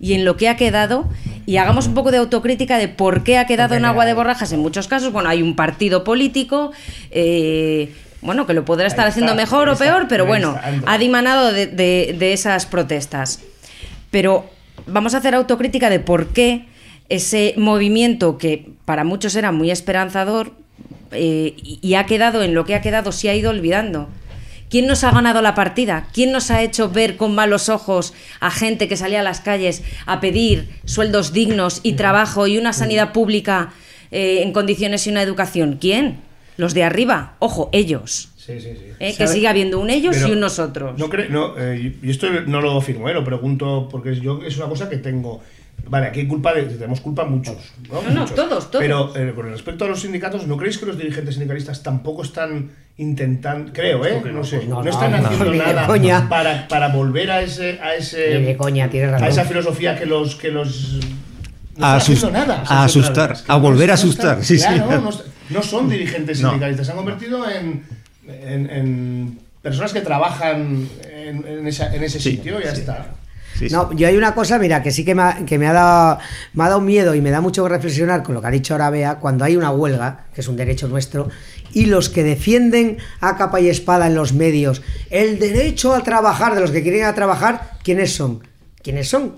[0.00, 1.08] y en lo que ha quedado
[1.46, 4.52] y hagamos un poco de autocrítica de por qué ha quedado en agua de borrajas
[4.52, 5.12] en muchos casos.
[5.12, 6.72] Bueno, hay un partido político,
[7.12, 11.66] eh, bueno, que lo podrá estar haciendo mejor o peor, pero bueno, ha dimanado de,
[11.68, 13.40] de- de esas protestas.
[14.10, 14.44] Pero
[14.86, 16.66] vamos a hacer autocrítica de por qué
[17.08, 20.52] ese movimiento que para muchos era muy esperanzador
[21.12, 24.08] eh, y, y ha quedado en lo que ha quedado, se ha ido olvidando.
[24.72, 26.06] ¿Quién nos ha ganado la partida?
[26.14, 29.82] ¿Quién nos ha hecho ver con malos ojos a gente que salía a las calles
[30.06, 33.74] a pedir sueldos dignos y trabajo y una sanidad pública
[34.10, 35.76] eh, en condiciones y una educación?
[35.78, 36.20] ¿Quién?
[36.56, 37.34] Los de arriba.
[37.38, 38.30] Ojo, ellos.
[38.34, 38.86] Sí, sí, sí.
[38.98, 40.98] Eh, que siga habiendo un ellos Pero y un nosotros.
[40.98, 44.68] No no, eh, y esto no lo afirmo, eh, lo pregunto porque yo es una
[44.70, 45.42] cosa que tengo.
[45.88, 47.56] Vale, aquí hay culpa de, tenemos culpa muchos.
[47.90, 48.34] No, No, no, Muchos.
[48.36, 48.82] todos, todos.
[48.84, 52.70] Pero eh, con respecto a los sindicatos, ¿no creéis que los dirigentes sindicalistas tampoco están
[52.96, 54.22] intentando, creo, eh?
[54.32, 56.28] No sé, no, no, están no, haciendo nada coña.
[56.28, 58.88] para, para volver a ese a ese de coña,
[59.20, 61.00] a esa filosofía que los que los
[61.76, 64.58] no A están haciendo asus- nada, a asustar, a no volver a están- asustar, sí,
[64.58, 64.64] sí.
[64.66, 66.50] claro, No, est- no son dirigentes No.
[66.50, 67.82] sindicalistas, se han convertido en,
[68.28, 73.06] en, en personas que trabajan en, en esa- en ese Sí, sitio y ya está.
[73.70, 76.18] No, yo hay una cosa, mira, que sí que me ha, que me ha dado
[76.54, 78.74] me ha dado miedo y me da mucho que reflexionar con lo que ha dicho
[78.74, 81.28] ahora Bea, cuando hay una huelga, que es un derecho nuestro,
[81.72, 86.54] y los que defienden a capa y espada en los medios el derecho a trabajar
[86.54, 88.42] de los que quieren ir a trabajar, ¿quiénes son?
[88.82, 89.36] ¿Quiénes son?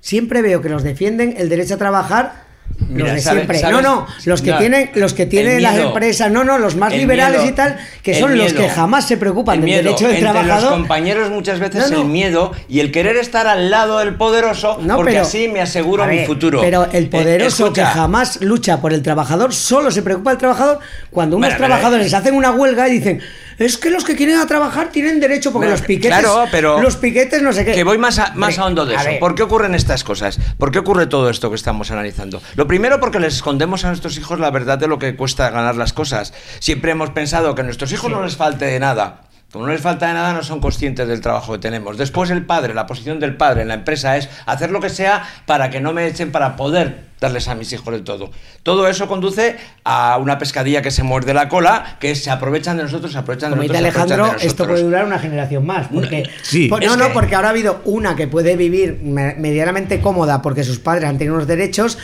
[0.00, 2.45] Siempre veo que los defienden el derecho a trabajar
[2.88, 3.62] Mira, los de sabe- siempre.
[3.70, 6.92] no, no, los que no, tienen, los que tienen las empresas, no, no, los más
[6.92, 7.52] liberales miedo.
[7.52, 10.62] y tal, que son los que jamás se preocupan El del derecho del trabajador.
[10.70, 12.02] los compañeros muchas veces No, no.
[12.02, 15.60] el miedo y el querer estar al lado del poderoso No, porque pero- así me
[15.62, 16.60] aseguro mi futuro.
[16.60, 20.78] Pero el Eh, poderoso que jamás lucha por el trabajador solo se preocupa del trabajador
[21.10, 23.20] cuando unos Bueno, pero- trabajadores hacen una huelga y dicen
[23.58, 26.96] es que los que quieren a trabajar tienen derecho porque los piquetes claro, pero los
[26.96, 29.04] piquetes no sé qué Que voy más a, más a hondo de eso.
[29.04, 29.18] ver.
[29.18, 30.38] ¿Por qué ocurren estas cosas?
[30.58, 32.42] ¿Por qué ocurre todo esto que estamos analizando?
[32.54, 35.76] Lo primero porque les escondemos a nuestros hijos la verdad de lo que cuesta ganar
[35.76, 36.32] las cosas.
[36.58, 39.22] Siempre hemos pensado que a nuestros hijos no les falte de nada.
[39.52, 41.96] Como no les falta de nada, no son conscientes del trabajo que tenemos.
[41.96, 45.22] Después el padre, la posición del padre en la empresa es hacer lo que sea
[45.46, 48.30] para que no me echen para poder darles a mis hijos de todo.
[48.62, 52.82] Todo eso conduce a una pescadilla que se muerde la cola, que se aprovechan de
[52.82, 53.94] nosotros, se aprovechan de como dice nosotros.
[53.94, 54.68] se aprovechan Alejandro de esto nosotros.
[54.68, 56.68] puede durar una generación más porque Sí.
[56.68, 60.00] por- Es no no que- porque ahora ha habido una que puede vivir me- medianamente
[60.02, 61.96] cómoda porque sus padres han tenido unos derechos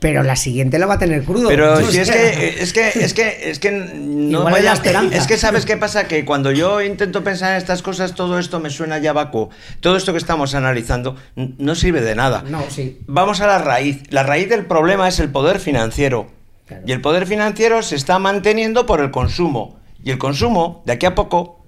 [0.00, 3.14] pero la siguiente lo va a tener crudo Pero si es que, es que, es
[3.14, 5.16] que, es que no Igual la esperanza.
[5.16, 8.60] es que sabes qué pasa que cuando yo intento pensar en estas cosas todo esto
[8.60, 9.50] me suena ya vacuo.
[9.80, 12.42] Todo esto que estamos analizando no sirve de nada.
[12.48, 14.02] no sí Vamos a la raíz.
[14.10, 16.28] La raíz del problema es el poder financiero.
[16.86, 19.78] Y el poder financiero se está manteniendo por el consumo.
[20.02, 21.62] Y el consumo, de aquí a poco,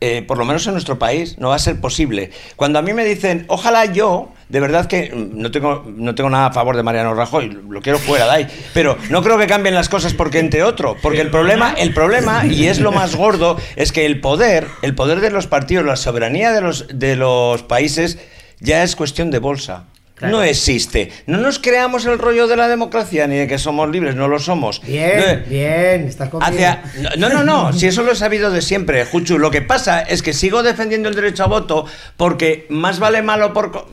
[0.00, 2.30] eh, por lo menos en nuestro país, no va a ser posible.
[2.56, 6.46] Cuando a mí me dicen, ojalá yo, de verdad que no tengo, no tengo nada
[6.46, 9.74] a favor de Mariano Rajoy, lo quiero fuera de ahí, pero no creo que cambien
[9.74, 13.58] las cosas porque entre otro, porque el problema, el problema, y es lo más gordo,
[13.76, 17.62] es que el poder, el poder de los partidos, la soberanía de los, de los
[17.62, 18.18] países,
[18.60, 19.84] ya es cuestión de bolsa.
[20.20, 21.10] No existe.
[21.26, 24.38] No nos creamos el rollo de la democracia ni de que somos libres, no lo
[24.38, 24.80] somos.
[24.82, 26.28] Bien, No- bien, estás.
[26.40, 26.82] Hacia-
[27.16, 29.38] No, no, no, si eso lo he sabido de siempre, Juchu.
[29.38, 33.52] Lo que pasa es que sigo defendiendo el derecho a voto porque más vale malo
[33.52, 33.86] por.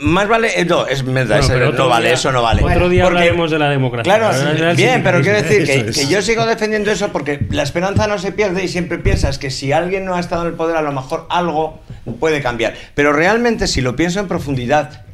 [0.00, 0.60] Más vale.
[0.60, 2.62] eh, No, es verdad, Bueno, eso pero no vale, día- eso no vale.
[2.64, 4.16] Otro día Porque- hablaremos de la democracia.
[4.18, 5.64] Claro, bien, pero quiero decir
[5.94, 9.50] que, yo sigo defendiendo eso porque la esperanza no se pierde y siempre piensas que
[9.50, 11.80] si alguien no ha estado en el poder, a lo mejor algo
[12.20, 12.74] puede cambiar.
[12.94, 15.05] Pero realmente, si lo pienso en profundidad,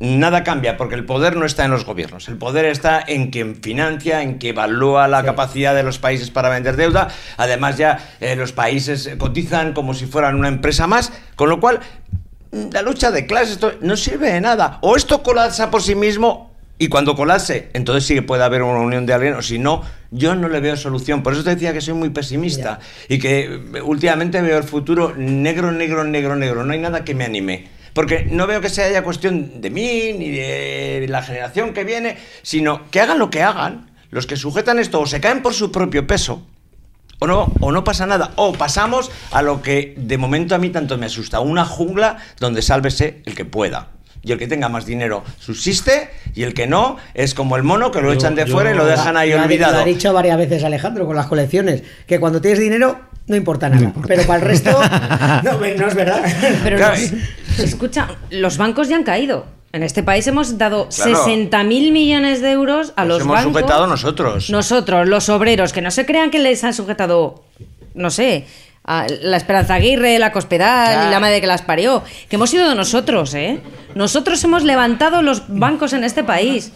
[0.00, 2.28] nada cambia porque el poder no está en los gobiernos.
[2.28, 6.48] El poder está en quien financia, en que evalúa la capacidad de los países para
[6.48, 7.08] vender deuda.
[7.36, 11.60] Además, ya eh, los países eh, cotizan como si fueran una empresa más, con lo
[11.60, 11.80] cual
[12.50, 14.78] la lucha de clases esto no sirve de nada.
[14.82, 18.80] O esto colapsa por sí mismo y cuando colapse, entonces sí que puede haber una
[18.80, 21.22] unión de alguien, o si no, yo no le veo solución.
[21.22, 25.14] Por eso te decía que soy muy pesimista y que eh, últimamente veo el futuro
[25.16, 26.64] negro, negro, negro, negro.
[26.64, 27.68] No hay nada que me anime.
[27.94, 32.16] Porque no veo que sea ya cuestión de mí ni de la generación que viene,
[32.42, 33.90] sino que hagan lo que hagan.
[34.10, 36.46] Los que sujetan esto o se caen por su propio peso,
[37.20, 38.32] o no, o no pasa nada.
[38.36, 42.62] O pasamos a lo que de momento a mí tanto me asusta, una jungla donde
[42.62, 43.88] sálvese el que pueda.
[44.22, 47.90] Y el que tenga más dinero subsiste y el que no es como el mono
[47.90, 49.80] que lo Yo- echan de fuera y lo dejan ahí Lo ha- Lo olvidado.
[49.80, 53.92] ha dicho varias veces Alejandro con las colecciones, que cuando tienes dinero no importa nada,
[54.06, 54.70] pero para el resto
[55.42, 56.22] no, no es verdad.
[56.62, 57.12] Pero los-
[57.58, 59.46] escucha, los bancos ya han caído.
[59.72, 61.16] En este país hemos dado Claro.
[61.24, 63.52] 60 mil millones de euros a Nos los hemos bancos.
[63.52, 64.50] sujetado nosotros.
[64.50, 67.42] Nosotros, los obreros, que no se crean que les han sujetado,
[67.94, 68.46] no sé,
[68.84, 72.04] a la Esperanza Aguirre, la Cospedal y la madre que las parió.
[72.28, 73.60] Que hemos sido nosotros, ¿eh?
[73.96, 76.70] Nosotros hemos levantado los bancos en este país.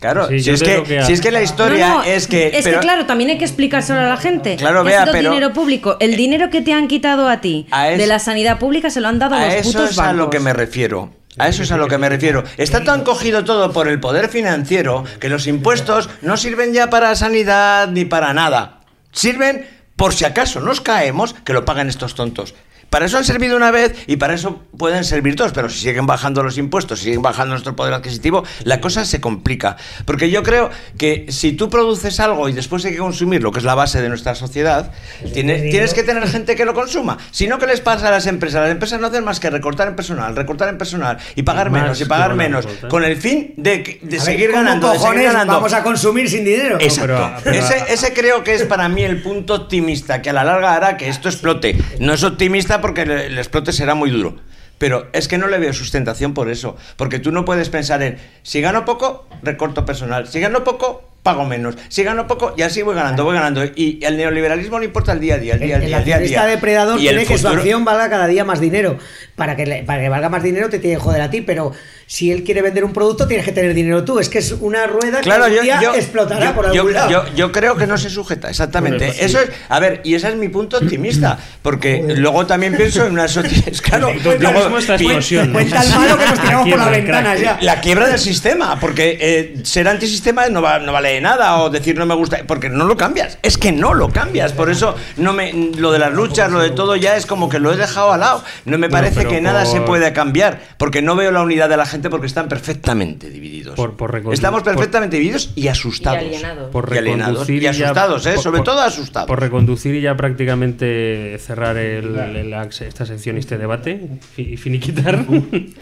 [0.00, 2.56] Claro, Sí, si, es que, que- si es que la historia No, no, es que...
[2.56, 4.56] Es pero- que, claro, también hay que explicárselo a la gente.
[4.56, 5.96] Claro, vea, pero- dinero público.
[5.98, 9.08] El dinero que te han quitado a ti A de la sanidad pública se lo
[9.08, 10.30] han dado a A los eso putos es a lo bancos.
[10.30, 11.10] que me refiero.
[11.36, 12.42] A eso es a lo que me refiero.
[12.56, 17.14] Está tan cogido todo por el poder financiero que los impuestos no sirven ya para
[17.14, 18.80] sanidad ni para nada.
[19.12, 22.54] Sirven por si acaso nos caemos, que lo pagan estos tontos.
[22.90, 26.06] Para eso han servido una vez y para eso pueden servir dos, pero si siguen
[26.06, 29.76] bajando los impuestos, siguen bajando nuestro poder adquisitivo, la cosa se complica.
[30.06, 33.64] Porque yo creo que si tú produces algo y después hay que consumirlo, que es
[33.64, 34.92] la base de nuestra sociedad,
[35.34, 37.18] tiene- tienes que tener gente que lo consuma.
[37.30, 38.62] Si no, ¿qué les pasa a las empresas?
[38.62, 41.82] Las empresas no hacen más que recortar en personal, recortar en personal y pagar Más
[41.82, 44.92] menos y pagar menos, con el fin de, ver, seguir ¿cómo ganando.
[44.92, 45.52] de seguir ganando.
[45.54, 46.78] vamos a consumir sin dinero?
[46.80, 47.50] Exacto.
[47.50, 50.96] ese, ese creo que es para mí el punto optimista, que a la larga hará
[50.96, 51.76] que esto explote.
[52.00, 54.36] No es optimista porque el, explote será muy duro.
[54.78, 56.76] Pero es que no le veo sustentación por eso.
[56.96, 60.28] Porque tú no puedes pensar en, si gano poco, recorto personal.
[60.28, 61.74] Si gano poco, pago menos.
[61.88, 63.62] Si gano poco, y así voy ganando, voy ganando.
[63.64, 66.04] Y el neoliberalismo no importa el día a día, el día a día, el el
[66.04, 66.54] día a accionista día.
[66.56, 68.96] depredador Y el quiere que su futuro- acción valga cada día más dinero.
[69.36, 71.72] Para que, le- para que valga más dinero te tiene que joder a ti, pero
[72.06, 74.18] si él quiere vender un producto tienes que tener dinero tú.
[74.18, 76.76] Es que es una rueda Claro, que yo, un día yo- explotará yo- por algún
[76.76, 77.10] yo- lado.
[77.10, 79.06] yo- yo creo que no se sujeta, exactamente.
[79.06, 79.44] Pues Eso sí.
[79.48, 83.28] es, a ver, y ese es mi punto optimista, porque luego también pienso en una
[83.28, 83.72] sociedad.
[83.82, 85.52] Claro, Yo luego- mismo esta explosión.
[85.52, 86.90] Cuenta el malo que nos tiramos por la Quiebra,
[87.20, 87.58] ventana ya.
[87.60, 91.70] La quiebra del sistema, porque eh, ser antisistema no, va- no vale de nada, o
[91.70, 94.94] decir no me gusta, porque no lo cambias, es que no lo cambias, por eso
[95.16, 97.76] no me, lo de las luchas, lo de todo ya es como que lo he
[97.76, 101.42] dejado al lado, no me parece que nada se puede cambiar, porque no veo la
[101.42, 103.74] unidad de la gente porque están perfectamente divididos.
[103.74, 106.22] Por- por recondu- Estamos por- perfectamente divididos y asustados.
[106.22, 106.70] Y alienados.
[106.70, 108.34] por Y alienados, y asustados, ¿eh?
[108.34, 109.26] por- sobre por- todo asustados.
[109.28, 114.00] Por reconducir y ya prácticamente cerrar el- el- esta sección y este debate
[114.36, 115.24] y finiquitar.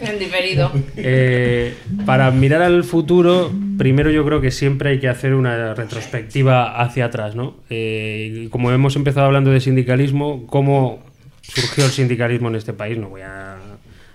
[0.01, 0.71] En diferido.
[0.95, 1.75] Eh,
[2.05, 7.05] para mirar al futuro, primero yo creo que siempre hay que hacer una retrospectiva hacia
[7.05, 7.55] atrás, ¿no?
[7.69, 10.99] Eh, como hemos empezado hablando de sindicalismo, ¿cómo
[11.41, 12.97] surgió el sindicalismo en este país?
[12.97, 13.55] No voy a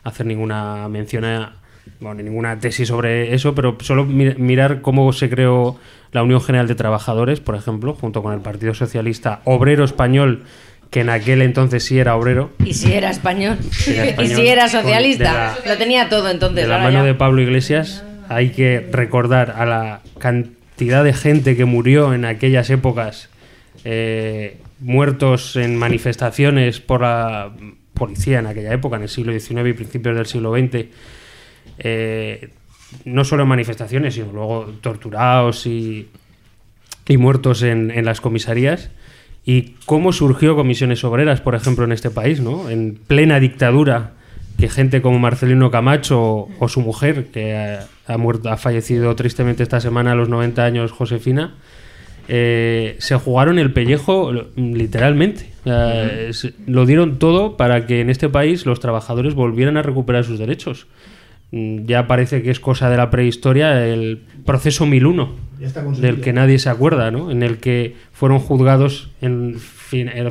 [0.05, 1.57] hacer ninguna mención a
[2.01, 5.77] bueno, ninguna tesis sobre eso, pero solo mi- mirar cómo se creó
[6.13, 10.43] la Unión General de Trabajadores, por ejemplo, junto con el Partido Socialista Obrero Español,
[10.91, 13.57] que en aquel entonces sí era obrero, Y si era español.
[13.87, 15.57] Era y si era socialista.
[15.65, 16.65] de Lo tenía todo entonces.
[16.65, 17.05] de la mano ya.
[17.05, 20.53] de Pablo Iglesias, hay que recordar a la cantidad
[20.85, 23.29] de gente que murió en aquellas épocas,
[23.85, 27.53] eh, muertos en manifestaciones por la
[27.95, 30.87] policía en aquella época, en el siglo XIX y principios del siglo XX.
[31.79, 32.51] eh,
[33.05, 36.09] no solo en manifestaciones, sino luego torturados y,
[37.09, 38.91] y muertos en, las comisarías.
[39.45, 42.71] Y cómo surgió Comisiones Obreras, por ejemplo, en este país, ¿no?
[42.71, 44.13] En plena dictadura,
[44.59, 47.79] que gente como Marcelino Camacho o, o su mujer, que
[48.13, 51.55] ha, ha muerto, ha fallecido tristemente esta semana a los 90 años, Josefina,
[52.29, 55.51] eh, se jugaron el pellejo literalmente.
[56.67, 60.87] Lo dieron todo para que en este país los trabajadores volvieran a recuperar sus derechos.
[61.51, 66.13] mm, ya parece que es cosa de la prehistoria el proceso 1001, Ya está conseguido.
[66.15, 67.31] del que nadie se acuerda, ¿no?
[67.31, 70.29] en el que fueron juzgados en, fin- en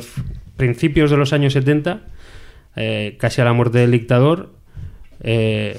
[0.56, 2.00] principios de los años 70,
[2.74, 4.50] eh, casi a la muerte del dictador,
[5.20, 5.78] eh,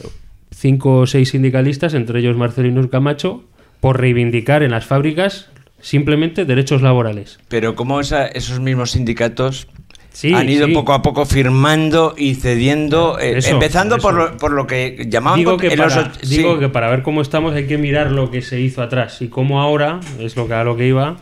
[0.56, 3.44] cinco o seis sindicalistas, entre ellos Marcelino Camacho,
[3.80, 5.50] por reivindicar en las fábricas
[5.82, 7.40] simplemente derechos laborales.
[7.50, 9.68] Pero esa- esos mismos sindicatos
[10.14, 10.74] Sí, han ido sí.
[10.74, 14.04] poco a poco firmando y cediendo, eh, Eso, empezando eso.
[14.08, 16.60] Por, lo, por lo que llamaban Digo que, en para, och- digo sí.
[16.60, 19.60] que para ver cómo estamos hay que mirar lo que se hizo atrás y cómo
[19.60, 21.18] ahora, es lo que a lo que iba,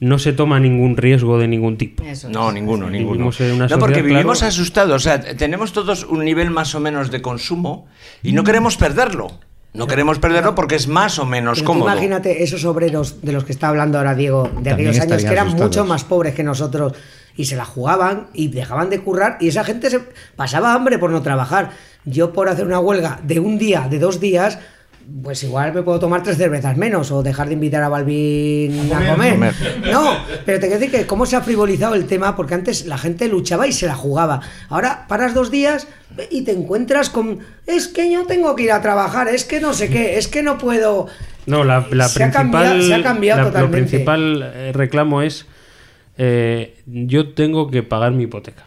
[0.00, 2.04] no se toma ningún riesgo de ningún tipo.
[2.28, 3.12] No, ninguno, ninguno.
[3.12, 4.96] Vivimos en una no, porque sociedad, vivimos claro, asustados.
[4.96, 7.86] O sea, tenemos todos un nivel más o menos de consumo
[8.22, 9.28] y no queremos perderlo.
[9.74, 11.90] No queremos perderlo porque es más o menos cómodo.
[11.90, 15.28] imagínate esos obreros de los que está hablando ahora Diego, de También aquellos años que
[15.28, 15.76] eran asustados.
[15.76, 16.94] mucho más pobres que nosotros
[17.36, 20.00] y se la jugaban y dejaban de currar y esa gente se
[20.36, 21.70] pasaba hambre por no trabajar.
[22.04, 24.58] Yo por hacer una huelga de un día, de dos días,
[25.22, 29.10] pues igual me puedo tomar tres cervezas menos o dejar de invitar a Balvin a
[29.12, 29.32] comer.
[29.34, 29.54] Comer.
[29.90, 32.98] No, pero te quiero decir que cómo se ha frivolizado el tema, porque antes la
[32.98, 34.40] gente luchaba y se la jugaba.
[34.68, 35.88] Ahora paras dos días
[36.30, 39.72] y te encuentras con, es que yo tengo que ir a trabajar, es que no
[39.72, 41.06] sé qué, es que no puedo...
[41.46, 43.88] No, la, la Se ha principal, cambiado- se ha cambiado la- lo totalmente.
[43.88, 45.46] principal eh, reclamo es
[46.18, 48.64] eh, yo tengo que pagar mi hipoteca.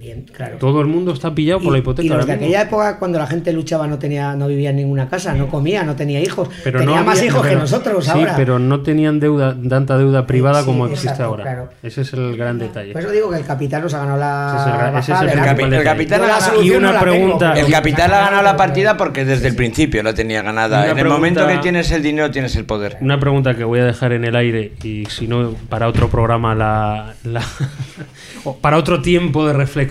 [0.00, 0.56] Bien, claro.
[0.56, 2.06] Todo el mundo está pillado por la hipoteca.
[2.06, 5.10] Y los de aquella época, cuando la gente luchaba, no tenía, no vivía en ninguna
[5.10, 6.48] casa, no comía, no tenía hijos.
[6.64, 8.34] Pero tenía no más había- hijos pero- que nosotros sí, ahora.
[8.34, 11.42] pero no tenían deuda, tanta deuda privada Sí, como exacto, existe ahora.
[11.42, 11.68] claro.
[11.82, 12.92] Ese es el gran detalle.
[12.94, 14.54] Por eso digo que el capital nos ha ganado la.
[14.54, 15.28] Ese es el ese es el
[15.74, 19.26] el capital la y una no tengo, pregunta- El capital ha ganado la partida porque
[19.26, 20.78] desde el principio la tenía ganada.
[20.78, 22.96] Una En el pregunta- momento que tienes el dinero, tienes el poder.
[23.02, 26.54] Una pregunta que voy a dejar en el aire y si no, para otro programa,
[26.54, 27.42] la, la-
[28.62, 29.89] para otro tiempo de reflexión,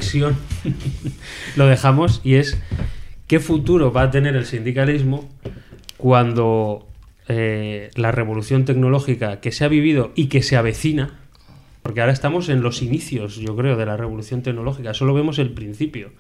[1.55, 2.57] lo dejamos y es
[3.27, 5.29] ¿qué futuro va a tener el sindicalismo
[5.97, 6.87] cuando
[7.27, 11.19] eh, la revolución tecnológica que se ha vivido y que se avecina,
[11.83, 15.51] porque ahora estamos en los inicios, yo creo, de la revolución tecnológica, solo vemos el
[15.51, 16.11] principio,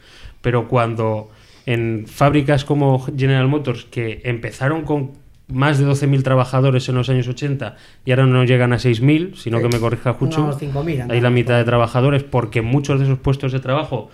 [0.41, 1.31] pero cuando
[1.65, 5.13] en fábricas como General Motors, que empezaron con
[5.49, 9.57] más de 12.000 trabajadores en los años 80 y ahora no llegan a 6.000, sino
[9.57, 9.63] Sí.
[9.63, 11.11] que me corrija Jucho, Unos 5.000 andan.
[11.11, 14.09] hay la mitad de trabajadores porque muchos de esos puestos de trabajo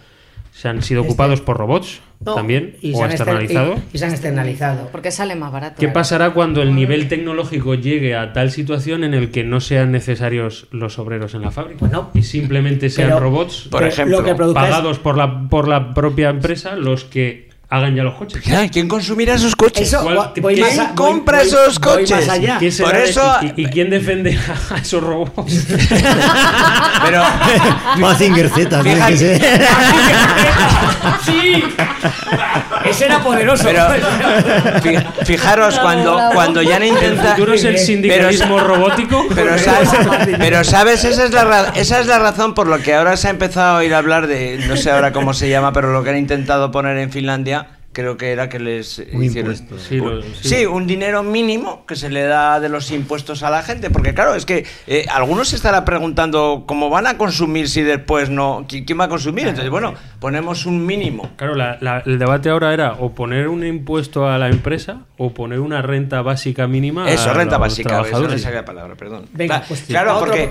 [0.52, 3.76] se han sido Este- ocupados por robots No, también y se o externalizado.
[3.92, 4.88] Y, y se han externalizado.
[4.90, 5.76] Porque sale más barato.
[5.78, 9.92] ¿Qué pasará cuando el nivel tecnológico llegue a tal situación en el que no sean
[9.92, 11.90] necesarios los obreros en la fábrica?
[12.14, 14.24] y simplemente sean pero- robots Por ejemplo,
[14.54, 18.42] pagados por la, por la propia empresa los que hagan ya los coches.
[18.72, 19.88] ¿Quién consumirá esos coches?
[19.88, 22.12] Eso, ¿Cuál- voy quién más a- compra voy- esos voy coches?
[22.12, 22.58] más allá.
[22.60, 24.40] ¿Quién será Por de- eso- y, y quién defiende
[24.72, 25.66] a esos robots?
[27.06, 27.24] Pero
[27.98, 29.42] Mazinger Z, tiene que ser.
[31.26, 31.64] ¡Sí!
[32.86, 33.64] Ese era poderoso.
[33.64, 33.88] Pero
[35.26, 37.32] fijaros cuando, cuando ya no ¿El intenta.
[37.34, 39.26] futuro es el sindicalismo Pero- robótico?
[39.34, 39.90] Pero sabes,
[40.38, 43.28] pero sabes, esa es, la, ra- esa es la razón por lo que ahora se
[43.28, 46.12] ha empezado a oír hablar de, no sé ahora cómo se llama, pero lo que
[46.12, 47.65] han intentado poner en Finlandia,
[47.96, 49.54] creo que era que les Un hicieron...
[49.54, 49.80] impuesto.
[49.80, 50.30] Sí, lo- sí.
[50.44, 54.14] Sí, un dinero mínimo que se le da de los impuestos a la gente, porque
[54.14, 58.68] claro, es que eh, algunos se estará preguntando cómo van a consumir si después no,
[58.68, 59.48] ¿qui- ¿quién va a consumir?
[59.48, 61.32] Entonces, bueno, ponemos un mínimo.
[61.38, 65.34] Claro, la- la- el debate ahora era o poner un impuesto a la empresa o
[65.34, 69.26] poner una renta básica mínima Eso, a renta los básica, eso no la palabra, perdón.
[69.32, 70.50] Venga, pues, claro, porque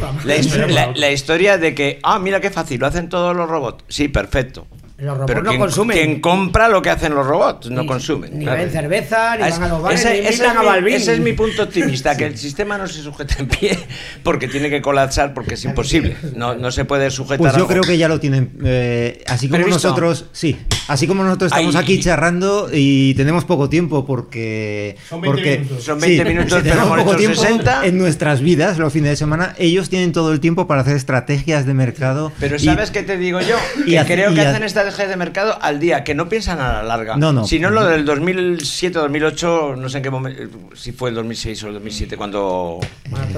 [0.69, 3.85] la- la historia de que, ah, mira qué fácil, lo hacen todos los robots.
[3.89, 4.67] Sí, perfecto.
[4.97, 5.97] Los robots Pero no quien, consumen.
[5.97, 8.39] quien compra lo que hacen los robots, no consumen.
[8.39, 8.61] Ni claro.
[8.63, 10.95] ven cerveza, ni Ah, van a los bares, ese, ni ese es a mi, Balvin.
[10.95, 13.77] ese es mi punto optimista, que el sistema no se sujeta en pie
[14.23, 16.17] porque tiene que colapsar porque es imposible.
[16.37, 17.69] No, no se puede sujetar Pues yo algo.
[17.69, 18.53] creo que ya lo tienen.
[18.65, 19.89] eh, así como ¿Previsto?
[19.89, 20.57] nosotros, sí,
[20.87, 25.27] así como nosotros estamos Ay, aquí y- charrando y tenemos poco tiempo porque Son 20
[25.37, 25.83] porque minutos.
[25.85, 27.87] Son 20 minutos, pero tenemos hemos poco tiempo 60.
[27.87, 29.57] en nuestras vidas los fines de semana.
[29.59, 32.31] Ellos tienen todo el tiempo para hacer estrategias de mercado.
[32.39, 33.57] Pero y- ¿sabes qué te digo yo?
[33.87, 36.29] y Que hace- creo y que hace- hacen estrategias de mercado al día, que no
[36.29, 37.17] piensan a la larga.
[37.17, 37.47] No, no.
[37.47, 40.43] Si no lo del 2007, 2008, no sé en qué momento,
[40.75, 42.81] si fue el 2006 o el 2007, cuando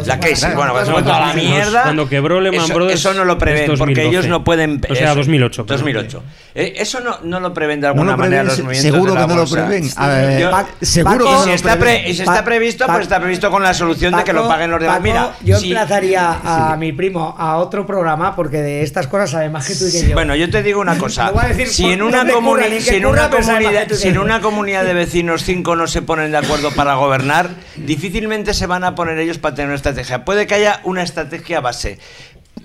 [0.04, 1.82] la crisis, claro, bueno, cuando toda la mierda.
[1.84, 4.08] cuando quebró Lehman eso, Brothers Eso no lo prevén, es porque 2012.
[4.08, 4.80] ellos no pueden.
[4.90, 5.78] O sea, eso- 2008, perdón.
[5.84, 6.22] 2008.
[6.54, 9.12] Eh, eso no, no lo prevén de No alguna manera prevén, los se- movimientos seguro
[9.12, 9.90] de la que no lo prevén.
[9.96, 12.02] A ver, Yo- Pa- seguro y que no si lo está prevén.
[12.02, 14.40] pre- y si está previsto, Pa- pues está previsto con la solución de que lo
[14.40, 14.96] Paco- paguen los demás.
[14.96, 16.38] Paco, Mira, yo si- emplazaría
[16.72, 19.92] a mi primo a otro programa porque de estas cosas sabe más que tú y
[19.92, 20.14] que yo.
[20.14, 21.30] Bueno, yo te digo una cosa.
[21.36, 24.18] No voy a decir si en una, comuni- curra, si en una comunidad, si en
[24.18, 28.84] una comunidad de vecinos cinco no se ponen de acuerdo para gobernar, difícilmente se van
[28.84, 30.24] a poner ellos para tener una estrategia.
[30.24, 31.98] Puede que haya una estrategia base.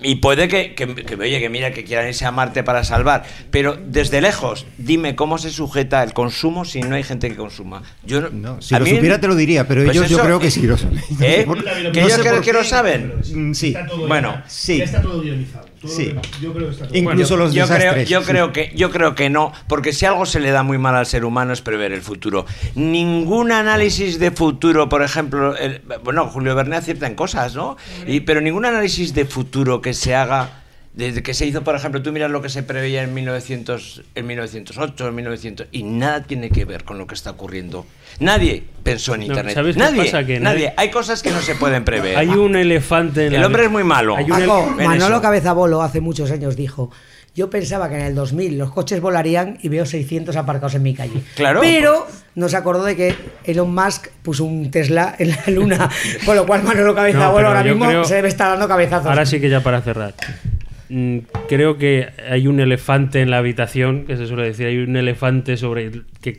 [0.04, 3.22] Y puede que, que, que, oye, que mira, que quieran irse a Marte para salvar.
[3.52, 7.82] Pero desde lejos, dime cómo se sujeta el consumo si no hay gente que consuma.
[8.04, 10.62] Yo no, Si lo supiera te lo diría, pero Pues ellos yo creo que sí
[10.62, 10.98] lo saben.
[10.98, 11.00] ¿Eh?
[11.00, 13.12] No sé por- ¿Que no ellos que, lo saben?
[13.32, 13.76] Mm, Sí.
[14.08, 14.78] Bueno, sí.
[14.78, 15.66] Ya está todo guionizado.
[15.82, 16.14] Todo Sí.
[16.40, 18.08] Yo creo que está todo Incluso los yo creo, desastres.
[18.08, 18.26] yo sí.
[18.26, 21.06] creo que yo creo que no, porque si algo se le da muy mal al
[21.06, 22.46] ser humano es prever el futuro.
[22.74, 27.76] Ningún análisis de futuro, por ejemplo, el- bueno, Julio Verne acierta en cosas, ¿no?
[28.06, 30.61] Y, pero ningún análisis de futuro que se haga
[30.94, 34.26] desde que se hizo, por ejemplo, tú miras lo que se preveía en 1900, en
[34.26, 37.86] 1908, en 1900 y nada tiene que ver con lo que está ocurriendo.
[38.20, 39.54] Nadie pensó en No, internet.
[39.54, 40.26] ¿sabes qué nadie, pasa?
[40.26, 40.66] Que nadie.
[40.66, 42.18] nadie- Hay cosas que no se pueden prever.
[42.18, 44.16] Hay un elefante en El la- hombre es muy malo.
[44.16, 45.20] Hay un Paco, en Manolo.
[45.22, 46.90] Cabezabolo hace muchos años dijo,
[47.34, 50.92] yo pensaba que en el 2000 los coches volarían y veo 600 aparcados en mi
[50.94, 51.22] calle.
[51.36, 51.60] Claro.
[51.62, 53.14] Pero no se acordó de que
[53.44, 55.88] Elon Musk puso un Tesla en la luna,
[56.26, 59.06] con lo cual Manolo Cabezabolo No, ahora mismo creo- se debe estar dando cabezazos.
[59.06, 60.12] Ahora sí que ya para cerrar.
[60.94, 64.94] Mm, Creo que hay un elefante en la habitación, que se suele decir, hay un
[64.96, 66.36] elefante sobre el- que,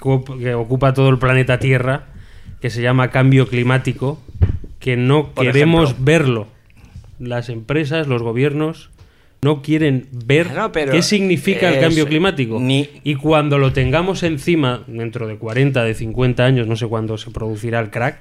[0.56, 2.06] ocupa todo el planeta Tierra,
[2.62, 4.22] que se llama cambio climático,
[4.80, 6.06] que no Por queremos ejemplo.
[6.06, 6.48] verlo.
[7.20, 8.92] Las empresas, los gobiernos
[9.42, 10.48] no quieren ver
[10.92, 12.60] qué significa el cambio climático.
[13.04, 17.32] Y cuando lo tengamos encima, dentro de 40, de 50 años, no sé cuándo se
[17.32, 18.20] producirá el crack,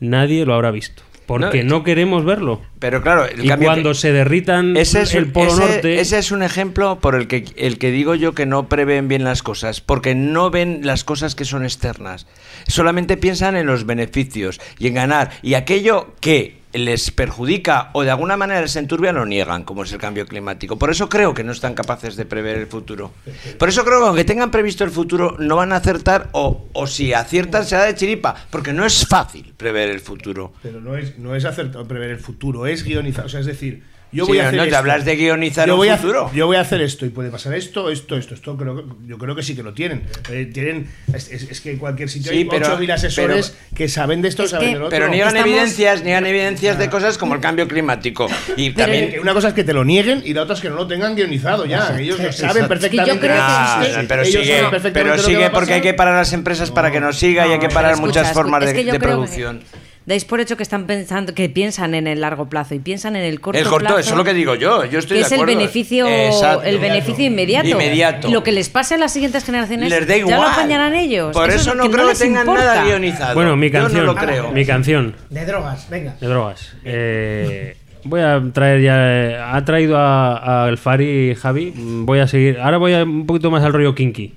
[0.00, 1.02] nadie lo habrá visto.
[1.26, 2.62] Porque No, no, queremos verlo.
[2.78, 6.18] Pero claro, el y cuando que- se derritan ese es, el polo ese- norte, ese
[6.18, 9.42] es un ejemplo por el que, el que digo yo que no prevén bien las
[9.42, 12.26] cosas, porque no ven las cosas que son externas.
[12.68, 15.30] Solamente piensan en los beneficios y en ganar.
[15.42, 19.92] Y aquello que les perjudica o de alguna manera les enturbia lo niegan, como es
[19.92, 20.78] el cambio climático.
[20.78, 23.12] Por eso creo que no están capaces de prever el futuro.
[23.58, 26.86] Por eso creo que aunque tengan previsto el futuro, no van a acertar o, o
[26.86, 30.52] si aciertan será de chiripa, porque no es fácil prever el futuro.
[30.62, 31.46] Pero no es, no es
[31.88, 33.26] prever el futuro, es guionizar.
[33.26, 33.82] O sea, es decir,
[34.16, 34.78] yo Sí, voy a no, hacer no, te esto.
[34.78, 36.30] hablas de guionizar yo un voy a- futuro.
[36.34, 38.34] yo voy a hacer esto y puede pasar esto, esto, esto.
[38.34, 40.02] esto creo, que- yo creo que sí que lo tienen.
[40.30, 43.88] Eh, tienen es, es- es que en cualquier sitio Sí, hay pero- 8.000 asesores que
[43.88, 44.98] saben de esto, Es saben que- de lo otro.
[44.98, 48.26] pero niegan evidencias, niegan evidencias de cosas como el cambio climático.
[48.56, 50.76] Y también una cosa es que te lo nieguen y la otra es que no
[50.76, 51.76] lo tengan guionizado ya.
[51.78, 51.98] Exacto.
[52.02, 52.54] Ellos lo Exacto.
[52.54, 53.28] saben perfectamente.
[53.30, 54.62] Ah, pero sigue,
[54.92, 57.68] pero sigue porque hay que parar las empresas para que nos siga y hay que
[57.68, 59.62] parar muchas formas de, producción.
[60.06, 63.24] Dais por hecho que están pensando, que piensan en el largo plazo y piensan en
[63.24, 63.98] el corto El corto, plazo.
[63.98, 64.84] eso es lo que digo yo.
[64.84, 66.62] Yo estoy que de es el beneficio, Exacto.
[66.62, 67.66] el beneficio inmediato.
[67.68, 68.28] Inmediato.
[68.30, 71.32] Lo que les pase a las siguientes generaciones Les da ya lo apañarán ellos.
[71.32, 72.64] Por es eso no creo que les tengan importa.
[72.66, 73.34] nada guionizado.
[73.34, 74.06] Bueno, mi Yo no canción.
[74.06, 74.52] lo creo.
[74.52, 76.14] Mi canción De drogas, venga.
[76.20, 76.72] de drogas.
[76.84, 78.94] Eh, voy a traer ya.
[78.98, 81.72] eh, Ha traído a, a Alfari Javi.
[81.74, 82.60] Mm, Voy a seguir.
[82.60, 84.34] Ahora voy a un poquito más al rollo kinky.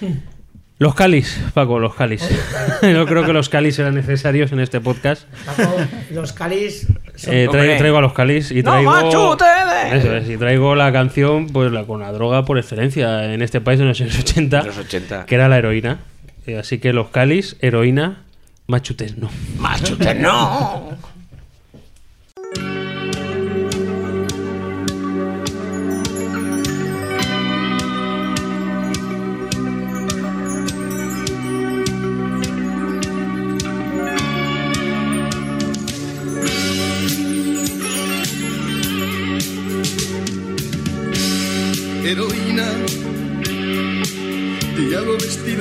[0.82, 2.28] Los calis, Paco, los calis.
[2.82, 5.28] Yo creo que los calis eran necesarios en este podcast.
[5.46, 5.76] Paco,
[6.10, 9.30] los calis son- Eh, traigo, traigo a los calis y ¡No traigo.
[9.30, 9.92] ustedes!
[10.04, 13.60] Eso es, y traigo la canción, pues la con la droga por excelencia en este
[13.60, 15.26] país en los años 80, Los 80.
[15.26, 16.00] que era la heroína.
[16.48, 18.22] Eh, así que los calis, heroína,
[18.66, 19.30] machutes no.
[19.58, 20.91] Machutes no.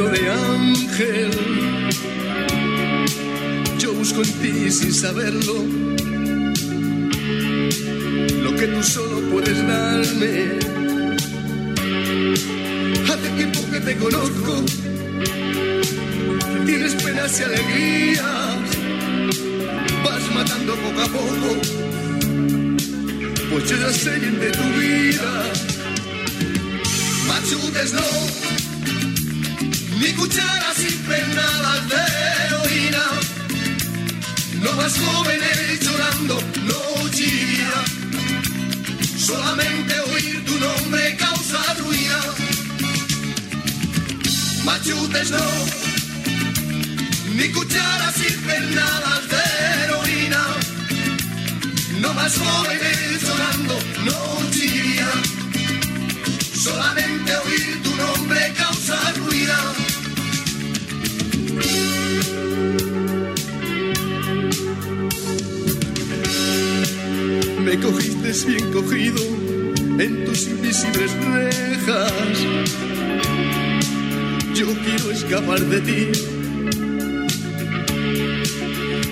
[0.09, 1.31] De ángel.
[3.77, 5.65] Yo busco en ti sin saberlo
[8.43, 10.59] lo que tú solo puedes darme.
[13.11, 14.63] Hace tiempo que te conozco,
[16.65, 18.57] tienes penas y alegrías,
[20.03, 21.49] vas matando poco a poco,
[23.51, 25.43] pues yo ya sé de tu vida.
[27.27, 28.50] Machutes no,
[30.01, 32.03] ni cucharas sin penadas de
[32.45, 33.03] heroína.
[34.63, 36.35] No más jóvenes llorando,
[36.69, 37.73] no chilla.
[39.17, 42.19] Solamente oír tu nombre causa ruina.
[44.65, 45.45] Machutes no,
[47.37, 49.43] ni cucharas sin penadas de
[49.83, 50.43] heroína.
[52.01, 52.80] No más jóvenes
[67.71, 69.23] Me cogiste bien cogido
[69.97, 72.37] en tus invisibles rejas.
[74.53, 76.07] Yo quiero escapar de ti,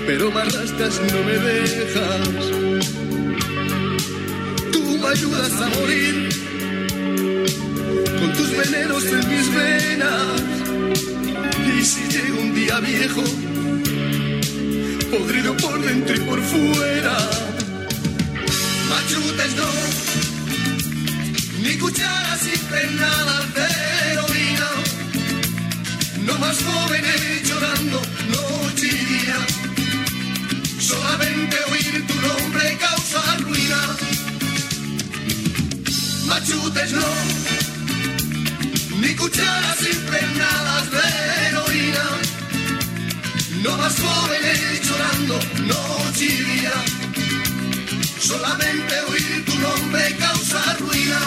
[0.05, 2.27] pero me arrastras, no me dejas.
[4.73, 6.29] Tú ayudas a morir
[8.19, 10.41] con tus venenos en mis venas.
[11.77, 13.23] Y si llego un día viejo,
[15.17, 17.17] podrido por dentro y por fuera,
[18.89, 19.69] machutes no,
[21.61, 23.67] ni cucharas y penadas de
[24.11, 24.69] heroína,
[26.25, 28.01] no más jóvenes llorando
[28.35, 29.37] noche y día.
[30.79, 33.81] Solamente oír tu nombre causa ruina.
[36.27, 37.09] Machutes no,
[39.01, 41.07] ni cucharas impregnadas de
[41.47, 42.05] heroína.
[43.63, 45.35] No más jóvenes llorando
[45.67, 46.98] noche y día.
[48.29, 51.19] Solamente oír tu nombre causa ruina.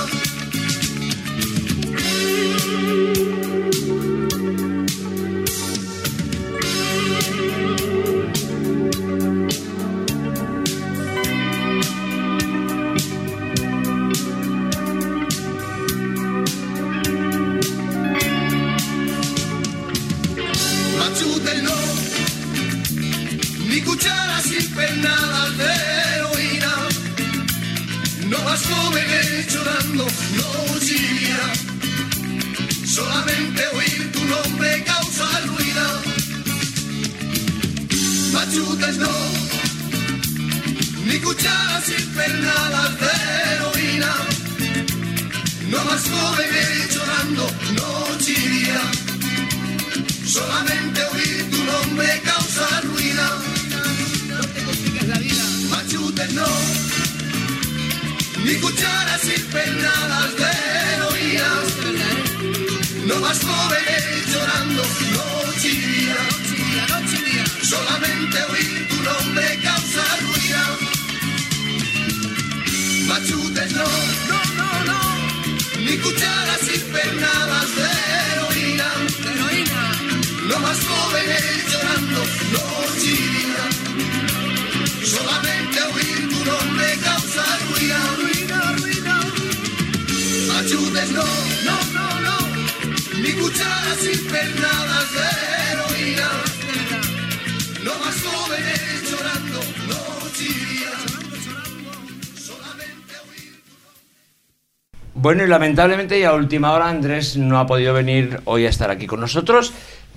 [105.23, 108.91] Bueno, y lamentablemente y a última hora Andrés no ha podido venir hoy a estar
[108.91, 109.73] aquí con nosotros,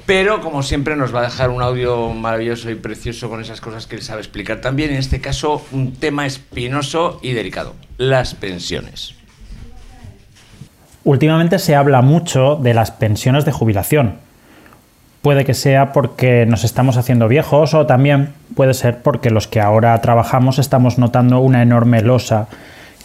[0.08, 3.86] pero como siempre nos va a dejar un audio maravilloso y precioso con esas cosas
[3.86, 9.14] que él sabe explicar también, en este caso un tema espinoso y delicado, las pensiones.
[11.04, 14.16] Últimamente se habla mucho de las pensiones de jubilación.
[15.22, 19.62] Puede que sea porque nos estamos haciendo viejos o también puede ser porque los que
[19.62, 22.48] ahora trabajamos estamos notando una enorme losa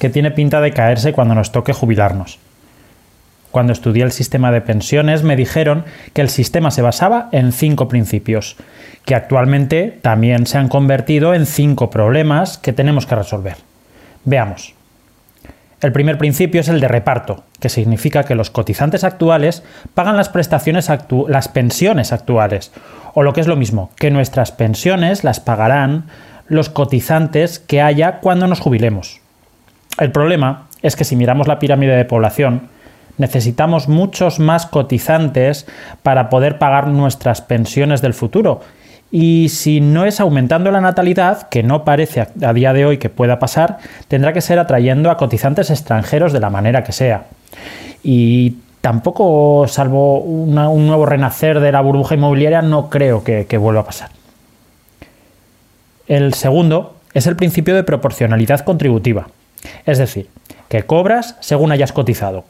[0.00, 2.40] que tiene pinta de caerse cuando nos toque jubilarnos.
[3.50, 7.86] Cuando estudié el sistema de pensiones me dijeron que el sistema se basaba en cinco
[7.86, 8.56] principios,
[9.04, 13.56] que actualmente también se han convertido en cinco problemas que tenemos que resolver.
[14.24, 14.74] Veamos.
[15.80, 19.62] El primer principio es el de reparto, que significa que los cotizantes actuales
[19.94, 22.70] pagan las prestaciones actu- las pensiones actuales,
[23.14, 26.04] o lo que es lo mismo, que nuestras pensiones las pagarán
[26.48, 29.20] los cotizantes que haya cuando nos jubilemos.
[29.98, 32.68] El problema es que si miramos la pirámide de población,
[33.18, 35.66] necesitamos muchos más cotizantes
[36.02, 38.60] para poder pagar nuestras pensiones del futuro.
[39.12, 43.10] Y si no es aumentando la natalidad, que no parece a, día de hoy que
[43.10, 43.78] pueda pasar,
[44.08, 47.24] tendrá que ser atrayendo a cotizantes extranjeros de la manera que sea.
[48.02, 50.54] Y tampoco, salvo un
[50.86, 54.10] nuevo renacer de la burbuja inmobiliaria, no creo que vuelva a pasar.
[56.06, 59.26] El segundo es el principio de proporcionalidad contributiva,
[59.86, 60.28] es decir,
[60.68, 62.44] que cobras según hayas cotizado.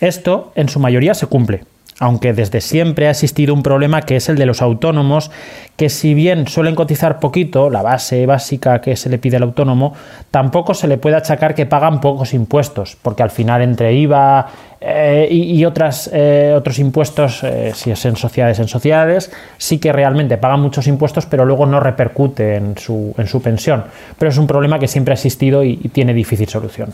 [0.00, 1.64] Esto en su mayoría se cumple,
[2.00, 5.30] aunque desde siempre ha existido un problema que es el de los autónomos,
[5.76, 9.94] que si bien suelen cotizar poquito, la base básica que se le pide al autónomo,
[10.30, 14.46] tampoco se le puede achacar que pagan pocos impuestos, porque al final entre IVA
[14.80, 20.36] eh, y, eh, otros impuestos, eh, si es en sociedades, en sociedades, sí que realmente
[20.36, 23.84] pagan muchos impuestos, pero luego no repercute en su, en su pensión.
[24.18, 26.92] Pero es un problema que siempre ha existido y tiene difícil solución.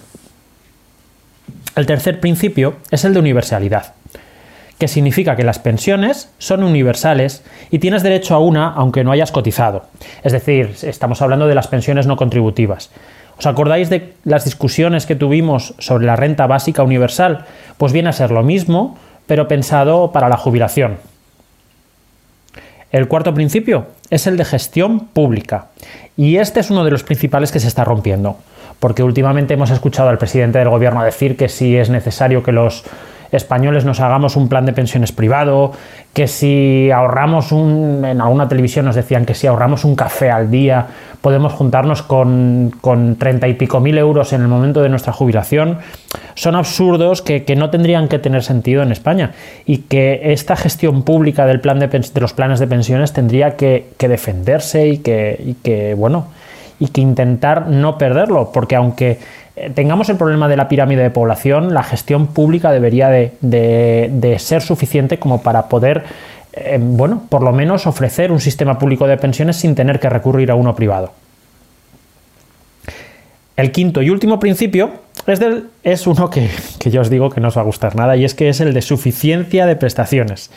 [1.76, 3.94] El tercer principio es el de universalidad,
[4.80, 9.30] que significa que las pensiones son universales y tienes derecho a una aunque no hayas
[9.30, 9.84] cotizado.
[10.24, 12.90] Es decir, estamos hablando de las pensiones no contributivas.
[13.38, 17.44] ¿Os acordáis de las discusiones que tuvimos sobre la renta básica universal?
[17.76, 20.96] Pues viene a ser lo mismo, pero pensado para la jubilación.
[22.90, 25.66] El cuarto principio es el de gestión pública.
[26.16, 28.38] Y este es uno de los principales que se está rompiendo.
[28.78, 32.82] porque últimamente hemos escuchado al presidente del gobierno decir que si es necesario que los
[33.32, 35.72] españoles nos hagamos un plan de pensiones privado,
[36.12, 40.50] que si ahorramos un, en alguna televisión nos decían que si ahorramos un café al
[40.50, 40.86] día
[41.20, 45.78] podemos juntarnos con, con 30 y pico mil euros en el momento de nuestra jubilación,
[46.34, 49.32] son absurdos que, no tendrían que tener sentido en España
[49.66, 54.08] y que esta gestión pública del plan de, los planes de pensiones tendría que, que
[54.08, 56.28] defenderse y que, y que, bueno,
[56.80, 59.18] y que intentar no perderlo, porque aunque
[59.74, 65.18] tengamos el problema de la pirámide de población, la gestión pública debería de, ser suficiente
[65.18, 66.04] como para poder,
[66.52, 70.50] eh, bueno, por lo menos ofrecer un sistema público de pensiones sin tener que recurrir
[70.50, 71.12] a uno privado.
[73.56, 74.90] El quinto y último principio
[75.82, 76.48] es uno que,
[76.78, 78.60] que yo os digo que no os va a gustar nada y es que es
[78.60, 80.50] el de suficiencia de prestaciones,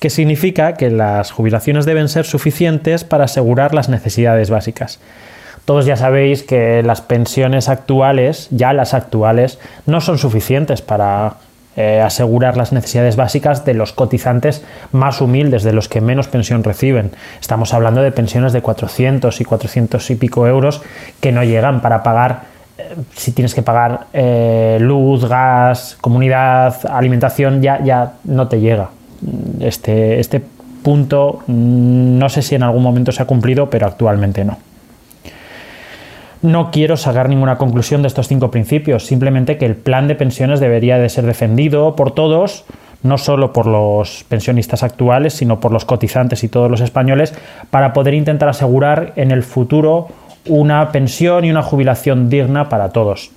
[0.00, 5.00] que significa que las jubilaciones deben ser suficientes para asegurar las necesidades básicas.
[5.64, 11.34] Todos ya sabéis que las pensiones actuales, ya las actuales, no son suficientes para
[11.76, 16.64] eh, asegurar las necesidades básicas de los cotizantes más humildes, de los que menos pensión
[16.64, 17.12] reciben.
[17.40, 20.82] Estamos hablando de pensiones de 400 y 400 y pico euros
[21.20, 22.42] que no llegan para pagar,
[22.76, 28.90] eh, si tienes que pagar eh, luz, gas, comunidad, alimentación, ya, ya no te llega.
[29.60, 30.42] Este, este
[30.82, 34.58] punto mm, no sé si en algún momento se ha cumplido, pero actualmente no.
[36.42, 40.58] No quiero sacar ninguna conclusión de estos cinco principios, simplemente que el plan de pensiones
[40.58, 42.64] debería de ser defendido por todos,
[43.04, 47.32] no solo por los pensionistas actuales, sino por los cotizantes y todos los españoles,
[47.70, 50.08] para poder intentar asegurar en el futuro
[50.46, 53.30] una pensión y una jubilación digna para todos.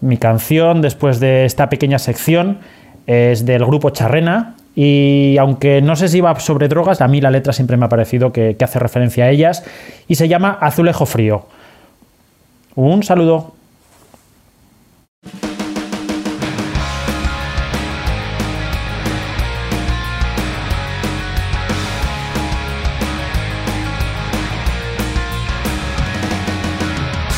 [0.00, 2.58] Mi canción, después de esta pequeña sección,
[3.06, 7.30] es del grupo Charrena y aunque no sé si va sobre drogas, a mí la
[7.30, 9.64] letra siempre me ha parecido que, que hace referencia a ellas
[10.08, 11.46] y se llama Azulejo Frío.
[12.74, 13.54] Un saludo.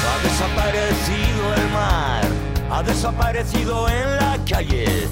[0.08, 2.24] Ha desaparecido el mar,
[2.70, 5.05] ha desaparecido en la calle,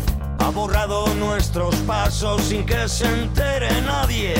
[0.54, 4.34] borrado nuestros pasos sin que se entere nadie.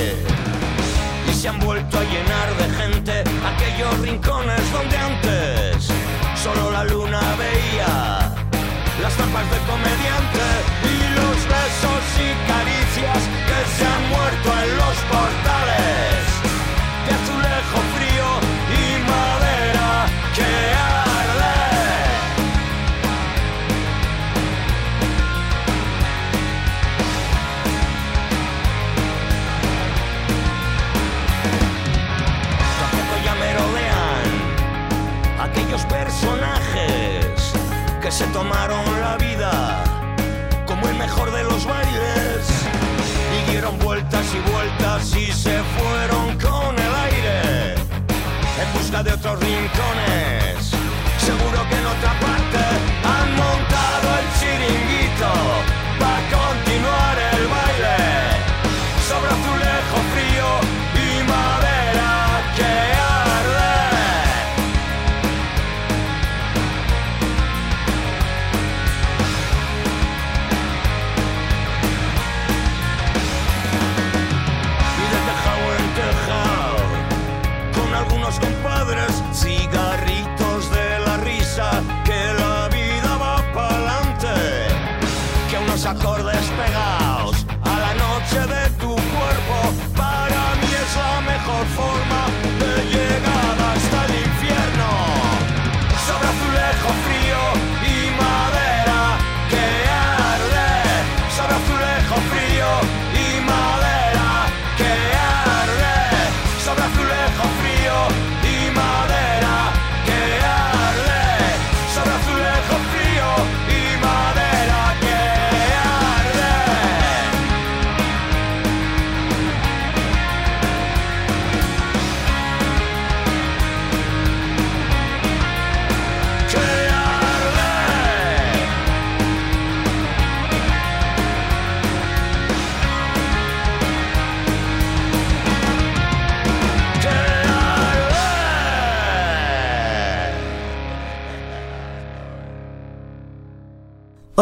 [1.29, 5.89] Y se han vuelto a llenar de gente aquellos rincones donde antes
[6.43, 8.33] solo la luna veía
[9.03, 10.47] las tapas de comediante
[10.93, 16.34] y los besos y caricias que se han muerto en los portales
[38.15, 39.83] se tomaron la vida
[40.67, 42.47] como el mejor de los bailes
[43.37, 49.41] y dieron vueltas y vueltas y se fueron con el aire en busca de otros
[49.41, 50.71] rincones.
[51.19, 52.61] Seguro que en otra parte
[53.03, 53.74] han montado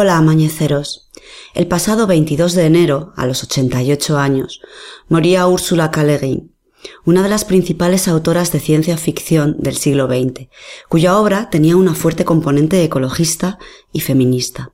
[0.03, 1.09] Hola, amañeceros.
[1.53, 4.59] El pasado 22 de enero, a los 88 años,
[5.07, 6.03] moría Úrsula K.
[7.05, 10.49] Una de las principales autoras de ciencia ficción del siglo XX,
[10.89, 13.59] cuya obra tenía una fuerte componente ecologista
[13.93, 14.73] y feminista.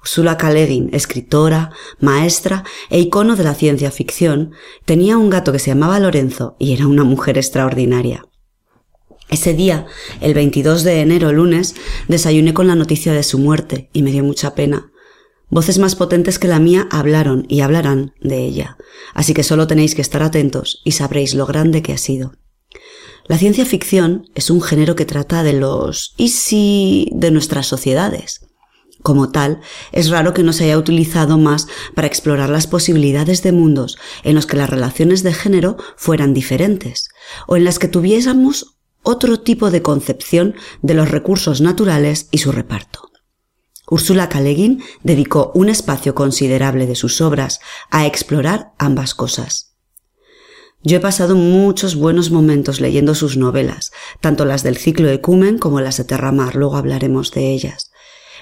[0.00, 0.50] Ursula K.
[0.92, 1.70] Escritora,
[2.00, 4.54] maestra e icono de la ciencia ficción,
[4.86, 8.24] tenía un gato que se llamaba Lorenzo y era una mujer extraordinaria.
[9.34, 9.86] Ese día,
[10.20, 11.74] el 22 de enero, lunes,
[12.06, 14.92] desayuné con la noticia de su muerte y me dio mucha pena.
[15.50, 18.76] Voces más potentes que la mía hablaron y hablarán de ella,
[19.12, 22.34] así que solo tenéis que estar atentos y sabréis lo grande que ha sido.
[23.26, 28.46] La ciencia ficción es un género que trata de los y si de nuestras sociedades.
[29.02, 33.50] Como tal, es raro que no se haya utilizado más para explorar las posibilidades de
[33.50, 37.08] mundos en los que las relaciones de género fueran diferentes,
[37.48, 38.73] o en las que tuviésemos
[39.04, 43.10] otro tipo de concepción de los recursos naturales y su reparto.
[43.88, 47.60] Úrsula Guin dedicó un espacio considerable de sus obras
[47.90, 49.76] a explorar ambas cosas.
[50.82, 55.80] Yo he pasado muchos buenos momentos leyendo sus novelas, tanto las del ciclo Ecumen como
[55.80, 57.90] las de Terramar, luego hablaremos de ellas.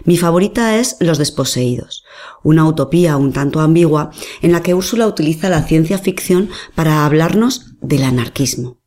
[0.05, 2.05] Mi favorita es Los desposeídos,
[2.43, 4.11] una utopía un tanto ambigua
[4.43, 8.82] en la que Úrsula utiliza la ciencia ficción para hablarnos del anarquismo.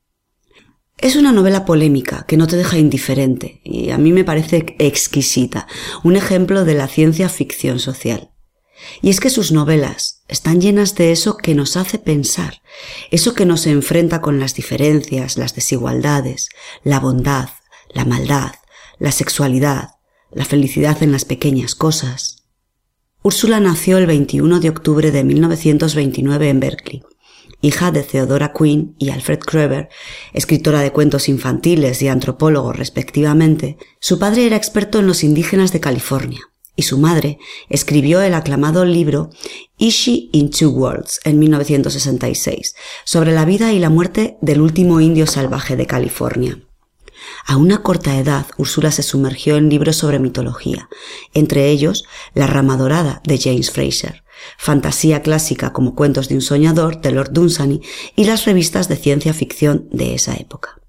[0.98, 5.67] Es una novela polémica que no te deja indiferente y a mí me parece exquisita,
[6.03, 8.32] un ejemplo de la ciencia ficción social.
[9.01, 12.61] Y es que sus novelas están llenas de eso que nos hace pensar,
[13.11, 16.49] eso que nos enfrenta con las diferencias, las desigualdades,
[16.83, 17.49] la bondad,
[17.90, 18.53] la maldad,
[18.98, 19.90] la sexualidad,
[20.32, 22.43] la felicidad en las pequeñas cosas.
[23.22, 27.03] Úrsula nació el 21 de octubre de 1929 en Berkeley.
[27.66, 29.90] Hija de Theodora Quinn y Alfred Kroeber,
[30.34, 35.80] escritora de cuentos infantiles y antropólogo respectivamente, su padre era experto en los indígenas de
[35.80, 36.42] California
[36.76, 39.32] y su madre escribió el aclamado libro
[39.80, 45.26] Ishi in Two Worlds en 1966 sobre la vida y la muerte del último indio
[45.26, 46.60] salvaje de California.
[47.48, 50.88] A una corta edad, Úrsula se sumergió en libros sobre mitología,
[51.34, 54.24] entre ellos La rama dorada de James Fraser,
[54.58, 57.82] fantasía clásica como Cuentos de un soñador de Lord Dunsany
[58.16, 60.82] y las revistas de ciencia ficción de esa época.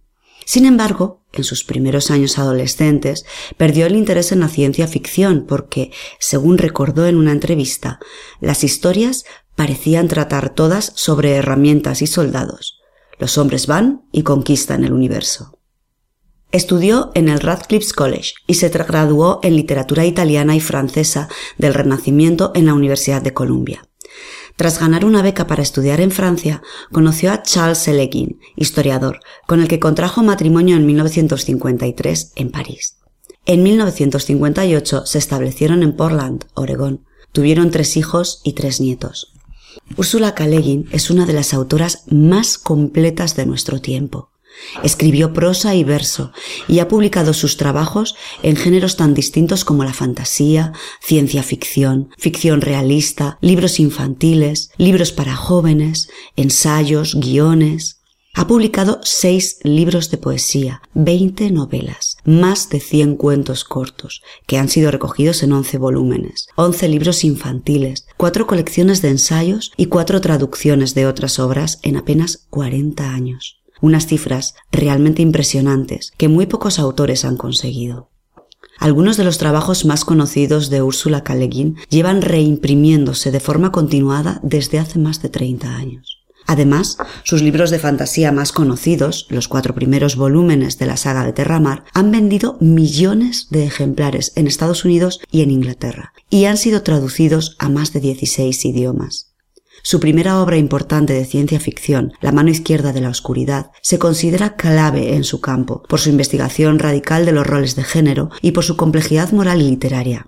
[0.45, 3.27] Sin embargo, en sus primeros años adolescentes,
[3.57, 7.99] perdió el interés en la ciencia ficción porque, según recordó en una entrevista,
[8.41, 12.81] las historias parecían tratar todas sobre herramientas y soldados.
[13.19, 15.59] Los hombres van y conquistan el universo.
[16.53, 22.53] Estudió en el Radcliffe College y se graduó en literatura italiana y francesa del Renacimiento
[22.55, 23.83] en la Universidad de Columbia.
[24.57, 29.69] Tras ganar una beca para estudiar en Francia, conoció a Charles Seleguin, historiador, con el
[29.69, 32.97] que contrajo matrimonio en 1953 en París.
[33.45, 37.05] En 1958 se establecieron en Portland, Oregón.
[37.33, 39.35] Tuvieron tres hijos y tres nietos.
[39.97, 40.47] Úrsula K.
[40.91, 44.31] Es una de las autoras más completas de nuestro tiempo.
[44.83, 46.33] Escribió prosa y verso
[46.69, 52.61] y ha publicado sus trabajos en géneros tan distintos como la fantasía, ciencia ficción, ficción
[52.61, 58.03] realista, libros infantiles, libros para jóvenes, ensayos, guiones.
[58.35, 64.69] Ha publicado seis libros de poesía, 20 novelas, más de 100 cuentos cortos, que han
[64.69, 70.95] sido recogidos en 11 volúmenes, 11 libros infantiles, cuatro colecciones de ensayos y cuatro traducciones
[70.95, 77.25] de otras obras en apenas 40 años unas cifras realmente impresionantes que muy pocos autores
[77.25, 78.11] han conseguido.
[78.79, 84.79] Algunos de los trabajos más conocidos de Úrsula Guin llevan reimprimiéndose de forma continuada desde
[84.79, 86.17] hace más de 30 años.
[86.47, 91.33] Además, sus libros de fantasía más conocidos, los cuatro primeros volúmenes de la saga de
[91.33, 96.83] Terramar, han vendido millones de ejemplares en Estados Unidos y en Inglaterra, y han sido
[96.83, 99.26] traducidos a más de 16 idiomas.
[99.89, 104.57] Su primera obra importante de ciencia ficción, La mano izquierda de la oscuridad, se considera
[104.57, 108.65] clave en su campo por su investigación radical de los roles de género y por
[108.65, 110.27] su complejidad moral y literaria.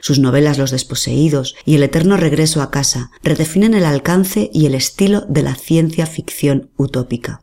[0.00, 4.74] Sus novelas Los desposeídos y El eterno regreso a casa redefinen el alcance y el
[4.74, 7.42] estilo de la ciencia ficción utópica.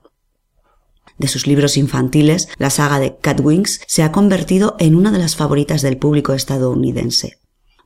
[1.18, 5.38] De sus libros infantiles, la saga de Catwings se ha convertido en una de las
[5.38, 7.40] favoritas del público estadounidense.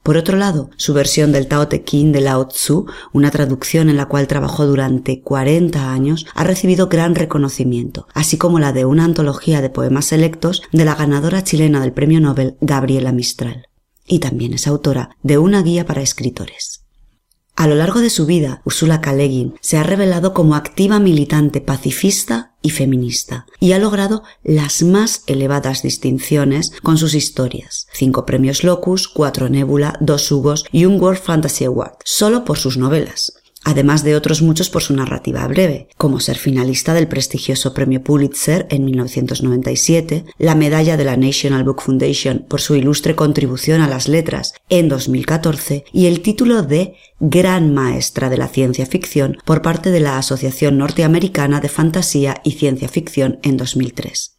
[0.07, 3.97] Por otro lado, su versión del Tao Te Ching de Lao Tzu, una traducción en
[3.97, 9.03] la cual trabajó durante 40 años, ha recibido gran reconocimiento, así como la de una
[9.03, 13.67] antología de poemas selectos de la ganadora chilena del Premio Nobel Gabriela Mistral.
[14.05, 16.86] Y también es autora de una guía para escritores.
[17.57, 19.15] A lo largo de su vida, Ursula K.
[19.61, 25.81] Se ha revelado como activa militante pacifista y feminista, y ha logrado las más elevadas
[25.81, 27.87] distinciones con sus historias.
[27.93, 32.77] Cinco premios Locus, cuatro Nebula, dos Hugos y un World Fantasy Award, solo por sus
[32.77, 33.33] novelas.
[33.67, 38.65] Además de otros muchos por su narrativa breve, como ser finalista del prestigioso premio Pulitzer
[38.69, 44.07] en 1997, la medalla de la National Book Foundation por su ilustre contribución a las
[44.07, 49.91] letras en 2014 y el título de Gran Maestra de la Ciencia Ficción por parte
[49.91, 54.36] de la Asociación Norteamericana de Fantasía y Ciencia Ficción en 2003.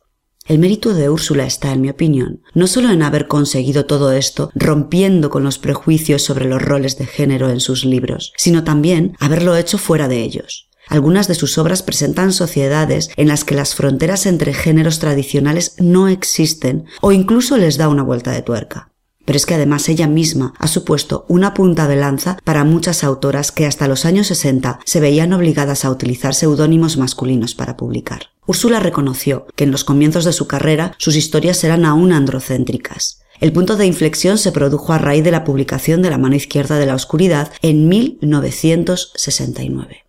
[0.49, 4.51] El mérito de Úrsula está, en mi opinión, no solo en haber conseguido todo esto
[4.55, 9.55] rompiendo con los prejuicios sobre los roles de género en sus libros, sino también haberlo
[9.57, 10.70] hecho fuera de ellos.
[10.89, 16.09] Algunas de sus obras presentan sociedades en las que las fronteras entre géneros tradicionales no
[16.09, 18.91] existen o incluso les da una vuelta de tuerca.
[19.28, 23.52] Pero es que además ella misma ha supuesto una punta de lanza para muchas autoras
[23.52, 28.31] que hasta los años 60 se veían obligadas a utilizar seudónimos masculinos para publicar.
[28.47, 33.20] Úrsula reconoció que en los comienzos de su carrera sus historias eran aún androcéntricas.
[33.39, 36.78] El punto de inflexión se produjo a raíz de la publicación de La mano izquierda
[36.78, 40.07] de la oscuridad en 1969.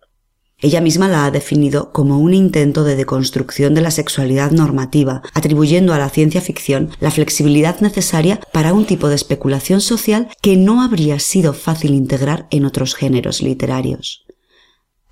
[0.62, 5.94] Ella misma la ha definido como un intento de deconstrucción de la sexualidad normativa, atribuyendo
[5.94, 10.82] a la ciencia ficción la flexibilidad necesaria para un tipo de especulación social que no
[10.82, 14.26] habría sido fácil integrar en otros géneros literarios.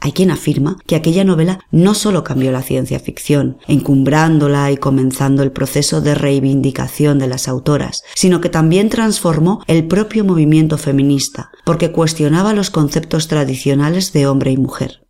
[0.00, 5.42] Hay quien afirma que aquella novela no solo cambió la ciencia ficción, encumbrándola y comenzando
[5.42, 11.50] el proceso de reivindicación de las autoras, sino que también transformó el propio movimiento feminista,
[11.64, 15.07] porque cuestionaba los conceptos tradicionales de hombre y mujer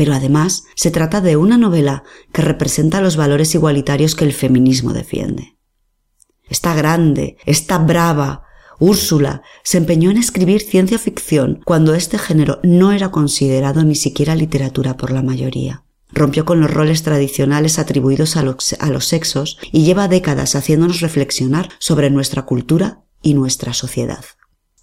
[0.00, 4.94] pero además se trata de una novela que representa los valores igualitarios que el feminismo
[4.94, 5.58] defiende.
[6.48, 8.44] Esta grande, esta brava,
[8.78, 14.34] Úrsula se empeñó en escribir ciencia ficción cuando este género no era considerado ni siquiera
[14.34, 15.84] literatura por la mayoría.
[16.08, 21.00] Rompió con los roles tradicionales atribuidos a los, a los sexos y lleva décadas haciéndonos
[21.02, 24.24] reflexionar sobre nuestra cultura y nuestra sociedad.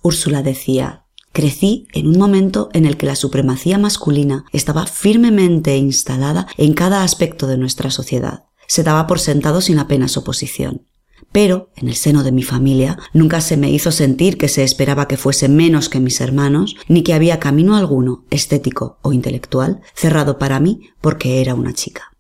[0.04, 6.48] Úrsula decía, Crecí en un momento en el que la supremacía masculina estaba firmemente instalada
[6.58, 8.46] en cada aspecto de nuestra sociedad.
[8.68, 10.88] Se daba por sentado sin apenas oposición.
[11.32, 15.08] Pero, en el seno de mi familia, nunca se me hizo sentir que se esperaba
[15.08, 20.40] que fuese menos que mis hermanos, ni que había camino alguno, estético o intelectual, cerrado
[20.40, 22.12] para mí porque era una chica.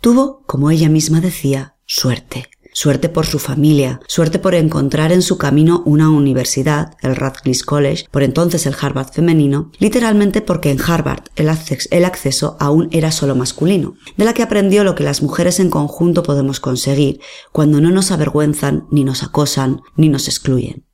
[0.00, 5.38] Tuvo, como ella misma decía, suerte suerte por su familia, suerte por encontrar en su
[5.38, 11.22] camino una universidad, el Radcliffe College, por entonces el Harvard femenino, literalmente porque en Harvard
[11.36, 15.70] el, acceso aún era solo masculino, de la que aprendió lo que las mujeres en
[15.70, 17.18] conjunto podemos conseguir
[17.50, 20.84] cuando no nos avergüenzan, ni nos acosan, ni nos excluyen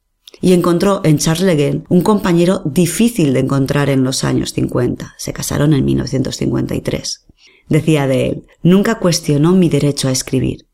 [0.40, 5.14] y encontró en Charles Le un compañero difícil de encontrar en los años 50.
[5.18, 7.26] Se casaron en 1953.
[7.68, 10.66] Decía de él, nunca cuestionó mi derecho a escribir.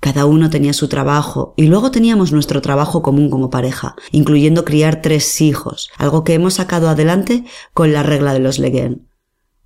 [0.00, 5.02] Cada uno tenía su trabajo y luego teníamos nuestro trabajo común como pareja, incluyendo criar
[5.02, 9.06] tres hijos, algo que hemos sacado adelante con la regla de los Leguen.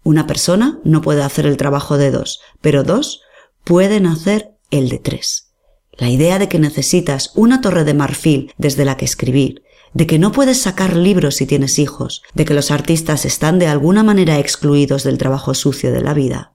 [0.03, 3.23] Una persona no puede hacer el trabajo de dos, pero dos
[3.63, 5.53] pueden hacer el de tres.
[5.93, 10.19] La idea de que necesitas una torre de marfil desde la que escribir, de que
[10.19, 14.41] no puedes sacar libros si tienes hijos, de que los artistas están de alguna manera
[14.41, 16.55] excluidos del trabajo sucio de la vida.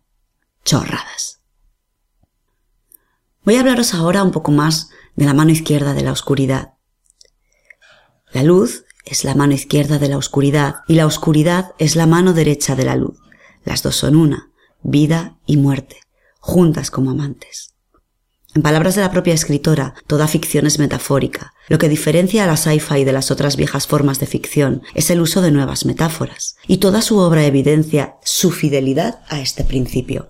[0.66, 1.39] Chorradas.
[3.50, 6.74] Voy a hablaros ahora un poco más de la mano izquierda de la oscuridad.
[8.32, 12.34] La luz es la mano izquierda de la oscuridad y la oscuridad es la mano
[12.34, 13.18] derecha de la luz.
[13.66, 14.52] Las dos son una,
[14.84, 15.98] vida y muerte,
[16.40, 17.74] juntas como amantes.
[18.54, 21.54] En palabras de la propia escritora, toda ficción es metafórica.
[21.70, 25.22] Lo que diferencia a la sci-fi de las otras viejas formas de ficción es el
[25.22, 30.30] uso de nuevas metáforas, y toda su obra evidencia su fidelidad a este principio.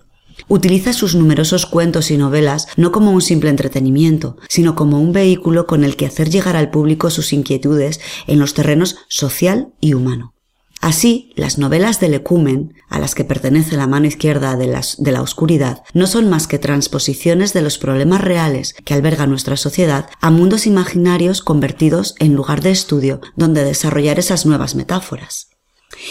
[0.52, 5.64] Utiliza sus numerosos cuentos y novelas no como un simple entretenimiento, sino como un vehículo
[5.64, 10.34] con el que hacer llegar al público sus inquietudes en los terrenos social y humano.
[10.80, 14.66] Así, las novelas del Ecumen, a las que pertenece la mano izquierda de,
[14.98, 19.56] de, la oscuridad, no son más que transposiciones de los problemas reales que alberga nuestra
[19.56, 25.50] sociedad a mundos imaginarios convertidos en lugar de estudio donde desarrollar esas nuevas metáforas.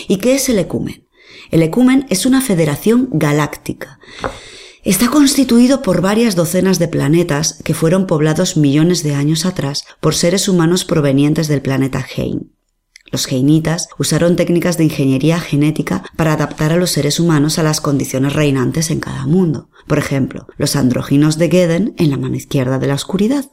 [0.08, 1.09] ¿Y qué es el Ecumen?
[1.50, 4.00] El Ecumen es una federación galáctica.
[4.84, 10.16] Está constituido por varias docenas de planetas que fueron poblados millones de años atrás por
[10.16, 12.52] seres humanos provenientes del planeta Heim.
[13.11, 17.82] Los heinitas usaron técnicas de ingeniería genética para adaptar a los seres humanos a las
[17.82, 19.69] condiciones reinantes en cada mundo.
[19.88, 23.45] Por ejemplo, los andróginos de Geden en la mano izquierda de la oscuridad.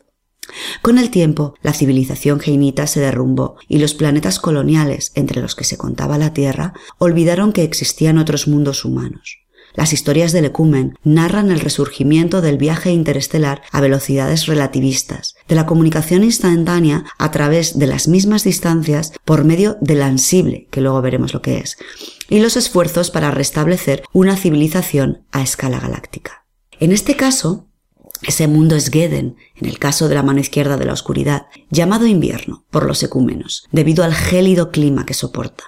[0.83, 5.65] Con el tiempo, la civilización geinita se derrumbó y los planetas coloniales, entre los que
[5.65, 9.39] se contaba la Tierra, olvidaron que existían otros mundos humanos.
[9.76, 15.66] Las historias del ecumen narran el resurgimiento del viaje interestelar a velocidades relativistas, de la
[15.66, 21.34] comunicación instantánea a través de las mismas distancias por medio del ansible, que luego veremos
[21.34, 21.76] lo que es,
[22.31, 26.47] y los esfuerzos para restablecer una civilización a escala galáctica.
[26.81, 27.68] En este caso,
[28.22, 32.06] ese mundo es Geden, en el caso de la mano izquierda de la oscuridad, llamado
[32.06, 35.64] invierno por los ecúmenos, debido al gélido clima que soporta.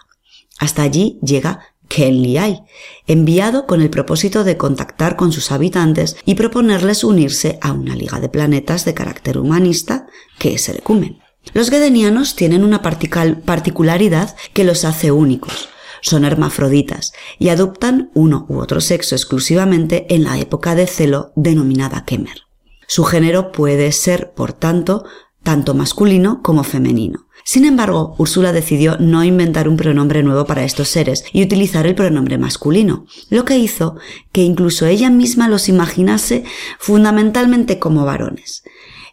[0.59, 2.63] Hasta allí llega Kenliai,
[3.07, 8.21] enviado con el propósito de contactar con sus habitantes y proponerles unirse a una liga
[8.21, 10.07] de planetas de carácter humanista,
[10.39, 11.21] que es el ecumen.
[11.55, 15.69] Los gedenianos tienen una particularidad que los hace únicos.
[16.01, 22.05] Son hermafroditas y adoptan uno u otro sexo exclusivamente en la época de celo denominada
[22.05, 22.43] Kemer.
[22.87, 25.05] Su género puede ser, por tanto,
[25.43, 27.29] tanto masculino como femenino.
[27.45, 31.95] Sin embargo, Úrsula decidió no inventar un pronombre nuevo para estos seres y utilizar el
[31.95, 33.97] pronombre masculino, lo que hizo
[34.33, 36.45] que incluso ella misma los imaginase
[36.79, 38.65] fundamentalmente como varones.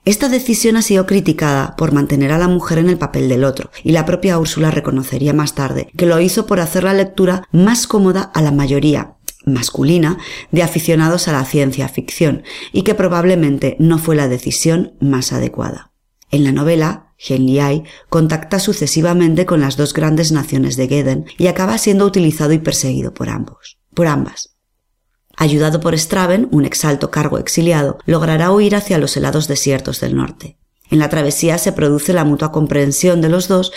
[0.05, 3.71] Esta decisión ha sido criticada por mantener a la mujer en el papel del otro,
[3.83, 7.87] y la propia Úrsula reconocería más tarde que lo hizo por hacer la lectura más
[7.87, 9.15] cómoda a la mayoría
[9.47, 10.17] masculina
[10.51, 15.91] de aficionados a la ciencia ficción, y que probablemente no fue la decisión más adecuada.
[16.29, 21.77] En la novela, Genliai contacta sucesivamente con las dos grandes naciones de Geden y acaba
[21.77, 24.54] siendo utilizado y perseguido por ambos, por ambas.
[25.37, 30.57] Ayudado por Straven, un exalto cargo exiliado, logrará huir hacia los helados desiertos del norte.
[30.89, 33.71] En la travesía se produce la mutua comprensión de los dos,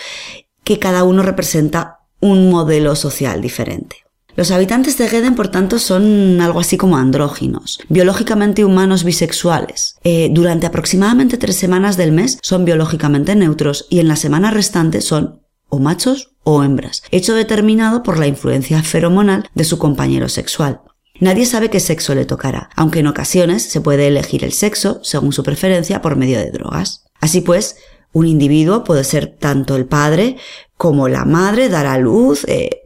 [0.64, 3.96] que cada uno representa un modelo social diferente.
[4.38, 9.96] Los habitantes de Geden, por tanto, son algo así como andróginos, biológicamente humanos bisexuales.
[10.04, 15.00] Eh, durante aproximadamente tres semanas del mes son biológicamente neutros y en la semana restante
[15.00, 20.82] son o machos o hembras, hecho determinado por la influencia feromonal de su compañero sexual.
[21.20, 25.32] Nadie sabe qué sexo le tocará, aunque en ocasiones se puede elegir el sexo según
[25.32, 27.05] su preferencia por medio de drogas.
[27.20, 27.76] Así pues,
[28.12, 30.36] un individuo puede ser tanto el padre
[30.76, 32.82] como la madre, dar a luz, eh,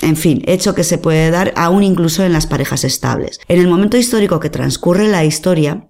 [0.00, 3.40] en fin, hecho que se puede dar aún incluso en las parejas estables.
[3.48, 5.88] En el momento histórico que transcurre la historia,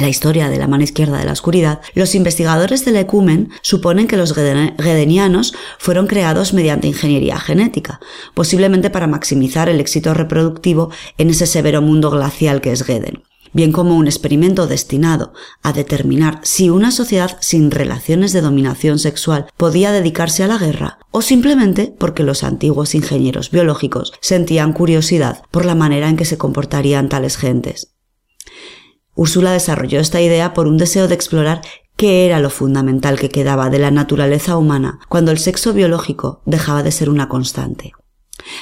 [0.00, 4.16] la historia de la mano izquierda de la oscuridad, los investigadores del ecumen suponen que
[4.16, 8.00] los geden- gedenianos fueron creados mediante ingeniería genética,
[8.34, 13.22] posiblemente para maximizar el éxito reproductivo en ese severo mundo glacial que es Geden
[13.52, 19.46] bien como un experimento destinado a determinar si una sociedad sin relaciones de dominación sexual
[19.56, 25.64] podía dedicarse a la guerra, o simplemente porque los antiguos ingenieros biológicos sentían curiosidad por
[25.64, 27.89] la manera en que se comportarían tales gentes.
[29.20, 31.60] Úrsula desarrolló esta idea por un deseo de explorar
[31.96, 36.82] qué era lo fundamental que quedaba de la naturaleza humana cuando el sexo biológico dejaba
[36.82, 37.92] de ser una constante.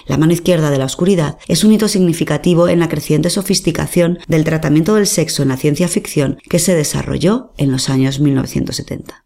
[0.09, 4.43] La mano izquierda de la oscuridad es un hito significativo en la creciente sofisticación del
[4.43, 9.25] tratamiento del sexo en la ciencia ficción que se desarrolló en los años 1970.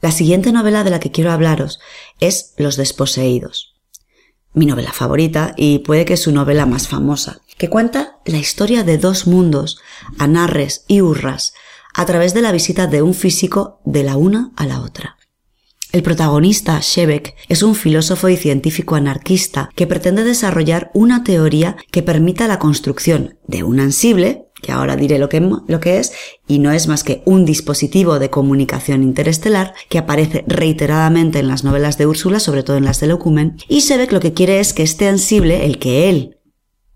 [0.00, 1.78] La siguiente novela de la que quiero hablaros
[2.18, 3.74] es Los desposeídos.
[4.52, 8.98] Mi novela favorita y puede que su novela más famosa, que cuenta la historia de
[8.98, 9.78] dos mundos,
[10.18, 11.54] Anarres y Urras,
[11.94, 15.16] a través de la visita de un físico de la una a la otra.
[15.92, 22.02] El protagonista, Shebek, es un filósofo y científico anarquista que pretende desarrollar una teoría que
[22.02, 26.12] permita la construcción de un ansible, que ahora diré lo que, es,
[26.48, 31.62] y no es más que un dispositivo de comunicación interestelar que aparece reiteradamente en las
[31.62, 34.72] novelas de Úrsula, sobre todo en las de Locumen, y Shebek lo que quiere es
[34.72, 36.38] que este ansible, el que él,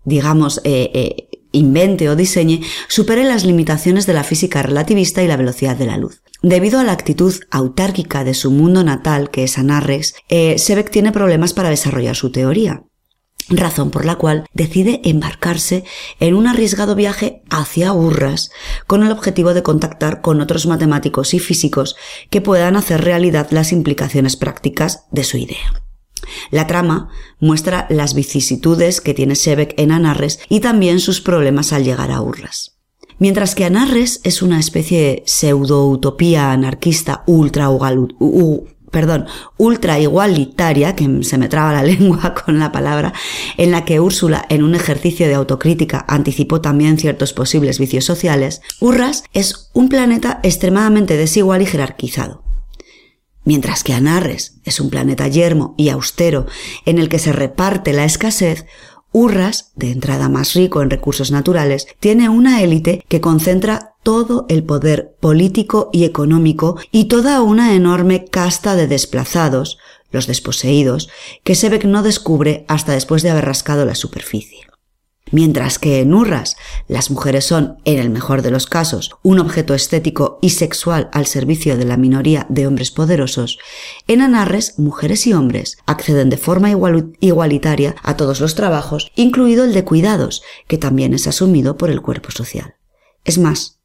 [0.07, 5.35] digamos, eh, eh, invente o diseñe, supere las limitaciones de la física relativista y la
[5.35, 6.21] velocidad de la luz.
[6.41, 11.11] Debido a la actitud autárquica de su mundo natal, que es Anarres, eh, Sebek tiene
[11.11, 12.83] problemas para desarrollar su teoría.
[13.49, 15.83] Razón por la cual decide embarcarse
[16.21, 18.51] en un arriesgado viaje hacia Urras
[18.87, 21.97] con el objetivo de contactar con otros matemáticos y físicos
[22.29, 25.86] que puedan hacer realidad las implicaciones prácticas de su idea.
[26.51, 31.83] La trama muestra las vicisitudes que tiene Sebek en Anarres y también sus problemas al
[31.83, 32.77] llegar a Urras.
[33.19, 37.69] Mientras que Anarres es una especie de pseudo-utopía anarquista ultra,
[39.57, 43.13] ultra igualitaria, que se me traba la lengua con la palabra,
[43.57, 48.61] en la que Úrsula, en un ejercicio de autocrítica, anticipó también ciertos posibles vicios sociales,
[48.79, 52.46] Urras es un planeta extremadamente desigual y jerarquizado.
[53.47, 56.47] Mientras que Anarres es un planeta yermo y austero
[56.85, 58.65] en el que se reparte la escasez,
[59.13, 64.65] Urras, de entrada más rico en recursos naturales, tiene una élite que concentra todo el
[64.65, 69.77] poder político y económico y toda una enorme casta de desplazados,
[70.11, 71.07] los desposeídos,
[71.45, 74.66] que Sebek no descubre hasta después de haber rascado la superficie.
[75.31, 76.55] Mientras que en Urras
[76.87, 81.25] las mujeres son, en el mejor de los casos, un objeto estético y sexual al
[81.25, 83.59] servicio de la minoría de hombres poderosos,
[84.07, 89.65] en Anarres mujeres y hombres acceden de forma igual- igualitaria a todos los trabajos, incluido
[89.65, 92.75] el de cuidados, que también es asumido por el cuerpo social.
[93.25, 93.79] Es más,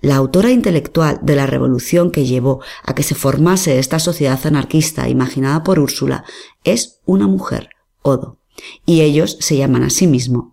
[0.00, 5.08] la autora intelectual de la revolución que llevó a que se formase esta sociedad anarquista
[5.08, 6.24] imaginada por Úrsula
[6.64, 7.70] es una mujer,
[8.02, 8.40] Odo,
[8.84, 10.51] y ellos se llaman a sí mismos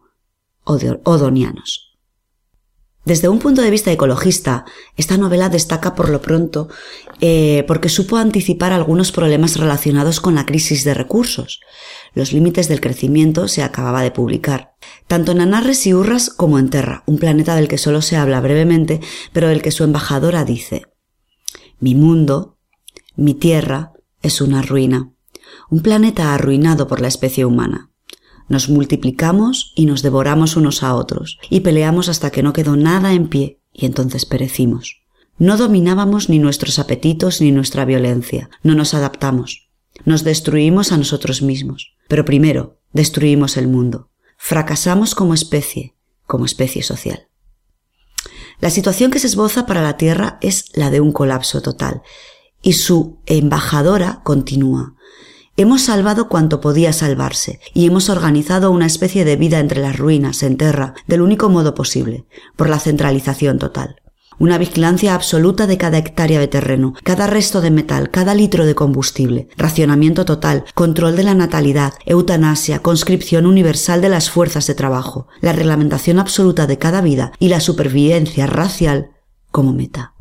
[0.69, 1.89] odonianos.
[3.05, 4.65] Desde un punto de vista ecologista,
[4.95, 6.67] esta novela destaca por lo pronto
[7.21, 11.59] eh, porque supo anticipar algunos problemas relacionados con la crisis de recursos.
[12.13, 14.73] Los límites del crecimiento se acababa de publicar,
[15.07, 18.41] tanto en Anarres y Urras como en Terra, un planeta del que solo se habla
[18.41, 18.99] brevemente,
[19.33, 20.83] pero del que su embajadora dice
[21.79, 22.59] Mi mundo,
[23.15, 25.13] mi tierra, es una ruina,
[25.69, 27.89] un planeta arruinado por la especie humana.
[28.49, 33.13] Nos multiplicamos y nos devoramos unos a otros, y peleamos hasta que no quedó nada
[33.13, 35.03] en pie, y entonces perecimos.
[35.37, 39.69] No dominábamos ni nuestros apetitos ni nuestra violencia, no nos adaptamos.
[40.03, 44.09] Nos destruimos a nosotros mismos, pero primero destruimos el mundo.
[44.37, 45.95] Fracasamos como especie,
[46.25, 47.27] como especie social.
[48.59, 52.01] La situación que se esboza para la Tierra es la de un colapso total,
[52.61, 54.95] y su embajadora continúa.
[55.59, 60.41] Hemos salvado cuanto podía salvarse y hemos organizado una especie de vida entre las ruinas
[60.41, 62.23] en Terra del único modo posible,
[62.55, 63.97] por la centralización total.
[64.37, 68.73] Una vigilancia absoluta de cada hectárea de terreno, cada resto de metal, cada litro de
[68.73, 75.27] combustible, racionamiento total, control de la natalidad, eutanasia, conscripción universal de las fuerzas de trabajo,
[75.41, 79.09] la reglamentación absoluta de cada vida y la supervivencia racial
[79.51, 80.13] como meta.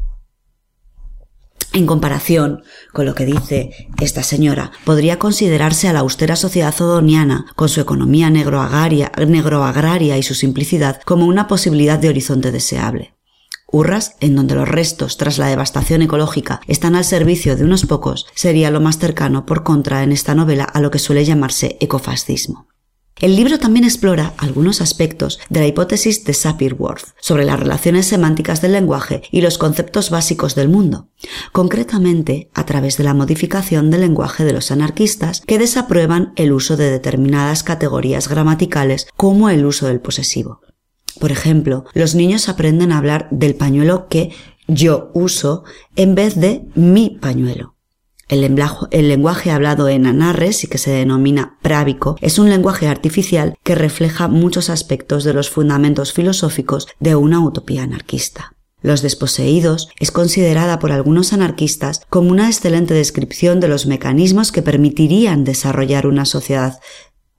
[1.72, 7.46] En comparación con lo que dice esta señora, podría considerarse a la austera sociedad odoniana,
[7.56, 13.14] con su economía negroagraria, negroagraria y su simplicidad, como una posibilidad de horizonte deseable.
[13.70, 18.26] Urras, en donde los restos tras la devastación ecológica están al servicio de unos pocos,
[18.34, 22.66] sería lo más cercano por contra en esta novela a lo que suele llamarse ecofascismo.
[23.20, 28.62] El libro también explora algunos aspectos de la hipótesis de Sapir-Whorf sobre las relaciones semánticas
[28.62, 31.08] del lenguaje y los conceptos básicos del mundo,
[31.50, 36.76] concretamente a través de la modificación del lenguaje de los anarquistas que desaprueban el uso
[36.76, 40.60] de determinadas categorías gramaticales como el uso del posesivo.
[41.18, 44.30] Por ejemplo, los niños aprenden a hablar del pañuelo que
[44.68, 45.64] yo uso
[45.96, 47.77] en vez de mi pañuelo.
[48.28, 53.74] El, lenguaje hablado en Anarres y que se denomina prábico es un lenguaje artificial que
[53.74, 58.52] refleja muchos aspectos de los fundamentos filosóficos de una utopía anarquista.
[58.82, 64.62] Los desposeídos es considerada por algunos anarquistas como una excelente descripción de los mecanismos que
[64.62, 66.78] permitirían desarrollar una sociedad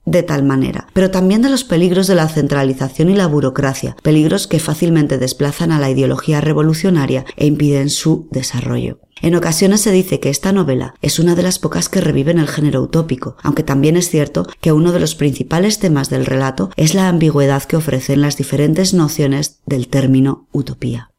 [0.04, 4.48] de tal manera, pero también de los peligros de la centralización y la burocracia, peligros
[4.48, 8.98] que fácilmente desplazan a la ideología revolucionaria e impiden su desarrollo.
[9.22, 12.48] En ocasiones se dice que esta novela es una de las pocas que reviven el
[12.48, 16.94] género utópico, aunque también es cierto que uno de los principales temas del relato es
[16.94, 21.10] la ambigüedad que ofrecen las diferentes nociones del término utopía.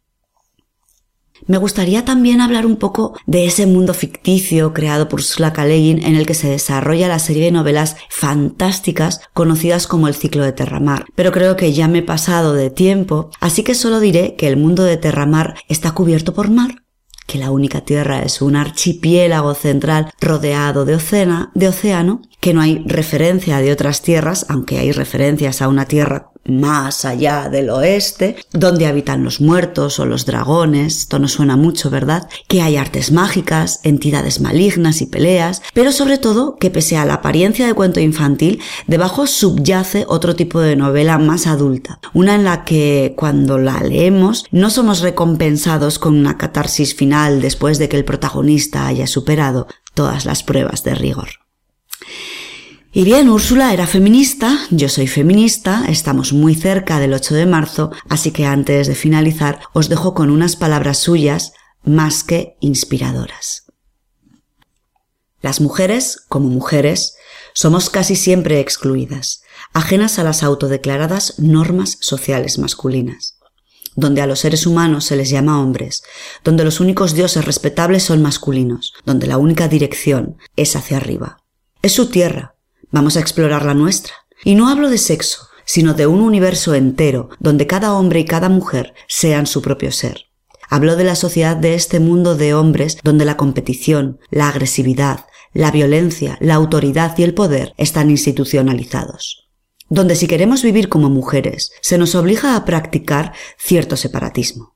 [1.47, 5.65] Me gustaría también hablar un poco de ese mundo ficticio creado por Ursula K.
[5.65, 10.51] En el que se desarrolla la serie de novelas fantásticas conocidas como el ciclo de
[10.51, 11.05] Terramar.
[11.15, 14.57] Pero creo que ya me he pasado de tiempo, así que solo diré que el
[14.57, 16.83] mundo de Terramar está cubierto por mar,
[17.32, 22.61] que la única tierra es un archipiélago central rodeado de, ocena- de océano, que no
[22.61, 28.36] hay referencia de otras tierras, aunque hay referencias a una tierra más allá del oeste,
[28.52, 32.28] donde habitan los muertos o los dragones, esto no suena mucho, ¿verdad?
[32.48, 37.16] Que hay artes mágicas, entidades malignas y peleas, pero sobre todo que pese a la
[37.16, 42.66] apariencia de cuento infantil, debajo subyace otro tipo de novela más adulta, una en la
[42.66, 48.06] que cuando la leemos no somos recompensados con una catarsis final después de que el
[48.06, 51.30] protagonista haya superado todas las pruebas de rigor.
[52.94, 57.92] Y bien, Úrsula era feminista, yo soy feminista, estamos muy cerca del 8 de marzo,
[58.10, 61.53] así que antes de finalizar os dejo con unas palabras suyas
[61.86, 63.68] más que inspiradoras.
[65.42, 67.16] Las mujeres, como mujeres,
[67.53, 73.38] somos casi siempre excluidas, ajenas a las autodeclaradas normas sociales masculinas
[73.95, 76.02] donde a los seres humanos se les llama hombres,
[76.45, 81.40] donde los únicos dioses respetables son masculinos, donde la única dirección es hacia arriba.
[81.82, 82.50] Es su tierra,
[82.92, 84.14] vamos a explorar la nuestra.
[84.44, 88.50] Y no hablo de sexo, sino de un universo entero, donde cada hombre y cada
[88.50, 90.26] mujer sean su propio ser.
[90.70, 95.70] Hablo de la sociedad de este mundo de hombres donde la competición, la agresividad, la
[95.70, 99.50] violencia, la autoridad y el poder están institucionalizados.
[99.90, 104.70] donde si queremos vivir como mujeres, se nos obliga a practicar cierto separatismo.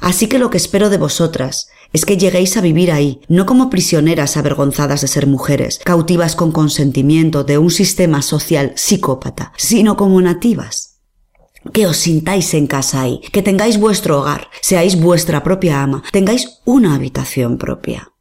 [0.00, 3.70] Así que lo que espero de vosotras es que lleguéis a vivir ahí, no como
[3.70, 10.20] prisioneras avergonzadas de ser mujeres, cautivas con consentimiento de un sistema social psicópata, sino como
[10.20, 11.00] nativas.
[11.72, 16.60] Que os sintáis en casa ahí, que tengáis vuestro hogar, seáis vuestra propia ama, tengáis
[16.64, 18.12] una habitación propia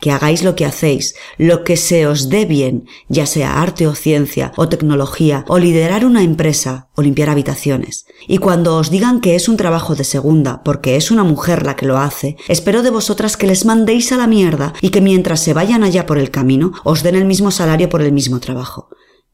[0.00, 3.94] que hagáis lo que hacéis, lo que se os dé bien, ya sea arte o
[3.94, 8.06] ciencia, o tecnología, o liderar una empresa, o limpiar habitaciones.
[8.26, 11.76] Y cuando os digan que es un trabajo de segunda, porque es una mujer la
[11.76, 15.40] que lo hace, espero de vosotras que les mandéis a la mierda y que mientras
[15.40, 18.88] se vayan allá por el camino, os den el mismo salario por el mismo trabajo.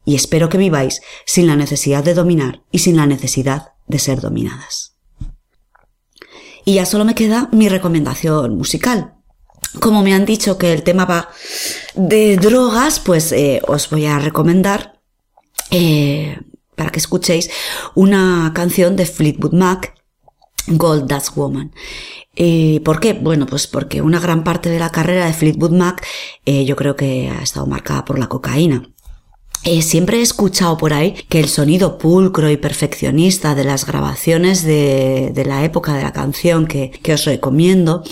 [0.05, 4.19] Y espero que viváis sin la necesidad de dominar y sin la necesidad de ser
[4.19, 4.95] dominadas.
[6.65, 9.12] Y ya solo me queda mi recomendación musical,
[9.79, 11.29] como me han dicho que el tema va
[11.95, 14.99] de drogas, pues eh, os voy a recomendar
[15.71, 16.39] eh,
[16.75, 17.49] para que escuchéis
[17.95, 19.95] una canción de Fleetwood Mac,
[20.67, 21.71] Gold Dust Woman.
[22.35, 23.13] Eh, ¿Por qué?
[23.13, 26.05] Bueno, pues porque una gran parte de la carrera de Fleetwood Mac
[26.45, 28.89] yo creo que ha estado marcada por la cocaína.
[29.81, 35.31] Siempre he escuchado por ahí que el sonido pulcro y perfeccionista de las grabaciones de,
[35.33, 38.03] de la época de la canción que, que os recomiendo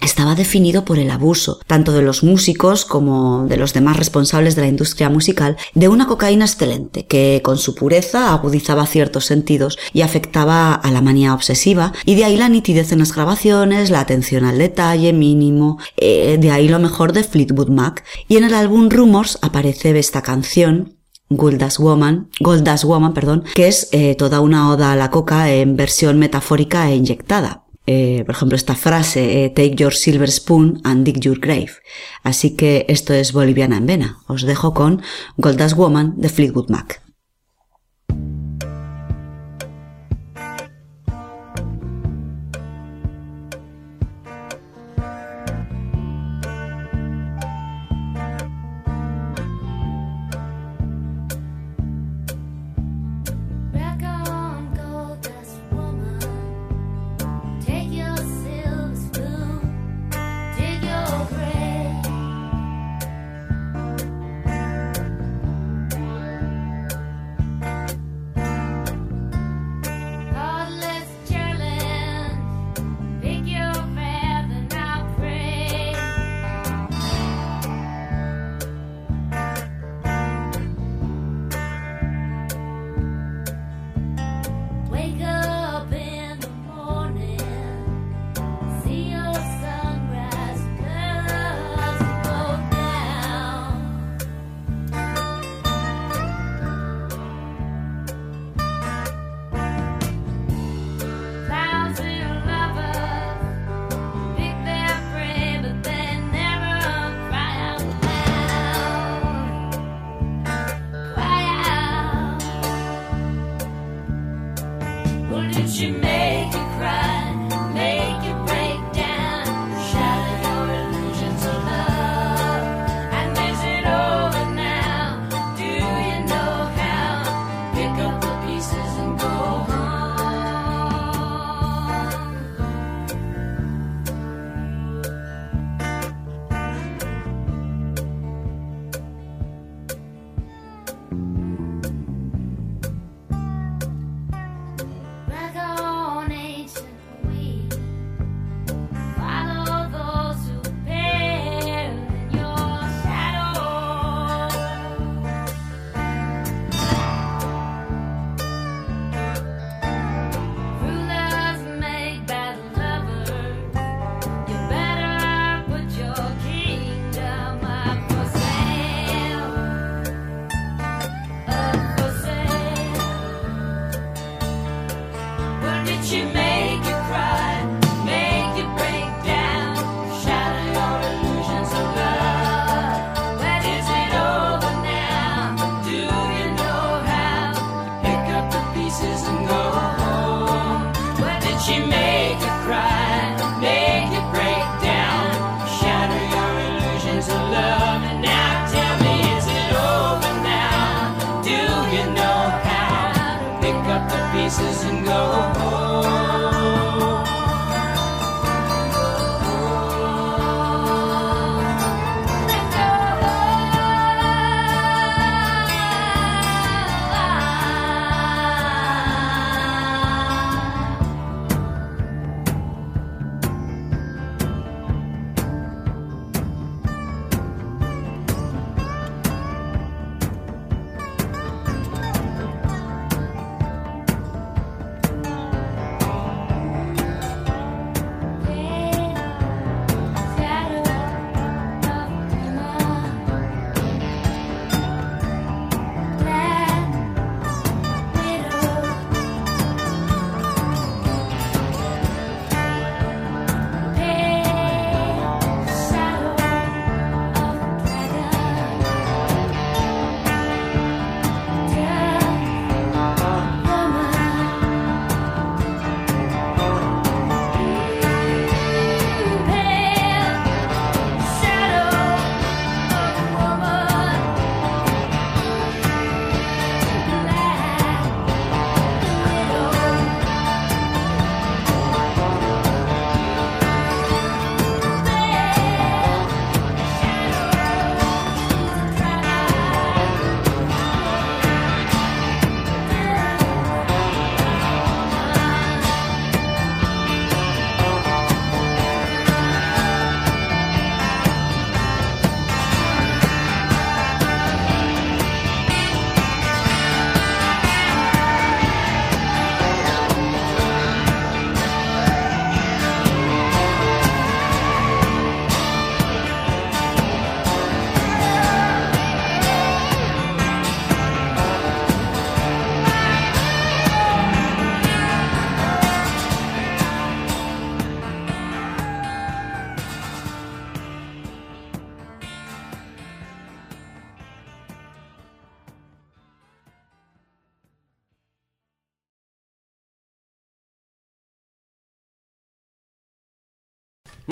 [0.00, 4.62] estaba definido por el abuso, tanto de los músicos como de los demás responsables de
[4.62, 10.02] la industria musical, de una cocaína excelente, que con su pureza agudizaba ciertos sentidos y
[10.02, 14.44] afectaba a la manía obsesiva, y de ahí la nitidez en las grabaciones, la atención
[14.44, 18.04] al detalle mínimo, eh, de ahí lo mejor de Fleetwood Mac.
[18.28, 20.96] Y en el álbum Rumors aparece esta canción,
[21.28, 25.76] Goldas Woman, Goldas Woman, perdón, que es eh, toda una oda a la coca en
[25.76, 27.64] versión metafórica e inyectada.
[27.86, 31.70] Eh, por ejemplo, esta frase, eh, take your silver spoon and dig your grave.
[32.22, 34.18] Así que esto es Boliviana en Vena.
[34.26, 35.02] Os dejo con
[35.36, 37.05] Goldas Woman de Fleetwood Mac.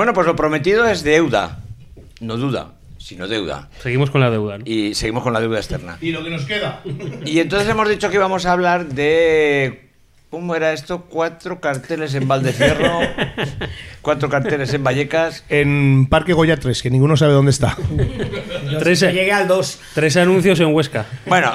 [0.05, 1.61] Bueno, pues lo prometido es deuda.
[2.21, 3.71] No duda, sino deuda.
[3.83, 4.59] Seguimos con la deuda.
[4.59, 4.65] ¿no?
[4.67, 5.97] Y seguimos con la deuda externa.
[5.99, 6.83] ¿Y lo que nos queda?
[7.25, 9.89] Y entonces hemos dicho que íbamos a hablar de.
[10.29, 11.07] ¿Cómo era esto?
[11.09, 13.01] Cuatro carteles en Valdecierro,
[14.03, 15.43] cuatro carteles en Vallecas.
[15.49, 17.75] En Parque Goya 3, que ninguno sabe dónde está.
[18.81, 19.81] Tres, llegué al 2.
[19.95, 21.07] tres anuncios en Huesca.
[21.25, 21.51] Bueno,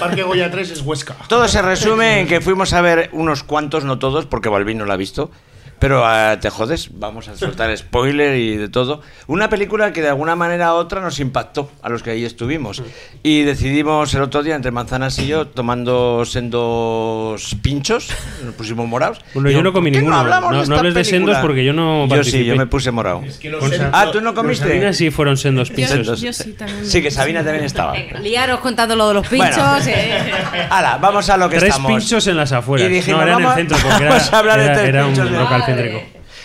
[0.00, 1.14] Parque Goya 3 es Huesca.
[1.28, 4.86] todo se resume en que fuimos a ver unos cuantos, no todos, porque Balvin no
[4.86, 5.30] la ha visto.
[5.78, 9.02] Pero ah, te jodes, vamos a soltar spoiler y de todo.
[9.26, 12.82] Una película que de alguna manera u otra nos impactó a los que ahí estuvimos.
[13.22, 16.24] Y decidimos el otro día, entre Manzanas y yo, tomando
[16.70, 18.08] sendos pinchos,
[18.44, 19.20] nos pusimos morados.
[19.34, 20.16] Bueno, yo no comí ¿por qué ninguno.
[20.18, 22.44] hablamos No- de no hables de sendos porque yo no Yo sí, participé.
[22.46, 23.22] yo me puse morado.
[23.22, 24.66] los sen- Ah, ¿tú no comiste?
[24.68, 25.90] Sabina sí fueron sendos pinchos.
[25.92, 26.20] Sendos.
[26.20, 26.86] Yo sí también.
[26.86, 27.94] Sí, que Sabina también estaba.
[28.22, 29.56] Liaros contando lo de los pinchos.
[29.56, 29.78] Bueno.
[29.88, 30.66] eh.
[30.70, 31.90] Hala, vamos a lo que Tres estamos.
[31.92, 32.88] pinchos en las afueras.
[32.88, 34.74] Y dijimos, no, era vamos, en el centro porque era, vamos a hablar de era-
[34.74, 35.62] tres era un pinchos de- local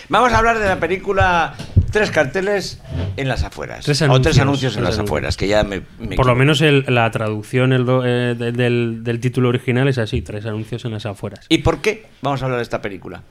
[0.08, 1.54] Vamos a hablar de la película
[1.90, 2.80] Tres carteles
[3.18, 3.84] en las afueras.
[3.84, 5.10] Tres o anuncios, tres anuncios en tres las anuncios.
[5.10, 5.82] afueras, que ya me.
[5.98, 9.86] me Por lo menos el- la traducción el do- eh, de- del, del título original
[9.88, 11.44] es así, tres anuncios en las afueras.
[11.50, 13.22] ¿Y por qué vamos a hablar de esta película?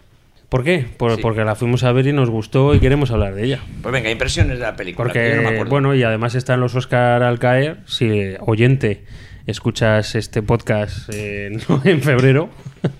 [0.47, 0.85] ¿Por qué?
[0.95, 1.21] Por- Sí.
[1.23, 3.59] Porque la fuimos a ver y nos gustó y queremos hablar de ella.
[3.81, 5.11] Pues venga, impresiones de la película.
[5.11, 7.77] que yo no me Porque, bueno, y además están los Oscar al caer.
[7.87, 9.05] Si, oyente,
[9.47, 11.49] escuchas este podcast eh,
[11.85, 12.49] en febrero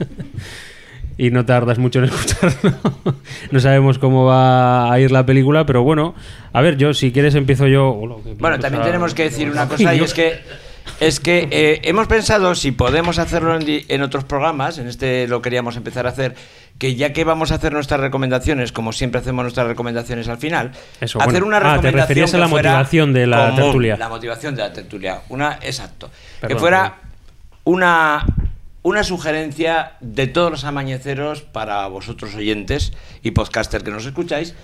[1.18, 2.74] y no tardas mucho en escucharlo,
[3.52, 6.16] no sabemos cómo va a ir la película, pero bueno,
[6.54, 8.22] a ver, yo, si quieres, empiezo yo.
[8.24, 10.40] Qué Bueno, también tenemos que decir una cosa y es que
[11.00, 15.76] es que eh, hemos pensado si podemos hacerlo en, otros programas, en este lo queríamos
[15.78, 16.36] empezar a hacer,
[16.78, 20.72] que ya que vamos a hacer nuestras recomendaciones, como siempre hacemos nuestras recomendaciones al final,
[21.00, 21.48] Eso, hacer bueno.
[21.48, 23.98] una Ah, te recomendación referías a la motivación de la tertulia.
[23.98, 26.12] La motivación de la tertulia, una exacto,
[26.48, 26.96] que fuera
[27.64, 28.26] una
[28.84, 34.56] una sugerencia de todos los amañeceros para vosotros oyentes y podcaster que nos escucháis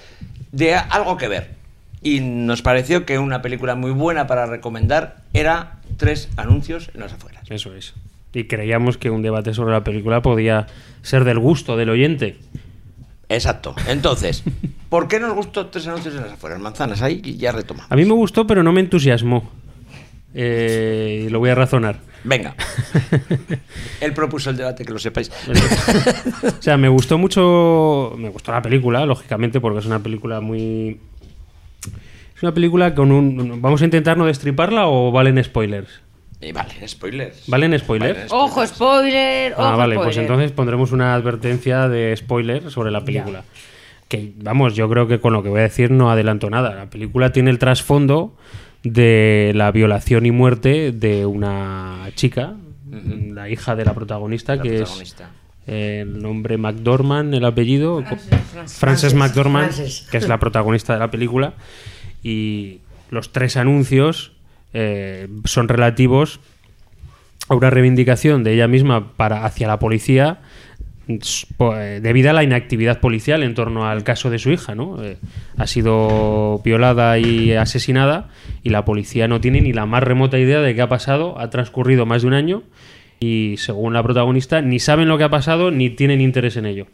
[0.51, 1.55] de algo que ver.
[2.01, 7.13] Y nos pareció que una película muy buena para recomendar era tres anuncios en las
[7.13, 7.43] afueras.
[7.49, 7.93] Eso es.
[8.33, 10.67] Y creíamos que un debate sobre la película podía
[11.01, 12.37] ser del gusto del oyente.
[13.29, 13.75] Exacto.
[13.87, 14.43] Entonces,
[14.89, 16.59] ¿por qué nos gustó tres anuncios en las afueras?
[16.59, 17.91] Manzanas, ahí y ya retomamos.
[17.91, 19.49] A mí me gustó, pero no me entusiasmó.
[20.33, 21.99] Eh, y lo voy a razonar.
[22.23, 22.55] Venga.
[24.01, 25.31] Él propuso el debate, que lo sepáis.
[26.43, 28.13] O sea, me gustó mucho.
[28.17, 30.99] Me gustó la película, lógicamente, porque es una película muy.
[32.35, 33.61] Es una película con un.
[33.61, 36.01] ¿Vamos a intentar no destriparla o valen spoilers?
[36.39, 37.43] Y vale, spoilers.
[37.47, 38.13] ¿Valen spoilers?
[38.15, 39.53] Valen Ojo, spoiler.
[39.53, 43.43] Ojo, Ah, vale, pues entonces pondremos una advertencia de spoiler sobre la película.
[44.07, 46.75] Que, vamos, yo creo que con lo que voy a decir no adelanto nada.
[46.75, 48.35] La película tiene el trasfondo
[48.83, 52.55] de la violación y muerte de una chica,
[52.89, 55.31] la hija de la protagonista, La que protagonista.
[55.65, 58.77] es el nombre McDormand, el apellido, Frances, Frances.
[58.79, 60.07] Frances McDormand, Frances.
[60.09, 61.53] que es la protagonista de la película.
[62.23, 64.31] Y los tres anuncios
[64.73, 66.39] eh, son relativos
[67.49, 70.39] a una reivindicación de ella misma para hacia la policía
[71.07, 75.01] eh, debido a la inactividad policial en torno al caso de su hija, ¿no?
[75.03, 75.17] Eh,
[75.57, 78.29] ha sido violada y asesinada
[78.63, 81.39] y la policía no tiene ni la más remota idea de qué ha pasado.
[81.39, 82.63] Ha transcurrido más de un año
[83.19, 86.87] y según la protagonista ni saben lo que ha pasado ni tienen interés en ello.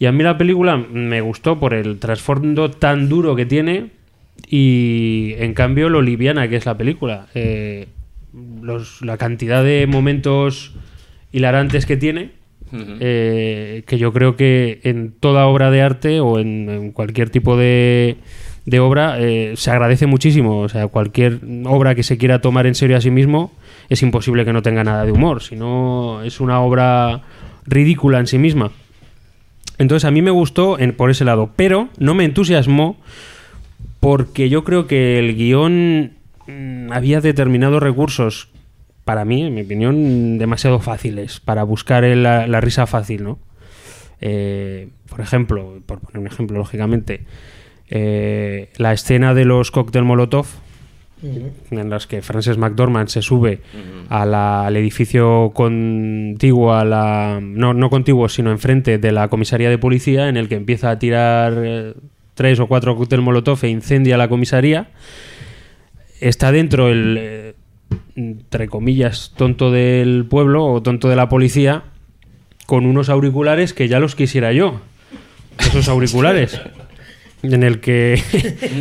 [0.00, 3.90] Y a mí la película me gustó por el trasfondo tan duro que tiene
[4.48, 7.26] y en cambio lo liviana que es la película.
[7.34, 7.88] Eh,
[8.62, 10.74] los- la cantidad de momentos
[11.32, 12.30] hilarantes que tiene,
[12.72, 18.16] eh, que yo creo que en toda obra de arte o en, cualquier tipo de,
[18.66, 20.60] de obra eh, se agradece muchísimo.
[20.60, 23.52] O sea, cualquier obra que se quiera tomar en serio a sí mismo
[23.88, 27.22] es imposible que no tenga nada de humor, si no es una obra
[27.66, 28.70] ridícula en sí misma.
[29.78, 32.96] Entonces a mí me gustó en- por ese lado, pero no me entusiasmó
[34.00, 36.12] porque yo creo que el guion
[36.46, 38.48] mm, había determinados recursos,
[39.08, 43.38] para mí, en mi opinión, demasiado fáciles para buscar el- la, la risa fácil, ¿no?
[44.20, 47.22] Eh, por ejemplo, por poner un ejemplo, lógicamente,
[47.88, 50.44] eh, la escena de los cóctel Molotov,
[51.70, 53.60] en las que Frances McDormand se sube
[54.10, 59.70] a la- al edificio contiguo a la no, no contiguo sino enfrente de la comisaría
[59.70, 61.94] de policía en el que empieza a tirar eh,
[62.34, 64.90] tres o cuatro cóctel molotov e incendia la comisaría
[66.20, 67.47] está dentro el eh,
[68.16, 71.84] entre comillas tonto del pueblo o tonto de la policía
[72.66, 74.80] con unos auriculares que ya los quisiera yo.
[75.58, 76.60] Esos auriculares
[77.42, 78.20] en el que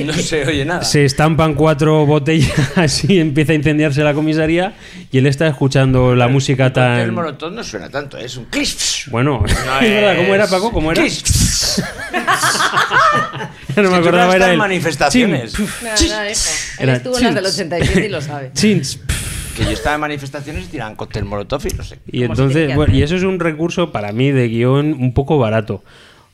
[0.06, 0.84] No se oye nada.
[0.84, 4.74] se estampan cuatro botellas y empieza a incendiarse la comisaría
[5.12, 7.14] y él está escuchando la música El tan...
[7.14, 9.08] molotov no suena tanto, es un cliff.
[9.10, 9.46] Bueno, No
[9.82, 10.72] es verdad, ¿cómo era Paco?
[10.72, 11.04] ¿Cómo era?
[13.76, 14.58] No me Es que tú acordaba, no era el...
[14.58, 15.54] manifestaciones.
[15.54, 16.40] Chin, nada, hijo.
[16.80, 17.74] Él Era estuvo en las del chins.
[17.74, 18.52] 87 y lo sabe.
[18.54, 19.00] Chins.
[19.56, 22.00] Que yo estaba en manifestaciones y tiraban cóctel molotov y no sé.
[22.12, 25.84] Y entonces, bueno, y eso es un recurso para mí de guion un poco barato.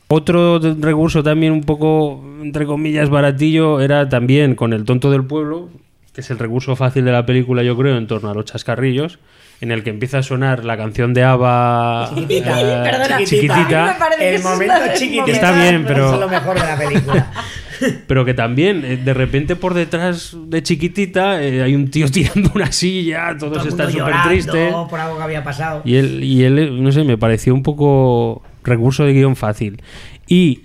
[0.07, 5.69] Otro recurso también un poco, entre comillas, baratillo era también con el tonto del pueblo,
[6.13, 9.17] que es el recurso fácil de la película, yo creo, en torno a los chascarrillos,
[9.61, 12.61] en el que empieza a sonar la canción de ABBA Chiquitita.
[12.61, 16.19] eh, Perdona, chiquitita, A mí me parece que El momento chiquitita Está bien, pero- es
[16.19, 17.31] lo mejor de la película.
[18.07, 22.51] pero que también eh, de repente por detrás de chiquitita eh, hay un tío tirando
[22.53, 24.73] una silla, todos Todo están súper tristes.
[24.89, 25.81] por algo que había pasado.
[25.85, 29.81] Y él, y él, no sé, me pareció un poco recurso de guion fácil.
[30.27, 30.61] Y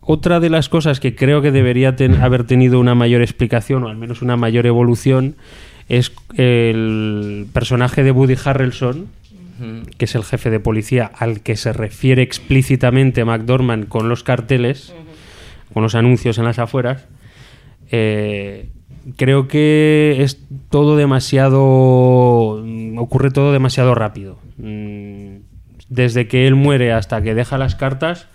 [0.00, 3.88] otra de las cosas que creo que debería ten- haber tenido una mayor explicación, o
[3.88, 5.36] al menos una mayor evolución,
[5.88, 9.06] es el personaje de Woody Harrelson,
[9.96, 14.94] que es el jefe de policía al que se refiere explícitamente McDormand con los carteles,
[15.74, 17.06] con los anuncios en las afueras.
[17.90, 18.68] Eh,
[19.16, 22.62] creo que es todo demasiado.
[22.98, 24.38] ocurre todo demasiado rápido.
[24.58, 25.37] Mm,
[25.88, 28.28] Desde que él muere hasta que deja las cartas,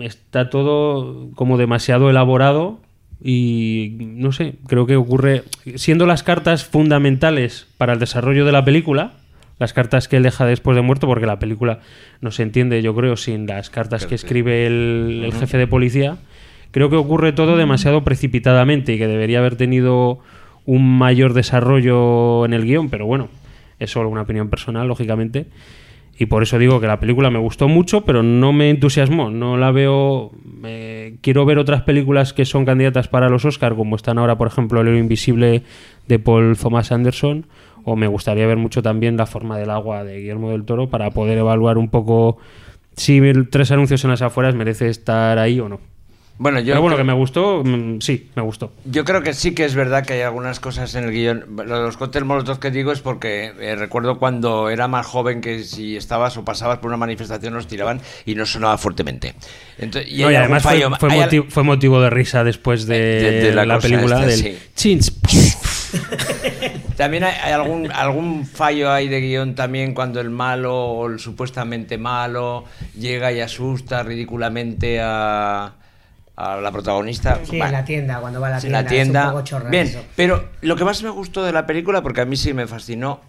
[0.00, 2.80] está todo como demasiado elaborado
[3.22, 5.44] y no sé, creo que ocurre.
[5.76, 9.12] Siendo las cartas fundamentales para el desarrollo de la película.
[9.58, 11.80] Las cartas que él deja después de muerto, porque la película
[12.20, 16.16] no se entiende, yo creo, sin las cartas que escribe el, el jefe de policía.
[16.72, 20.18] Creo que ocurre todo demasiado precipitadamente y que debería haber tenido
[20.64, 23.28] un mayor desarrollo en el guion, pero bueno,
[23.78, 25.46] es solo una opinión personal, lógicamente.
[26.18, 29.30] Y por eso digo que la película me gustó mucho, pero no me entusiasmó.
[29.30, 30.30] No la veo.
[30.64, 34.48] eh, quiero ver otras películas que son candidatas para los Oscar, como están ahora, por
[34.48, 35.62] ejemplo, El héroe invisible
[36.06, 37.46] de Paul Thomas Anderson.
[37.84, 41.10] O me gustaría ver mucho también La forma del agua de Guillermo del Toro para
[41.10, 42.38] poder evaluar un poco
[42.94, 45.80] si tres anuncios en las afueras merece estar ahí o no.
[46.42, 48.72] Bueno, yo Pero bueno, creo- que me gustó, mm, sí, me gustó.
[48.84, 51.46] Yo creo que sí que es verdad que hay algunas cosas en el guion.
[51.66, 55.96] Los cócteles molotov que digo es porque eh, recuerdo cuando era más joven que si
[55.96, 59.34] estabas o pasabas por una manifestación los tiraban y no sonaba fuertemente.
[59.78, 62.98] Entonces, y No, además fue, fallo- fue al- motivo, fue motivo de risa después de,
[62.98, 64.58] De- de la película esta, del sí.
[64.74, 65.12] chins.
[66.96, 71.18] También hay, hay algún, algún fallo ahí de guion también cuando el malo o el
[71.18, 72.64] supuestamente malo
[72.98, 75.72] llega y asusta ridículamente a,
[76.36, 77.40] a la protagonista.
[77.44, 78.82] Sí, en la tienda, cuando va a la en tienda.
[78.82, 79.20] la tienda.
[79.20, 80.04] Es un poco chorra Bien, eso.
[80.16, 83.20] pero lo que más me gustó de la película, porque a mí sí me fascinó,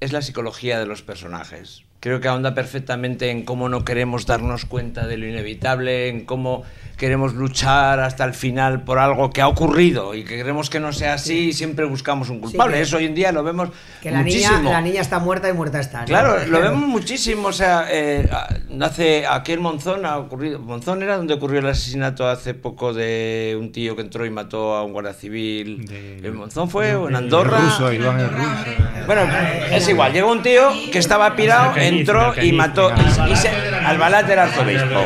[0.00, 1.82] es la psicología de los personajes.
[2.00, 6.62] Creo que ahonda perfectamente en cómo no queremos darnos cuenta de lo inevitable, en cómo
[6.96, 10.92] queremos luchar hasta el final por algo que ha ocurrido y que queremos que no
[10.92, 12.74] sea así y siempre buscamos un culpable.
[12.76, 13.70] que- Eso hoy en día lo vemos
[14.02, 14.70] Que la niña, muchísimo.
[14.72, 16.00] la niña está muerta y muerta está.
[16.00, 16.06] ¿no?
[16.06, 17.48] Claro, lo vemos muchísimo.
[17.48, 18.28] O sea, eh,
[18.80, 20.58] hace aquí en Monzón ha ocurrido.
[20.60, 24.74] Monzón era donde ocurrió el asesinato hace poco de un tío que entró y mató
[24.76, 25.84] a un guardia civil.
[26.22, 27.58] ¿En Monzón fue o en Andorra?
[27.60, 28.54] ruso, Iván el ruso.
[29.06, 29.22] Bueno,
[29.70, 30.12] es igual.
[30.12, 32.90] Llegó un tío que estaba pirado, entró y mató.
[33.28, 35.00] Y, y se, Albalat arzobispo.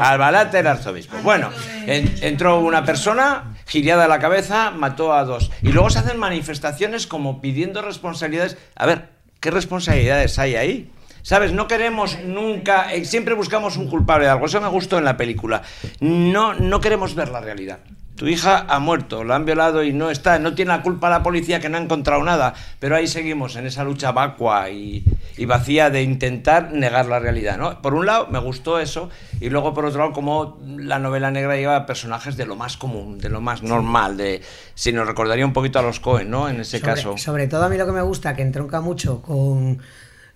[0.00, 1.16] Albalat arzobispo.
[1.22, 1.50] Bueno,
[1.86, 5.50] en- entró una persona, giriada la cabeza, mató a dos.
[5.62, 8.56] Y luego se hacen manifestaciones como pidiendo responsabilidades.
[8.74, 9.08] A ver,
[9.40, 10.90] ¿qué responsabilidades hay ahí?
[11.22, 11.52] ¿Sabes?
[11.52, 14.46] No queremos nunca, eh, siempre buscamos un culpable de algo.
[14.46, 15.62] Eso me gustó en la película.
[15.98, 17.80] No, no queremos ver la realidad.
[18.16, 20.38] Tu hija ha muerto, la han violado y no está.
[20.38, 22.54] No tiene la culpa la policía que no ha encontrado nada.
[22.78, 25.04] Pero ahí seguimos en esa lucha vacua y,
[25.36, 27.58] y vacía de intentar negar la realidad.
[27.58, 27.82] ¿no?
[27.82, 29.10] Por un lado, me gustó eso.
[29.40, 33.18] Y luego, por otro lado, como la novela negra lleva personajes de lo más común,
[33.18, 34.16] de lo más normal.
[34.16, 34.40] de
[34.74, 36.48] Si nos recordaría un poquito a los Cohen, ¿no?
[36.48, 37.18] En ese sobre, caso.
[37.18, 39.78] sobre todo a mí lo que me gusta, que entronca mucho con,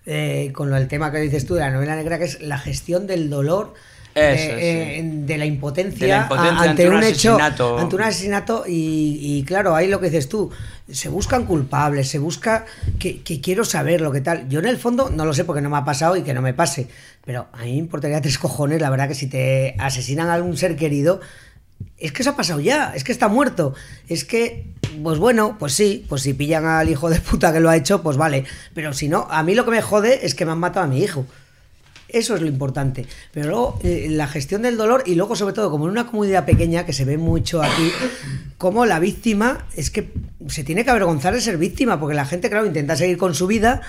[0.05, 3.07] eh, con del tema que dices tú de la novela negra, que es la gestión
[3.07, 3.73] del dolor.
[4.15, 7.37] Eh, de la impotencia, De la impotencia a- ante un un hecho,
[7.79, 10.51] ante un asesinato y, y claro, ahí lo que dices tú,
[10.91, 12.65] se buscan culpables, se busca
[12.99, 14.49] que, que quiero saber lo que tal.
[14.49, 16.41] Yo en el fondo no lo sé porque no me ha pasado y que no
[16.41, 16.87] me pase,
[17.25, 20.57] pero a mí me importaría tres cojones, la verdad que si te asesinan a algún
[20.57, 21.21] ser querido,
[21.97, 23.73] es que eso ha pasado ya, es que está muerto.
[24.07, 24.67] Es que,
[25.01, 28.03] pues bueno, pues sí, pues si pillan al hijo de puta que lo ha hecho,
[28.03, 28.43] pues vale.
[28.75, 30.89] Pero si no, a mí lo que me jode es que me han matado a
[30.89, 31.25] mi hijo.
[32.13, 33.05] Eso es lo importante.
[33.33, 36.45] Pero luego eh, la gestión del dolor y luego sobre todo como en una comunidad
[36.45, 37.91] pequeña que se ve mucho aquí,
[38.57, 40.09] como la víctima es que
[40.47, 43.47] se tiene que avergonzar de ser víctima porque la gente, claro, intenta seguir con su
[43.47, 43.81] vida,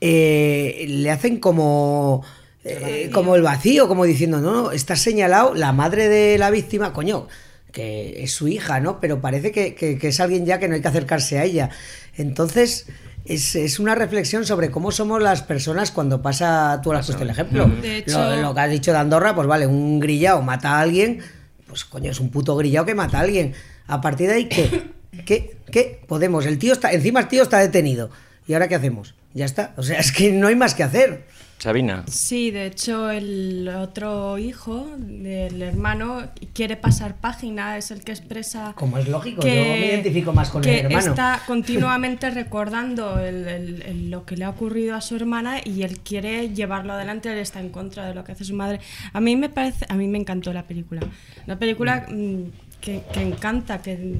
[0.00, 2.22] eh, le hacen como
[2.64, 6.92] eh, como el vacío, como diciendo, no, no, está señalado la madre de la víctima,
[6.94, 7.28] coño,
[7.72, 9.00] que es su hija, ¿no?
[9.00, 11.70] Pero parece que, que- que es alguien ya que no hay que acercarse a ella.
[12.16, 12.86] Entonces,
[13.24, 17.30] es, es una reflexión sobre cómo somos las personas cuando pasa, tú has puesto el
[17.30, 17.66] ejemplo.
[17.66, 20.80] De hecho- lo, lo que has dicho de Andorra, pues vale, un grillao mata a
[20.80, 21.20] alguien,
[21.66, 23.54] pues coño, es un puto grillao que mata a alguien.
[23.86, 24.90] A partir de ahí, ¿qué?
[25.24, 25.56] ¿Qué?
[25.70, 26.02] ¿Qué?
[26.08, 28.10] Podemos, el tío está, encima el tío está detenido.
[28.46, 29.14] ¿Y ahora qué hacemos?
[29.32, 29.72] Ya está.
[29.76, 31.26] O sea, es que no hay más que hacer.
[31.58, 32.04] Sabina.
[32.08, 38.74] Sí, de hecho el otro hijo del hermano quiere pasar página, es el que expresa...
[38.76, 40.98] Como es lógico, yo me identifico más con el que hermano.
[41.10, 45.82] está continuamente recordando el- el- el- lo que le ha ocurrido a su hermana y
[45.82, 48.80] él quiere llevarlo adelante, él está en contra de lo que hace su madre.
[49.14, 51.00] A mí me parece, a mí me encantó la película.
[51.46, 52.42] Una película mm,
[52.82, 54.18] que, que encanta, que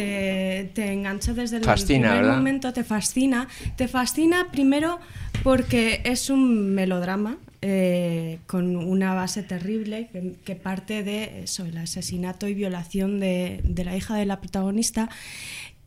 [0.00, 2.36] te, te engancha desde el Fascina, primer ¿verdad?
[2.36, 3.48] momento, te fascina.
[3.76, 4.98] Te fascina primero
[5.42, 11.76] porque es un melodrama eh, con una base terrible que, que parte de eso, el
[11.76, 15.08] asesinato y violación de, de la hija de la protagonista,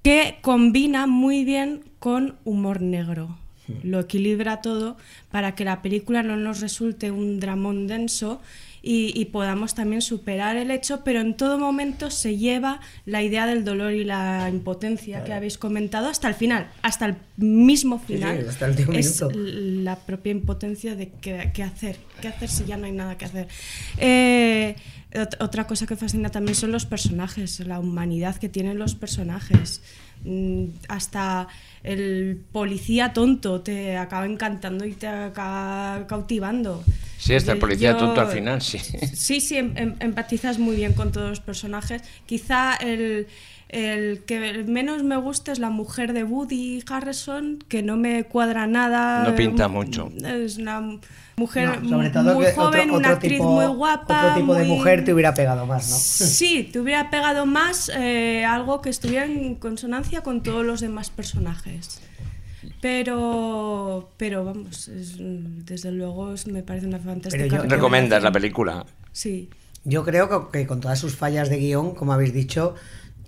[0.04, 3.38] que combina muy bien con humor negro.
[3.82, 4.98] Lo equilibra todo
[5.32, 8.42] para que la película no nos resulte un dramón denso
[8.86, 13.46] y, y podamos también superar el hecho, pero en todo momento se lleva la idea
[13.48, 18.04] del dolor y la impotencia que habéis comentado hasta el final, hasta el mismo Sí,
[18.10, 18.46] sí, final.
[18.50, 19.40] hasta el último es minuto.
[19.40, 23.24] la propia impotencia de qué, qué hacer, qué hacer si ya no hay nada que
[23.26, 23.48] hacer.
[23.98, 24.76] Eh,
[25.14, 29.82] ot- otra cosa que fascina también son los personajes, la humanidad que tienen los personajes.
[30.24, 31.48] Mm, Hasta
[31.84, 36.84] el policía tonto te acaba encantando y te acaba cautivando.
[37.18, 38.80] Sí, está el Yo- policía tonto al final, sí.
[38.80, 42.02] Sí, sí, em- em- empatizas muy bien con todos los personajes.
[42.26, 43.28] Quizá el,
[43.74, 48.68] el que menos me gusta es la mujer de Woody Harrison, que no me cuadra
[48.68, 49.24] nada.
[49.28, 50.12] No pinta mucho.
[50.26, 51.00] Es una
[51.36, 54.26] mujer No, sobre todo muy que joven, otro, una actriz tipo, muy guapa.
[54.28, 55.96] Otro tipo de mujer te hubiera pegado más, ¿no?
[56.28, 61.10] Sí, te hubiera pegado más eh, algo que estuviera en consonancia con todos los demás
[61.10, 62.02] personajes.
[62.84, 67.46] Pero, pero vamos, es- desde luego es- me parece una fantástica.
[67.48, 68.86] yo- Recomiendas la película.
[69.12, 69.50] Sí.
[69.86, 72.76] Yo creo que, que con todas sus fallas de guion, como habéis dicho,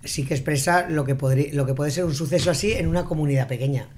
[0.04, 3.04] sí que expresa lo que, podría, lo que puede ser un suceso así en una
[3.04, 3.88] comunidad pequeña.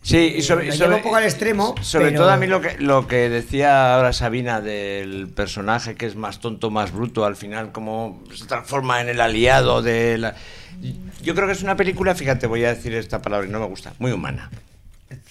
[0.00, 2.46] Sí, y sobre, y lleva sobre- un poco al extremo, Sobre pero- todo a mí
[2.46, 7.24] lo que, lo que decía ahora Sabina del personaje que es más tonto, más bruto,
[7.24, 10.34] al final como se transforma en el aliado de la...
[11.22, 13.66] Yo creo que es una película, fíjate, voy a decir esta palabra y no me
[13.66, 14.50] gusta, muy humana.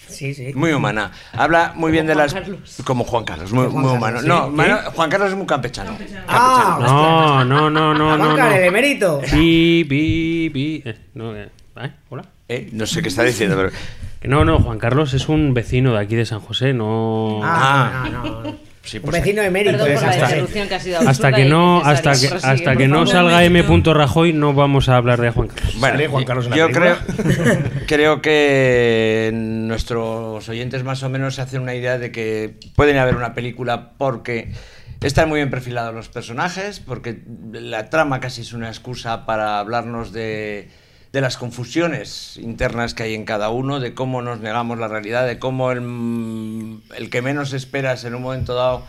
[0.08, 0.52] Sí, sí.
[0.54, 1.12] Muy humana.
[1.32, 2.34] Habla muy bien de Juan las...
[2.34, 2.78] Carlos.
[2.84, 4.48] Como Juan Carlos, muy, Juan muy Carlos, humano.
[4.50, 4.56] sí.
[4.86, 5.96] No, Juan Carlos es muy campechano.
[6.26, 8.36] Ah, No, no, no, no, no.
[8.36, 8.46] No.
[8.48, 9.20] el emérito.
[9.32, 10.82] Bi, bi, bi.
[10.84, 11.48] eh, no, eh,
[11.80, 11.90] ¿eh?
[12.08, 12.24] ¿Hola?
[12.48, 13.70] Eh, no sé qué está diciendo, pero...
[14.22, 17.40] No, no, Juan Carlos es un vecino de aquí de San José, no.
[17.44, 18.56] Ah, no, no,
[18.88, 19.76] Sí, Un pues, vecino emérito.
[19.84, 22.76] Perdón por la Hasta- interrupción que ha sido Hasta que no, hasta que, Prosigue, hasta
[22.76, 23.62] que no salga M.
[23.84, 25.74] Rajoy no vamos a hablar de Juan Carlos.
[25.78, 26.96] Bueno, ¿Sale Juan Carlos en la yo creo,
[27.86, 33.16] creo que nuestros oyentes más o menos se hacen una idea de que pueden haber
[33.16, 34.52] una película porque
[35.02, 37.18] están muy bien perfilados los personajes, porque
[37.52, 40.70] la trama casi es una excusa para hablarnos de,
[41.12, 45.26] de las confusiones internas que hay en cada uno, de cómo nos negamos la realidad,
[45.26, 48.84] de cómo el, el que menos esperas en un momento dado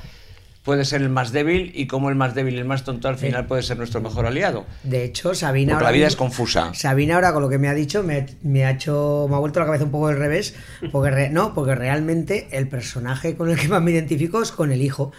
[0.64, 3.18] puede ser el más débil y cómo el más débil y el más tonto al
[3.18, 4.66] final puede ser nuestro mejor aliado.
[4.84, 5.74] De hecho, Sabina.
[5.74, 6.74] Porque la ahora vida es confusa.
[6.74, 9.60] Sabina ahora con lo que me ha dicho me, me ha hecho me ha vuelto
[9.62, 10.56] la cabeza un poco del revés
[10.92, 14.72] porque re- no porque realmente el personaje con el que más me identifico es con
[14.72, 15.12] el hijo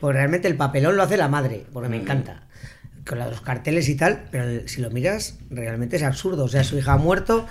[0.00, 2.42] porque realmente el papelón lo hace la madre porque me encanta
[3.08, 6.78] con los carteles y tal pero si lo miras realmente es absurdo o sea su
[6.78, 7.46] hija ha muerto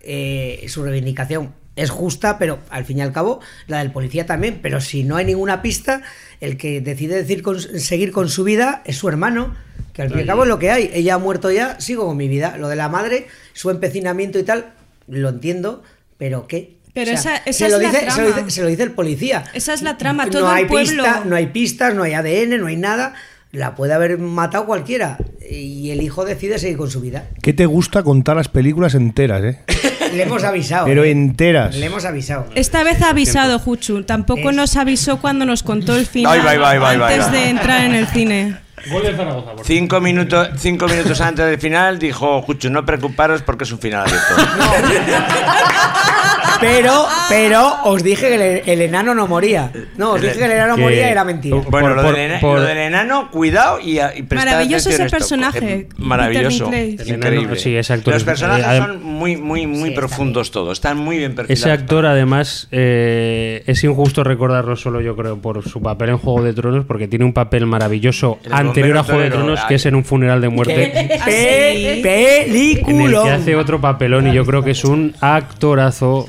[0.00, 4.60] eh, su reivindicación es justa, pero al fin y al cabo la del policía también.
[4.62, 6.00] Pero si no hay ninguna pista,
[6.40, 9.54] el que decide decir con- seguir con su vida es su hermano,
[9.92, 10.90] que al fin y al cabo es lo que hay.
[10.94, 12.56] Ella ha muerto ya, sigo con mi vida.
[12.56, 14.72] Lo de la madre, su empecinamiento y tal,
[15.06, 15.82] lo entiendo,
[16.16, 16.76] pero ¿qué?
[16.94, 18.36] Pero esa- esa se, es lo la dice, se, lo trama.
[18.38, 19.44] dice, se lo dice el policía.
[19.52, 21.02] Esa es la trama, no todo hay el pueblo.
[21.02, 23.12] pista- no hay pistas, no hay ADN, no hay nada.
[23.52, 25.18] La puede haber matado cualquiera.
[25.48, 27.26] Y el hijo decide seguir con su vida.
[27.42, 29.60] ¿Qué te gusta contar las películas enteras, eh?
[30.12, 30.86] Le hemos avisado.
[30.86, 31.10] Pero ¿eh?
[31.10, 31.76] enteras.
[31.76, 32.46] Le hemos avisado.
[32.54, 37.32] Esta vez ha avisado Juchu, tampoco Es- nos avisó cuando nos contó el final antes
[37.32, 38.56] de entrar en el cine.
[38.90, 43.42] Gol de Zaragoza, por Cinco minutos, cinco minutos antes del final dijo, Juchu, no preocuparos
[43.42, 44.34] porque es un final abierto.
[46.60, 49.70] Pero, pero os dije que el, el enano no moría.
[49.96, 51.56] No, os El- dije que el enano que- moría y era mentira.
[51.56, 54.88] Bueno, Por- lo, por- del ena- por- lo del enano, cuidado y, y prestad Maravilloso
[54.88, 56.64] atención ese a esto, personaje, porque- Peter Maravilloso.
[56.70, 57.02] Dinklage.
[57.10, 57.58] El Increíble.
[57.58, 60.72] sí, ese actor Los es- personajes eh, adem- son muy, muy, muy profundos todos.
[60.78, 61.60] Están muy bien perfilados.
[61.60, 66.42] Ese actor, además, eh, es injusto recordarlo solo, yo creo, por su papel en Juego
[66.42, 69.68] de Tronos, porque tiene un papel maravilloso El anterior a Juego de torero, Tronos, ay.
[69.68, 70.92] que es en un funeral de muerte.
[70.92, 71.20] Pe-
[71.76, 73.22] En el película.
[73.24, 76.28] que hace otro papelón y yo creo que es un actorazo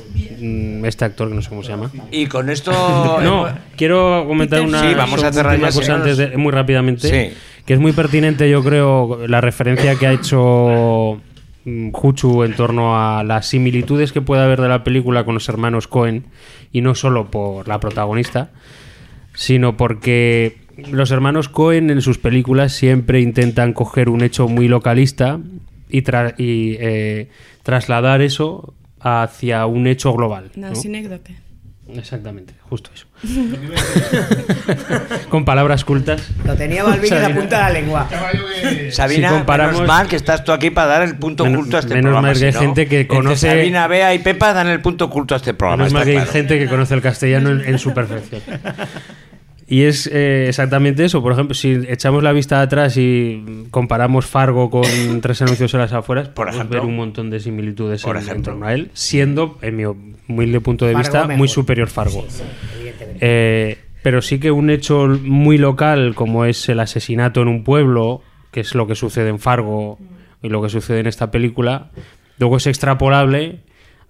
[0.86, 2.72] este actor que no sé cómo se llama Y con esto.
[3.24, 7.38] no quiero comentar una, Sí, vamos a cerrar ya, cosa antes de- muy rápidamente Sí.
[7.66, 11.20] que es muy pertinente yo creo la referencia que ha hecho
[11.66, 15.48] mm, Juchu en torno a las similitudes que puede haber de la película con los
[15.50, 16.26] hermanos Cohen
[16.72, 18.50] y no solo por la protagonista
[19.34, 20.58] sino porque
[20.92, 25.40] los hermanos Cohen en sus películas siempre intentan coger un hecho muy localista
[25.90, 27.30] y, tra- y, eh,
[27.64, 30.51] trasladar eso hacia un hecho global.
[30.56, 30.76] No, ¿no?
[30.76, 31.35] sinécdoque.
[31.93, 33.06] Exactamente, justo eso.
[35.30, 36.22] Con palabras cultas.
[36.45, 37.40] Lo tenía Balvin en la Sabina.
[37.40, 38.09] punta de la lengua.
[38.92, 41.77] Sabina, Si comparamos- menos mal que estás tú aquí para dar el punto Menos- oculto
[41.77, 42.27] a este menos programa.
[42.27, 45.06] mal que hay si no, gente que conoce- Sabina, Bea y Pepa dan el punto
[45.06, 45.84] oculto a este programa.
[45.84, 46.32] Menos mal que hay claro.
[46.32, 48.42] gente que conoce el castellano en, en su perfección.
[49.70, 51.22] Y es eh, exactamente eso.
[51.22, 54.84] Por ejemplo, si echamos la vista atrás y comparamos Fargo con
[55.22, 56.80] tres anuncios en las afueras, podemos ejemplo.
[56.80, 58.54] ver un montón de similitudes Por en, en ejemplo.
[58.54, 61.38] torno a él, siendo, en mi humilde punto de Fargo vista, mejor.
[61.38, 62.26] muy superior Fargo.
[63.20, 68.22] Eh, pero sí que un hecho muy local, como es el asesinato en un pueblo,
[68.52, 70.00] que es lo que sucede en Fargo
[70.42, 71.92] y lo que sucede en esta película,
[72.40, 73.60] luego es extrapolable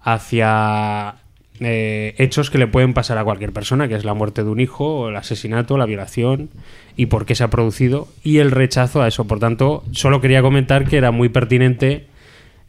[0.00, 1.16] hacia
[1.60, 4.60] eh, hechos que le pueden pasar a cualquier persona, que es la muerte de un
[4.60, 6.50] hijo, el asesinato, la violación
[6.96, 9.26] y por qué se ha producido y el rechazo a eso.
[9.26, 12.06] Por tanto, solo quería comentar que era muy pertinente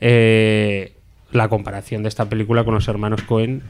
[0.01, 0.93] eh,
[1.31, 3.61] la comparación de esta película con los hermanos Cohen,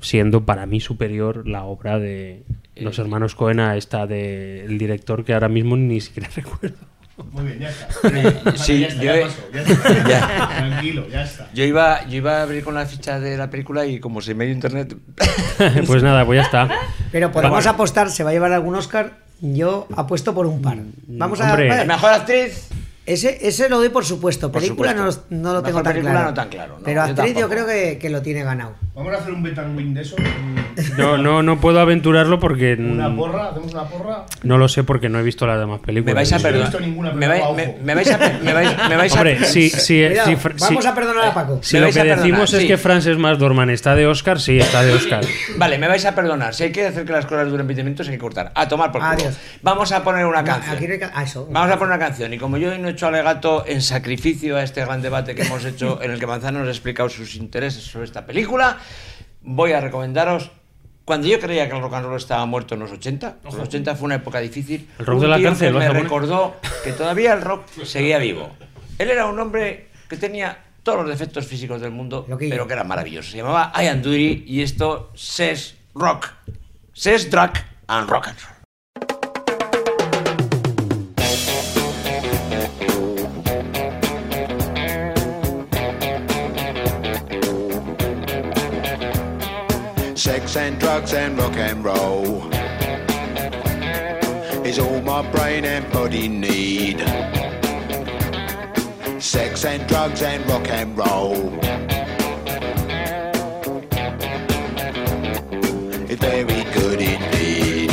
[0.00, 2.42] siendo para mí superior la obra de
[2.76, 6.89] los hermanos Cohen a esta del director que ahora mismo ni siquiera recuerdo.
[7.32, 7.86] Muy bien, ya está.
[8.08, 10.08] Eh, sí, ya está, yo ya pasó, ya está.
[10.08, 10.48] Ya.
[10.56, 11.48] Tranquilo, ya está.
[11.54, 14.34] Yo iba, yo iba a abrir con la ficha de la película y como se
[14.34, 14.96] me dio internet.
[15.86, 16.68] pues nada, pues ya está.
[17.12, 17.70] Pero podemos Bueno.
[17.70, 19.12] apostar, ¿se va a llevar algún Oscar?
[19.40, 20.78] Yo apuesto por un par.
[21.06, 21.84] Vamos a vaya.
[21.84, 22.68] Mejor actriz.
[23.06, 24.52] Ese, ese lo doy por supuesto.
[24.52, 25.24] Por Película supuesto.
[25.30, 26.28] No, no lo Mejor tengo tan película claro.
[26.28, 28.74] no tan claro, no, Pero actriz yo, creo que, que lo tiene ganado.
[28.94, 30.16] Vamos a hacer un bet win de eso.
[30.96, 34.24] No, no, no puedo aventurarlo porque Una porra, hacemos una porra.
[34.44, 36.06] no lo sé porque no he visto las demás películas.
[36.06, 36.70] Me vais a Yo no he perdonar.
[36.72, 40.06] visto ninguna, Me, me- me vais a me vais, me vais a Hombre, si, si,
[40.06, 41.58] Cuidado, si Fra- vamos a perdonar a Paco.
[41.62, 42.66] si lo que decimos es sí.
[42.68, 45.24] que Frances McDormand está de Oscar, sí, está de Oscar.
[45.56, 46.54] Vale, me vais a perdonar.
[46.54, 48.52] Si hay que hacer que las cosas duren 20 minutos, hay que cortar.
[48.54, 49.12] A tomar por culo.
[49.12, 49.36] Adiós.
[49.62, 50.78] Vamos a poner una canción.
[51.12, 51.24] ah.
[51.50, 52.32] Vamos a poner una canción.
[52.32, 55.64] Y como yo no he hecho alegato en sacrificio a este gran debate que hemos
[55.64, 58.78] hecho, en el que Manzano nos ha explicado sus intereses sobre esta película,
[59.42, 60.50] voy a recomendaros.
[61.04, 63.96] Cuando yo creía que el rock and roll estaba muerto en los 80, los 80
[63.96, 64.88] fue una época difícil.
[64.98, 68.18] El rock un de la cárcel, que ¿vas me recordó que todavía el rock seguía
[68.18, 68.50] vivo.
[68.98, 72.84] Él era un hombre que tenía todos los defectos físicos del mundo, pero que era
[72.84, 73.30] maravilloso.
[73.30, 76.32] Se llamaba Ian Dury y esto Says Rock.
[76.92, 77.52] Says Drag
[77.86, 78.59] and Rock and Roll.
[90.30, 92.48] Sex and drugs and rock and roll
[94.64, 97.00] is all my brain and body need.
[99.20, 101.52] Sex and drugs and rock and roll.
[106.08, 107.90] It's very good indeed.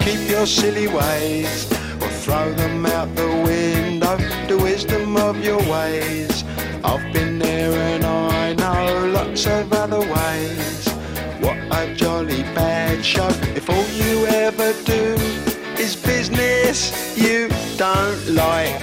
[0.00, 4.16] Keep your silly ways or throw them out the window.
[4.48, 6.44] The wisdom of your ways.
[6.82, 10.84] I've been there and I know lots of other ways.
[11.44, 13.28] What a jolly bad show.
[13.54, 15.14] If all you ever do
[15.78, 18.82] is business you don't like.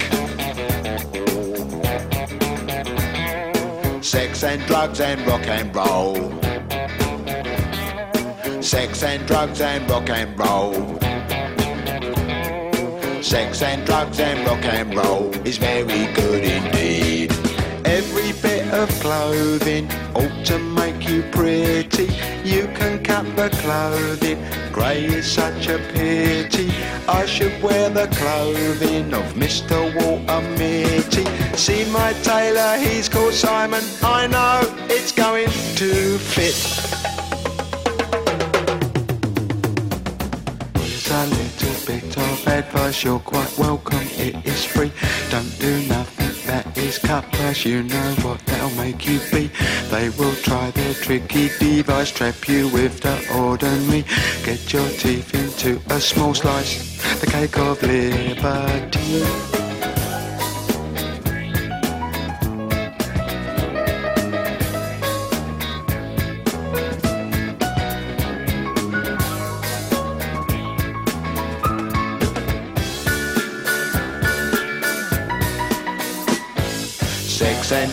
[4.00, 6.14] Sex and drugs and rock and roll.
[8.62, 10.72] Sex and drugs and rock and roll.
[13.22, 17.32] Sex and drugs and rock and roll is very good indeed.
[17.84, 20.71] Every bit of clothing ought to
[21.12, 22.08] you pretty.
[22.42, 24.38] You can cut the clothing,
[24.72, 26.70] grey is such a pity.
[27.06, 29.76] I should wear the clothing of Mr.
[29.96, 31.26] Walter Mitty.
[31.56, 33.84] See my tailor, he's called Simon.
[34.02, 35.50] I know it's going
[35.80, 36.56] to fit.
[40.80, 44.92] Here's a little bit of advice, you're quite welcome, it is free.
[45.30, 49.50] Don't do nothing that is cut press, you know what they'll make you be.
[49.90, 54.04] They will try their tricky device, trap you with the ordinary.
[54.44, 59.91] Get your teeth into a small slice, the cake of liberty.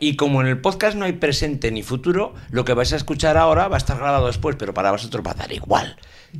[0.00, 3.36] Y como en el podcast no hay presente ni futuro, lo que vais a escuchar
[3.36, 5.96] ahora va a estar grabado después, pero para vosotros va a dar igual.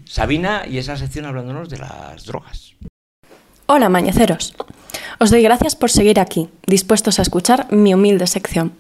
[0.06, 2.74] Sabina y esa sección hablándonos de las drogas.
[3.66, 4.54] Hola, mañeceros.
[5.18, 8.72] Os doy gracias por seguir aquí, dispuestos a escuchar mi humilde sección,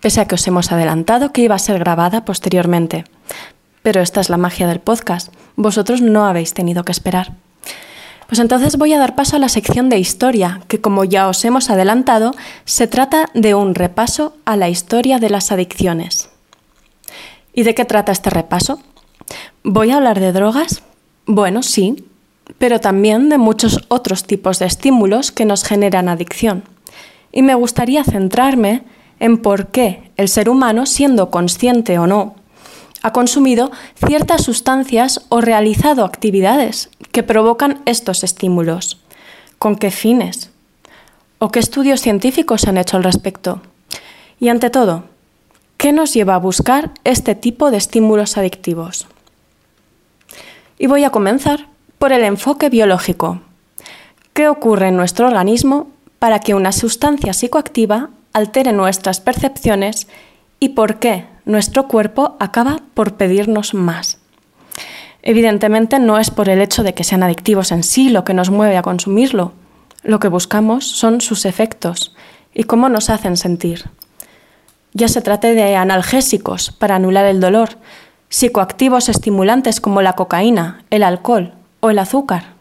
[0.00, 3.04] pese a que os hemos adelantado que iba a ser grabada posteriormente.
[3.82, 5.32] Pero esta es la magia del podcast.
[5.56, 7.34] Vosotros no habéis tenido que esperar.
[8.28, 11.42] Pues entonces voy a dar paso a la sección de historia, que como ya os
[11.46, 12.34] hemos adelantado,
[12.66, 16.28] se trata de un repaso a la historia de las adicciones.
[17.54, 18.80] ¿Y de qué trata este repaso?
[19.64, 20.82] ¿Voy a hablar de drogas?
[21.24, 22.04] Bueno, sí,
[22.58, 26.64] pero también de muchos otros tipos de estímulos que nos generan adicción.
[27.32, 28.82] Y me gustaría centrarme
[29.20, 32.34] en por qué el ser humano, siendo consciente o no,
[33.02, 33.70] ha consumido
[34.06, 38.98] ciertas sustancias o realizado actividades que provocan estos estímulos.
[39.58, 40.50] ¿Con qué fines?
[41.38, 43.60] ¿O qué estudios científicos se han hecho al respecto?
[44.40, 45.04] Y ante todo,
[45.76, 49.06] ¿qué nos lleva a buscar este tipo de estímulos adictivos?
[50.78, 51.66] Y voy a comenzar
[51.98, 53.40] por el enfoque biológico.
[54.32, 60.06] ¿Qué ocurre en nuestro organismo para que una sustancia psicoactiva altere nuestras percepciones
[60.60, 64.18] y por qué nuestro cuerpo acaba por pedirnos más?
[65.22, 68.50] Evidentemente no es por el hecho de que sean adictivos en sí lo que nos
[68.50, 69.52] mueve a consumirlo.
[70.02, 72.14] Lo que buscamos son sus efectos
[72.54, 73.90] y cómo nos hacen sentir.
[74.92, 77.70] Ya se trate de analgésicos para anular el dolor,
[78.28, 82.57] psicoactivos estimulantes como la cocaína, el alcohol o el azúcar,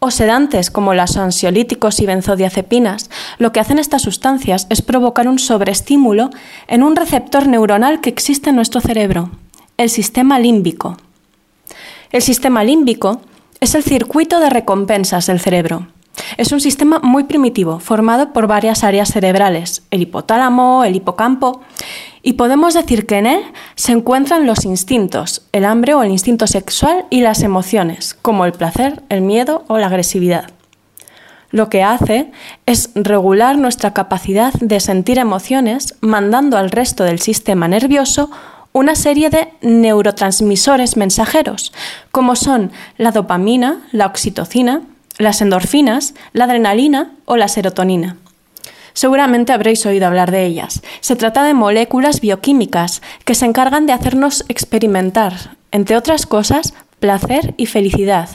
[0.00, 5.38] o sedantes como los ansiolíticos y benzodiazepinas, lo que hacen estas sustancias es provocar un
[5.38, 6.30] sobreestímulo
[6.68, 9.30] en un receptor neuronal que existe en nuestro cerebro,
[9.76, 10.96] el sistema límbico.
[12.10, 13.20] El sistema límbico
[13.60, 15.88] es el circuito de recompensas del cerebro.
[16.36, 21.60] Es un sistema muy primitivo, formado por varias áreas cerebrales, el hipotálamo, el hipocampo,
[22.22, 23.40] y podemos decir que en él
[23.74, 28.52] se encuentran los instintos, el hambre o el instinto sexual y las emociones, como el
[28.52, 30.50] placer, el miedo o la agresividad.
[31.50, 32.30] Lo que hace
[32.66, 38.30] es regular nuestra capacidad de sentir emociones, mandando al resto del sistema nervioso
[38.72, 41.72] una serie de neurotransmisores mensajeros,
[42.10, 44.82] como son la dopamina, la oxitocina,
[45.18, 48.16] las endorfinas, la adrenalina o la serotonina.
[48.94, 50.82] Seguramente habréis oído hablar de ellas.
[51.00, 57.54] Se trata de moléculas bioquímicas que se encargan de hacernos experimentar, entre otras cosas, placer
[57.56, 58.28] y felicidad,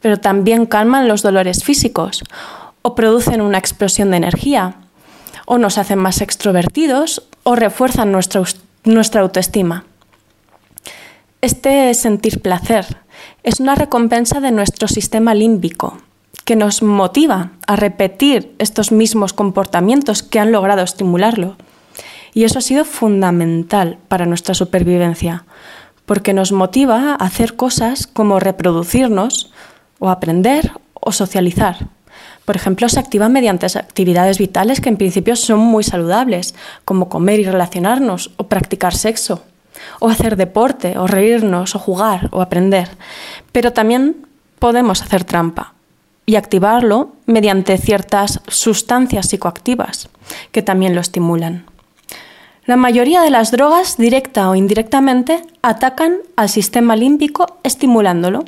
[0.00, 2.24] pero también calman los dolores físicos
[2.82, 4.74] o producen una explosión de energía,
[5.46, 8.42] o nos hacen más extrovertidos o refuerzan nuestra,
[8.84, 9.84] nuestra autoestima.
[11.40, 12.98] Este sentir placer
[13.42, 15.98] es una recompensa de nuestro sistema límbico,
[16.44, 21.56] que nos motiva a repetir estos mismos comportamientos que han logrado estimularlo.
[22.34, 25.44] Y eso ha sido fundamental para nuestra supervivencia,
[26.06, 29.52] porque nos motiva a hacer cosas como reproducirnos,
[29.98, 31.88] o aprender, o socializar.
[32.44, 37.38] Por ejemplo, se activa mediante actividades vitales que en principio son muy saludables, como comer
[37.38, 39.44] y relacionarnos, o practicar sexo,
[40.00, 42.88] o hacer deporte, o reírnos, o jugar, o aprender.
[43.52, 44.26] Pero también
[44.58, 45.71] podemos hacer trampa
[46.32, 50.08] y activarlo mediante ciertas sustancias psicoactivas
[50.50, 51.66] que también lo estimulan.
[52.64, 58.46] La mayoría de las drogas, directa o indirectamente, atacan al sistema límbico estimulándolo.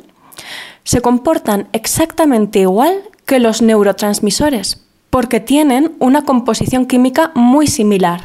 [0.83, 4.81] Se comportan exactamente igual que los neurotransmisores,
[5.11, 8.21] porque tienen una composición química muy similar.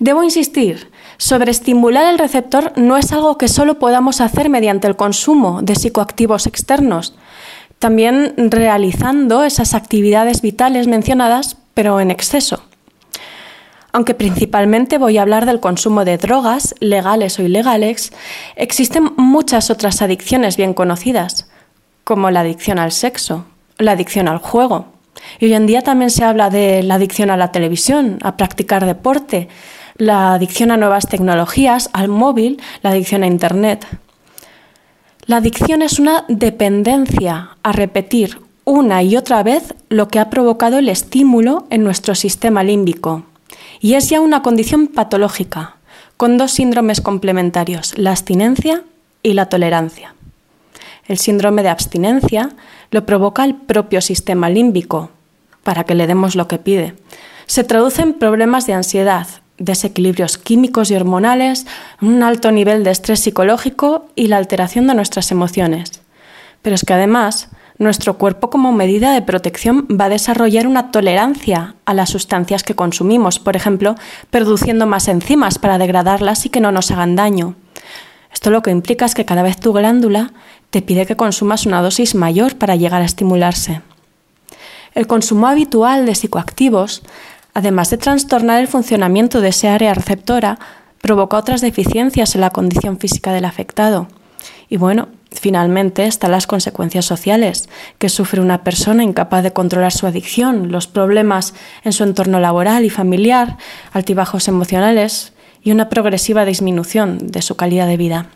[0.00, 5.62] Debo insistir, sobreestimular el receptor no es algo que solo podamos hacer mediante el consumo
[5.62, 7.14] de psicoactivos externos,
[7.78, 12.62] también realizando esas actividades vitales mencionadas, pero en exceso.
[13.92, 18.12] Aunque principalmente voy a hablar del consumo de drogas, legales o ilegales,
[18.56, 21.48] existen muchas otras adicciones bien conocidas,
[22.04, 23.46] como la adicción al sexo,
[23.78, 24.86] la adicción al juego.
[25.40, 28.84] Y hoy en día también se habla de la adicción a la televisión, a practicar
[28.84, 29.48] deporte,
[29.96, 33.86] la adicción a nuevas tecnologías, al móvil, la adicción a Internet.
[35.28, 40.78] La adicción es una dependencia a repetir una y otra vez lo que ha provocado
[40.78, 43.24] el estímulo en nuestro sistema límbico.
[43.78, 45.76] Y es ya una condición patológica,
[46.16, 48.84] con dos síndromes complementarios, la abstinencia
[49.22, 50.14] y la tolerancia.
[51.06, 52.48] El síndrome de abstinencia
[52.90, 55.10] lo provoca el propio sistema límbico,
[55.62, 56.94] para que le demos lo que pide.
[57.44, 59.26] Se traduce en problemas de ansiedad,
[59.58, 61.66] desequilibrios químicos y hormonales,
[62.00, 66.00] un alto nivel de estrés psicológico y la alteración de nuestras emociones.
[66.62, 71.76] Pero es que además, nuestro cuerpo como medida de protección va a desarrollar una tolerancia
[71.84, 73.94] a las sustancias que consumimos, por ejemplo,
[74.30, 77.54] produciendo más enzimas para degradarlas y que no nos hagan daño.
[78.32, 80.32] Esto lo que implica es que cada vez tu glándula
[80.70, 83.80] te pide que consumas una dosis mayor para llegar a estimularse.
[84.94, 87.02] El consumo habitual de psicoactivos,
[87.58, 90.60] además de trastornar el funcionamiento de ese área receptora,
[91.00, 94.06] provoca otras deficiencias en la condición física del afectado.
[94.68, 100.06] Y bueno, finalmente están las consecuencias sociales que sufre una persona incapaz de controlar su
[100.06, 103.56] adicción, los problemas en su entorno laboral y familiar,
[103.92, 108.26] altibajos emocionales y una progresiva disminución de su calidad de vida.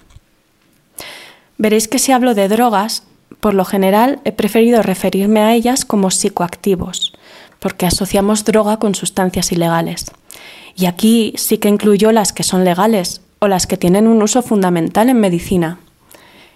[1.58, 3.04] Veréis que si hablo de drogas,
[3.38, 7.12] por lo general he preferido referirme a ellas como psicoactivos,
[7.62, 10.10] porque asociamos droga con sustancias ilegales.
[10.74, 14.42] Y aquí sí que incluyo las que son legales o las que tienen un uso
[14.42, 15.78] fundamental en medicina.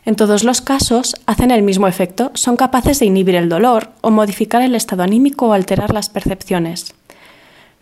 [0.04, 4.10] En todos los casos hacen el mismo efecto, son capaces de inhibir el dolor o
[4.10, 6.94] modificar el estado anímico o alterar las percepciones.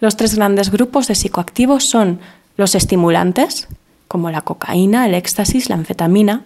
[0.00, 2.20] Los tres grandes grupos de psicoactivos son
[2.58, 3.68] los estimulantes,
[4.06, 6.44] como la cocaína, el éxtasis, la anfetamina,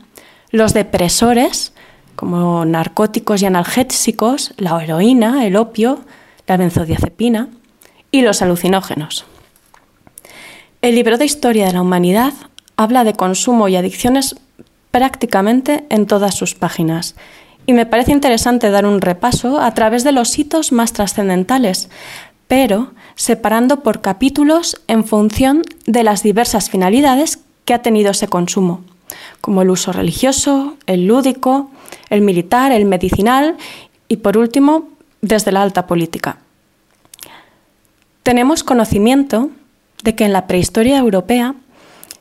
[0.52, 1.73] los depresores,
[2.15, 6.00] como narcóticos y analgésicos, la heroína, el opio,
[6.49, 7.49] la benzodiazepina,
[8.10, 9.27] y los alucinógenos.
[10.81, 12.33] El libro de historia de la humanidad
[12.77, 14.36] habla de consumo y adicciones
[14.91, 17.15] prácticamente en todas sus páginas.
[17.67, 21.91] Y me parece interesante dar un repaso a través de los hitos más trascendentales,
[22.47, 28.83] pero separando por capítulos en función de las diversas finalidades que ha tenido ese consumo,
[29.43, 31.70] como el uso religioso, el lúdico,
[32.09, 33.57] el militar, el medicinal
[34.09, 34.89] y, por último,
[35.20, 36.38] desde la alta política.
[38.22, 39.50] Tenemos conocimiento
[40.02, 41.55] de que en la prehistoria europea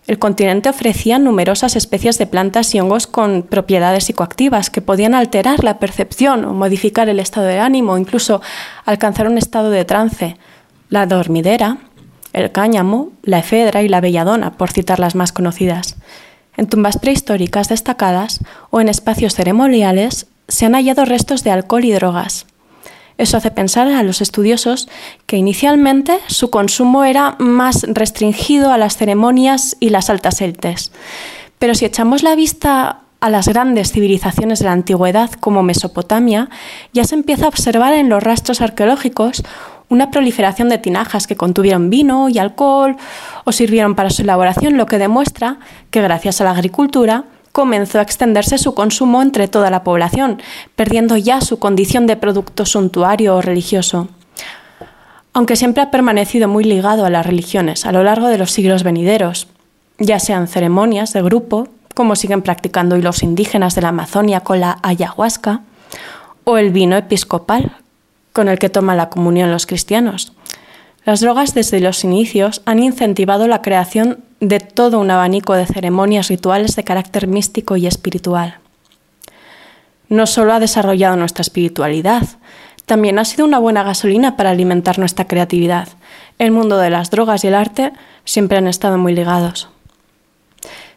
[0.08, 5.66] el continente ofrecía numerosas especies de plantas y hongos con propiedades psicoactivas que podían alterar
[5.66, 8.42] la percepción o modificar el estado de ánimo incluso
[8.86, 10.38] alcanzar un estado de trance.
[10.90, 11.80] La dormidera,
[12.32, 15.98] el cáñamo, la efedra y la belladona, por citar las más conocidas.
[16.56, 21.92] En tumbas prehistóricas destacadas o en espacios ceremoniales se han hallado restos de alcohol y
[21.92, 22.46] drogas.
[23.18, 24.88] Eso hace pensar a los estudiosos
[25.26, 30.92] que inicialmente su consumo era más restringido a las ceremonias y las altas élites.
[31.60, 36.50] Pero si echamos la vista a las grandes civilizaciones de la antigüedad como Mesopotamia,
[36.94, 39.44] ya se empieza a observar en los rastros arqueológicos
[39.90, 42.98] una proliferación de tinajas que contuvieron vino y alcohol
[43.46, 47.24] o sirvieron para su elaboración, lo que demuestra que gracias a la agricultura
[47.58, 50.40] comenzó a extenderse su consumo entre toda la población,
[50.76, 54.10] perdiendo ya su condición de producto suntuario o religioso.
[55.34, 58.84] Aunque siempre ha permanecido muy ligado a las religiones a lo largo de los siglos
[58.84, 59.48] venideros,
[59.98, 64.60] ya sean ceremonias de grupo, como siguen practicando hoy los indígenas de la Amazonia con
[64.60, 65.62] la ayahuasca,
[66.44, 67.78] o el vino episcopal,
[68.34, 70.32] con el que toman la comunión los cristianos.
[71.06, 76.28] Las drogas desde los inicios han incentivado la creación de todo un abanico de ceremonias
[76.28, 78.60] rituales de carácter místico y espiritual.
[80.10, 82.24] No solo ha desarrollado nuestra espiritualidad,
[82.86, 85.90] también ha sido una buena gasolina para alimentar nuestra creatividad.
[86.40, 87.92] El mundo de las drogas y el arte
[88.24, 89.70] siempre han estado muy ligados.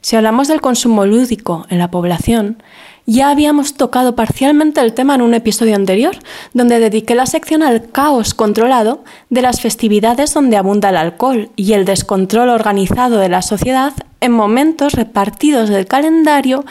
[0.01, 2.63] Si hablamos del consumo lúdico en la población,
[3.11, 6.17] ya habíamos tocado parcialmente el tema en un episodio anterior,
[6.55, 11.73] donde dediqué la sección al caos controlado de las festividades donde abunda el alcohol y
[11.73, 16.65] el descontrol organizado de la sociedad en momentos repartidos del calendario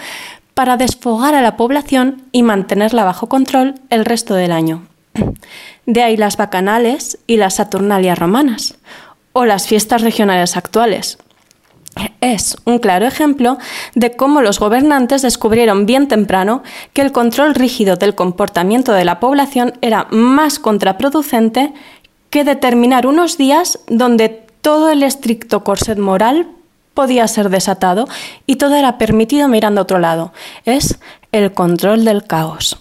[0.53, 4.88] para desfogar a la población y mantenerla bajo control el resto del año.
[5.85, 8.76] De ahí las bacanales y las saturnalias romanas,
[9.34, 11.18] o las fiestas regionales actuales.
[12.22, 13.58] Es un claro ejemplo
[13.95, 19.19] de cómo los gobernantes descubrieron bien temprano que el control rígido del comportamiento de la
[19.19, 21.74] población era más contraproducente
[22.30, 24.30] que determinar unos días donde
[24.61, 26.48] todo el estricto corset moral
[26.93, 28.08] podía ser desatado
[28.45, 30.34] y todo era permitido mirando a otro lado.
[30.66, 31.00] Es
[31.32, 32.77] el control del caos.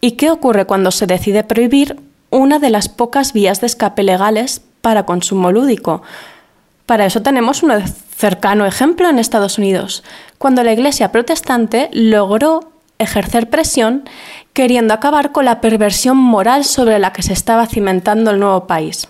[0.00, 2.00] ¿Y qué ocurre cuando se decide prohibir
[2.30, 6.02] una de las pocas vías de escape legales para consumo lúdico?
[6.86, 7.72] Para eso tenemos un
[8.16, 10.02] cercano ejemplo en Estados Unidos,
[10.38, 14.08] cuando la Iglesia protestante logró ejercer presión
[14.52, 19.08] queriendo acabar con la perversión moral sobre la que se estaba cimentando el nuevo país.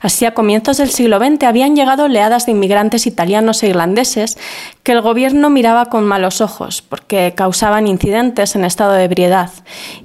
[0.00, 4.38] Así, a comienzos del siglo XX habían llegado oleadas de inmigrantes italianos e irlandeses
[4.82, 9.50] que el gobierno miraba con malos ojos porque causaban incidentes en estado de ebriedad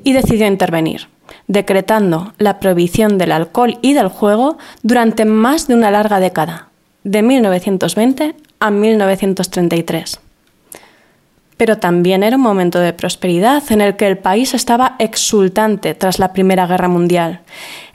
[0.04, 1.10] y decidió intervenir,
[1.48, 6.70] decretando la prohibición del alcohol y del juego durante más de una larga década,
[7.04, 10.20] de 1920 a 1933
[11.58, 16.20] pero también era un momento de prosperidad en el que el país estaba exultante tras
[16.20, 17.42] la Primera Guerra Mundial.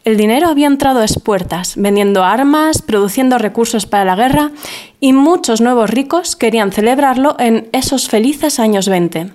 [0.04, 4.52] El dinero había entrado a espuertas, vendiendo armas, produciendo recursos para la guerra,
[5.00, 9.32] y muchos nuevos ricos querían celebrarlo en esos felices años 20.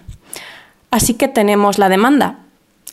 [0.90, 2.40] Así que tenemos la demanda.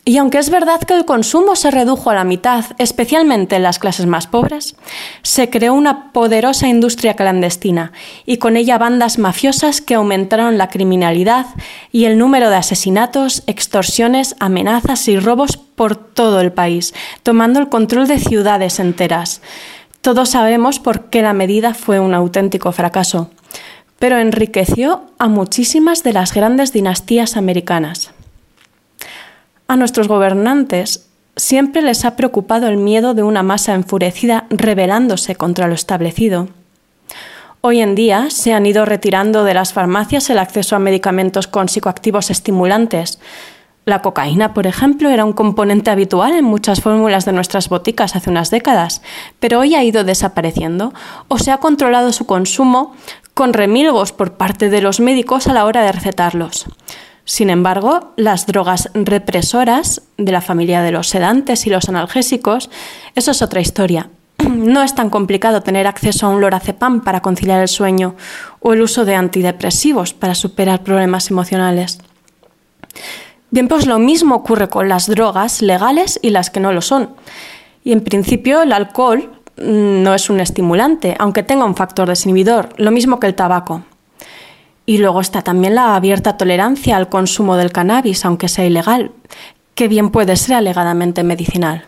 [0.03, 3.77] Y aunque es verdad que el consumo se redujo a la mitad, especialmente en las
[3.77, 4.75] clases más pobres,
[5.21, 7.91] se creó una poderosa industria clandestina
[8.25, 11.45] y con ella bandas mafiosas que aumentaron la criminalidad
[11.91, 17.69] y el número de asesinatos, extorsiones, amenazas y robos por todo el país, tomando el
[17.69, 19.43] control de ciudades enteras.
[20.01, 23.29] Todos sabemos por qué la medida fue un auténtico fracaso,
[23.99, 28.13] pero enriqueció a muchísimas de las grandes dinastías americanas.
[29.71, 35.69] A nuestros gobernantes siempre les ha preocupado el miedo de una masa enfurecida rebelándose contra
[35.69, 36.49] lo establecido.
[37.61, 41.69] Hoy en día se han ido retirando de las farmacias el acceso a medicamentos con
[41.69, 43.21] psicoactivos estimulantes.
[43.85, 48.29] La cocaína, por ejemplo, era un componente habitual en muchas fórmulas de nuestras boticas hace
[48.29, 49.01] unas décadas,
[49.39, 50.93] pero hoy ha ido desapareciendo
[51.29, 52.93] o se ha controlado su consumo
[53.33, 56.67] con remilgos por parte de los médicos a la hora de recetarlos.
[57.25, 62.69] Sin embargo, las drogas represoras de la familia de los sedantes y los analgésicos,
[63.15, 64.09] eso es otra historia.
[64.51, 68.15] No es tan complicado tener acceso a un lorazepam para conciliar el sueño
[68.59, 71.99] o el uso de antidepresivos para superar problemas emocionales.
[73.51, 77.11] Bien, pues lo mismo ocurre con las drogas legales y las que no lo son.
[77.83, 82.69] Y en principio el alcohol mm, no es un estimulante, aunque tenga un factor desinhibidor,
[82.77, 83.83] lo mismo que el tabaco.
[84.91, 89.13] Y luego está también la abierta tolerancia al consumo del cannabis, aunque sea ilegal,
[89.73, 91.85] que bien puede ser alegadamente medicinal.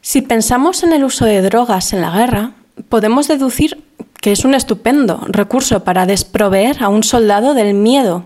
[0.00, 2.54] Si pensamos en el uso de drogas en la guerra,
[2.88, 3.80] podemos deducir
[4.20, 8.24] que es un estupendo recurso para desproveer a un soldado del miedo,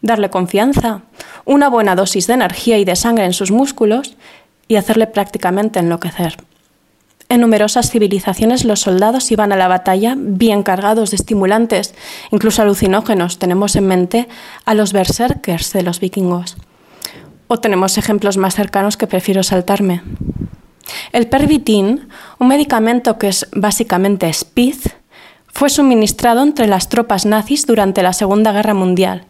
[0.00, 1.02] darle confianza,
[1.44, 4.16] una buena dosis de energía y de sangre en sus músculos
[4.66, 6.38] y hacerle prácticamente enloquecer.
[7.28, 11.94] En numerosas civilizaciones los soldados iban a la batalla bien cargados de estimulantes,
[12.30, 13.38] incluso alucinógenos.
[13.38, 14.28] Tenemos en mente
[14.64, 16.56] a los berserkers de los vikingos.
[17.46, 20.02] O tenemos ejemplos más cercanos que prefiero saltarme.
[21.12, 24.76] El pervitin, un medicamento que es básicamente speed,
[25.54, 29.24] fue suministrado entre las tropas nazis durante la Segunda Guerra Mundial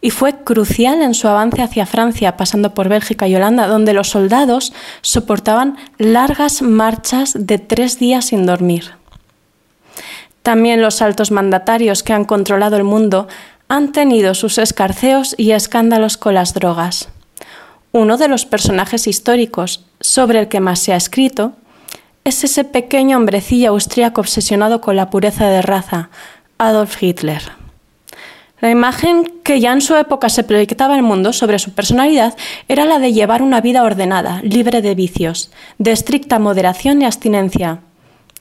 [0.00, 4.08] y fue crucial en su avance hacia Francia, pasando por Bélgica y Holanda, donde los
[4.08, 8.92] soldados soportaban largas marchas de tres días sin dormir.
[10.42, 13.28] También los altos mandatarios que han controlado el mundo
[13.68, 17.08] han tenido sus escarceos y escándalos con las drogas.
[17.92, 21.52] Uno de los personajes históricos sobre el que más se ha escrito
[22.24, 26.10] es ese pequeño hombrecillo austríaco obsesionado con la pureza de raza,
[26.58, 27.42] Adolf Hitler.
[28.60, 32.84] La imagen que ya en su época se proyectaba al mundo sobre su personalidad era
[32.84, 37.80] la de llevar una vida ordenada, libre de vicios, de estricta moderación y abstinencia,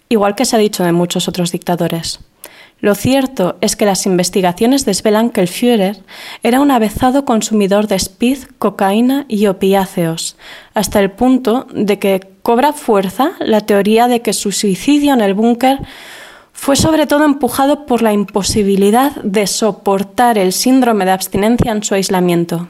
[0.10, 2.20] igual que se ha dicho de muchos otros dictadores.
[2.80, 6.04] Lo cierto es que las investigaciones desvelan que el Führer
[6.44, 10.38] era un avezado consumidor de speed, cocaína y opiáceos,
[10.76, 15.34] hasta el punto de que cobra fuerza la teoría de que su suicidio en el
[15.34, 15.80] búnker
[16.54, 21.94] fue sobre todo empujado por la imposibilidad de soportar el síndrome de abstinencia en su
[21.94, 22.70] aislamiento.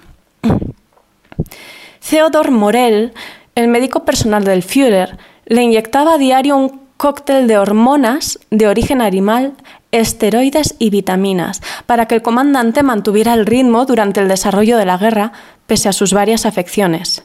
[2.10, 3.14] Theodor Morell,
[3.54, 9.00] el médico personal del Führer, le inyectaba a diario un cóctel de hormonas de origen
[9.00, 9.54] animal,
[9.92, 14.98] esteroides y vitaminas, para que el comandante mantuviera el ritmo durante el desarrollo de la
[14.98, 15.34] guerra,
[15.68, 17.24] pese a sus varias afecciones.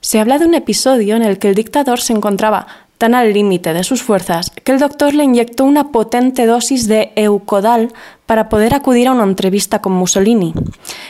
[0.00, 2.66] Se habla de un episodio en el que el dictador se encontraba
[2.98, 7.12] tan al límite de sus fuerzas que el doctor le inyectó una potente dosis de
[7.16, 7.92] eucodal
[8.24, 10.54] para poder acudir a una entrevista con Mussolini.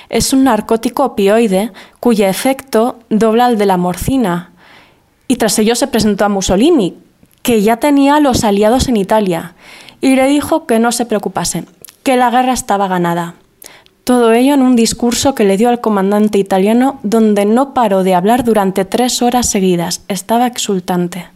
[0.09, 4.53] Es un narcótico opioide cuyo efecto dobla al de la morcina.
[5.29, 6.97] Y tras ello se presentó a Mussolini,
[7.43, 9.55] que ya tenía a los aliados en Italia,
[10.01, 11.65] y le dijo que no se preocupase,
[12.03, 13.35] que la guerra estaba ganada.
[14.07, 18.15] Todo ello en un discurso que le dio al comandante italiano donde no paró de
[18.15, 20.03] hablar durante tres horas seguidas.
[20.07, 21.27] Estaba exultante.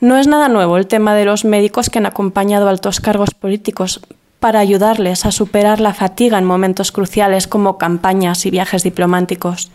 [0.00, 4.00] No es nada nuevo el tema de los médicos que han acompañado altos cargos políticos
[4.40, 9.70] para ayudarles a superar la fatiga en momentos cruciales como campañas y viajes diplomáticos.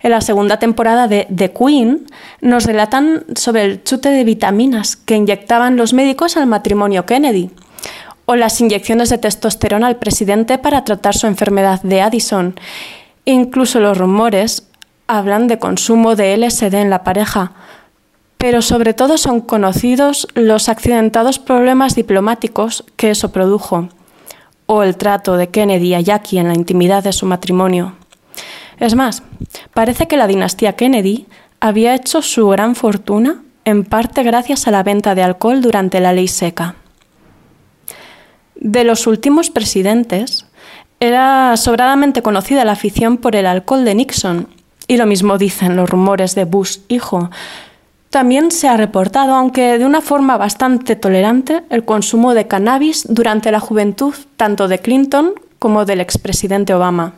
[0.00, 2.06] En la segunda temporada de The Queen
[2.40, 7.52] nos relatan sobre el chute de vitaminas que inyectaban los médicos al matrimonio Kennedy
[8.30, 12.60] o las inyecciones de testosterona al presidente para tratar su enfermedad de Addison.
[13.24, 14.68] Incluso los rumores
[15.06, 17.52] hablan de consumo de LSD en la pareja,
[18.36, 23.88] pero sobre todo son conocidos los accidentados problemas diplomáticos que eso produjo,
[24.66, 27.94] o el trato de Kennedy a Jackie en la intimidad de su matrimonio.
[28.78, 29.22] Es más,
[29.72, 31.26] parece que la dinastía Kennedy
[31.60, 36.12] había hecho su gran fortuna en parte gracias a la venta de alcohol durante la
[36.12, 36.74] ley seca.
[38.60, 40.44] De los últimos presidentes,
[41.00, 44.48] era sobradamente conocida la afición por el alcohol de Nixon,
[44.88, 47.30] y lo mismo dicen los rumores de Bush hijo.
[48.10, 53.52] También se ha reportado, aunque de una forma bastante tolerante, el consumo de cannabis durante
[53.52, 57.12] la juventud tanto de Clinton como del expresidente Obama.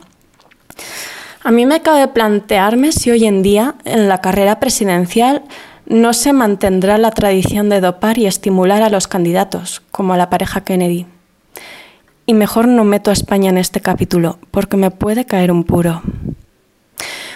[1.43, 5.41] A mí me cabe plantearme si hoy en día, en la carrera presidencial,
[5.87, 10.29] no se mantendrá la tradición de dopar y estimular a los candidatos, como a la
[10.29, 11.07] pareja Kennedy.
[12.25, 16.01] Y mejor no meto a España en este capítulo, porque me puede caer un puro.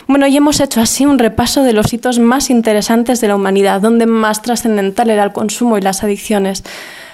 [0.07, 3.81] Bueno, y hemos hecho así un repaso de los hitos más interesantes de la humanidad,
[3.81, 6.64] donde más trascendental era el consumo y las adicciones,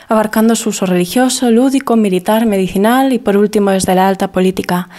[0.09, 4.90] abarcando su uso religioso, lúdico, militar, medicinal y por último desde la alta política.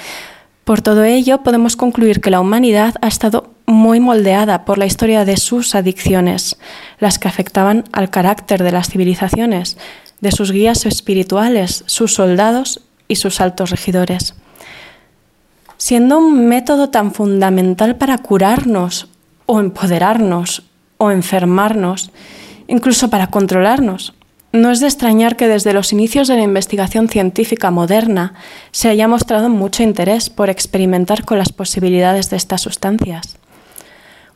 [0.65, 5.25] Por todo ello, podemos concluir que la humanidad ha estado muy moldeada por la historia
[5.25, 6.57] de sus adicciones,
[6.99, 9.77] las que afectaban al carácter de las civilizaciones,
[10.23, 14.35] de sus guías espirituales, sus soldados y sus altos regidores.
[15.77, 19.09] Siendo un método tan fundamental para curarnos
[19.47, 20.63] o empoderarnos
[20.97, 22.13] o enfermarnos,
[22.69, 24.15] incluso para controlarnos,
[24.53, 28.35] no es de extrañar que desde los inicios de la investigación científica moderna
[28.71, 33.39] se haya mostrado mucho interés por experimentar con las posibilidades de estas sustancias.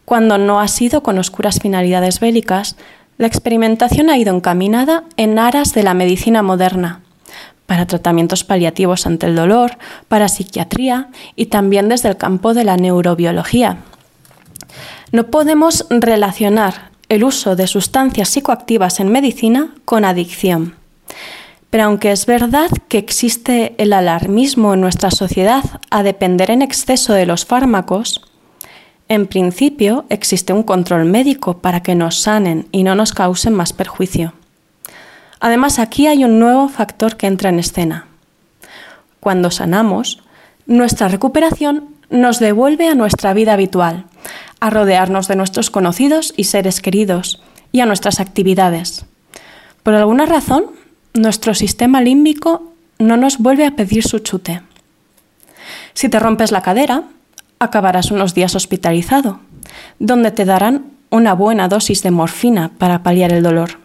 [0.04, 2.76] Cuando no ha sido con oscuras finalidades bélicas,
[3.18, 7.00] la experimentación ha ido encaminada en aras de la medicina moderna,
[7.66, 9.78] para tratamientos paliativos ante el dolor,
[10.08, 13.78] para psiquiatría y también desde el campo de la neurobiología.
[15.12, 20.74] No podemos relacionar el uso de sustancias psicoactivas en medicina con adicción.
[21.70, 27.12] Pero aunque es verdad que existe el alarmismo en nuestra sociedad a depender en exceso
[27.12, 28.25] de los fármacos,
[29.08, 33.72] en principio existe un control médico para que nos sanen y no nos causen más
[33.72, 34.32] perjuicio.
[35.38, 38.06] Además, aquí hay un nuevo factor que entra en escena.
[39.20, 40.22] Cuando sanamos,
[40.66, 44.04] nuestra recuperación nos devuelve a nuestra vida habitual,
[44.60, 49.04] a rodearnos de nuestros conocidos y seres queridos y a nuestras actividades.
[49.82, 50.66] Por alguna razón,
[51.14, 54.62] nuestro sistema límbico no nos vuelve a pedir su chute.
[55.94, 57.04] Si te rompes la cadera,
[57.58, 59.40] acabarás unos días hospitalizado,
[59.98, 63.78] donde te darán una buena dosis de morfina para paliar el dolor.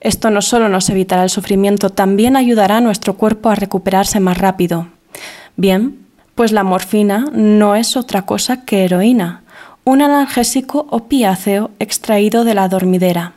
[0.00, 4.38] Esto no solo nos evitará el sufrimiento, también ayudará a nuestro cuerpo a recuperarse más
[4.38, 4.86] rápido.
[5.56, 9.42] Bien, pues la morfina no es otra cosa que heroína,
[9.84, 13.32] un analgésico opiáceo extraído de la dormidera.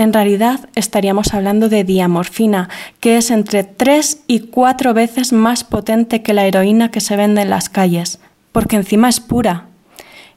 [0.00, 2.70] En realidad estaríamos hablando de diamorfina,
[3.00, 7.42] que es entre tres y cuatro veces más potente que la heroína que se vende
[7.42, 8.18] en las calles,
[8.50, 9.66] porque encima es pura.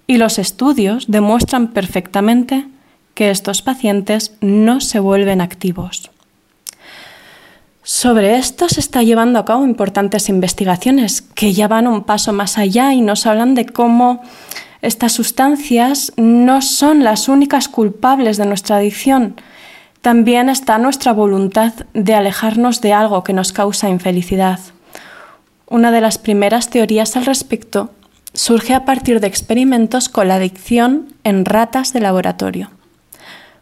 [0.06, 2.66] Y los estudios demuestran perfectamente
[3.14, 6.12] que estos pacientes no se vuelven activos.
[7.84, 12.58] Sobre esto se está llevando a cabo importantes investigaciones que ya van un paso más
[12.58, 14.24] allá y nos hablan de cómo
[14.82, 19.36] estas sustancias no son las únicas culpables de nuestra adicción.
[20.04, 24.60] También está nuestra voluntad de alejarnos de algo que nos causa infelicidad.
[25.66, 27.90] Una de las primeras teorías al respecto
[28.34, 32.70] surge a partir de experimentos con la adicción en ratas de laboratorio.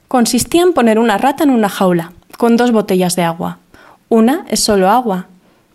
[0.07, 3.59] Consistía en poner una rata en una jaula con dos botellas de agua.
[4.09, 5.27] Una es solo agua,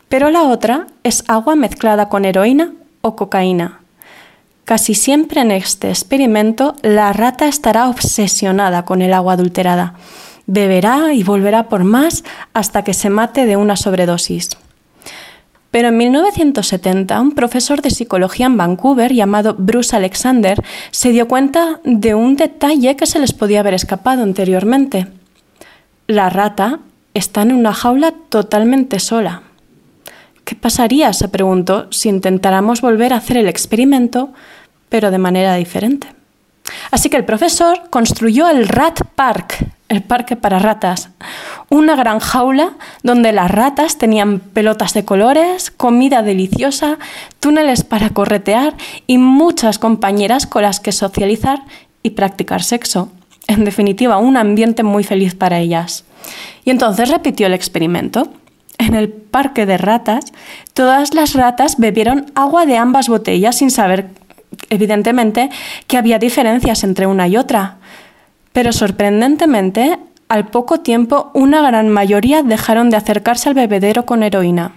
[0.09, 2.73] pero la otra es agua mezclada con heroína
[3.03, 3.83] o cocaína.
[4.65, 9.95] Casi siempre en este experimento la rata estará obsesionada con el agua adulterada.
[10.47, 14.51] Beberá y volverá por más hasta que se mate de una sobredosis.
[15.71, 21.81] Pero en 1970, un profesor de psicología en Vancouver llamado Bruce Alexander se dio cuenta
[21.85, 25.09] de un detalle que se les podía haber escapado anteriormente.
[26.07, 26.81] La rata
[27.13, 29.43] está en una jaula totalmente sola.
[30.45, 34.31] ¿Qué pasaría, se preguntó, si intentáramos volver a hacer el experimento,
[34.89, 36.07] pero de manera diferente?
[36.91, 41.11] Así que el profesor construyó el Rat Park, el parque para ratas,
[41.69, 46.99] una gran jaula donde las ratas tenían pelotas de colores, comida deliciosa,
[47.41, 48.75] túneles para corretear
[49.07, 51.63] y muchas compañeras con las que socializar
[52.03, 53.11] y practicar sexo.
[53.47, 56.05] En definitiva, un ambiente muy feliz para ellas.
[56.65, 58.29] Y entonces repitió el experimento.
[58.79, 60.33] En el parque de ratas,
[60.75, 64.11] todas las ratas bebieron agua de ambas botellas sin saber,
[64.69, 65.49] evidentemente,
[65.87, 67.77] que había diferencias entre una y otra.
[68.57, 69.99] Pero sorprendentemente,
[70.31, 74.73] al poco tiempo, una gran mayoría dejaron de acercarse al bebedero con heroína.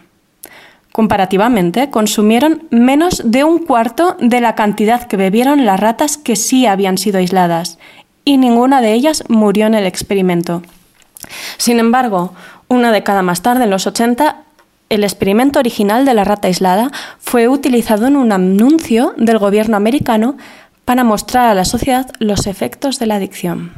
[0.92, 6.66] Comparativamente, consumieron menos de un cuarto de la cantidad que bebieron las ratas que sí
[6.66, 7.78] habían sido aisladas,
[8.26, 10.62] y ninguna de ellas murió en el experimento.
[11.56, 12.34] Sin embargo,
[12.68, 14.44] una década más tarde, en los 80,
[14.90, 20.36] el experimento original de la rata aislada fue utilizado en un anuncio del gobierno americano
[20.90, 23.74] para mostrar a la sociedad los efectos de la adicción.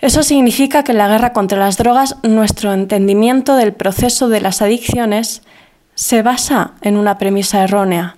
[0.00, 4.62] Eso significa que en la guerra contra las drogas nuestro entendimiento del proceso de las
[4.62, 5.42] adicciones
[5.96, 8.14] se basa en una premisa errónea,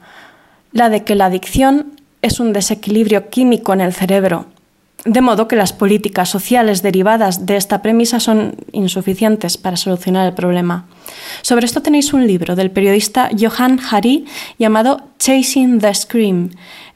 [0.73, 4.44] la de que la adicción es un desequilibrio químico en el cerebro,
[5.07, 10.35] de modo que las políticas sociales derivadas de esta premisa son insuficientes para solucionar el
[10.35, 10.89] problema.
[11.41, 14.27] Sobre esto tenéis un libro del periodista Johan Hari
[14.59, 16.51] llamado Chasing the Scream,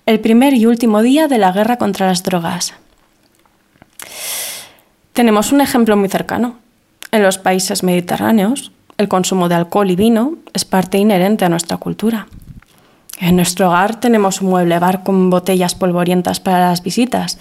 [0.07, 2.75] el primer y último día de la guerra contra las drogas.
[5.13, 6.57] Tenemos un ejemplo muy cercano.
[7.11, 11.77] En los países mediterráneos, el consumo de alcohol y vino es parte inherente a nuestra
[11.79, 12.27] cultura.
[13.21, 17.39] En nuestro hogar tenemos un mueble bar con botellas polvorientas para las visitas.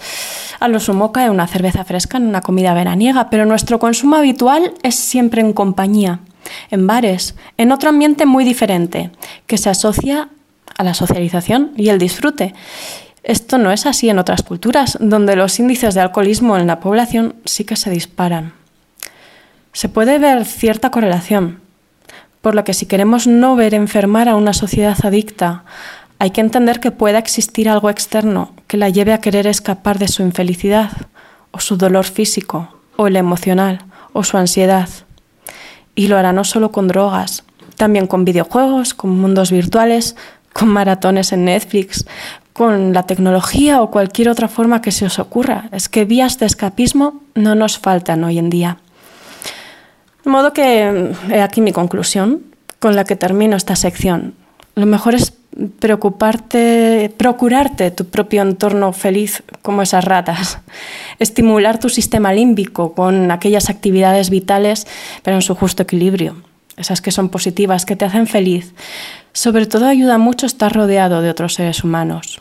[0.60, 4.72] A lo sumo cae una cerveza fresca en una comida veraniega, pero nuestro consumo habitual
[4.84, 6.20] es siempre en compañía,
[6.70, 9.10] en bares, en otro ambiente muy diferente,
[9.46, 10.28] que se asocia
[10.76, 12.54] a la socialización y el disfrute.
[13.22, 17.36] Esto no es así en otras culturas, donde los índices de alcoholismo en la población
[17.44, 18.52] sí que se disparan.
[19.72, 21.60] Se puede ver cierta correlación,
[22.42, 25.64] por lo que si queremos no ver enfermar a una sociedad adicta,
[26.18, 30.08] hay que entender que pueda existir algo externo que la lleve a querer escapar de
[30.08, 30.90] su infelicidad,
[31.50, 33.80] o su dolor físico, o el emocional,
[34.12, 34.88] o su ansiedad.
[35.94, 37.44] Y lo hará no solo con drogas,
[37.76, 40.16] también con videojuegos, con mundos virtuales,
[40.54, 42.06] con maratones en Netflix,
[42.54, 45.68] con la tecnología o cualquier otra forma que se os ocurra.
[45.72, 48.78] Es que vías de escapismo no nos faltan hoy en día.
[50.24, 52.40] De modo que he aquí mi conclusión
[52.78, 54.34] con la que termino esta sección.
[54.76, 55.34] Lo mejor es
[55.78, 60.58] preocuparte, procurarte tu propio entorno feliz como esas ratas,
[61.18, 64.86] estimular tu sistema límbico con aquellas actividades vitales,
[65.22, 66.36] pero en su justo equilibrio,
[66.76, 68.74] esas que son positivas, que te hacen feliz.
[69.34, 72.40] Sobre todo ayuda mucho estar rodeado de otros seres humanos.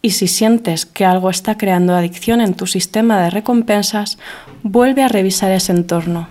[0.00, 4.18] Y si sientes que algo está creando adicción en tu sistema de recompensas,
[4.62, 6.28] vuelve a revisar ese entorno.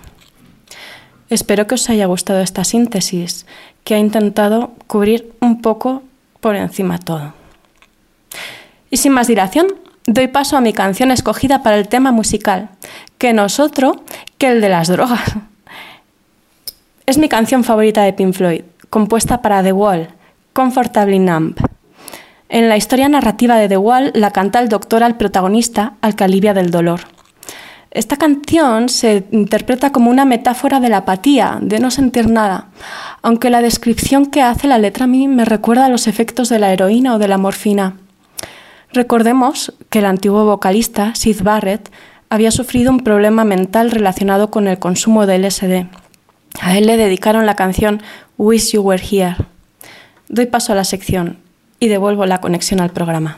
[1.30, 3.46] Espero que os haya gustado esta síntesis,
[3.84, 6.02] que ha intentado cubrir un poco
[6.40, 7.36] por encima todo.
[8.90, 9.68] Y sin más dilación,
[10.08, 12.70] doy paso a mi canción escogida para el tema musical,
[13.20, 14.04] que no es otro
[14.40, 15.36] que el de las drogas.
[17.06, 20.10] Es mi canción favorita de Pink Floyd, compuesta para The Wall,
[20.52, 21.56] Comfortably Numb.
[22.50, 26.26] En la historia narrativa de The Wall la canta el doctor al protagonista al que
[26.26, 27.00] alivia del dolor.
[27.90, 32.68] Esta canción se interpreta como una metáfora de la apatía, de no sentir nada,
[33.22, 36.60] aunque la descripción que hace la letra a mí me recuerda a los efectos de
[36.60, 37.96] la heroína o de la morfina.
[38.92, 41.90] Recordemos que el antiguo vocalista, Sid Barrett,
[42.30, 46.01] había sufrido un problema mental relacionado con el consumo de LSD.
[46.60, 48.02] A él le dedicaron la canción
[48.38, 49.36] Wish You Were Here.
[50.28, 51.38] Doy paso a la sección
[51.80, 53.38] y devuelvo la conexión al programa.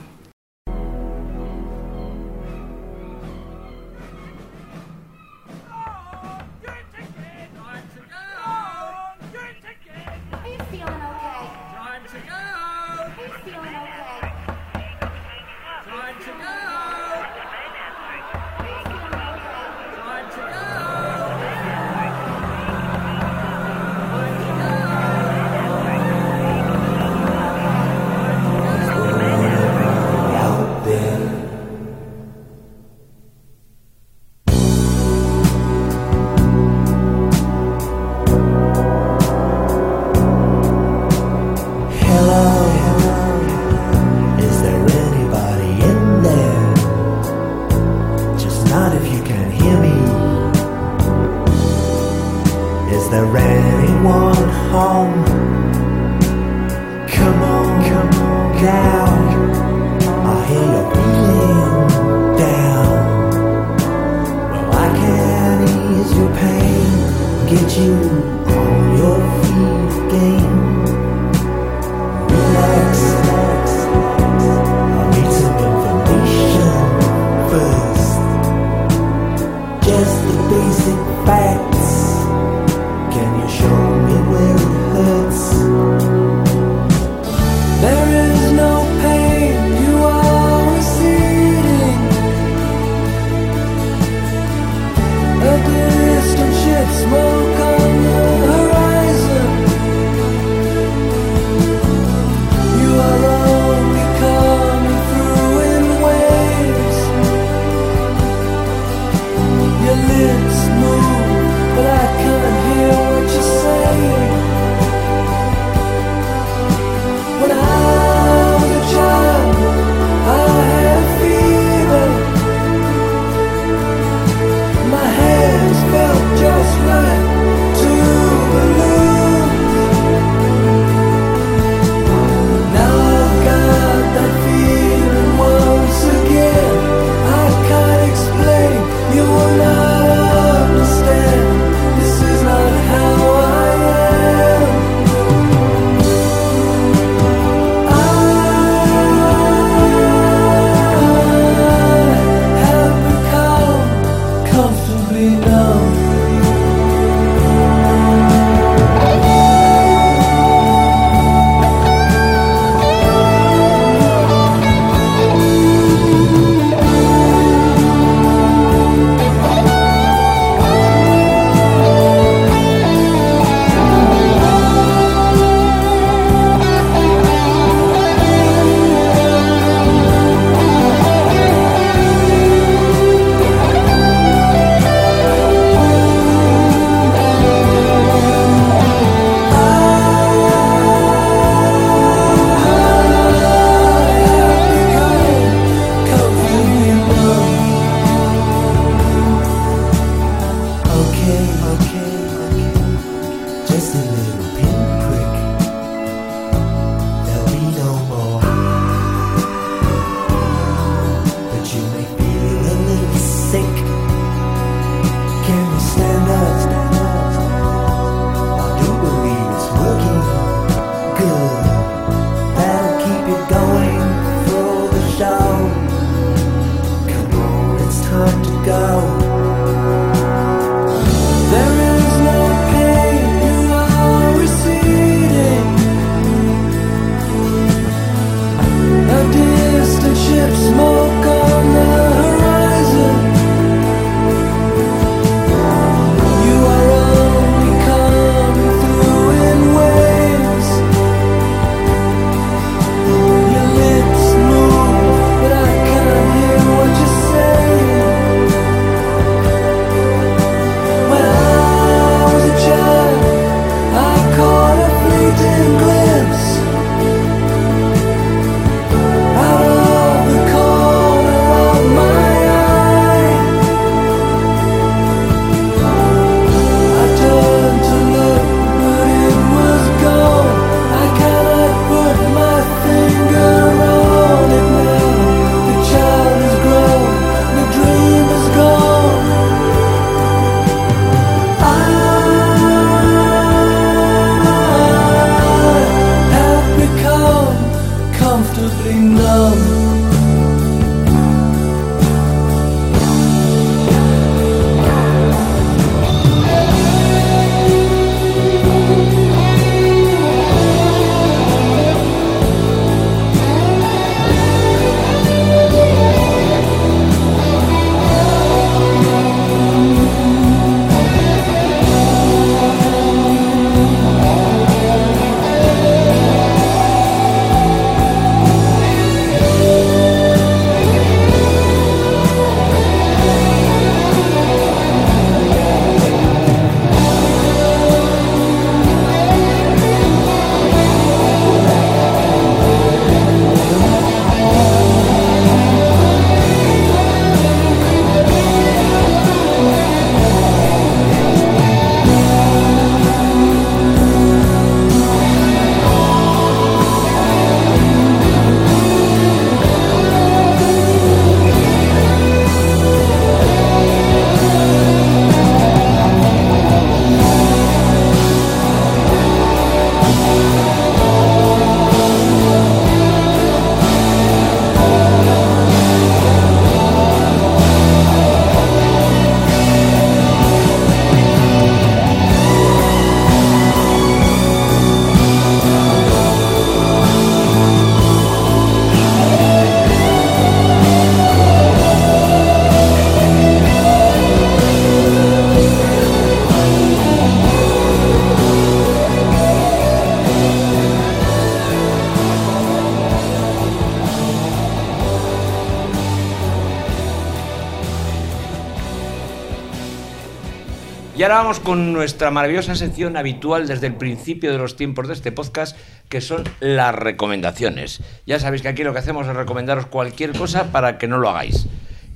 [411.23, 415.13] Y ahora vamos con nuestra maravillosa sección habitual desde el principio de los tiempos de
[415.13, 415.73] este podcast,
[416.09, 418.01] que son las recomendaciones.
[418.25, 421.29] Ya sabéis que aquí lo que hacemos es recomendaros cualquier cosa para que no lo
[421.29, 421.67] hagáis.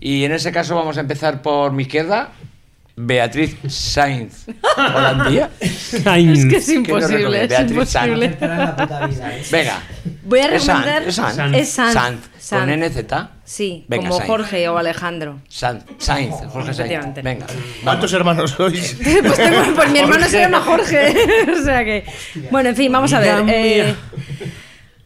[0.02, 2.32] Y en ese caso vamos a empezar por mi izquierda,
[2.98, 4.46] Beatriz Sainz.
[4.78, 5.52] Holandía.
[5.62, 5.92] Es
[6.46, 8.38] que es ¿Qué nos imposible, es Beatriz imposible.
[8.38, 9.52] Sainz.
[9.52, 9.84] Venga.
[10.26, 10.86] Voy a ¿Es Sanz?
[10.86, 11.04] recomendar.
[11.08, 11.56] ¿Es Sanz?
[11.56, 12.20] Es Sanz.
[12.48, 12.72] Sanz.
[12.72, 13.30] Con NZ.
[13.44, 14.30] Sí, Venga, como Sainz.
[14.30, 15.40] Jorge o Alejandro.
[15.50, 15.84] Sanz.
[15.98, 16.36] Sainz.
[16.50, 17.14] Jorge Sainz.
[17.24, 17.46] Venga.
[17.84, 18.98] ¿Cuántos hermanos sois?
[19.22, 20.40] Pues, tengo- pues mi hermano se Jorge.
[20.42, 21.16] llama Jorge.
[21.60, 22.06] o sea que.
[22.52, 23.44] Bueno, en fin, vamos a ver.
[23.48, 23.96] Eh.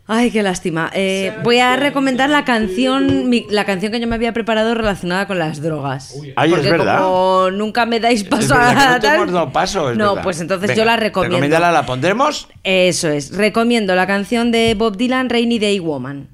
[0.08, 0.92] Ay, qué lástima.
[0.94, 5.26] Eh, voy a recomendar la canción, mi- la canción que yo me había preparado relacionada
[5.26, 6.16] con las drogas.
[6.36, 6.98] Ay, es verdad.
[7.00, 9.92] como nunca me dais paso a no te tal- hemos dado paso.
[9.92, 10.24] es No, verdad.
[10.24, 11.38] pues entonces Venga, yo la recomiendo.
[11.38, 12.50] Recomiéndala, la pondremos.
[12.64, 13.36] Eso es.
[13.36, 16.28] Recomiendo la canción de Bob Dylan, Rainy Day Woman.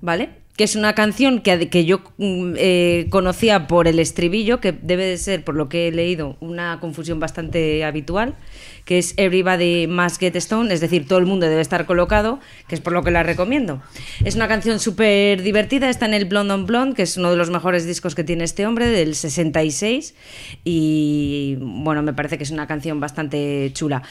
[0.00, 0.30] ¿Vale?
[0.60, 5.06] Que es una canción que, que yo mm, eh, conocía por el estribillo, que debe
[5.06, 8.34] de ser, por lo que he leído, una confusión bastante habitual,
[8.84, 12.74] que es Everybody Must Get Stone, es decir, todo el mundo debe estar colocado, que
[12.74, 13.80] es por lo que la recomiendo.
[14.22, 17.38] Es una canción súper divertida, está en el Blonde on Blonde, que es uno de
[17.38, 20.14] los mejores discos que tiene este hombre, del 66,
[20.62, 24.02] y bueno, me parece que es una canción bastante chula.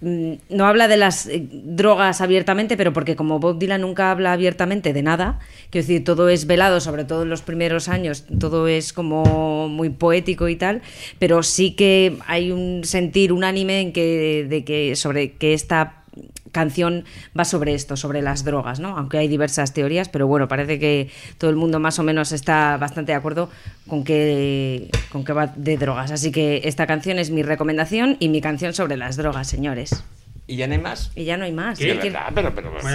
[0.00, 4.32] Mm, No habla de las eh, drogas abiertamente, pero porque como Bob Dylan nunca habla
[4.32, 8.68] abiertamente de nada, quiero decir, todo es velado, sobre todo en los primeros años, todo
[8.68, 10.82] es como muy poético y tal,
[11.18, 16.04] pero sí que hay un sentir unánime en que, de que sobre que esta
[16.52, 17.04] canción
[17.38, 18.96] va sobre esto, sobre las drogas, ¿no?
[18.96, 22.76] Aunque hay diversas teorías, pero bueno, parece que todo el mundo más o menos está
[22.76, 23.50] bastante de acuerdo
[23.86, 26.10] con que, con que va de drogas.
[26.10, 30.04] Así que esta canción es mi recomendación y mi canción sobre las drogas, señores.
[30.50, 31.10] ¿Y ya no hay más?
[31.14, 31.78] Y ya no hay más.
[31.78, 32.86] Verdad, pero, pero, Sí.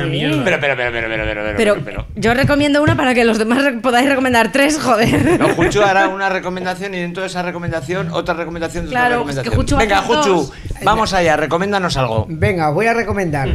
[0.44, 2.08] pero, pero, pero, pero, pero, pero, pero, Pero pero, pero.
[2.16, 5.40] yo recomiendo una para que los demás podáis recomendar tres, joder.
[5.40, 9.38] No, Juchu hará una recomendación y dentro de esa recomendación otra recomendación Claro, otra es
[9.38, 9.56] que recomendación.
[9.56, 10.54] Juchu Venga, Juchu, dos.
[10.84, 12.26] vamos allá, recomiéndanos algo.
[12.28, 13.50] Venga, voy a recomendar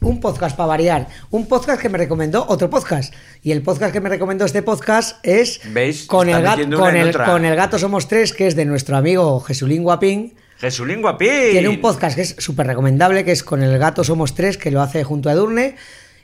[0.00, 1.08] un podcast para variar.
[1.30, 3.12] Un podcast que me recomendó otro podcast.
[3.42, 6.06] Y el podcast que me recomendó este podcast es ¿Veis?
[6.06, 9.82] con el, gato, el, con el gato Somos Tres, que es de nuestro amigo Jesulín
[9.82, 10.34] Guapín.
[10.62, 11.50] Jesulín Guapín.
[11.50, 14.70] Tiene un podcast que es súper recomendable, que es con el gato Somos Tres, que
[14.70, 15.74] lo hace junto a Edurne.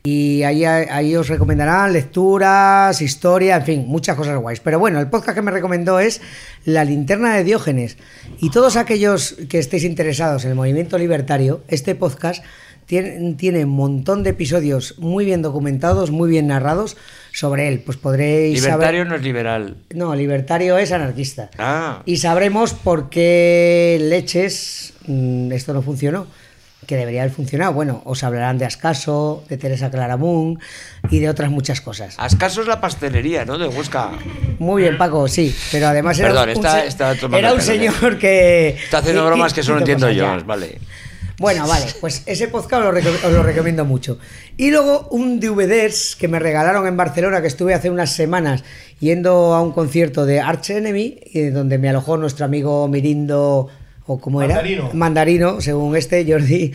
[0.05, 4.61] Y ahí, ahí os recomendarán lecturas, historia, en fin, muchas cosas guays.
[4.61, 6.21] Pero bueno, el podcast que me recomendó es
[6.65, 7.97] La linterna de Diógenes.
[8.39, 12.45] Y todos aquellos que estéis interesados en el movimiento libertario, este podcast
[12.87, 16.97] tiene, tiene un montón de episodios muy bien documentados, muy bien narrados
[17.39, 17.81] sobre él.
[17.87, 19.07] Pues podréis Libertario saber...
[19.07, 19.77] no es liberal.
[19.95, 21.51] No, libertario es anarquista.
[21.57, 22.03] Ah.
[22.05, 26.27] Y sabremos por qué leches mm, esto no funcionó.
[26.87, 27.75] Que debería haber funcionado.
[27.75, 30.59] Bueno, os hablarán de Ascaso, de Teresa Claramunt
[31.11, 32.15] y de otras muchas cosas.
[32.19, 33.59] Ascaso es la pastelería, ¿no?
[33.59, 34.11] De Huesca.
[34.59, 35.55] Muy bien, Paco, sí.
[35.71, 38.71] Pero además era Perdón, un, está- está era un señor que...
[38.71, 40.79] Está haciendo bromas que solo entiendo yo, vale.
[41.39, 42.85] Bueno, vale, pues ese podcast
[43.25, 44.19] os lo recomiendo mucho.
[44.57, 48.65] Y luego un DVDs que me regalaron en Barcelona, que estuve hace unas semanas
[48.99, 53.69] yendo a un concierto de Arch Enemy, eh, donde me alojó nuestro amigo Mirindo,
[54.07, 54.91] o como era, Mandarino.
[54.95, 56.73] Mandarino, según este, Jordi.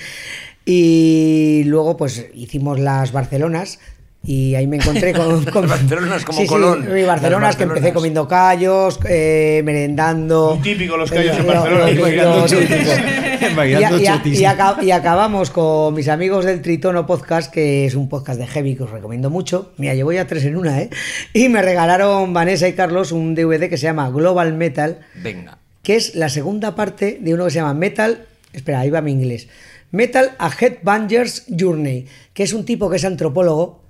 [0.66, 3.80] Y luego pues hicimos las Barcelonas.
[4.26, 5.44] Y ahí me encontré con...
[5.52, 6.88] con Barcelonas como Sí, sí, Colón.
[6.98, 10.56] y Barcelonas, que empecé comiendo callos, eh, merendando.
[10.56, 12.48] Muy típico los callos en Lo- lo- Barcelona, lo- lo.
[13.44, 18.48] Y, y- y acabamos con mis amigos del Tritono Podcast, que es un podcast de
[18.48, 19.74] heavy que os recomiendo mucho.
[19.78, 20.90] Mira, llevo ya tres en una, ¿eh?
[21.34, 25.58] Y me regalaron Vanessa y Carlos un DVD que se llama Global Metal, Venga.
[25.84, 28.26] que es la segunda parte de uno que se llama Metal.
[28.54, 29.50] Espera, ahí va mi inglés.
[29.92, 33.83] Metal a Headbangers Journey, que es un tipo que es antropólogo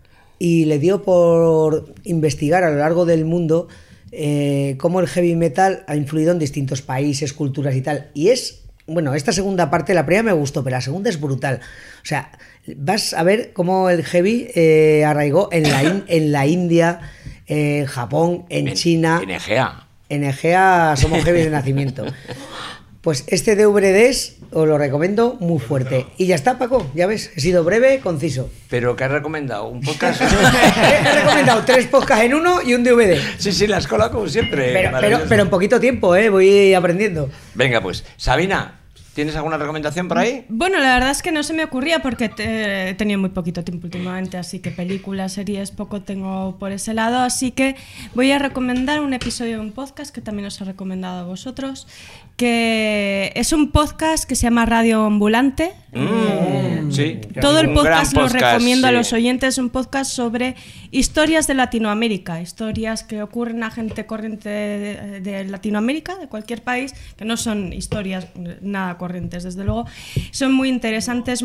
[0.43, 3.69] y le dio por investigar a lo largo del mundo
[4.11, 8.09] eh, cómo el heavy metal ha influido en distintos países, culturas y tal.
[8.13, 11.61] Y es, bueno, esta segunda parte, la primera me gustó, pero la segunda es brutal.
[12.01, 12.29] O sea,
[12.76, 16.99] vas a ver cómo el heavy eh, arraigó en la, in- en la India,
[17.47, 19.22] en Japón, en, China.
[19.24, 19.88] En Egea.
[20.09, 22.06] En Egea somos heavy de nacimiento.
[23.03, 26.06] Pues este DVDs os lo recomiendo muy fuerte.
[26.18, 28.50] Y ya está, Paco, ya ves, he sido breve, conciso.
[28.69, 29.68] Pero ¿qué has recomendado?
[29.68, 30.22] ¿Un podcast?
[30.22, 33.19] He recomendado tres podcasts en uno y un DVD.
[33.38, 34.72] sí, sí, la escuela como siempre.
[34.72, 36.30] Pero, pero, pero en poquito tiempo, ¿eh?
[36.30, 37.30] voy aprendiendo.
[37.56, 38.06] Venga, pues.
[38.16, 38.80] Sabina,
[39.14, 40.44] ¿Tienes alguna recomendación por ahí?
[40.50, 43.64] Bueno, la verdad es que no se me ocurría porque te- he tenido muy poquito
[43.64, 47.19] tiempo últimamente, así que películas, series, poco tengo por ese lado.
[47.19, 47.76] Así que
[48.16, 51.86] voy a recomendar un episodio de un podcast que también os he recomendado a vosotros,
[52.35, 55.72] que es un podcast que se llama Radio Ambulante.
[55.92, 57.22] Mm, sí.
[57.40, 59.49] Todo el podcast, lo recomiendo a los oyentes.
[59.49, 60.56] Es un podcast sobre
[60.90, 66.96] historias de Latinoamérica, historias que ocurren a gente corriente de, de Latinoamérica, de cualquier país,
[67.16, 68.28] que no son historias
[68.62, 69.85] nada corrientes, desde luego.
[70.32, 71.42] Son muy interesantes,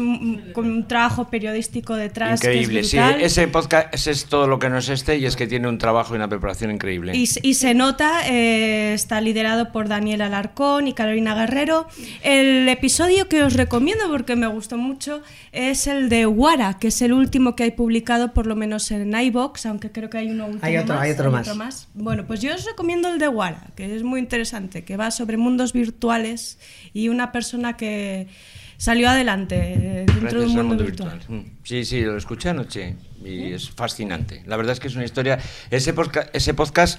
[0.55, 2.41] con un trabajo periodístico detrás.
[2.41, 2.99] que es Increíble, sí.
[3.21, 5.77] Ese podcast ese es todo lo que no es este y es que tiene un
[5.77, 7.15] trabajo y una preparación increíble.
[7.15, 11.89] Y, y se nota, eh, está liderado por Daniel Alarcón y Carolina Guerrero.
[12.23, 17.03] El episodio que os recomiendo porque me gustó mucho es el de Wara, que es
[17.03, 20.47] el último que hay publicado por lo menos en iBox, aunque creo que hay uno
[20.47, 21.89] último Hay otro, más, hay otro más.
[21.95, 25.37] Bueno, pues yo os recomiendo el de Wara, que es muy interesante, que va sobre
[25.37, 26.59] mundos virtuales
[26.93, 28.29] y una persona que
[28.77, 31.21] salió adelante eh, dentro de un mundo mundo virtual.
[31.29, 34.43] Mm, Sí, sí, lo escuché anoche y es fascinante.
[34.47, 35.39] La verdad es que es una historia.
[35.71, 36.99] Ese podcast,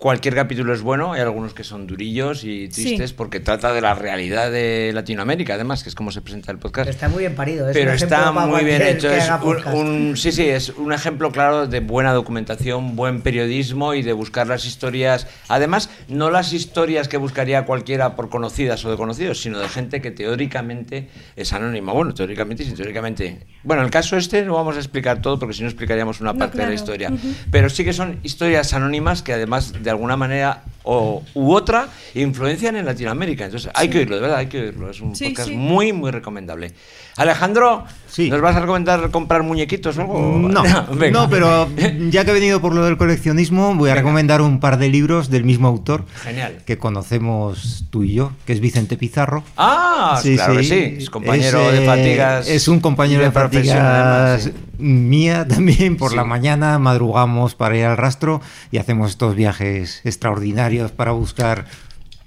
[0.00, 1.12] cualquier capítulo es bueno.
[1.12, 3.14] Hay algunos que son durillos y tristes Sí.
[3.16, 6.88] porque trata de la realidad de Latinoamérica, además, que es como se presenta el podcast.
[6.88, 7.68] Está muy bien parido.
[7.68, 9.10] es Pero está muy bien hecho.
[9.10, 14.02] Es un, un- sí, sí, es un ejemplo claro de buena documentación, buen periodismo y
[14.02, 15.26] de buscar las historias.
[15.48, 20.00] Además, no las historias que buscaría cualquiera por conocidas o de conocidos, sino de gente
[20.00, 21.92] que teóricamente es anónima.
[21.92, 23.46] Bueno, teóricamente sí, teóricamente.
[23.64, 26.38] Bueno, el caso este no vamos a explicar todo porque si no explicaríamos una No,
[26.38, 26.70] parte de claro.
[26.70, 27.12] la historia.
[27.50, 32.74] Pero sí que son historias anónimas que además de alguna manera o, u otra influencian
[32.76, 33.44] en Latinoamérica.
[33.44, 33.92] Entonces hay Sí.
[33.92, 34.90] que oírlo, de verdad, hay que oírlo.
[34.90, 35.54] Es un Sí, podcast sí.
[35.56, 36.72] muy, muy recomendable.
[37.16, 37.84] Alejandro,
[38.16, 40.38] ¿nos vas a recomendar comprar muñequitos o algo?
[40.38, 40.62] No,
[41.12, 41.68] no, pero
[42.08, 45.28] ya que he venido por lo del coleccionismo, voy a recomendar un par de libros
[45.28, 46.62] del mismo autor Genial.
[46.64, 49.44] que conocemos tú y yo, que es Vicente Pizarro.
[49.58, 50.94] Ah, claro que sí.
[50.98, 55.96] Es compañero de eh, fatigas Es un compañero de, de profesión, fatigas además, mía también.
[55.96, 56.16] Por Sí.
[56.16, 61.66] la mañana madrugamos para ir al rastro y hacemos estos viajes extraordinarios para buscar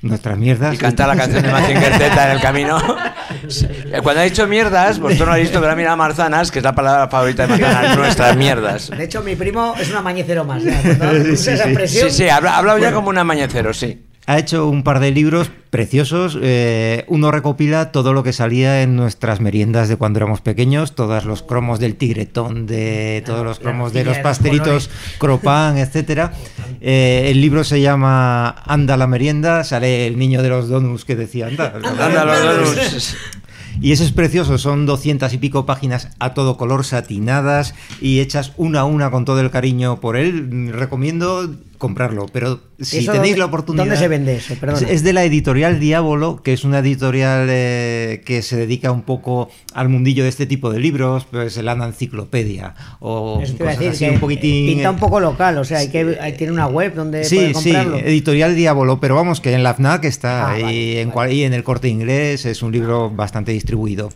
[0.02, 0.74] nuestras mierdas.
[0.74, 2.78] Y canta la canción de Mazinger Z en el camino.
[3.48, 3.68] Sí.
[4.04, 6.64] Cuando ha dicho mierdas, vosotros no habéis visto, pero ha mirado a Marzanas, que es
[6.66, 8.90] la palabra favorita de Marzanas, nuestras mierdas.
[8.90, 10.64] De hecho, mi primo es un amañecero más.
[10.66, 10.74] ¿eh?
[11.32, 12.96] Expresión- Sí, sí, habla, habla ya Bueno.
[12.98, 14.06] como un amañecero, sí.
[14.26, 16.38] Ha hecho un par de libros preciosos.
[16.42, 21.26] eh, uno recopila todo lo que salía en nuestras meriendas de cuando éramos pequeños, todos
[21.26, 26.34] los cromos del tigretón, de todos los cromos de los pastelitos Cropán, etcétera.
[26.80, 29.64] Eh, el libro se llama Anda la merienda.
[29.64, 33.18] Sale el niño de los donuts que decía Anda, Anda los donuts.
[33.82, 38.54] Y eso es precioso, son doscientas y pico páginas a todo color, satinadas y hechas
[38.58, 40.72] una a una con todo el cariño por él.
[40.72, 41.50] Recomiendo
[41.84, 43.84] comprarlo, pero si ¿Eso tenéis dónde- la oportunidad...
[43.84, 44.56] dónde se vende eso?
[44.56, 44.80] Perdona.
[44.88, 49.02] Es- Es de la editorial Diabolo, que es una editorial eh, que se dedica un
[49.04, 53.58] poco al mundillo de este tipo de libros, pues el Ana Enciclopedia o a cosas
[53.80, 54.66] decir, así que un poquitín...
[54.68, 57.36] pinta un eh, poco local, o sea, hay que, hay- tiene una web donde Sí,
[57.36, 57.98] poder sí, comprarlo.
[57.98, 61.44] editorial Diabolo, pero vamos, que en la FNAC está Ah, y, vale, en, cual- y
[61.44, 64.10] en el corte inglés es un libro bastante distribuido.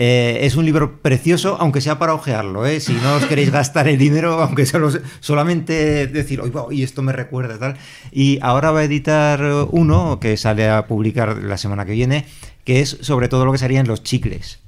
[0.00, 2.78] Eh, es un libro precioso, aunque sea para ojearlo, ¿eh?
[2.78, 7.07] si no os queréis gastar el dinero, aunque solo, solamente decir, oye, y esto me
[7.12, 7.76] recuerda tal.
[8.12, 12.24] Y ahora va a editar uno que sale a publicar la semana que viene,
[12.64, 14.60] que es sobre todo lo que serían los chicles.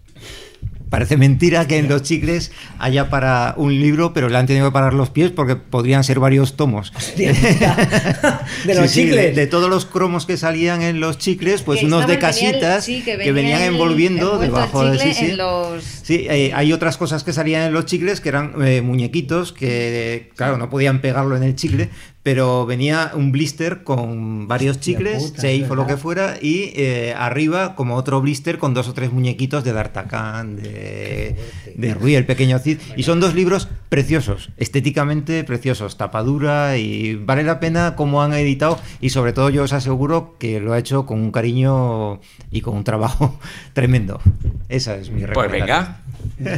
[0.91, 4.73] Parece mentira que en los chicles haya para un libro, pero le han tenido que
[4.73, 6.93] parar los pies porque podrían ser varios tomos.
[7.17, 9.27] De los Sí, sí, chicles.
[9.27, 12.85] de, de todos los cromos que salían en los chicles, pues Que unos de casitas
[12.85, 15.27] sí, que, venía venían el- envolviendo debajo de sí, sí.
[15.27, 18.83] en los Sí, eh, hay otras cosas que salían en los chicles que eran eh,
[18.83, 21.89] muñequitos que, eh, claro, no podían pegarlo en el chicle,
[22.23, 27.75] pero venía un blister con varios chicles, puta, o lo que fuera, y eh, arriba
[27.75, 31.37] como otro blister con dos o tres muñequitos de D'Artagnan, de,
[31.75, 32.79] de Rui, el pequeño Cid.
[32.97, 38.79] Y son dos libros preciosos, estéticamente preciosos, tapadura, y vale la pena cómo han editado,
[39.01, 42.21] y sobre todo yo os aseguro que lo ha hecho con un cariño
[42.51, 43.39] y con un trabajo
[43.73, 44.21] tremendo.
[44.69, 45.67] Esa es mi Pues recomendación.
[45.67, 46.01] venga,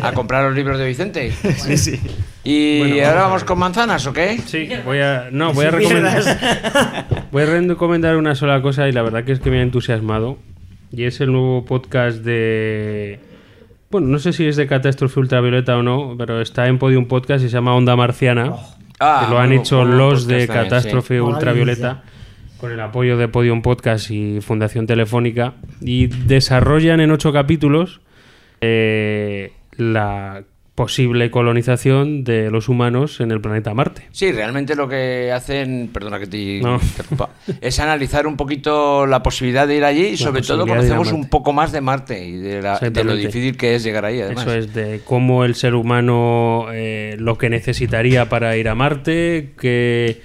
[0.03, 1.33] a comprar los libros de Vicente.
[1.33, 2.01] Sí, sí.
[2.45, 4.39] ¿Y Bueno, ahora vamos con manzanas o qué?
[4.39, 5.29] Sí, voy a.
[5.31, 7.07] No, voy a recomendar.
[7.31, 10.39] Voy a recomendar una sola cosa y la verdad que es que me ha entusiasmado.
[10.91, 13.21] Y es el nuevo podcast de.
[13.91, 17.45] Bueno, no sé si es de Catástrofe Ultravioleta o no, pero está en Podium Podcast
[17.45, 18.55] y se llama Onda Marciana.
[18.99, 21.21] Ah, que lo han hecho los de podcast también, Catástrofe sí.
[21.21, 22.03] Ultravioleta.
[22.59, 25.55] Con el apoyo de Podium Podcast y Fundación Telefónica.
[25.81, 28.01] Y desarrollan en ocho capítulos
[28.63, 34.07] eh, la posible colonización de los humanos en el planeta Marte.
[34.11, 36.77] Sí, realmente lo que hacen, perdona que te No.
[36.83, 37.29] interrumpa,
[37.61, 41.53] es analizar un poquito la posibilidad de ir allí y sobre todo conocemos un poco
[41.53, 44.23] más de Marte y de, la- de lo difícil que es llegar ahí.
[44.23, 44.47] Además.
[44.47, 49.51] Eso es, de cómo el ser humano eh, lo que necesitaría para ir a Marte,
[49.61, 50.23] que,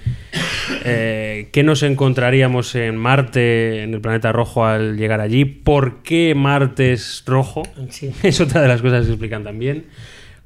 [0.84, 6.34] eh, qué nos encontraríamos en Marte, en el planeta rojo al llegar allí, por qué
[6.34, 8.12] Marte es rojo, Sí.
[8.22, 9.86] es otra de las cosas que se explican también,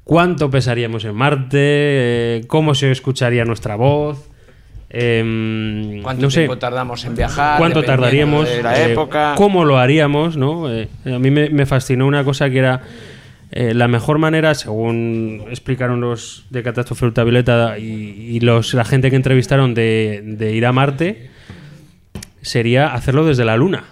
[0.03, 4.29] cuánto pesaríamos en Marte, eh, cómo se escucharía nuestra voz.
[4.89, 7.57] em, ¿Cuánto no sé, tiempo tardamos en viajar?
[7.57, 8.47] ¿Cuánto tardaríamos?
[8.47, 9.33] De la eh, época.
[9.35, 10.37] ¿Cómo lo haríamos?
[10.37, 10.71] ¿no?
[10.71, 12.81] Eh, a mí me, me fascinó una cosa que era
[13.55, 19.09] eh, la mejor manera, según explicaron los de Catástrofe Ultravioleta y, y los, la gente
[19.09, 21.29] que entrevistaron de, de ir a Marte,
[22.41, 23.85] sería hacerlo desde la Luna.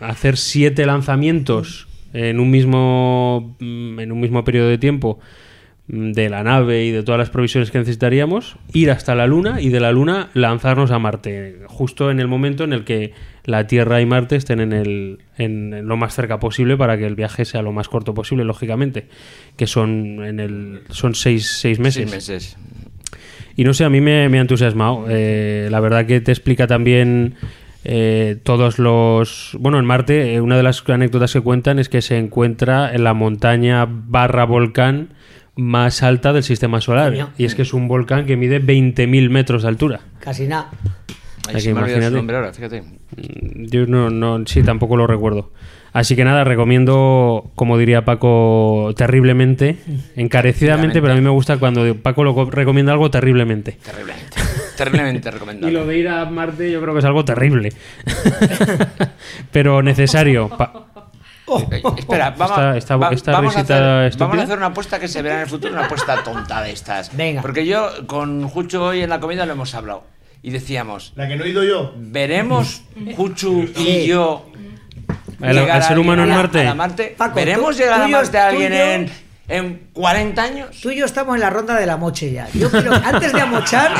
[0.00, 5.18] Hacer siete lanzamientos en un mismo mm, en un mismo periodo de tiempo
[5.88, 9.60] mm, de la nave y de todas las provisiones que necesitaríamos, ir hasta la Luna
[9.60, 13.12] y de la Luna lanzarnos a Marte, justo en el momento en el que
[13.44, 17.06] la Tierra y Marte estén en, el, en, en lo más cerca posible para que
[17.06, 19.06] el viaje sea lo más corto posible, lógicamente,
[19.56, 22.10] que son en el son seis, seis meses.
[22.10, 22.56] Seis meses.
[23.56, 25.06] Y no sé, a mí me, me ha entusiasmado.
[25.08, 27.34] Eh, la verdad que te explica también
[27.84, 29.56] eh, todos los...
[29.60, 33.04] Bueno, en Marte, eh, una de las anécdotas que cuentan es que se encuentra en
[33.04, 35.10] la montaña barra volcán
[35.54, 37.12] más alta del sistema solar.
[37.12, 37.30] Coño.
[37.38, 40.00] Y es que es un volcán que mide 20.000 metros de altura.
[40.18, 40.70] Casi nada.
[41.52, 42.80] Se que me olvidado su nombre ahora, fíjate.
[42.82, 45.52] Mm, Yo no, no, sí, tampoco lo recuerdo.
[45.92, 49.76] Así que nada, recomiendo, como diría Paco, terriblemente,
[50.16, 53.78] encarecidamente, pero a mí me gusta cuando Paco lo co- recomienda algo terriblemente.
[53.84, 54.36] Terriblemente.
[54.76, 55.70] Terriblemente recomendable.
[55.72, 57.72] Y lo de ir a Marte yo creo que es algo terrible.
[59.52, 60.48] pero necesario.
[60.48, 60.72] Pa-
[61.70, 64.98] Eh, Espera, vamos, Esta- esta- va- esta vamos, a hacer, vamos a hacer una apuesta
[64.98, 67.14] que se verá en el futuro, una apuesta tonta de estas.
[67.14, 67.42] Venga.
[67.42, 70.04] Porque yo con Jucho hoy en la comida lo hemos hablado.
[70.44, 71.92] Y decíamos, La que no he ido yo.
[71.96, 72.82] ¿veremos
[73.16, 74.46] Juchu y yo
[75.40, 76.60] El- llegar el ser a humano en a- Marte.
[76.60, 77.14] a la Marte?
[77.16, 79.10] Paco, ¿Veremos tú- llegar a Marte a alguien en,
[79.46, 80.80] en 40 años?
[80.82, 82.48] Tú y yo estamos en la ronda de la moche ya.
[82.54, 83.92] Yo quiero, antes de amochar,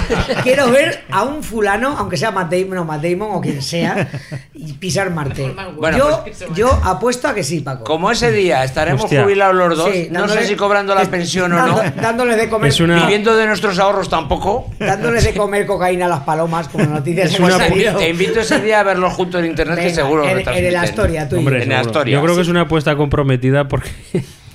[0.42, 4.08] quiero ver a un fulano, aunque sea Matt Damon o Matt Damon o quien sea,
[4.54, 5.54] y pisar Marte.
[5.76, 7.84] Bueno, yo, pues- yo apuesto a que sí, Paco.
[7.84, 9.22] Como ese día estaremos Hostia.
[9.22, 12.36] jubilados los dos, Sí, no dándole- sé si cobrando la es- pensión o no, Dándoles
[12.38, 14.70] de comer, una- viviendo de nuestros ahorros tampoco.
[14.78, 17.58] dándoles de comer cocaína a las palomas, como noticias una-.
[17.58, 20.44] Te invito ese día a verlos juntos en internet, que seguro en- que en el
[20.46, 20.76] retransmiten.
[20.84, 21.62] Astoria, tú y Hombre, yo.
[21.64, 21.86] En seguro.
[21.90, 23.90] Astoria, Yo creo que es una apuesta comprometida porque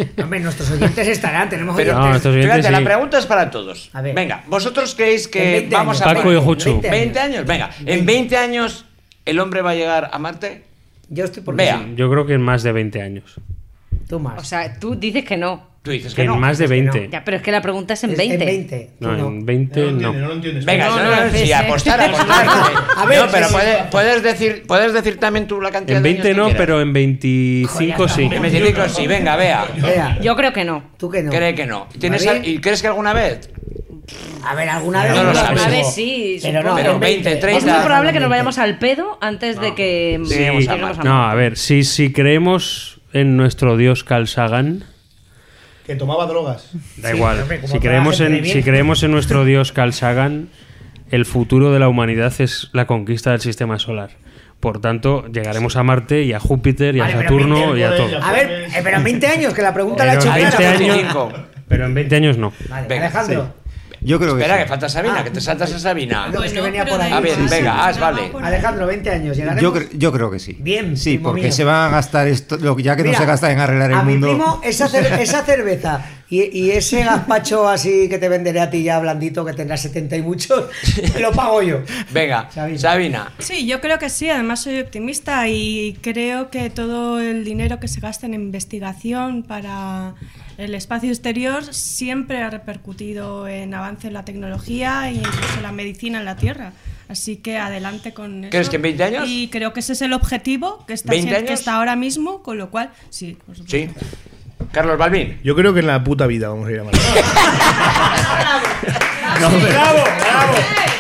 [0.24, 2.12] Hombre, nuestros oyentes estarán, tenemos Pero No, oyentes.
[2.12, 2.82] nuestros oyentes fíjate, sí.
[2.84, 3.90] la pregunta es para todos.
[3.94, 4.16] A ver.
[4.16, 6.16] Venga, ¿vosotros creéis que 20 vamos años, a...
[6.16, 6.82] Paco y Juchu.
[6.82, 6.92] 20 años.
[6.92, 7.70] 20 años, venga.
[7.86, 8.86] ¿En 20 años
[9.26, 10.64] el hombre va a llegar a Marte?
[11.10, 11.86] Yo estoy por Vea.
[11.96, 13.36] yo creo que en más de 20 años.
[14.08, 14.40] Tú más.
[14.40, 15.68] O sea, tú dices que no.
[15.82, 16.34] Tú dices Que que no.
[16.36, 16.92] en más de es que no.
[16.92, 17.10] 20.
[17.12, 18.34] Ya, pero es que la pregunta es en Es- 20.
[18.36, 18.90] En 20.
[19.00, 19.28] tú No, no.
[19.30, 20.14] en 20 no.
[20.14, 20.66] No lo entiendes.
[20.66, 21.54] Venga, No, no, no, no, no, sí, sí.
[21.54, 22.46] apostar, apostar.
[22.98, 23.54] A ver, no, pero sí, sí.
[23.54, 26.56] puedes, puedes decir, puedes decir también tú la cantidad En de 20 años no, que
[26.56, 28.24] pero en 25 sí.
[28.32, 29.66] En 25 sí, venga, vea.
[29.82, 30.84] Vea, Yo creo que no.
[30.98, 31.32] tú que no.
[31.32, 31.88] Cree que no.
[31.98, 33.50] ¿Tienes al- ¿Y crees que alguna vez?
[34.44, 35.14] A ver, alguna vez.
[35.16, 35.62] No lo no, sabes.
[35.62, 36.40] A pero- ver, sí.
[36.42, 37.58] Pero no, Pero en 20, 30.
[37.58, 38.30] Es muy probable que nos 20.
[38.30, 40.68] vayamos al pedo antes de que Sí, lleguemos
[41.00, 44.84] a no, a ver, si, si creemos en nuestro dios Carl Sagan,
[45.90, 46.70] Que tomaba drogas.
[46.98, 47.42] da Sí, igual.
[47.42, 50.50] hombre, si, creemos en, si creemos en nuestro dios Carl Sagan,
[51.10, 54.12] el futuro de la humanidad es la conquista del sistema solar.
[54.60, 57.96] Por tanto, llegaremos a Marte y a Júpiter y a Vale, Saturno 20 y a
[57.98, 58.24] todo.
[58.24, 60.58] A ver, eh, pero en 20 años, que la pregunta la he hecho en 20
[60.58, 60.70] clara.
[60.70, 61.34] años, 25.
[61.68, 62.54] pero en 20 años no.
[62.70, 63.54] Vale, Venga, Alejandro.
[64.02, 64.64] Yo creo que Espera, sí.
[64.64, 66.28] que falta Sabina, que te saltas a Sabina.
[66.30, 67.12] No, es que venía por ahí.
[67.12, 67.50] A ver, igual.
[67.50, 68.32] venga, haz, vale.
[68.42, 69.62] Alejandro, 20 años, llegaremos.
[69.62, 70.56] Yo, cre- yo creo que sí.
[70.60, 71.52] Bien, Sí, porque mío.
[71.52, 73.92] se van a gastar esto, lo que ya que Mira, no se gasta en arreglar
[73.92, 74.28] el a mundo.
[74.28, 78.70] mi primo, esa, cer- esa cerveza y, y ese gazpacho así que te venderé a
[78.70, 80.66] ti ya blandito, que tendrás 70 y muchos,
[81.20, 81.82] lo pago yo.
[82.12, 82.80] Venga, Sabina.
[82.80, 83.32] Sabina.
[83.40, 87.88] Sí, yo creo que sí, además soy optimista y creo que todo el dinero que
[87.88, 90.14] se gasta en investigación para
[90.58, 96.20] el espacio exterior siempre ha repercutido en avance en la tecnología e incluso la medicina
[96.20, 96.74] en la Tierra.
[97.08, 98.52] Así que adelante con eso.
[98.52, 99.26] ¿Crees que en 20 años?
[99.28, 102.44] Y creo que ese es el objetivo que está, 20 sien- que está ahora mismo,
[102.44, 104.00] con lo cual, sí, por supuesto.
[104.00, 104.06] Sí.
[104.72, 105.40] Carlos Balvin.
[105.44, 107.00] Yo creo que en la puta vida vamos a ir a Marte.
[109.40, 109.58] ¡Bravo,
[110.20, 110.54] bravo!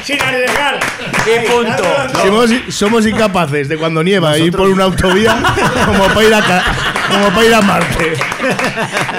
[0.03, 0.80] Sin arriesgar.
[1.26, 1.84] Y punto.
[2.24, 5.38] Somos, somos incapaces de cuando nieva ir por una autovía
[5.85, 6.64] como para ir a, ca-
[7.10, 8.14] como para ir a Marte.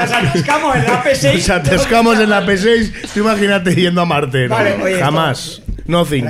[0.01, 1.35] Nos atascamos en la P6.
[1.35, 2.93] Nos atascamos en la P6.
[3.15, 4.49] Tú imagínate yendo a Marte.
[4.49, 4.55] ¿no?
[4.57, 5.63] Vale, oye, Jamás.
[5.91, 6.25] Nothing.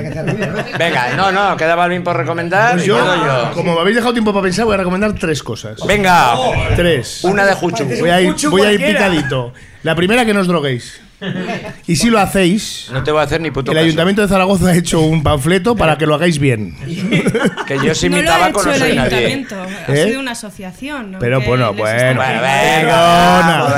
[0.78, 2.72] Venga, no, no, queda Balvin por recomendar.
[2.72, 5.78] Pues y yo, como me habéis dejado tiempo para pensar, voy a recomendar tres cosas.
[5.86, 6.34] Venga,
[6.76, 7.22] Tres.
[7.24, 7.84] una de Juchu.
[8.00, 9.52] Voy a ir, voy a ir picadito.
[9.82, 11.00] La primera, que no os droguéis.
[11.86, 13.84] Y si lo hacéis, No te voy a hacer ni puto el caso.
[13.84, 16.74] Ayuntamiento de Zaragoza ha hecho un panfleto para que lo hagáis bien.
[17.66, 19.16] Que yo si no lo imitaba ha con hecho no el soy nadie.
[19.26, 20.04] ayuntamiento, ha ¿Eh?
[20.06, 21.12] sido una asociación.
[21.12, 21.18] ¿no?
[21.18, 23.74] Pero bueno, bueno, está- perdona.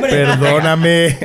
[0.00, 1.16] Perdóname.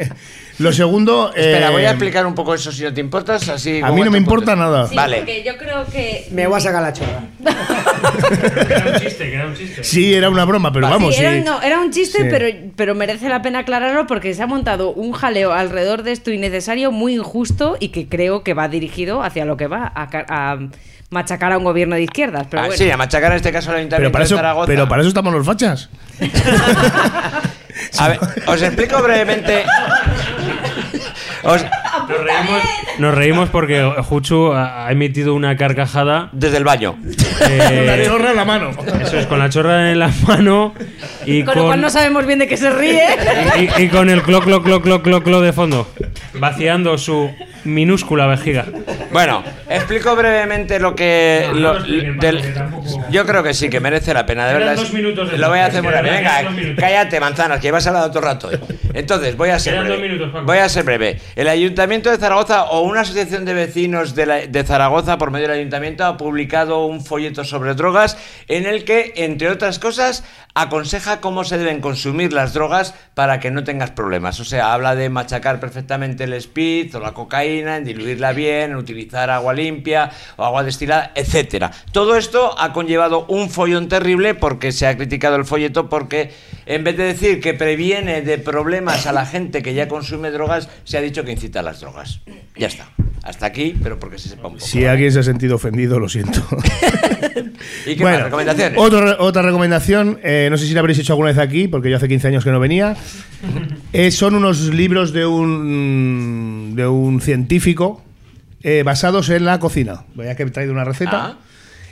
[0.60, 1.34] Lo segundo.
[1.36, 3.48] Espera, eh, voy a explicar un poco eso si no te importas.
[3.50, 4.88] Así A mí no me importa nada.
[4.94, 5.18] Vale.
[5.18, 6.28] Porque yo creo que.
[6.32, 7.24] Me voy a sacar la chorra.
[8.70, 9.84] Era un chiste, que era un chiste.
[9.84, 11.16] Sí, era una broma, pero vamos.
[11.16, 11.42] Sí, era, sí.
[11.46, 12.28] no, era un chiste, Sí.
[12.30, 16.32] pero, pero merece la pena aclararlo porque se ha montado un jaleo alrededor de esto
[16.32, 20.26] innecesario, muy injusto y que creo que va dirigido hacia lo que va, a, ca-
[20.30, 20.58] a
[21.10, 22.48] machacar a un gobierno de izquierdas.
[22.50, 22.78] Pero Ah, bueno.
[22.84, 24.68] Sí, a machacar en este caso al Ayuntamiento Pero para, de eso, Zaragoza.
[24.68, 25.90] pero para eso estamos los fachas.
[28.00, 29.66] A ver, os explico brevemente.
[31.46, 31.66] Os-
[32.08, 32.62] Nos reímos,
[33.00, 36.30] nos reímos porque Juchu ha emitido una carcajada.
[36.34, 36.96] Desde el baño.
[37.40, 38.72] La chorra en la mano.
[39.02, 40.74] Eso es, con la chorra en la mano
[41.26, 43.02] y con, con, lo cual no sabemos bien de qué se ríe.
[43.78, 45.88] y, y con el clo, clo, clo, clo, clo, clo de fondo.
[46.36, 47.32] Vaciando su
[47.66, 48.66] minúscula vejiga.
[49.12, 51.46] Bueno, explico brevemente lo que.
[51.48, 54.14] No, no lo- lo expliques, del- Paco, que tampoco- yo creo que sí, que merece
[54.14, 54.76] la pena, de verdad.
[54.76, 56.14] dos minutos de lo voy a hacer muy rápido.
[56.14, 58.50] Venga, cállate, manzanas, que ibas a hablar otro rato.
[58.94, 59.98] Entonces, voy a ser breve.
[60.10, 61.20] minutos, voy a ser breve.
[61.36, 65.48] El Ayuntamiento de Zaragoza o una asociación de vecinos de, la- de Zaragoza, por medio
[65.48, 68.18] del Ayuntamiento, ha publicado un folleto sobre drogas
[68.48, 73.52] en el que, entre otras cosas, aconseja cómo se deben consumir las drogas para que
[73.52, 74.40] no tengas problemas.
[74.40, 78.76] O sea, habla de machacar perfectamente el speed o la cocaína, en diluirla bien, en
[78.78, 81.72] utilizar agua limpia o agua destilada, etcétera.
[81.92, 86.32] Todo esto ha conllevado un follón terrible porque se ha criticado el folleto porque
[86.66, 90.70] en vez de decir que previene de problemas a la gente que ya consume drogas,
[90.84, 92.22] se ha dicho que incita a las drogas.
[92.58, 92.88] Ya está.
[93.24, 94.66] Hasta aquí, pero porque se sepa un poco.
[94.66, 96.46] Si alguien se ha sentido ofendido, lo siento.
[97.88, 98.22] ¿Y qué más?
[98.24, 98.78] ¿Recomendaciones?
[98.80, 101.98] otro- otra recomendación, eh, no sé si la habréis hecho alguna vez aquí, porque yo
[101.98, 102.96] hace 15 años que no venía.
[103.94, 108.04] Eh, son unos libros de un, de un científico
[108.64, 110.06] eh, basados en la cocina.
[110.16, 111.26] Voy a que he traído una receta.
[111.26, 111.38] Ah.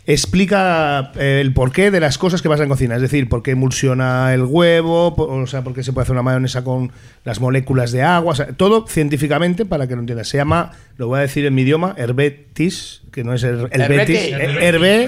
[0.05, 3.51] Explica eh, el porqué de las cosas que pasan en cocina, es decir, por qué
[3.51, 6.91] emulsiona el huevo, o sea, por qué se puede hacer una mayonesa con
[7.23, 10.27] las moléculas de agua, o sea, todo científicamente para que lo entiendas.
[10.27, 13.69] Se llama, lo voy a decir en mi idioma, herbetis, que no es el, eh,
[13.71, 15.07] herbe,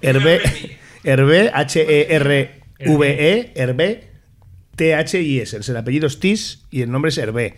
[0.00, 0.40] herbe,
[1.04, 2.52] herbe, H-E-R-V-E,
[3.56, 4.08] herbe,
[4.76, 5.70] T-H-I-S.
[5.70, 7.56] El apellido es Tis y el nombre es Hervé.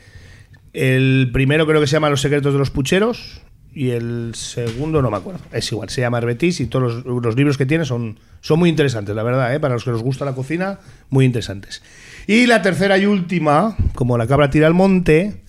[0.77, 3.41] El primero creo que se llama Los secretos de los pucheros
[3.75, 5.41] y el segundo no me acuerdo.
[5.53, 8.69] Es igual, se llama Herbetis y todos los, los libros que tiene son, son muy
[8.69, 9.61] interesantes, la verdad, ¿eh?
[9.61, 10.79] para los que nos gusta la cocina,
[11.09, 11.83] muy interesantes.
[12.27, 15.41] Y la tercera y última, como la cabra tira al monte,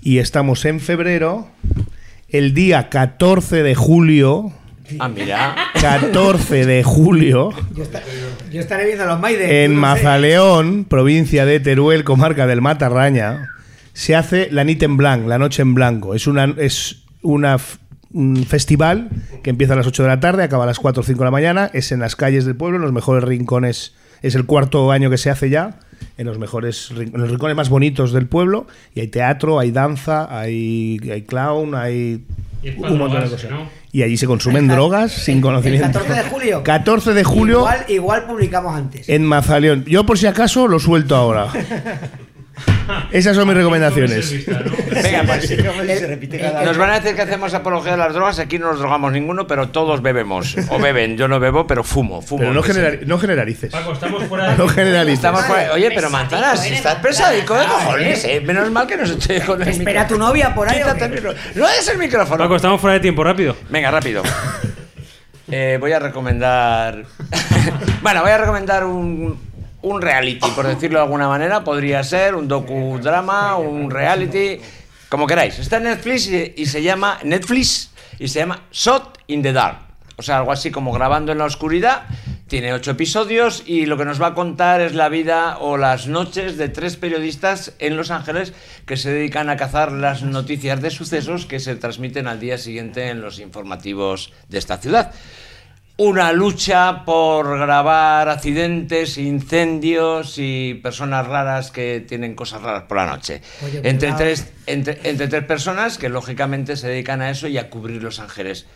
[0.00, 1.48] y estamos en febrero,
[2.28, 4.52] el día 14 de julio,
[4.98, 5.54] Ah, mira.
[5.80, 8.02] 14 de julio, Yo, esta-
[8.52, 9.48] yo estaré viendo los Maiden.
[9.50, 9.80] en no sé.
[9.80, 13.48] Mazaleón, provincia de Teruel, comarca del Matarraña,
[13.92, 16.14] se hace la Nit en Blanc, la Noche en Blanco.
[16.14, 17.58] Es una es una
[18.12, 19.08] un festival
[19.42, 21.24] que empieza a las 8 de la tarde, acaba a las 4 o 5 de
[21.24, 23.94] la mañana, es en las calles del pueblo, en los mejores rincones.
[24.22, 25.80] Es el cuarto año que se hace ya,
[26.16, 28.66] en los mejores en los rincones más bonitos del pueblo.
[28.94, 32.22] Y hay teatro, hay danza, hay, hay clown, hay
[32.76, 33.50] un montón de cosas.
[33.50, 33.68] ¿no?
[33.90, 35.86] Y allí se consumen drogas sin El conocimiento.
[35.98, 36.62] 14 de julio.
[36.62, 39.08] 14 de julio Igual, igual publicamos antes.
[39.08, 39.84] en Mazaleón.
[39.86, 41.48] Yo por si acaso lo suelto ahora.
[43.12, 44.46] Esas son mis recomendaciones.
[44.46, 45.50] Venga, pues.
[46.64, 48.38] Nos van a decir que hacemos apología de las drogas.
[48.38, 50.56] Aquí no nos drogamos ninguno, pero todos bebemos.
[50.68, 51.16] O beben.
[51.16, 52.20] Yo no bebo, pero fumo.
[52.22, 53.70] fumo Pero no, generalices.
[53.72, 55.18] Paco, estamos fuera de No generalices.
[55.18, 58.40] Estamos fuera- Oye, pero manzanas, estás pesadico de cojones, eh.
[58.40, 60.80] Menos mal que no se te con el Espera tu novia por ahí.
[61.54, 62.38] No es el micrófono.
[62.38, 63.56] Paco, estamos fuera de tiempo, rápido.
[63.70, 64.22] Venga, rápido.
[65.50, 67.04] Eh, voy a recomendar.
[68.02, 69.38] bueno, voy a recomendar un,
[69.82, 71.62] un reality, por decirlo de alguna manera.
[71.62, 74.60] Podría ser un docudrama, un reality,
[75.08, 75.58] como queráis.
[75.58, 79.78] Está en Netflix y, se llama Netflix y se llama Shot in the Dark.
[80.16, 82.04] O sea, algo así como grabando en la oscuridad.
[82.46, 86.06] Tiene ocho episodios y lo que nos va a contar es la vida o las
[86.06, 88.52] noches de tres periodistas en Los Ángeles
[88.84, 93.08] que se dedican a cazar las noticias de sucesos que se transmiten al día siguiente
[93.08, 95.12] en los informativos de esta ciudad.
[96.04, 103.06] Una lucha por grabar accidentes, incendios y personas raras que tienen cosas raras por la
[103.06, 103.40] noche.
[103.64, 107.70] Oye, entre, tres, entre, entre tres personas que lógicamente se dedican a eso y a
[107.70, 108.66] cubrir Los Ángeles.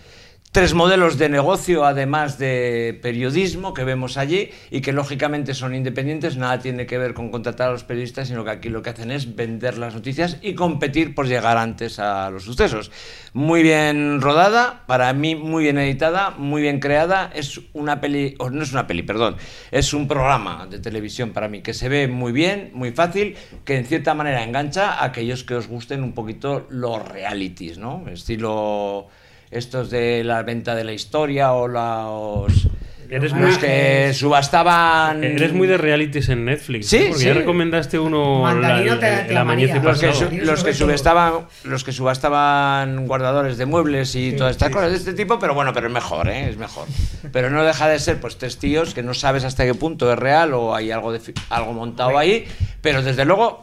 [0.56, 6.39] Tres modelos de negocio, además de periodismo, que vemos allí y que lógicamente son independientes,
[6.39, 9.10] nada tiene que ver con contratar a los periodistas, sino que aquí lo que hacen
[9.10, 12.90] es vender las noticias y competir por llegar antes a los sucesos.
[13.35, 18.49] Muy bien rodada, para mí muy bien editada, muy bien creada, es una peli, o
[18.49, 19.37] no es una peli, perdón,
[19.71, 23.76] es un programa de televisión para mí que se ve muy bien, muy fácil, que
[23.76, 28.08] en cierta manera engancha a aquellos que os gusten un poquito los realities, ¿no?
[28.08, 29.08] Estilo
[29.56, 32.69] estos de la venta de la historia o los,
[33.08, 35.22] Eres los muy- que subastaban...
[35.22, 36.89] Eres muy de realities en Netflix.
[36.89, 37.05] Sí, ¿no?
[37.10, 37.26] Porque sí.
[37.26, 41.47] ya recomendaste uno Mandarino la, te- te la mañana los que, su- los que subastaban
[41.62, 45.72] los que subastaban guardadores de muebles y todas estas cosas de este tipo pero bueno
[45.72, 46.49] pero es mejor ¿eh?
[46.51, 46.87] es mejor
[47.33, 50.19] pero no deja de ser pues tres tíos que no sabes hasta qué punto es
[50.19, 52.44] real o hay algo de algo montado ahí
[52.83, 53.60] pero desde luego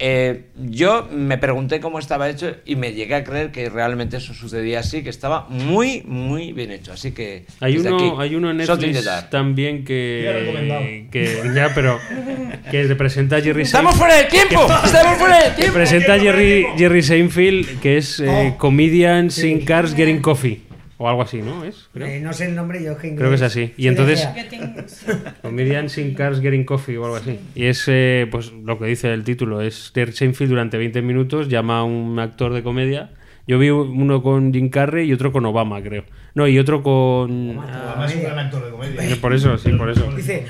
[0.00, 4.34] eh, yo me pregunté cómo estaba hecho y me llegué a creer que realmente eso
[4.34, 8.50] sucedía así que estaba muy muy bien hecho así que Hay uno, aquí, hay uno
[8.50, 11.98] en Netflix también Ya que, que ya, pero
[12.70, 14.66] que te presenta Jerry ¡Estamos Seinfeld- fuera de tiempo!
[14.80, 15.74] que- ¡Estamos fuera de que tiempo!
[15.74, 18.58] presenta Jerry, Jerry Seinfeld, que es eh, Oh.
[18.58, 20.60] Comedians in Cars Getting Coffee.
[21.04, 21.64] O algo así, ¿no?
[21.64, 21.90] ¿Es?
[21.92, 22.06] Creo.
[22.06, 23.74] Eh, no sé el nombre, yo que Creo que es así.
[23.76, 25.34] Y entonces, decía.
[25.42, 27.38] Comedians in Cars Getting Coffee o algo así.
[27.54, 31.48] Y es, eh, pues, lo que dice el título, es Jerry Seinfeld durante 20 minutos
[31.48, 33.10] llama a un actor de comedia.
[33.46, 36.04] Yo vi uno con Jim Carrey y otro con Obama, creo.
[36.34, 37.58] No, y otro con...
[37.58, 39.10] Además es un gran actor de comedia.
[39.10, 40.10] Eh, Por eso, sí, por eso.
[40.16, 40.46] Dice,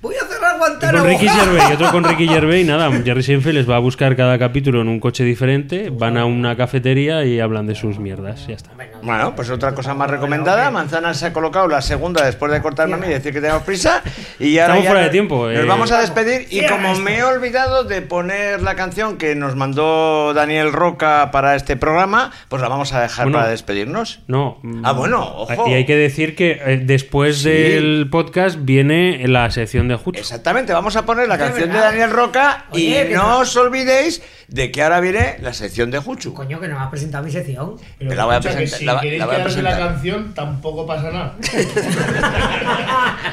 [0.00, 1.04] voy a cerrar Y Guantánamo.
[1.04, 3.78] con Ricky Gervais, y otro con Ricky Gervais, y nada, Jerry Seinfeld les va a
[3.80, 7.98] buscar cada capítulo en un coche diferente, van a una cafetería y hablan de sus
[7.98, 8.70] mierdas, ya está.
[9.02, 10.70] Bueno, pues otra cosa más recomendada.
[10.70, 13.62] Manzana se ha colocado la segunda después de cortarme a mí y decir que tenemos
[13.62, 14.02] prisa.
[14.40, 15.66] Y ahora Estamos ya fuera de tiempo, Nos eh.
[15.66, 16.46] vamos a despedir.
[16.50, 21.54] Y como me he olvidado de poner la canción que nos mandó Daniel Roca para
[21.56, 24.20] este programa, pues la vamos a dejar Bueno, para despedirnos.
[24.26, 24.60] No.
[24.82, 25.68] Ah, bueno, ojo.
[25.68, 27.50] Y hay que decir que eh, después Sí.
[27.50, 30.20] del podcast viene la sección de Jucho.
[30.46, 31.76] Exactamente, vamos a poner la canción de.
[31.76, 35.98] Daniel Roca Oye, y no no- os olvidéis de que ahora viene la sección de
[35.98, 36.32] Juchu.
[36.34, 37.74] Coño, que no me has presentado mi sección.
[37.98, 39.92] Pero la voy a que presentar- Si la queréis la voy a quedarse la presentar.
[39.94, 41.34] canción, tampoco pasa nada.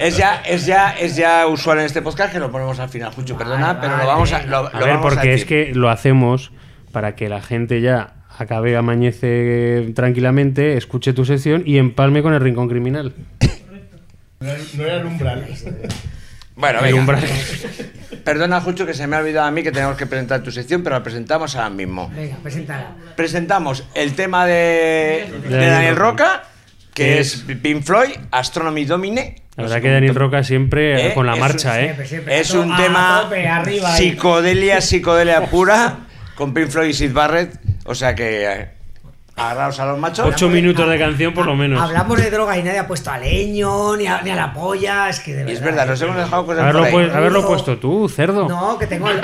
[0.00, 3.12] Es ya, es ya, es ya usual en este podcast que lo ponemos al final,
[3.12, 5.72] Juchu, perdona, pero lo vamos a, lo, A lo ver, vamos a porque es que
[5.74, 6.50] lo hacemos
[6.92, 12.40] para que la gente ya acabe, amanece tranquilamente, escuche tu sección y empalme con el
[12.40, 13.12] rincón criminal.
[14.42, 15.46] No era- No era el umbral.
[16.54, 16.98] Bueno, El venga.
[17.00, 17.24] umbral.
[18.24, 20.82] Perdona, Jucho, que se me ha olvidado a mí que tenemos que presentar tu sección,
[20.82, 22.10] pero la presentamos ahora mismo.
[22.14, 22.90] Venga, preséntala.
[23.16, 26.44] Presentamos el tema de, de Daniel Roca.
[26.94, 29.42] Que es Pink Floyd, Astronomy Domine.
[29.56, 31.84] La verdad que Daniel Roca siempre Eh, con la es marcha, un- ¿eh?
[31.84, 32.40] Siempre, siempre.
[32.40, 34.10] Es un tema tope, arriba ahí.
[34.10, 36.00] psicodelia, psicodelia pura,
[36.34, 37.58] con Pink Floyd y Sid Barrett.
[37.86, 38.68] O sea que eh,
[39.36, 40.26] agarraos a los machos.
[40.26, 41.80] Ocho minutos de canción por lo menos.
[41.80, 45.08] Hablamos de droga y nadie ha puesto a leño, ni a, ni a la polla,
[45.08, 45.52] es que de verdad.
[45.54, 47.10] Es verdad, nos hemos dejado cosas Haberlo, por ahí.
[47.10, 48.48] haberlo puesto tú, cerdo.
[48.48, 49.10] No, que tengo.
[49.10, 49.14] eh,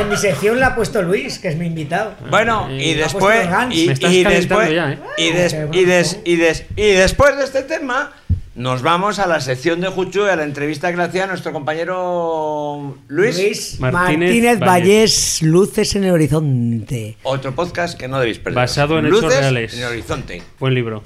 [0.00, 2.12] en mi sección la ha puesto Luis, que es mi invitado.
[2.30, 3.74] Bueno, y después puesto los Guns.
[3.74, 3.86] y,
[4.24, 4.98] después ¿eh?
[5.16, 8.12] y, des- y, des- y des- y después de este tema
[8.56, 11.52] nos vamos a la sección de Juchu y a la entrevista que le hacía nuestro
[11.52, 13.36] compañero Luis.
[13.36, 15.42] Luis Martínez Martínez, Vallés.
[15.42, 17.16] Luces en el Horizonte.
[17.22, 18.56] Otro podcast que no debéis perder.
[18.56, 19.74] Basado en hechos Luces reales.
[19.74, 20.42] en el horizonte.
[20.58, 21.04] Buen libro.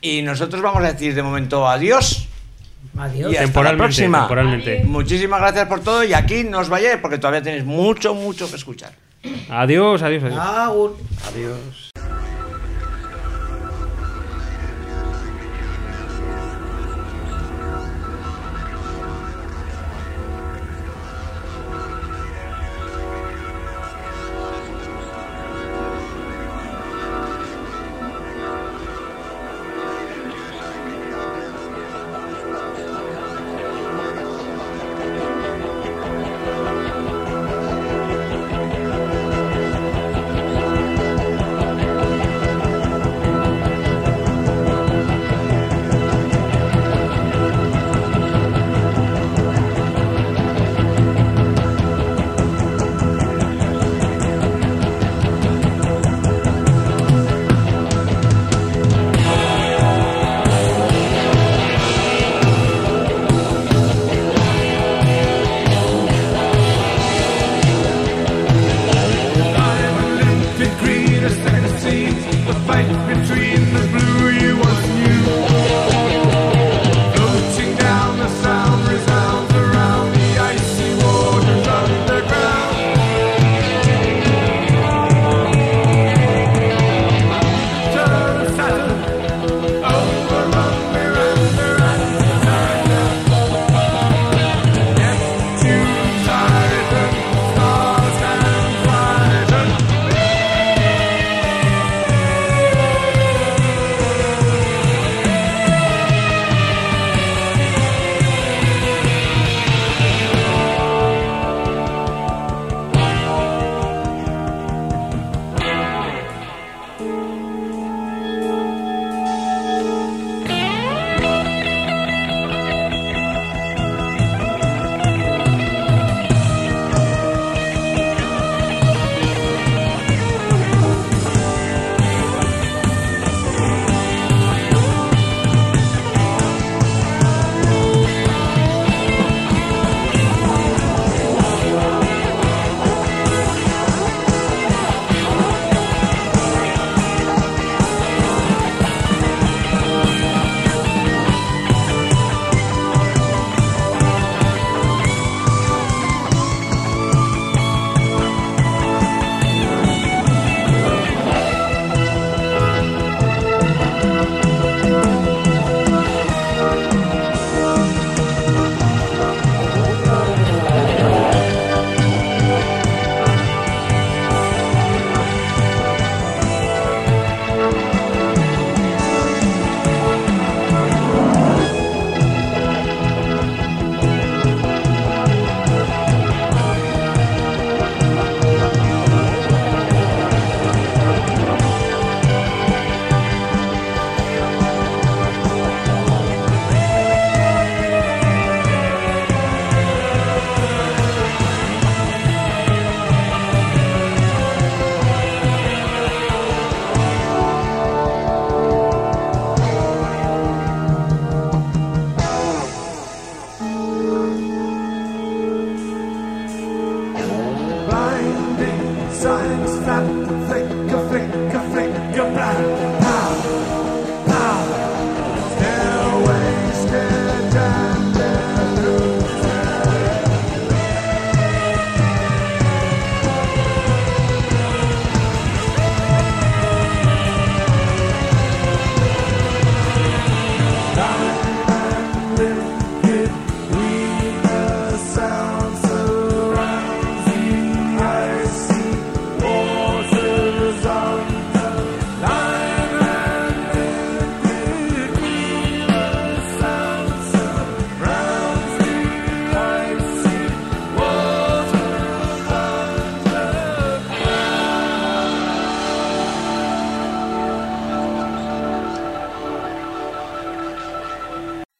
[0.00, 2.26] Y nosotros vamos a decir de momento adiós.
[2.96, 3.32] Adiós.
[3.32, 4.18] Y hasta la Temporalmente, próxima.
[4.20, 4.82] temporalmente.
[4.84, 8.56] Muchísimas gracias por todo y aquí no os vayáis porque todavía tenéis mucho, mucho que
[8.56, 8.92] escuchar.
[9.50, 10.40] Adiós, adiós, adiós.
[11.28, 11.87] Adiós.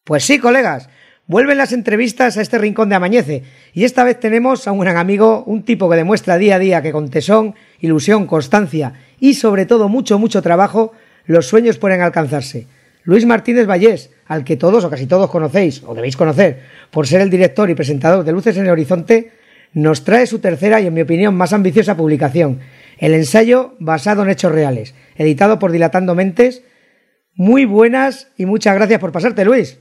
[0.09, 0.89] Pues sí, colegas,
[1.27, 3.43] vuelven las entrevistas a este rincón de Amañece
[3.75, 6.81] y esta vez tenemos a un gran amigo, un tipo que demuestra día a día
[6.81, 10.95] que con tesón, ilusión, constancia y sobre todo mucho, mucho trabajo,
[11.27, 12.67] los sueños pueden alcanzarse.
[13.05, 17.21] Luis Martínez Vallés, al que todos o casi todos conocéis o debéis conocer por ser
[17.21, 19.33] el director y presentador de Luces en el Horizonte,
[19.75, 22.61] nos trae su tercera y en mi opinión más ambiciosa publicación,
[22.97, 26.63] el ensayo basado en hechos reales, editado por Dilatando Mentes.
[27.35, 29.79] Muy buenas y muchas gracias por pasarte, Luis.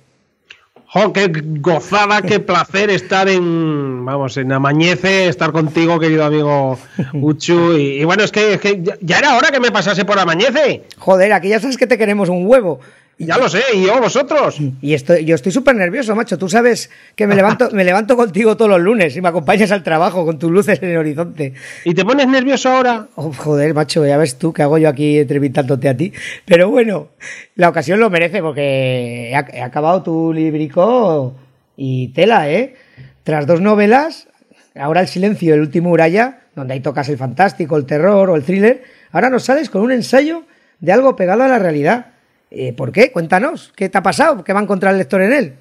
[0.90, 6.80] ¡Jo, qué gozada, qué placer estar en, vamos, en Amañece, estar contigo, querido amigo
[7.14, 7.74] Uchu.
[7.74, 10.18] Y, y bueno, es que, es que ya, ya era hora que me pasase por
[10.18, 10.84] Amañece.
[10.98, 12.80] Joder, aquí ya sabes que te queremos un huevo.
[13.19, 14.60] Ya lo sé, y yo vosotros.
[14.80, 16.38] Y estoy, yo estoy súper nervioso, macho.
[16.38, 19.82] Tú sabes que me levanto, me levanto contigo todos los lunes y me acompañas al
[19.82, 21.53] trabajo con tus luces en el horizonte.
[21.83, 23.08] ¿Y te pones nervioso ahora?
[23.16, 26.14] Oh, joder, macho, ya ves tú que hago yo aquí entrevistándote a ti.
[26.46, 27.10] Pero bueno,
[27.56, 31.35] la ocasión lo merece porque he acabado tu librico
[31.76, 32.76] y tela, ¿eh?
[33.24, 34.28] Tras dos novelas,
[34.76, 38.44] ahora El silencio, el último Uraya, donde ahí tocas el fantástico, el terror o el
[38.44, 40.44] thriller, ahora nos sales con un ensayo
[40.80, 42.17] de algo pegado a la realidad.
[42.49, 43.12] Eh, ¿Por qué?
[43.12, 44.44] Cuéntanos, ¿qué te ha pasado?
[44.44, 45.53] ¿Qué va a encontrar el lector en él?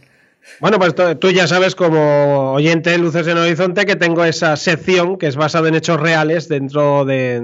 [0.60, 5.19] Bueno, pues tú- ya sabes como oyente de Luces en Horizonte que tengo esa sección
[5.19, 7.40] que es basada en hechos reales dentro de,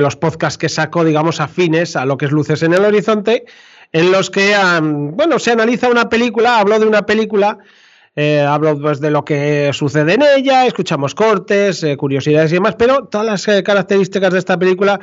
[0.00, 3.44] los podcasts que saco, digamos, afines a lo que es Luces en el Horizonte,
[3.92, 7.58] en los que, bueno, se analiza una película, hablo de una película,
[8.14, 12.76] eh, hablo pues, de lo que sucede en ella, escuchamos cortes, eh, curiosidades y demás,
[12.78, 15.00] pero todas las eh, características de esta película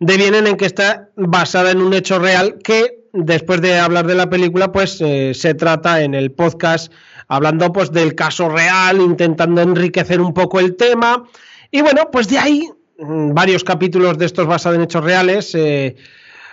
[0.00, 4.30] devienen en que está basada en un hecho real que después de hablar de la
[4.30, 6.92] película, pues eh, se trata en el podcast
[7.26, 11.24] hablando pues del caso real, intentando enriquecer un poco el tema.
[11.70, 15.54] Y bueno, pues de ahí mm, varios capítulos de estos basados en hechos reales.
[15.54, 15.96] eh,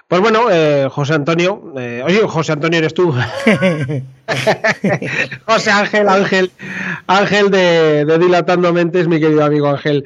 [0.07, 3.11] pues bueno, eh, José Antonio, oye, José Antonio eres tú.
[5.47, 6.51] José Ángel, Ángel,
[7.07, 10.05] Ángel de, de Dilatando Mentes, mi querido amigo Ángel.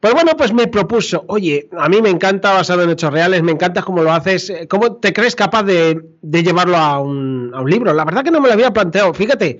[0.00, 3.52] Pues bueno, pues me propuso, oye, a mí me encanta basado en hechos reales, me
[3.52, 7.60] encanta cómo lo haces, eh, cómo te crees capaz de, de llevarlo a un, a
[7.62, 7.92] un libro.
[7.94, 9.58] La verdad que no me lo había planteado, fíjate,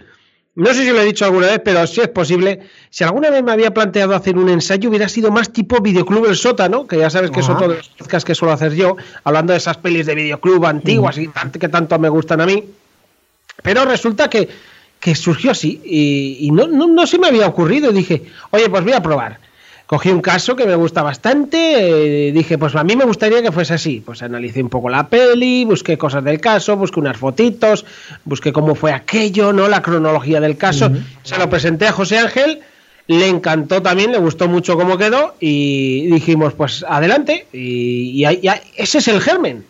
[0.54, 3.42] no sé si lo he dicho alguna vez, pero si es posible, si alguna vez
[3.42, 7.10] me había planteado hacer un ensayo, hubiera sido más tipo Videoclub El Sótano, que ya
[7.10, 7.58] sabes que es Ajá.
[7.58, 11.18] otro de los podcasts que suelo hacer yo, hablando de esas pelis de videoclub antiguas
[11.18, 12.64] y que tanto me gustan a mí.
[13.62, 14.48] Pero resulta que,
[15.00, 17.92] que surgió así y, y no, no, no se me había ocurrido.
[17.92, 19.45] Dije, oye, pues voy a probar.
[19.86, 23.52] Cogí un caso que me gusta bastante, eh, dije, pues a mí me gustaría que
[23.52, 24.02] fuese así.
[24.04, 27.84] Pues analicé un poco la peli, busqué cosas del caso, busqué unas fotitos,
[28.24, 29.68] busqué cómo fue aquello, ¿no?
[29.68, 30.90] La cronología del caso.
[31.22, 32.58] Se lo presenté a José Ángel,
[33.06, 37.46] le encantó también, le gustó mucho cómo quedó y dijimos, pues adelante.
[37.52, 39.64] Y, y ahí- y ahí- ese es el germen.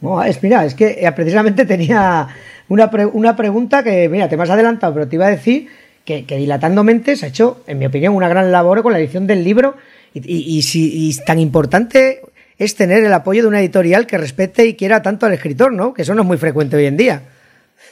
[0.00, 2.26] No, es, mira, es que eh, precisamente tenía
[2.68, 5.68] una, pre- una pregunta que, mira, te me has adelantado, pero te iba a decir
[6.10, 9.26] que, que Dilatando Mentes ha hecho, en mi opinión, una gran labor con la edición
[9.26, 9.76] del libro
[10.12, 12.20] y, y- y si y tan importante
[12.58, 15.94] es tener el apoyo de una editorial que respete y quiera tanto al escritor, ¿no?
[15.94, 17.22] Que eso no es muy frecuente hoy en día.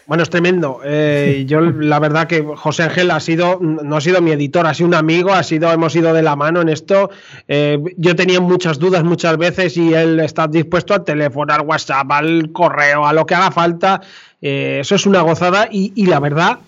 [0.07, 0.81] Bueno, es tremendo.
[0.85, 4.75] Eh, yo la verdad que José Ángel ha sido, no ha sido mi editor, ha
[4.75, 7.11] sido un amigo, ha sido, hemos ido de la mano en esto.
[7.47, 12.51] Eh, yo tenía muchas dudas muchas veces y él está dispuesto a telefonar, WhatsApp, al
[12.53, 14.01] correo, a lo que haga falta.
[14.43, 16.59] Eh, eso es una gozada y, y la verdad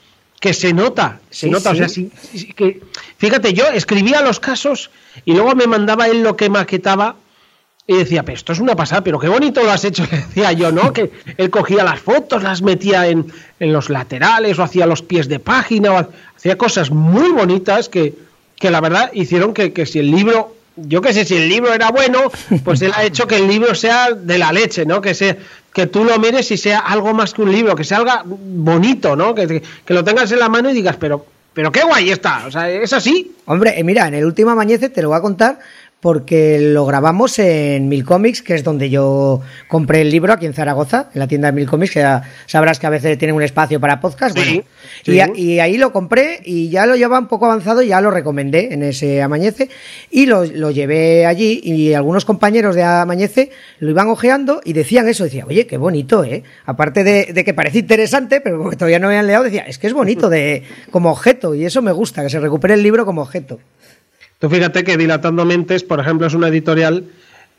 [0.40, 1.70] que se nota, se Sí, nota.
[1.70, 2.10] O sea, sí
[2.56, 2.80] que,
[3.18, 4.90] fíjate, yo escribía los casos
[5.24, 7.16] y luego me mandaba él lo que maquetaba
[7.86, 10.52] y decía, pero esto es una pasada, pero qué bonito lo has hecho, le decía
[10.52, 10.92] yo, ¿no?
[10.92, 13.26] Que él cogía las fotos, las metía en,
[13.58, 18.14] en los laterales o hacía los pies de página, o hacía cosas muy bonitas que,
[18.56, 21.74] que la verdad hicieron que, que si el libro, yo qué sé, si el libro
[21.74, 22.30] era bueno,
[22.64, 25.00] pues él ha hecho que el libro sea de la leche, ¿no?
[25.00, 25.36] Que sea
[25.72, 29.16] que tú lo mires y sea algo más que un libro, que sea algo bonito,
[29.16, 29.34] ¿no?
[29.34, 32.50] Que, que lo tengas en la mano y digas, pero, pero qué guay está, o
[32.50, 33.36] sea, es así.
[33.46, 35.58] Hombre, eh, mira, en el último Amañece te lo voy a contar
[36.00, 40.54] porque lo grabamos en Mil Comics, que es donde yo compré el libro aquí en
[40.54, 43.42] Zaragoza, en la tienda de Mil Comics, que ya sabrás que a veces tienen un
[43.42, 44.34] espacio para podcast.
[44.34, 44.62] bueno,
[45.04, 45.12] sí.
[45.12, 48.10] y, a- y ahí lo compré y ya lo llevaba un poco avanzado, ya lo
[48.10, 49.68] recomendé en ese Amañece
[50.10, 55.06] y lo, lo llevé allí y algunos compañeros de Amañece lo iban ojeando y decían
[55.08, 56.42] eso, decía, oye, qué bonito, ¿eh?
[56.64, 59.86] Aparte de, de que parece interesante, pero porque todavía no habían leído, decía, es que
[59.86, 63.20] es bonito de, como objeto y eso me gusta, que se recupere el libro como
[63.20, 63.60] objeto.
[64.40, 67.04] Tú fíjate que Dilatando Mentes, por ejemplo, es una editorial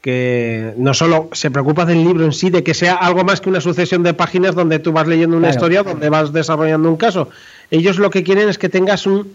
[0.01, 3.49] que no solo se preocupa del libro en sí, de que sea algo más que
[3.49, 5.57] una sucesión de páginas donde tú vas leyendo una Claro.
[5.57, 7.29] historia, donde vas desarrollando un caso.
[7.69, 9.31] Ellos lo que quieren es que tengas un,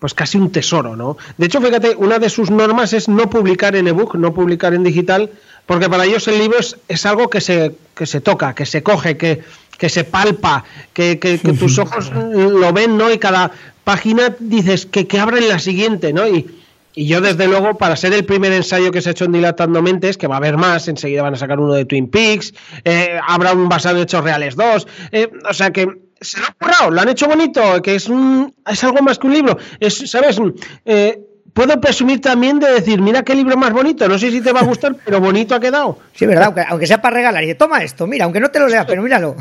[0.00, 1.16] pues casi un tesoro, ¿no?
[1.38, 4.82] De hecho, fíjate, una de sus normas es no publicar en ebook, no publicar en
[4.82, 5.30] digital,
[5.66, 8.82] porque para ellos el libro es, es algo que se, que se toca, que se
[8.82, 9.42] coge, que,
[9.78, 13.12] que se palpa, que, que- que tus ojos lo ven, ¿no?
[13.12, 13.52] Y cada
[13.84, 16.26] página dices que, que abren la siguiente, ¿no?
[16.26, 16.56] Y,
[16.94, 19.82] y yo, desde luego, para ser el primer ensayo que se ha hecho en Dilatando
[19.82, 22.52] Mentes, que va a haber más, enseguida van a sacar uno de Twin Peaks,
[22.84, 25.86] eh, habrá un basado en Hechos Reales 2, eh, o sea que
[26.20, 29.26] se lo han currado, lo han hecho bonito, que es, un, es algo más que
[29.26, 29.56] un libro.
[29.78, 30.38] Es, ¿Sabes?
[30.84, 31.18] Eh,
[31.52, 34.60] puedo presumir también de decir, mira qué libro más bonito, no sé si te va
[34.60, 35.98] a gustar, pero bonito ha quedado.
[36.14, 37.42] Sí, verdad, aunque, sea para regalar.
[37.42, 39.36] Y dice, toma esto, mira, aunque no te lo leas, pero míralo.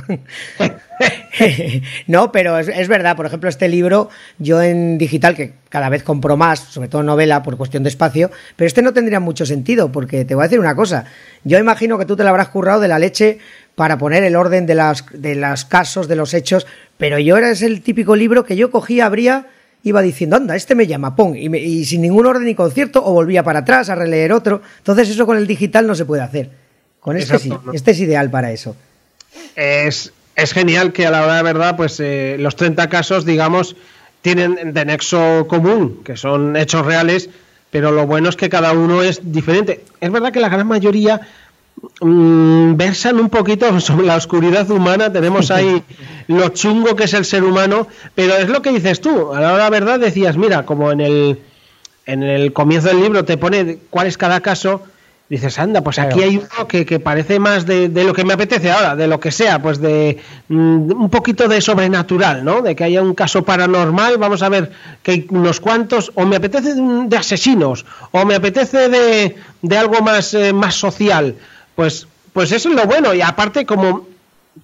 [2.08, 6.38] no, pero es, verdad, por ejemplo, este libro, yo en digital, que cada vez compro
[6.38, 10.25] más, sobre todo novela, por cuestión de espacio, pero este no tendría mucho sentido, porque
[10.25, 11.06] te voy a decir una cosa.
[11.43, 13.40] Yo imagino que tú te lo habrás currado de la leche
[13.75, 17.49] para poner el orden de, las, de los casos, de los hechos, pero yo era
[17.51, 19.47] es el típico libro que yo cogía, abría
[19.83, 23.03] iba diciendo, anda, este me llama, pon, y, me- y sin ningún orden ni concierto,
[23.06, 24.62] o volvía para atrás a releer otro.
[24.79, 26.49] Entonces eso con el digital no se puede hacer.
[26.99, 27.63] Con este sí, ¿no?
[27.74, 28.76] este es ideal para eso.
[29.56, 33.76] es, es genial que a la hora de verdad, pues eh, los 30 casos, digamos,
[34.22, 37.29] tienen de nexo común, que son hechos reales,
[37.72, 39.85] pero lo bueno es que cada uno es diferente.
[40.01, 41.22] Es verdad que la gran mayoría
[42.01, 45.83] mm, versan un poquito sobre la oscuridad humana, tenemos ahí
[46.28, 49.53] lo chungo que es el ser humano, pero es lo que dices tú, a la
[49.53, 51.40] hora verdad decías, mira, como en el,
[52.06, 54.83] en el comienzo del libro te pone cuál es cada caso,
[55.29, 58.33] dices, anda, pues aquí hay uno que, que parece más de, de lo que me
[58.33, 62.62] apetece ahora, de lo que sea, pues de mm, un poquito de sobrenatural, ¿no?
[62.62, 64.72] De que haya un caso paranormal, vamos a ver
[65.03, 69.78] que hay unos cuantos, o me apetece de, de asesinos, o me apetece de, de
[69.78, 71.35] algo más, eh, más social,
[71.79, 74.06] pues, pues eso es lo bueno, y aparte como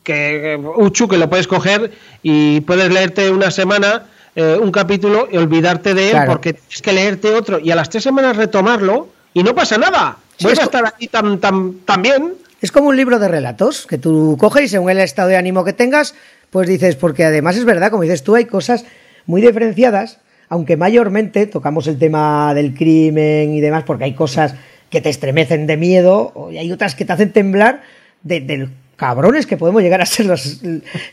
[0.04, 5.38] que Uchu que lo puedes coger y puedes leerte una semana eh, un capítulo y
[5.38, 6.34] olvidarte de él Claro.
[6.34, 10.18] porque tienes que leerte otro y a las tres semanas retomarlo y no pasa nada.
[10.36, 12.34] Sí, a estar aquí tan, tan, tan bien.
[12.60, 15.64] Es como un libro de relatos que tú coges y según el estado de ánimo
[15.64, 16.16] que tengas,
[16.50, 18.84] pues dices, porque además es verdad, como dices tú, hay cosas
[19.26, 20.18] muy diferenciadas,
[20.50, 24.56] aunque mayormente tocamos el tema del crimen y demás, porque hay cosas
[24.90, 27.82] que te estremecen de miedo y hay otras que te hacen temblar
[28.24, 30.62] de, de cabrones que podemos llegar a ser los,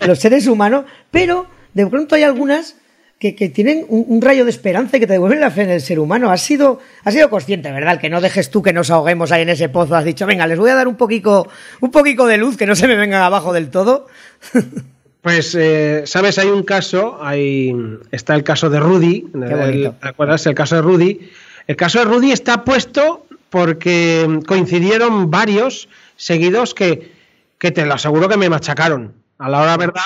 [0.06, 2.76] los seres humanos, pero de pronto hay algunas
[3.19, 5.71] que, que tienen un, un rayo de esperanza y que te devuelven la fe en
[5.71, 6.31] el ser humano.
[6.31, 8.01] Has sido, has sido consciente, ¿verdad?
[8.01, 9.94] Que no dejes tú que nos ahoguemos ahí en ese pozo.
[9.94, 11.49] Has dicho, venga, les voy a dar un poquito,
[11.81, 14.06] un poquito de luz, que no se me vengan abajo del todo.
[15.22, 17.72] Pues, eh, sabes, hay un caso, hay,
[18.10, 19.26] está el caso de Rudy.
[19.33, 20.44] ¿te acuerdas?
[20.47, 21.31] El caso de Rudy.
[21.69, 25.86] El caso de Rudy está puesto porque coincidieron varios
[26.17, 27.12] seguidos que,
[27.58, 29.12] que te lo aseguro que me machacaron.
[29.38, 30.02] A la hora verdad,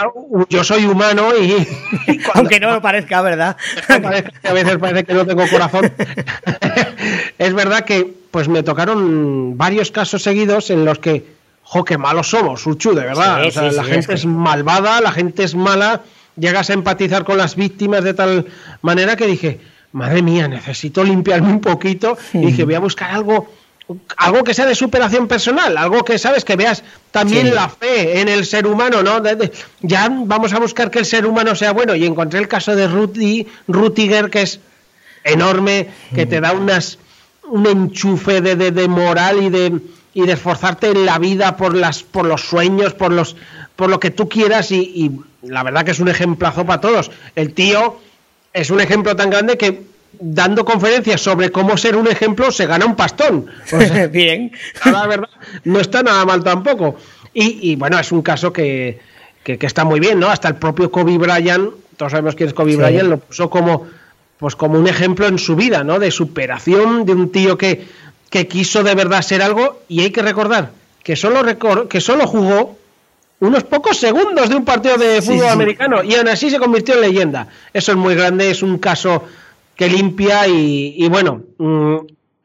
[0.48, 1.64] yo soy humano y,
[2.34, 3.56] Aunque no lo parezca, ¿verdad?
[4.42, 5.92] a veces parece que no tengo corazón.
[7.38, 11.24] es verdad que pues me tocaron varios casos seguidos en los que,
[11.62, 13.42] jo, qué malos somos, Uchu, de verdad.
[13.42, 16.00] Sí, O sea, sí, la sí, gente es que- es malvada, la gente es mala,
[16.36, 18.46] llegas a empatizar con las víctimas de tal
[18.82, 19.60] manera que dije,
[19.92, 22.16] madre mía, necesito limpiarme un poquito.
[22.32, 23.52] Y dije, voy a buscar algo
[24.16, 27.52] algo que sea de superación personal, algo que sabes que veas también Sí.
[27.54, 29.20] la fe en el ser humano, ¿no?
[29.20, 32.48] De- de- ya vamos a buscar que el ser humano sea bueno y encontré el
[32.48, 34.58] caso de Rudy, Rutiger que es
[35.22, 36.98] enorme, que te da unas
[37.48, 39.78] un enchufe de, de- de moral y de
[40.14, 43.36] y de esforzarte en la vida por las por los sueños, por los
[43.76, 45.10] por lo que tú quieras y, y
[45.46, 47.12] la verdad que es un ejemplazo para todos.
[47.36, 48.00] El tío
[48.56, 49.82] es un ejemplo tan grande que
[50.18, 53.46] dando conferencias sobre cómo ser un ejemplo se gana un pastón.
[53.72, 54.50] O sea, Bien.
[54.84, 55.28] la verdad,
[55.64, 56.96] no está nada mal tampoco.
[57.34, 58.98] Y, y, bueno, es un caso que,
[59.44, 60.28] que- que está muy bien, ¿no?
[60.30, 62.76] Hasta el propio Kobe Bryant, todos sabemos quién es Kobe Sí.
[62.78, 63.86] Bryant, lo puso como,
[64.38, 65.98] pues como un ejemplo en su vida, ¿no?
[65.98, 67.84] De superación, de un tío que,
[68.30, 69.82] que quiso de verdad ser algo.
[69.88, 70.70] Y hay que recordar
[71.02, 72.78] que solo, recor- que solo jugó
[73.40, 75.46] unos pocos segundos de un partido de fútbol sí.
[75.48, 77.48] americano y aún así se convirtió en leyenda.
[77.72, 79.24] Eso es muy grande, es un caso
[79.74, 81.96] que limpia y, y bueno, mm,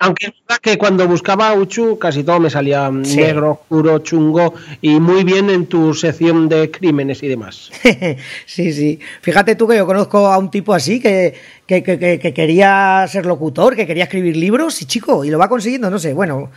[0.03, 3.17] Aunque es verdad que cuando buscaba a Uchu casi todo me salía Sí.
[3.17, 7.71] negro, oscuro, chungo y muy bien en tu sección de crímenes y demás.
[8.45, 8.99] Sí, sí.
[9.21, 11.33] Fíjate tú que yo conozco a un tipo así que,
[11.67, 15.37] que, que- que- que quería ser locutor, que quería escribir libros y chico, y lo
[15.37, 16.49] va consiguiendo, no sé, bueno,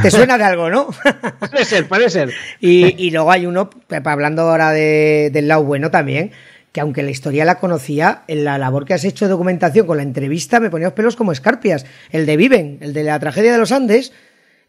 [0.00, 0.86] te suena de algo, ¿no?
[1.50, 2.30] puede ser, puede ser.
[2.60, 3.68] Y, y luego hay uno,
[4.04, 6.30] hablando ahora de- del lado bueno también,
[6.72, 9.98] que aunque la historia la conocía, en la labor que has hecho de documentación con
[9.98, 11.84] la entrevista me ponía los pelos como escarpias.
[12.10, 14.12] El de Viven, el de la tragedia de los Andes,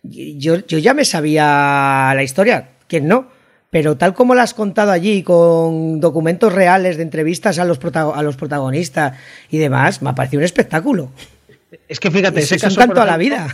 [0.04, 3.28] yo, yo ya me sabía la historia, ¿quién no?
[3.70, 8.14] Pero tal como la has contado allí, con documentos reales de entrevistas a los, protago-
[8.14, 9.18] a los protagonistas
[9.50, 11.10] y demás, me ha parecido un espectáculo.
[11.88, 13.48] Es que fíjate, Es- ese es un canto a la vida.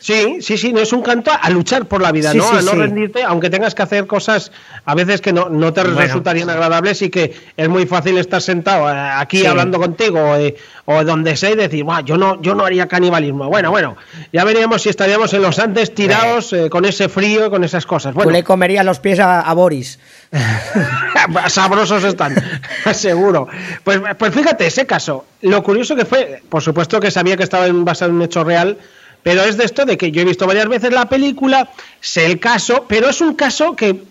[0.00, 2.44] Sí, sí, sí, no es un canto a luchar por la vida, Sí, ¿no?
[2.50, 2.76] sí, a no sí.
[2.76, 4.52] rendirte, aunque tengas que hacer cosas
[4.84, 5.98] a veces que no, no te Bueno.
[6.00, 11.02] resultarían agradables y que es muy fácil estar sentado eh, aquí hablando contigo eh, o
[11.04, 13.48] donde sea y decir, "Buah, yo no, yo no haría canibalismo.
[13.48, 13.96] Bueno, bueno,
[14.32, 17.86] ya veríamos si estaríamos en los Andes tirados eh, con ese frío y con esas
[17.86, 18.12] cosas.
[18.12, 19.98] Tú Bueno, le comerías los pies a, a Boris.
[21.48, 22.34] sabrosos están,
[22.94, 23.48] seguro.
[23.82, 27.66] Pues, pues fíjate, ese caso, lo curioso que fue, por supuesto que sabía que estaba
[27.70, 28.78] basado en un hecho real,
[29.22, 31.68] pero es de esto de que yo he visto varias veces la película,
[32.00, 34.02] sé el caso, pero es un caso que,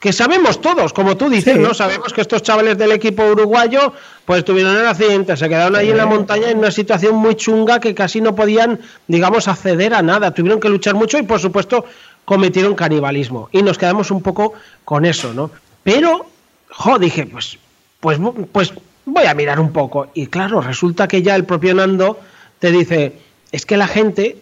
[0.00, 1.60] que sabemos todos, como tú dices, Sí.
[1.60, 1.72] ¿no?
[1.72, 3.92] Sabemos que estos chavales del equipo uruguayo
[4.24, 7.78] pues tuvieron el accidente, se quedaron ahí en la montaña en una situación muy chunga
[7.78, 11.84] que casi no podían, digamos, acceder a nada, tuvieron que luchar mucho y por supuesto
[12.26, 13.48] cometieron canibalismo.
[13.52, 14.52] Y nos quedamos un poco
[14.84, 15.50] con eso, ¿no?
[15.82, 16.26] Pero,
[16.68, 17.56] jo, dije, pues,
[18.00, 18.18] pues,
[18.52, 18.74] pues
[19.06, 20.08] voy a mirar un poco.
[20.12, 22.20] Y claro, resulta que ya el propio Nando
[22.58, 23.14] te dice,
[23.52, 24.36] es que la gente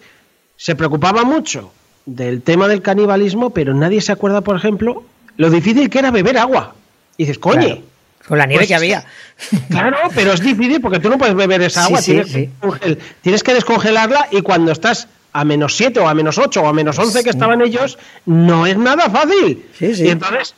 [0.56, 1.70] se preocupaba mucho
[2.06, 5.04] del tema del canibalismo, pero nadie se acuerda, por ejemplo,
[5.36, 6.74] lo difícil que era beber agua.
[7.16, 7.60] Y dices, coño.
[7.60, 7.82] Claro,
[8.26, 9.04] con la nieve pues que había.
[9.68, 12.00] Claro, pero es difícil porque tú no puedes beber esa agua.
[12.00, 12.48] sí, tienes, sí.
[12.48, 16.62] Que congel- tienes que descongelarla y cuando estás a menos 7 o a menos 8
[16.62, 19.66] o a menos 11 que estaban ellos, no es nada fácil.
[19.76, 20.04] Sí, sí.
[20.04, 20.54] Y entonces,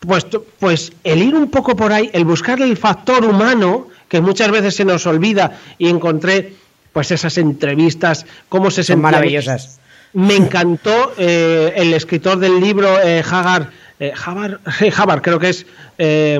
[0.00, 0.26] pues,
[0.58, 4.76] pues el ir un poco por ahí, el buscar el factor humano, que muchas veces
[4.76, 6.52] se nos olvida, y encontré
[6.92, 9.80] pues esas entrevistas, cómo se Son maravillosas.
[10.12, 14.60] me encantó eh, el escritor del libro, eh, Hagar, eh, Habar,
[14.96, 15.64] Habar, creo que es,
[15.96, 16.38] eh,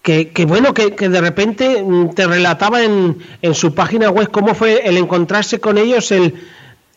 [0.00, 4.30] que, que bueno, que, que de repente mm, te relataba en, en su página web
[4.30, 6.34] cómo fue el encontrarse con ellos, el,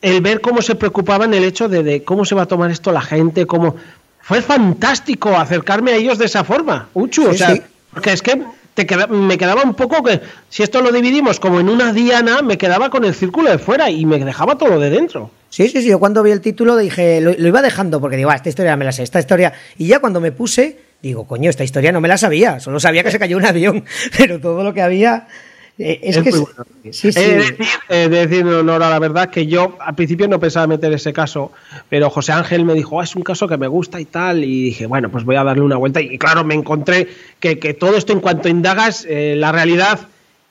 [0.01, 2.91] el ver cómo se preocupaban el hecho de, de cómo se va a tomar esto
[2.91, 3.75] la gente, cómo...
[4.23, 7.61] Fue fantástico acercarme a ellos de esa forma, Uchu, o Sí, sea, sí.
[7.91, 8.39] porque es que
[8.75, 12.41] te queda- me quedaba un poco que, si esto lo dividimos como en una diana,
[12.43, 15.31] me quedaba con el círculo de fuera y me dejaba todo de dentro.
[15.49, 15.89] Sí, sí, sí.
[15.89, 18.77] Yo cuando vi el título dije, lo, lo iba dejando porque digo, ah, esta historia
[18.77, 19.51] me la sé, esta historia.
[19.77, 22.59] Y ya cuando me puse, digo, coño, esta historia no me la sabía.
[22.61, 23.83] Solo sabía que se cayó un avión,
[24.17, 25.27] pero todo lo que había.
[25.83, 26.29] Eh, es, que.
[26.31, 26.65] muy es- bueno.
[26.91, 27.19] Sí, sí.
[27.19, 30.27] He de decir, he de decir en honor a la verdad que yo al principio
[30.27, 31.51] no pensaba meter ese caso,
[31.89, 34.63] pero José Ángel me dijo, "Ah, es un caso que me gusta y tal, y
[34.63, 36.01] dije, bueno, pues voy a darle una vuelta.
[36.01, 37.07] Y claro, me encontré
[37.39, 39.99] que, que todo esto en cuanto indagas, eh, la realidad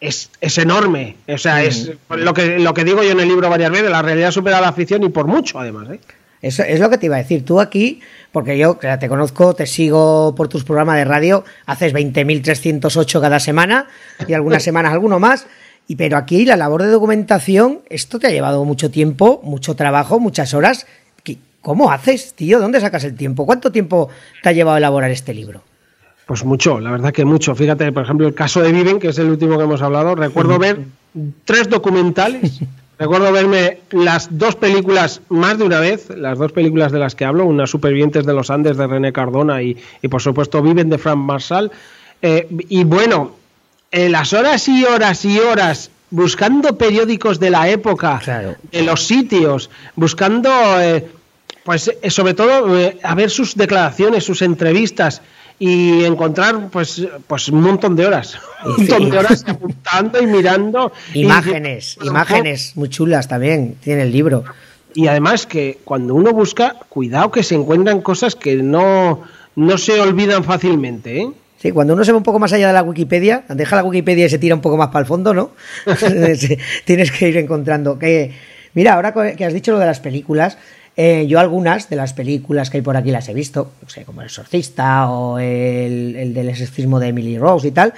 [0.01, 1.17] es, es enorme.
[1.29, 4.03] O sea, es lo que, lo que digo yo en el libro varias veces, la
[4.03, 5.89] realidad supera la ficción y por mucho además.
[5.91, 6.01] ¿eh?
[6.42, 7.44] Eso es lo que te iba a decir.
[7.44, 8.01] Tú aquí,
[8.33, 13.87] porque yo te conozco, te sigo por tus programas de radio, haces 20.308 cada semana
[14.26, 15.47] y algunas semanas alguno más.
[15.87, 20.19] Y pero aquí la labor de documentación, esto te ha llevado mucho tiempo, mucho trabajo,
[20.21, 20.87] muchas horas.
[21.24, 22.58] ¿Qué- ¿Cómo haces, tío?
[22.60, 23.44] ¿Dónde sacas el tiempo?
[23.44, 24.08] ¿Cuánto tiempo
[24.42, 25.62] te ha llevado a elaborar este libro?
[26.26, 27.55] Pues mucho, la verdad que mucho.
[27.56, 30.15] Fíjate, por ejemplo, el caso de Viven, que es el último que hemos hablado.
[30.15, 30.78] Recuerdo ver
[31.44, 32.60] tres documentales.
[33.00, 37.24] Recuerdo verme las dos películas más de una vez, las dos películas de las que
[37.24, 40.99] hablo, una Supervivientes de los Andes de René Cardona y, y, por supuesto Viven de
[40.99, 41.72] Frank Marshall.
[42.20, 43.33] Eh, y bueno,
[43.90, 48.20] en las horas y horas y horas buscando periódicos de la época,
[48.70, 51.08] de los sitios, buscando, eh,
[51.65, 55.22] pues eh, sobre todo, eh, a ver sus declaraciones, sus entrevistas
[55.60, 60.91] y encontrar pues, pues un montón de horas, un montón de horas apuntando y mirando.
[61.15, 64.43] y- Imágenes, imágenes muy chulas también, tiene el libro.
[64.94, 69.23] y además que cuando uno busca, cuidado que se encuentran cosas que no,
[69.55, 71.28] no se olvidan fácilmente, ¿eh?
[71.59, 74.25] Sí, cuando uno se va un poco más allá de la Wikipedia, deja la Wikipedia
[74.25, 75.51] y se tira un poco más para el fondo, ¿no?
[76.87, 77.99] Tienes que ir encontrando.
[77.99, 78.33] Que,
[78.73, 80.57] mira, ahora que has dicho lo de las películas,
[80.97, 84.05] eh, yo algunas de las películas que hay por aquí las he visto, no sé,
[84.05, 87.94] como El Exorcista o el, el del exorcismo de Emily Rose y tal,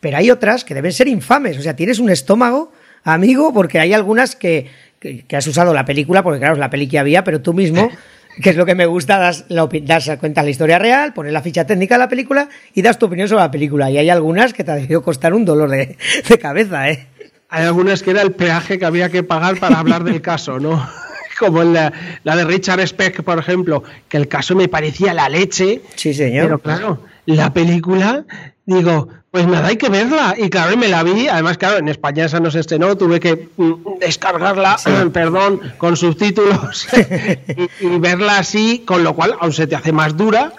[0.00, 1.58] pero hay otras que deben ser infames.
[1.58, 2.72] O sea, tienes un estómago,
[3.04, 6.70] amigo, porque hay algunas que, que, que has usado la película, porque claro, es la
[6.70, 7.90] peli que había, pero tú mismo
[8.42, 11.42] que es lo que me gusta, das, la das cuenta la historia real, pones la
[11.42, 13.90] ficha técnica de la película y das tu opinión sobre la película.
[13.90, 15.96] Y hay algunas que te ha debido costar un dolor de,
[16.28, 17.06] de cabeza, ¿eh?
[17.48, 20.86] hay algunas que era el peaje que había que pagar para hablar del caso, ¿no?
[21.38, 21.92] Como la,
[22.24, 25.82] la de Richard Speck, por ejemplo, que el caso me parecía la leche.
[25.94, 26.46] Sí, señor.
[26.46, 28.24] Pero claro, la película,
[28.64, 30.34] digo, pues nada, hay que verla.
[30.38, 31.28] Y claro, me la vi.
[31.28, 34.76] Además, claro, en España esa no se estrenó, tuve que mm, descargarla,
[35.12, 36.88] perdón, con subtítulos
[37.80, 40.52] y, y verla así, con lo cual aún se te hace más dura.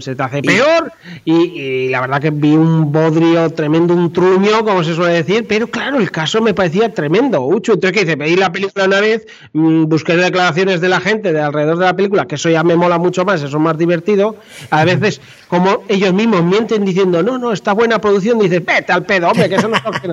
[0.00, 0.92] Se te hace peor
[1.24, 5.44] y, y la verdad que vi un bodrio tremendo, un truño, como se suele decir,
[5.48, 7.74] pero claro, el caso me parecía tremendo, Ucho.
[7.74, 8.16] Entonces, ¿qué hice?
[8.16, 11.96] Pedí la película una vez, mm, busqué declaraciones de la gente de alrededor de la
[11.96, 14.36] película, que eso ya me mola mucho más, eso es más divertido.
[14.70, 19.04] A veces, como ellos mismos mienten diciendo, no, no, está buena producción, dices, vete al
[19.04, 20.12] pedo, hombre, que eso no es lo que-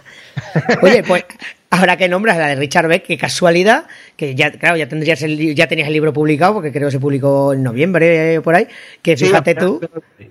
[0.81, 1.23] Oye, pues
[1.69, 3.85] ahora que nombras la de Richard Beck, qué casualidad,
[4.15, 6.99] que ya, claro, ya tendrías el, ya tenías el libro publicado, porque creo que se
[6.99, 8.67] publicó en noviembre eh, por ahí,
[9.01, 9.79] que fíjate tú,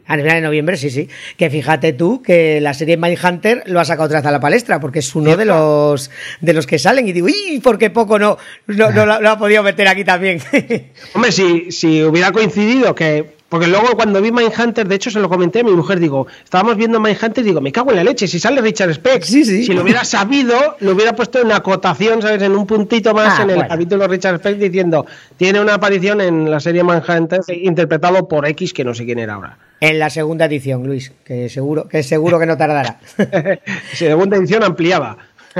[0.06, 3.84] a final de noviembre, sí, sí, que fíjate tú que la serie Mindhunter lo ha
[3.84, 7.06] sacado otra vez a la palestra, porque es uno de los de los que salen
[7.06, 10.04] y digo, ¡y por qué poco no, no, no lo, lo ha podido meter aquí
[10.04, 10.40] también!
[11.14, 13.37] Hombre, si, si hubiera coincidido que.
[13.48, 16.76] Porque luego cuando vi Mindhunter, de hecho se lo comenté a mi mujer, digo, estábamos
[16.76, 19.22] viendo Mindhunter, digo, me cago en la leche, si sale Richard Speck.
[19.22, 22.42] Si lo hubiera sabido, lo hubiera puesto en una acotación, ¿sabes?
[22.42, 23.68] En un puntito más Ah, en el bueno.
[23.70, 25.06] capítulo Richard Speck diciendo,
[25.38, 29.34] tiene una aparición en la serie Mindhunter interpretado por X, que no sé quién era
[29.34, 29.56] ahora.
[29.80, 32.98] en la segunda edición, Luis, que seguro que seguro que no tardará.
[33.94, 35.16] Segunda edición ampliada.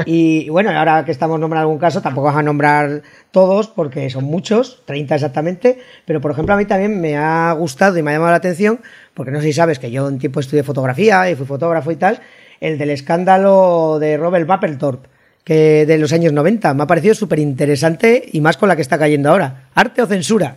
[0.06, 4.24] Y bueno, ahora que estamos nombrando algún caso, tampoco vamos a nombrar todos porque son
[4.24, 8.14] muchos, 30 exactamente, pero por ejemplo a mí también me ha gustado y me ha
[8.14, 8.80] llamado la atención,
[9.14, 11.96] porque no sé si sabes que yo un tiempo estudié fotografía y fui fotógrafo y
[11.96, 12.20] tal,
[12.60, 15.08] el del escándalo de Robert Mapplethorpe,
[15.44, 18.82] que de los años 90, me ha parecido súper interesante y más con la que
[18.82, 19.68] está cayendo ahora.
[19.74, 20.56] ¿Arte o censura?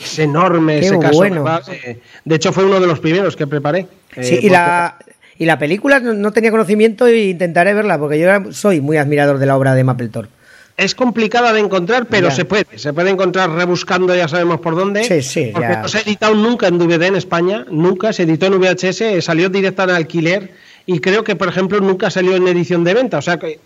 [0.00, 1.16] Es enorme Qué ese caso.
[1.16, 1.44] bueno.
[1.68, 3.88] Eh, De hecho, fue uno de los primeros que preparé.
[4.20, 4.96] Sí, Eh, y la,
[5.42, 9.46] y la película no, tenía conocimiento e intentaré verla, porque yo soy muy admirador de
[9.46, 10.30] la obra de Mapplethorpe.
[10.76, 12.34] Es complicada de encontrar, pero Ya.
[12.34, 12.64] se puede.
[12.76, 15.04] Se puede encontrar rebuscando, ya sabemos por dónde.
[15.04, 15.82] Sí, sí, Porque ya.
[15.82, 18.12] no se ha editado nunca en DVD en España, nunca.
[18.12, 20.52] Se editó en VHS, salió directa en alquiler
[20.86, 23.18] y creo que, por ejemplo, nunca salió en edición de venta.
[23.18, 23.58] O sea que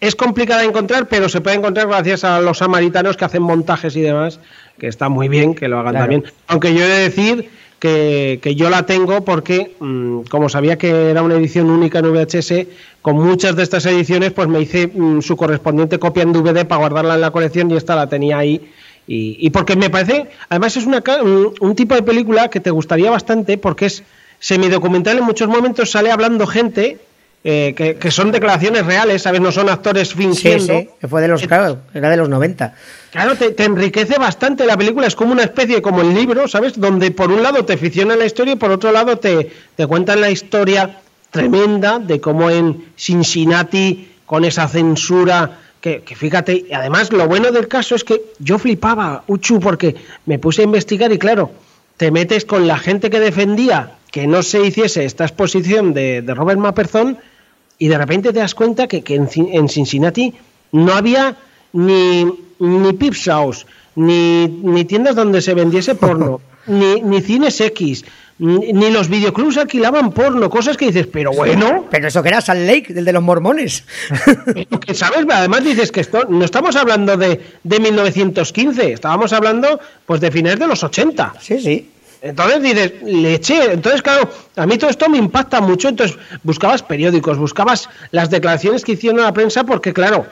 [0.00, 3.94] es complicada de encontrar, pero se puede encontrar gracias a los samaritanos que hacen montajes
[3.96, 4.40] y demás,
[4.78, 6.04] que está muy bien que lo hagan Claro.
[6.12, 6.32] también.
[6.48, 11.22] Aunque yo he de decir que, yo la tengo porque, mm, como sabía que era
[11.22, 12.66] una edición única en VHS,
[13.02, 16.80] con muchas de estas ediciones, pues me hice mm, su correspondiente copia en DVD para
[16.80, 18.70] guardarla en la colección y esta la tenía ahí.
[19.10, 23.10] Y, porque me parece, además es una, un, un tipo de película que te gustaría
[23.10, 24.02] bastante porque es
[24.38, 26.98] semidocumental, en muchos momentos sale hablando gente.
[27.44, 29.40] Eh, que, que son declaraciones reales, ¿sabes?
[29.40, 30.80] No son actores Sí, fingiendo.
[30.80, 32.74] sí, que fue de los, claro, era de los 90.
[33.10, 36.78] Claro, te, te enriquece bastante la película, es como una especie, como el libro, ¿sabes?
[36.78, 40.20] Donde por un lado te ficciona la historia y por otro lado te, te cuentan
[40.20, 40.98] la historia
[41.30, 47.52] tremenda de cómo en Cincinnati, con esa censura, que, que fíjate, y además lo bueno
[47.52, 49.94] del caso es que yo flipaba, Uchu, porque
[50.26, 51.50] me puse a investigar y claro,
[51.96, 56.34] te metes con la gente que defendía que no se hiciese esta exposición de, de
[56.34, 57.18] Robert Mapperson
[57.78, 60.34] y de repente te das cuenta que, que en, en Cincinnati
[60.72, 61.36] no había
[61.72, 62.24] ni,
[62.58, 68.04] ni pip shows, ni, ni tiendas donde se vendiese porno, ni, ni cines X,
[68.40, 71.86] ni, los videoclubs alquilaban porno, cosas que dices, pero bueno.
[71.88, 73.84] Pero eso que era Salt Lake, del de los mormones.
[74.84, 75.26] Que, ¿Sabes?
[75.30, 80.58] Además dices que esto no estamos hablando de, de 1915, estábamos hablando pues de finales
[80.58, 81.34] de los 80.
[81.40, 81.90] Sí, sí.
[82.22, 83.72] Entonces dices, leche.
[83.72, 85.88] Entonces, claro, a mí todo esto me impacta mucho.
[85.88, 90.26] Entonces, buscabas periódicos, buscabas las declaraciones que hicieron la prensa, porque, claro,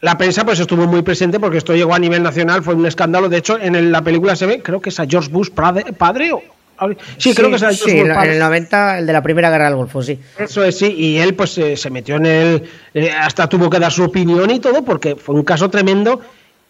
[0.00, 3.28] la prensa pues estuvo muy presente porque esto llegó a nivel nacional, fue un escándalo.
[3.28, 5.92] De hecho, en el- la película se ve, creo que es a George Bush padre,
[5.92, 6.42] padre o.
[7.18, 8.32] Sí, creo que es a George sí, Bush en padre.
[8.32, 10.18] el 90, el de la Primera Guerra del Golfo, sí.
[10.38, 12.62] Eso es, sí, y él pues eh, se metió en el...
[12.92, 16.20] eh, hasta tuvo que dar su opinión y todo porque fue un caso tremendo.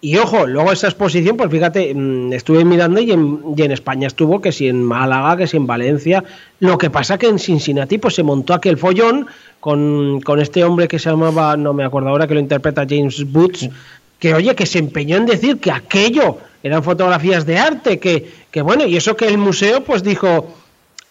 [0.04, 4.06] Y ojo, luego esa exposición, pues fíjate, mm, estuve mirando y en, y en España
[4.06, 6.22] estuvo, que si en Málaga, que si en Valencia.
[6.60, 9.26] Lo que pasa que en Cincinnati pues se montó aquel follón
[9.60, 13.32] con, con este hombre que se llamaba, no me acuerdo ahora, que lo interpreta James
[13.32, 13.70] Boots,
[14.18, 18.60] que oye, que se empeñó en decir que aquello eran fotografías de arte, que, que
[18.60, 20.52] bueno, y eso que el museo pues dijo,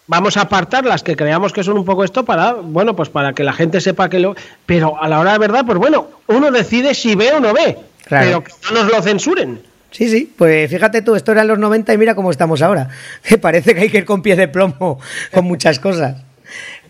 [0.06, 3.32] vamos a apartar las que creamos que son un poco esto para, bueno, pues para
[3.32, 4.36] que la gente sepa que lo...
[4.66, 7.76] Pero a la hora de verdad, pues bueno, uno decide si ve o no ve,
[8.04, 8.26] Claro.
[8.26, 9.62] pero que no nos lo censuren.
[9.90, 12.88] Sí, sí, pues fíjate tú, esto era en los 90 y mira cómo estamos ahora.
[13.22, 14.98] Que parece que hay que ir con pie de plomo
[15.32, 16.22] con muchas cosas.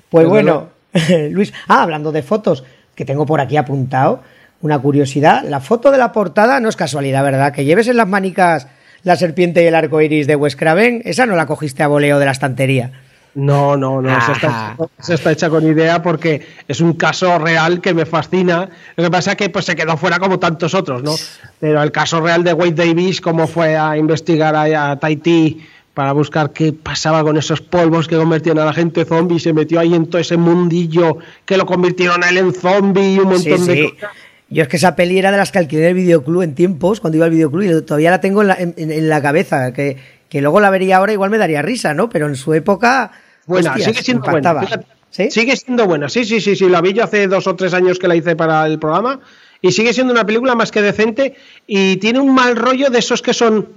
[0.09, 0.69] Pues Desde bueno,
[1.31, 2.65] Luis, ah, hablando de fotos,
[2.95, 4.23] que tengo por aquí apuntado,
[4.63, 7.53] una curiosidad, la foto de la portada no es casualidad, ¿verdad?
[7.53, 8.69] Que lleves en las manicas
[9.03, 12.19] la serpiente y el arco iris de Wes Craven, esa no la cogiste a voleo
[12.19, 12.91] de la estantería.
[13.35, 14.17] No, no, no.
[14.17, 18.69] Esa está, hecha con idea porque es un caso real que me fascina.
[18.97, 21.15] Lo que pasa es que pues, se quedó fuera como tantos otros, ¿no?
[21.59, 26.13] Pero el caso real de Wade Davis, cómo fue a investigar a, a Tahití para
[26.13, 29.79] buscar qué pasaba con esos polvos que convertían a la gente zombie, y se metió
[29.81, 33.59] ahí en todo ese mundillo que lo convirtieron a él en zombie y un montón
[33.61, 33.91] Sí, de sí.
[33.95, 34.11] cosas.
[34.51, 37.17] Yo es que esa peli era de las que alquilé el videoclub en tiempos, cuando
[37.17, 39.97] iba al videoclub, y todavía la tengo en la, en- en la cabeza, que,
[40.29, 42.09] que luego la vería ahora igual me daría risa, ¿no?
[42.09, 43.11] Pero en su época...
[43.47, 44.61] Buena, hostias, sigue siendo impactaba.
[44.61, 44.85] buena.
[45.11, 45.31] fíjate.
[45.31, 46.69] Sigue siendo buena, sí, sí, sí, sí.
[46.69, 49.21] La vi yo hace dos o tres años que la hice para el programa
[49.63, 53.23] y sigue siendo una película más que decente y tiene un mal rollo de esos
[53.23, 53.69] que son,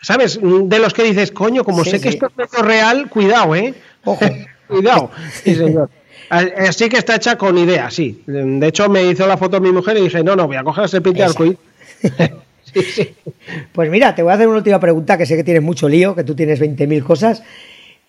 [0.00, 0.40] ¿sabes?
[0.42, 2.18] De los que dices, coño, como Sí, sé que sí.
[2.20, 3.74] esto es real, cuidado, ¿eh?
[4.04, 4.24] Ojo.
[4.68, 5.10] cuidado.
[5.44, 5.90] Sí, señor.
[6.30, 8.22] Así que está hecha con idea, sí.
[8.26, 10.84] De hecho, me hizo la foto mi mujer y dije, no, no, voy a coger
[10.84, 11.58] ese pinte arcoíris.
[13.72, 16.14] Pues mira, te voy a hacer una última pregunta, que sé que tienes mucho lío,
[16.14, 17.42] que tú tienes 20.000 cosas.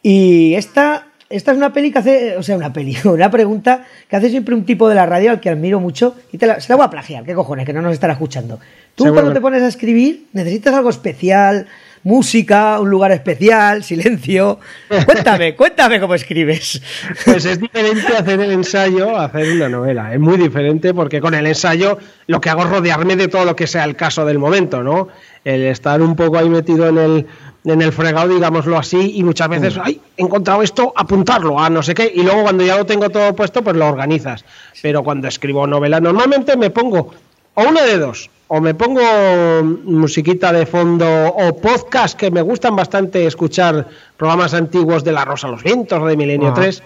[0.03, 4.15] Y esta, esta es una peli que hace, o sea, una peli, una pregunta que
[4.15, 6.69] hace siempre un tipo de la radio al que admiro mucho y te la, se
[6.69, 8.59] la voy a plagiar, qué cojones, que no nos estará escuchando.
[8.95, 11.67] Tú Seguro cuando te pones a escribir necesitas algo especial,
[12.03, 14.59] música, un lugar especial, silencio.
[15.05, 16.81] Cuéntame, cuéntame cómo escribes.
[17.25, 20.13] Pues es diferente hacer el ensayo a hacer una novela.
[20.13, 23.55] Es muy diferente porque con el ensayo lo que hago es rodearme de todo lo
[23.55, 25.07] que sea el caso del momento, ¿no?
[25.43, 27.27] El estar un poco ahí metido en el,
[27.65, 29.81] en el fregado, digámoslo así, y muchas veces, Mm.
[29.83, 33.09] ay, he encontrado esto, apuntarlo a no sé qué, y luego cuando ya lo tengo
[33.09, 34.45] todo puesto, pues lo organizas.
[34.81, 37.11] Pero cuando escribo novela, normalmente me pongo
[37.53, 39.01] o una de dos, o me pongo
[39.85, 45.47] musiquita de fondo o podcast que me gustan bastante escuchar programas antiguos de La Rosa
[45.47, 46.53] a los Vientos, de Milenio Ah.
[46.53, 46.83] 3,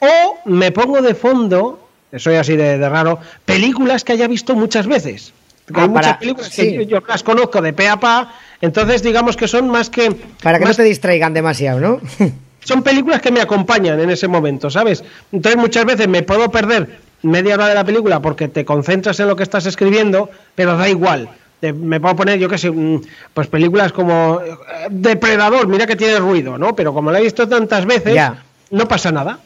[0.00, 4.86] o me pongo de fondo, soy así de, de raro, películas que haya visto muchas
[4.86, 5.32] veces.
[5.74, 6.62] Ah, hay muchas películas sí.
[6.62, 10.12] que yo, yo las conozco de pe a pa, entonces digamos que son más que...
[10.42, 12.00] Para que más no te distraigan demasiado, ¿no?
[12.60, 15.02] son películas que me acompañan en ese momento, ¿sabes?
[15.32, 19.28] Entonces muchas veces me puedo perder media hora de la película porque te concentras en
[19.28, 21.28] lo que estás escribiendo, pero da igual.
[21.60, 23.00] Me puedo poner, yo qué sé, mm,
[23.34, 24.54] pues películas como eh,
[24.90, 26.76] Depredador, mira que tiene ruido, ¿no?
[26.76, 28.44] Pero como la he visto tantas veces, Ya.
[28.70, 29.40] no pasa nada.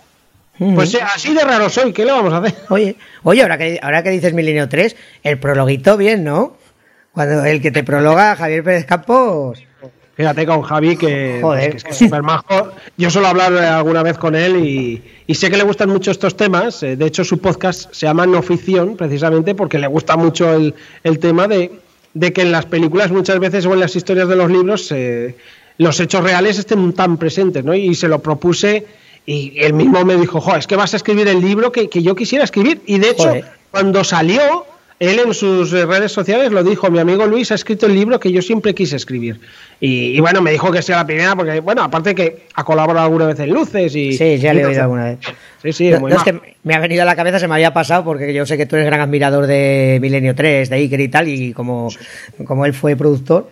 [0.58, 2.54] Pues eh, así de raro soy, ¿qué le vamos a hacer?
[2.68, 6.56] Oye, oye, ahora que, ahora que dices Milenio 3, el prologuito bien, ¿no?
[7.12, 9.62] Cuando el que te prologa, Javier Pérez Campos.
[10.14, 11.70] Fíjate con Javi que, Joder.
[11.70, 12.70] que es que súper majo.
[12.98, 16.36] Yo suelo hablar alguna vez con él y, y sé que le gustan mucho estos
[16.36, 16.82] temas.
[16.82, 20.74] Eh, De hecho, su podcast se llama No Ficción, precisamente porque le gusta mucho el,
[21.02, 21.72] el tema de,
[22.12, 25.34] de que en las películas muchas veces o en las historias de los libros eh,
[25.78, 27.74] los hechos reales estén tan presentes, ¿no?
[27.74, 28.84] Y se lo propuse
[29.24, 32.02] y él mismo me dijo, jo, es que vas a escribir el libro que, que
[32.02, 32.82] yo quisiera escribir.
[32.86, 33.44] Y de hecho, Joder.
[33.70, 34.66] cuando salió,
[35.02, 38.20] él en sus eh, redes sociales lo dijo, mi amigo Luis ha escrito el libro
[38.20, 39.40] que yo siempre quise escribir.
[39.80, 43.06] Y, y bueno, me dijo que sea la primera, porque bueno, aparte que ha colaborado
[43.06, 44.12] alguna vez en Luces y...
[44.12, 45.18] Sí, ya y le he oído alguna vez.
[45.60, 47.54] Sí, sí, No, muy no, es que me ha venido a la cabeza, se me
[47.54, 51.00] había pasado, porque yo sé que tú eres gran admirador de Milenio 3, de Iker
[51.00, 51.88] y tal, y como,
[52.44, 53.50] como él fue productor.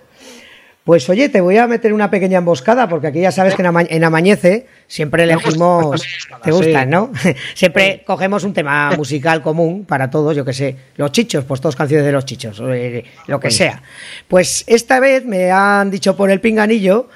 [0.90, 3.67] Pues oye, te voy a meter una pequeña emboscada, porque aquí ya sabes que en,
[3.67, 6.03] Ama- en Amanece siempre elegimos.
[6.42, 6.56] Te sí.
[6.58, 7.12] gustan, ¿no?
[7.55, 10.74] Siempre cogemos un tema musical común para todos, yo que sé.
[10.97, 13.81] Los chichos, pues todas canciones de los chichos, eh, lo que sea.
[14.26, 17.08] Pues esta vez me han dicho por el pinganillo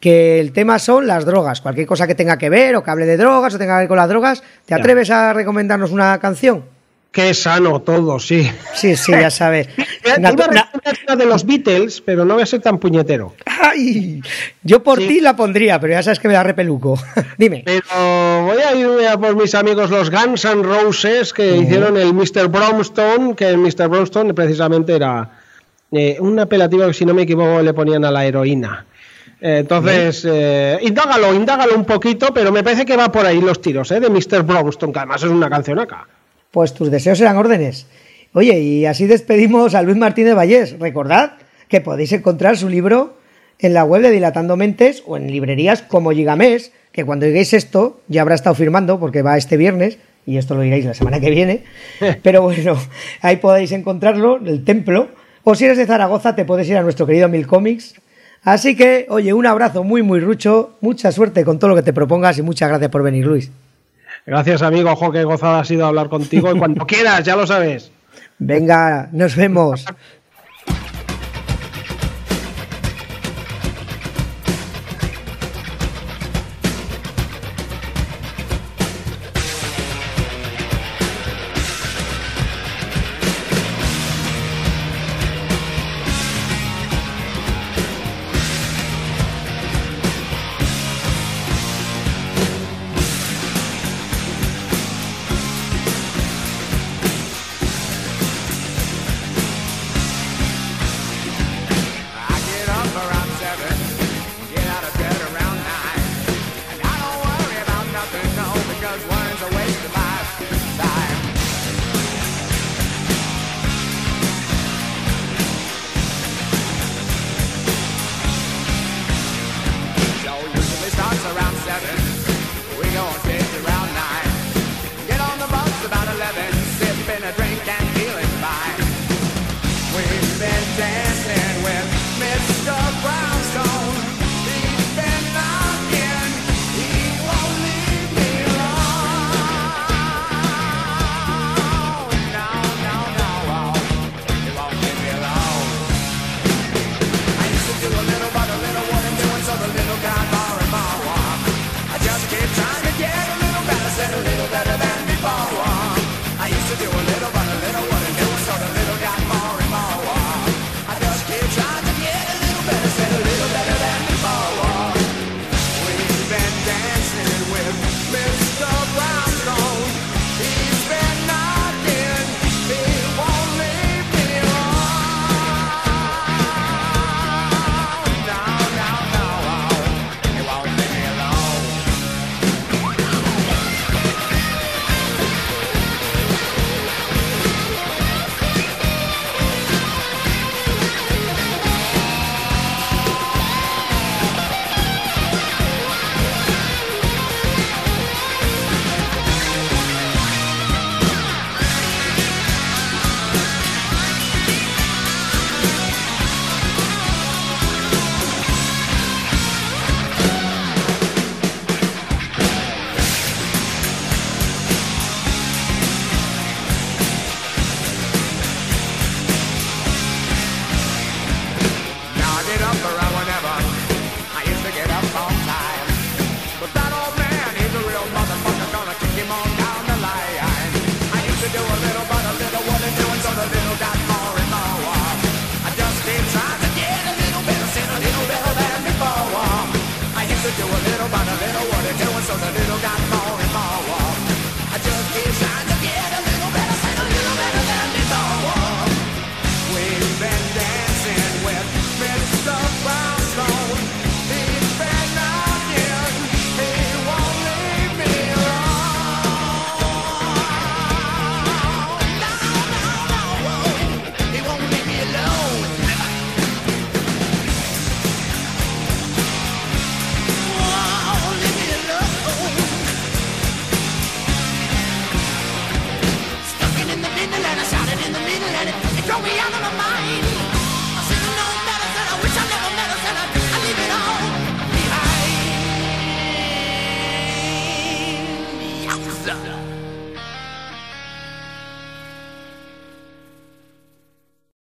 [0.00, 1.60] que el tema son las drogas.
[1.60, 3.88] Cualquier cosa que tenga que ver, o que hable de drogas, o tenga que ver
[3.88, 6.64] con las drogas, ¿te atreves a recomendarnos una canción?
[7.12, 8.48] Qué sano todo, sí.
[8.74, 9.68] Sí, sí, ya sabes.
[10.18, 13.34] Una- iba a una- de los Beatles, pero no voy a ser tan puñetero.
[13.46, 14.22] ¡Ay!
[14.62, 16.96] Yo por ti la pondría, pero ya sabes que me da repeluco.
[17.38, 17.64] Dime.
[17.66, 22.14] Pero voy a irme a por mis amigos los Guns N' Roses que hicieron el
[22.14, 22.46] Mr.
[22.48, 23.88] Brownstone, que el Mr.
[23.88, 25.30] Brownstone precisamente era
[25.90, 28.86] eh, un apelativo que si no me equivoco le ponían a la heroína.
[29.40, 33.90] Entonces, eh, indágalo, indágalo un poquito, pero me parece que va por ahí los tiros,
[33.90, 33.98] ¿eh?
[33.98, 34.42] De Mr.
[34.42, 36.06] Brownstone, que además es una canción acá.
[36.50, 37.86] Pues tus deseos serán órdenes.
[38.32, 40.78] Oye, y así despedimos a Luis Martínez Vallés.
[40.78, 41.32] Recordad
[41.68, 43.14] que podéis encontrar su libro
[43.58, 48.00] en la web de Dilatando Mentes o en librerías como Gigamés, que cuando oigáis esto
[48.08, 51.30] ya habrá estado firmando porque va este viernes y esto lo diréis la semana que
[51.30, 51.64] viene.
[52.22, 52.76] Pero bueno,
[53.20, 55.08] ahí podéis encontrarlo, el templo.
[55.44, 57.94] O si eres de Zaragoza te puedes ir a nuestro querido Mil Comics.
[58.42, 60.76] Así que, oye, un abrazo muy, muy rucho.
[60.80, 63.50] Mucha suerte con todo lo que te propongas y muchas gracias por venir, Luis.
[64.26, 64.90] Gracias, amigo.
[64.90, 66.54] Ojo, qué gozada ha sido hablar contigo.
[66.54, 67.90] Y cuando quieras, ya lo sabes.
[68.38, 69.84] Venga, nos vemos.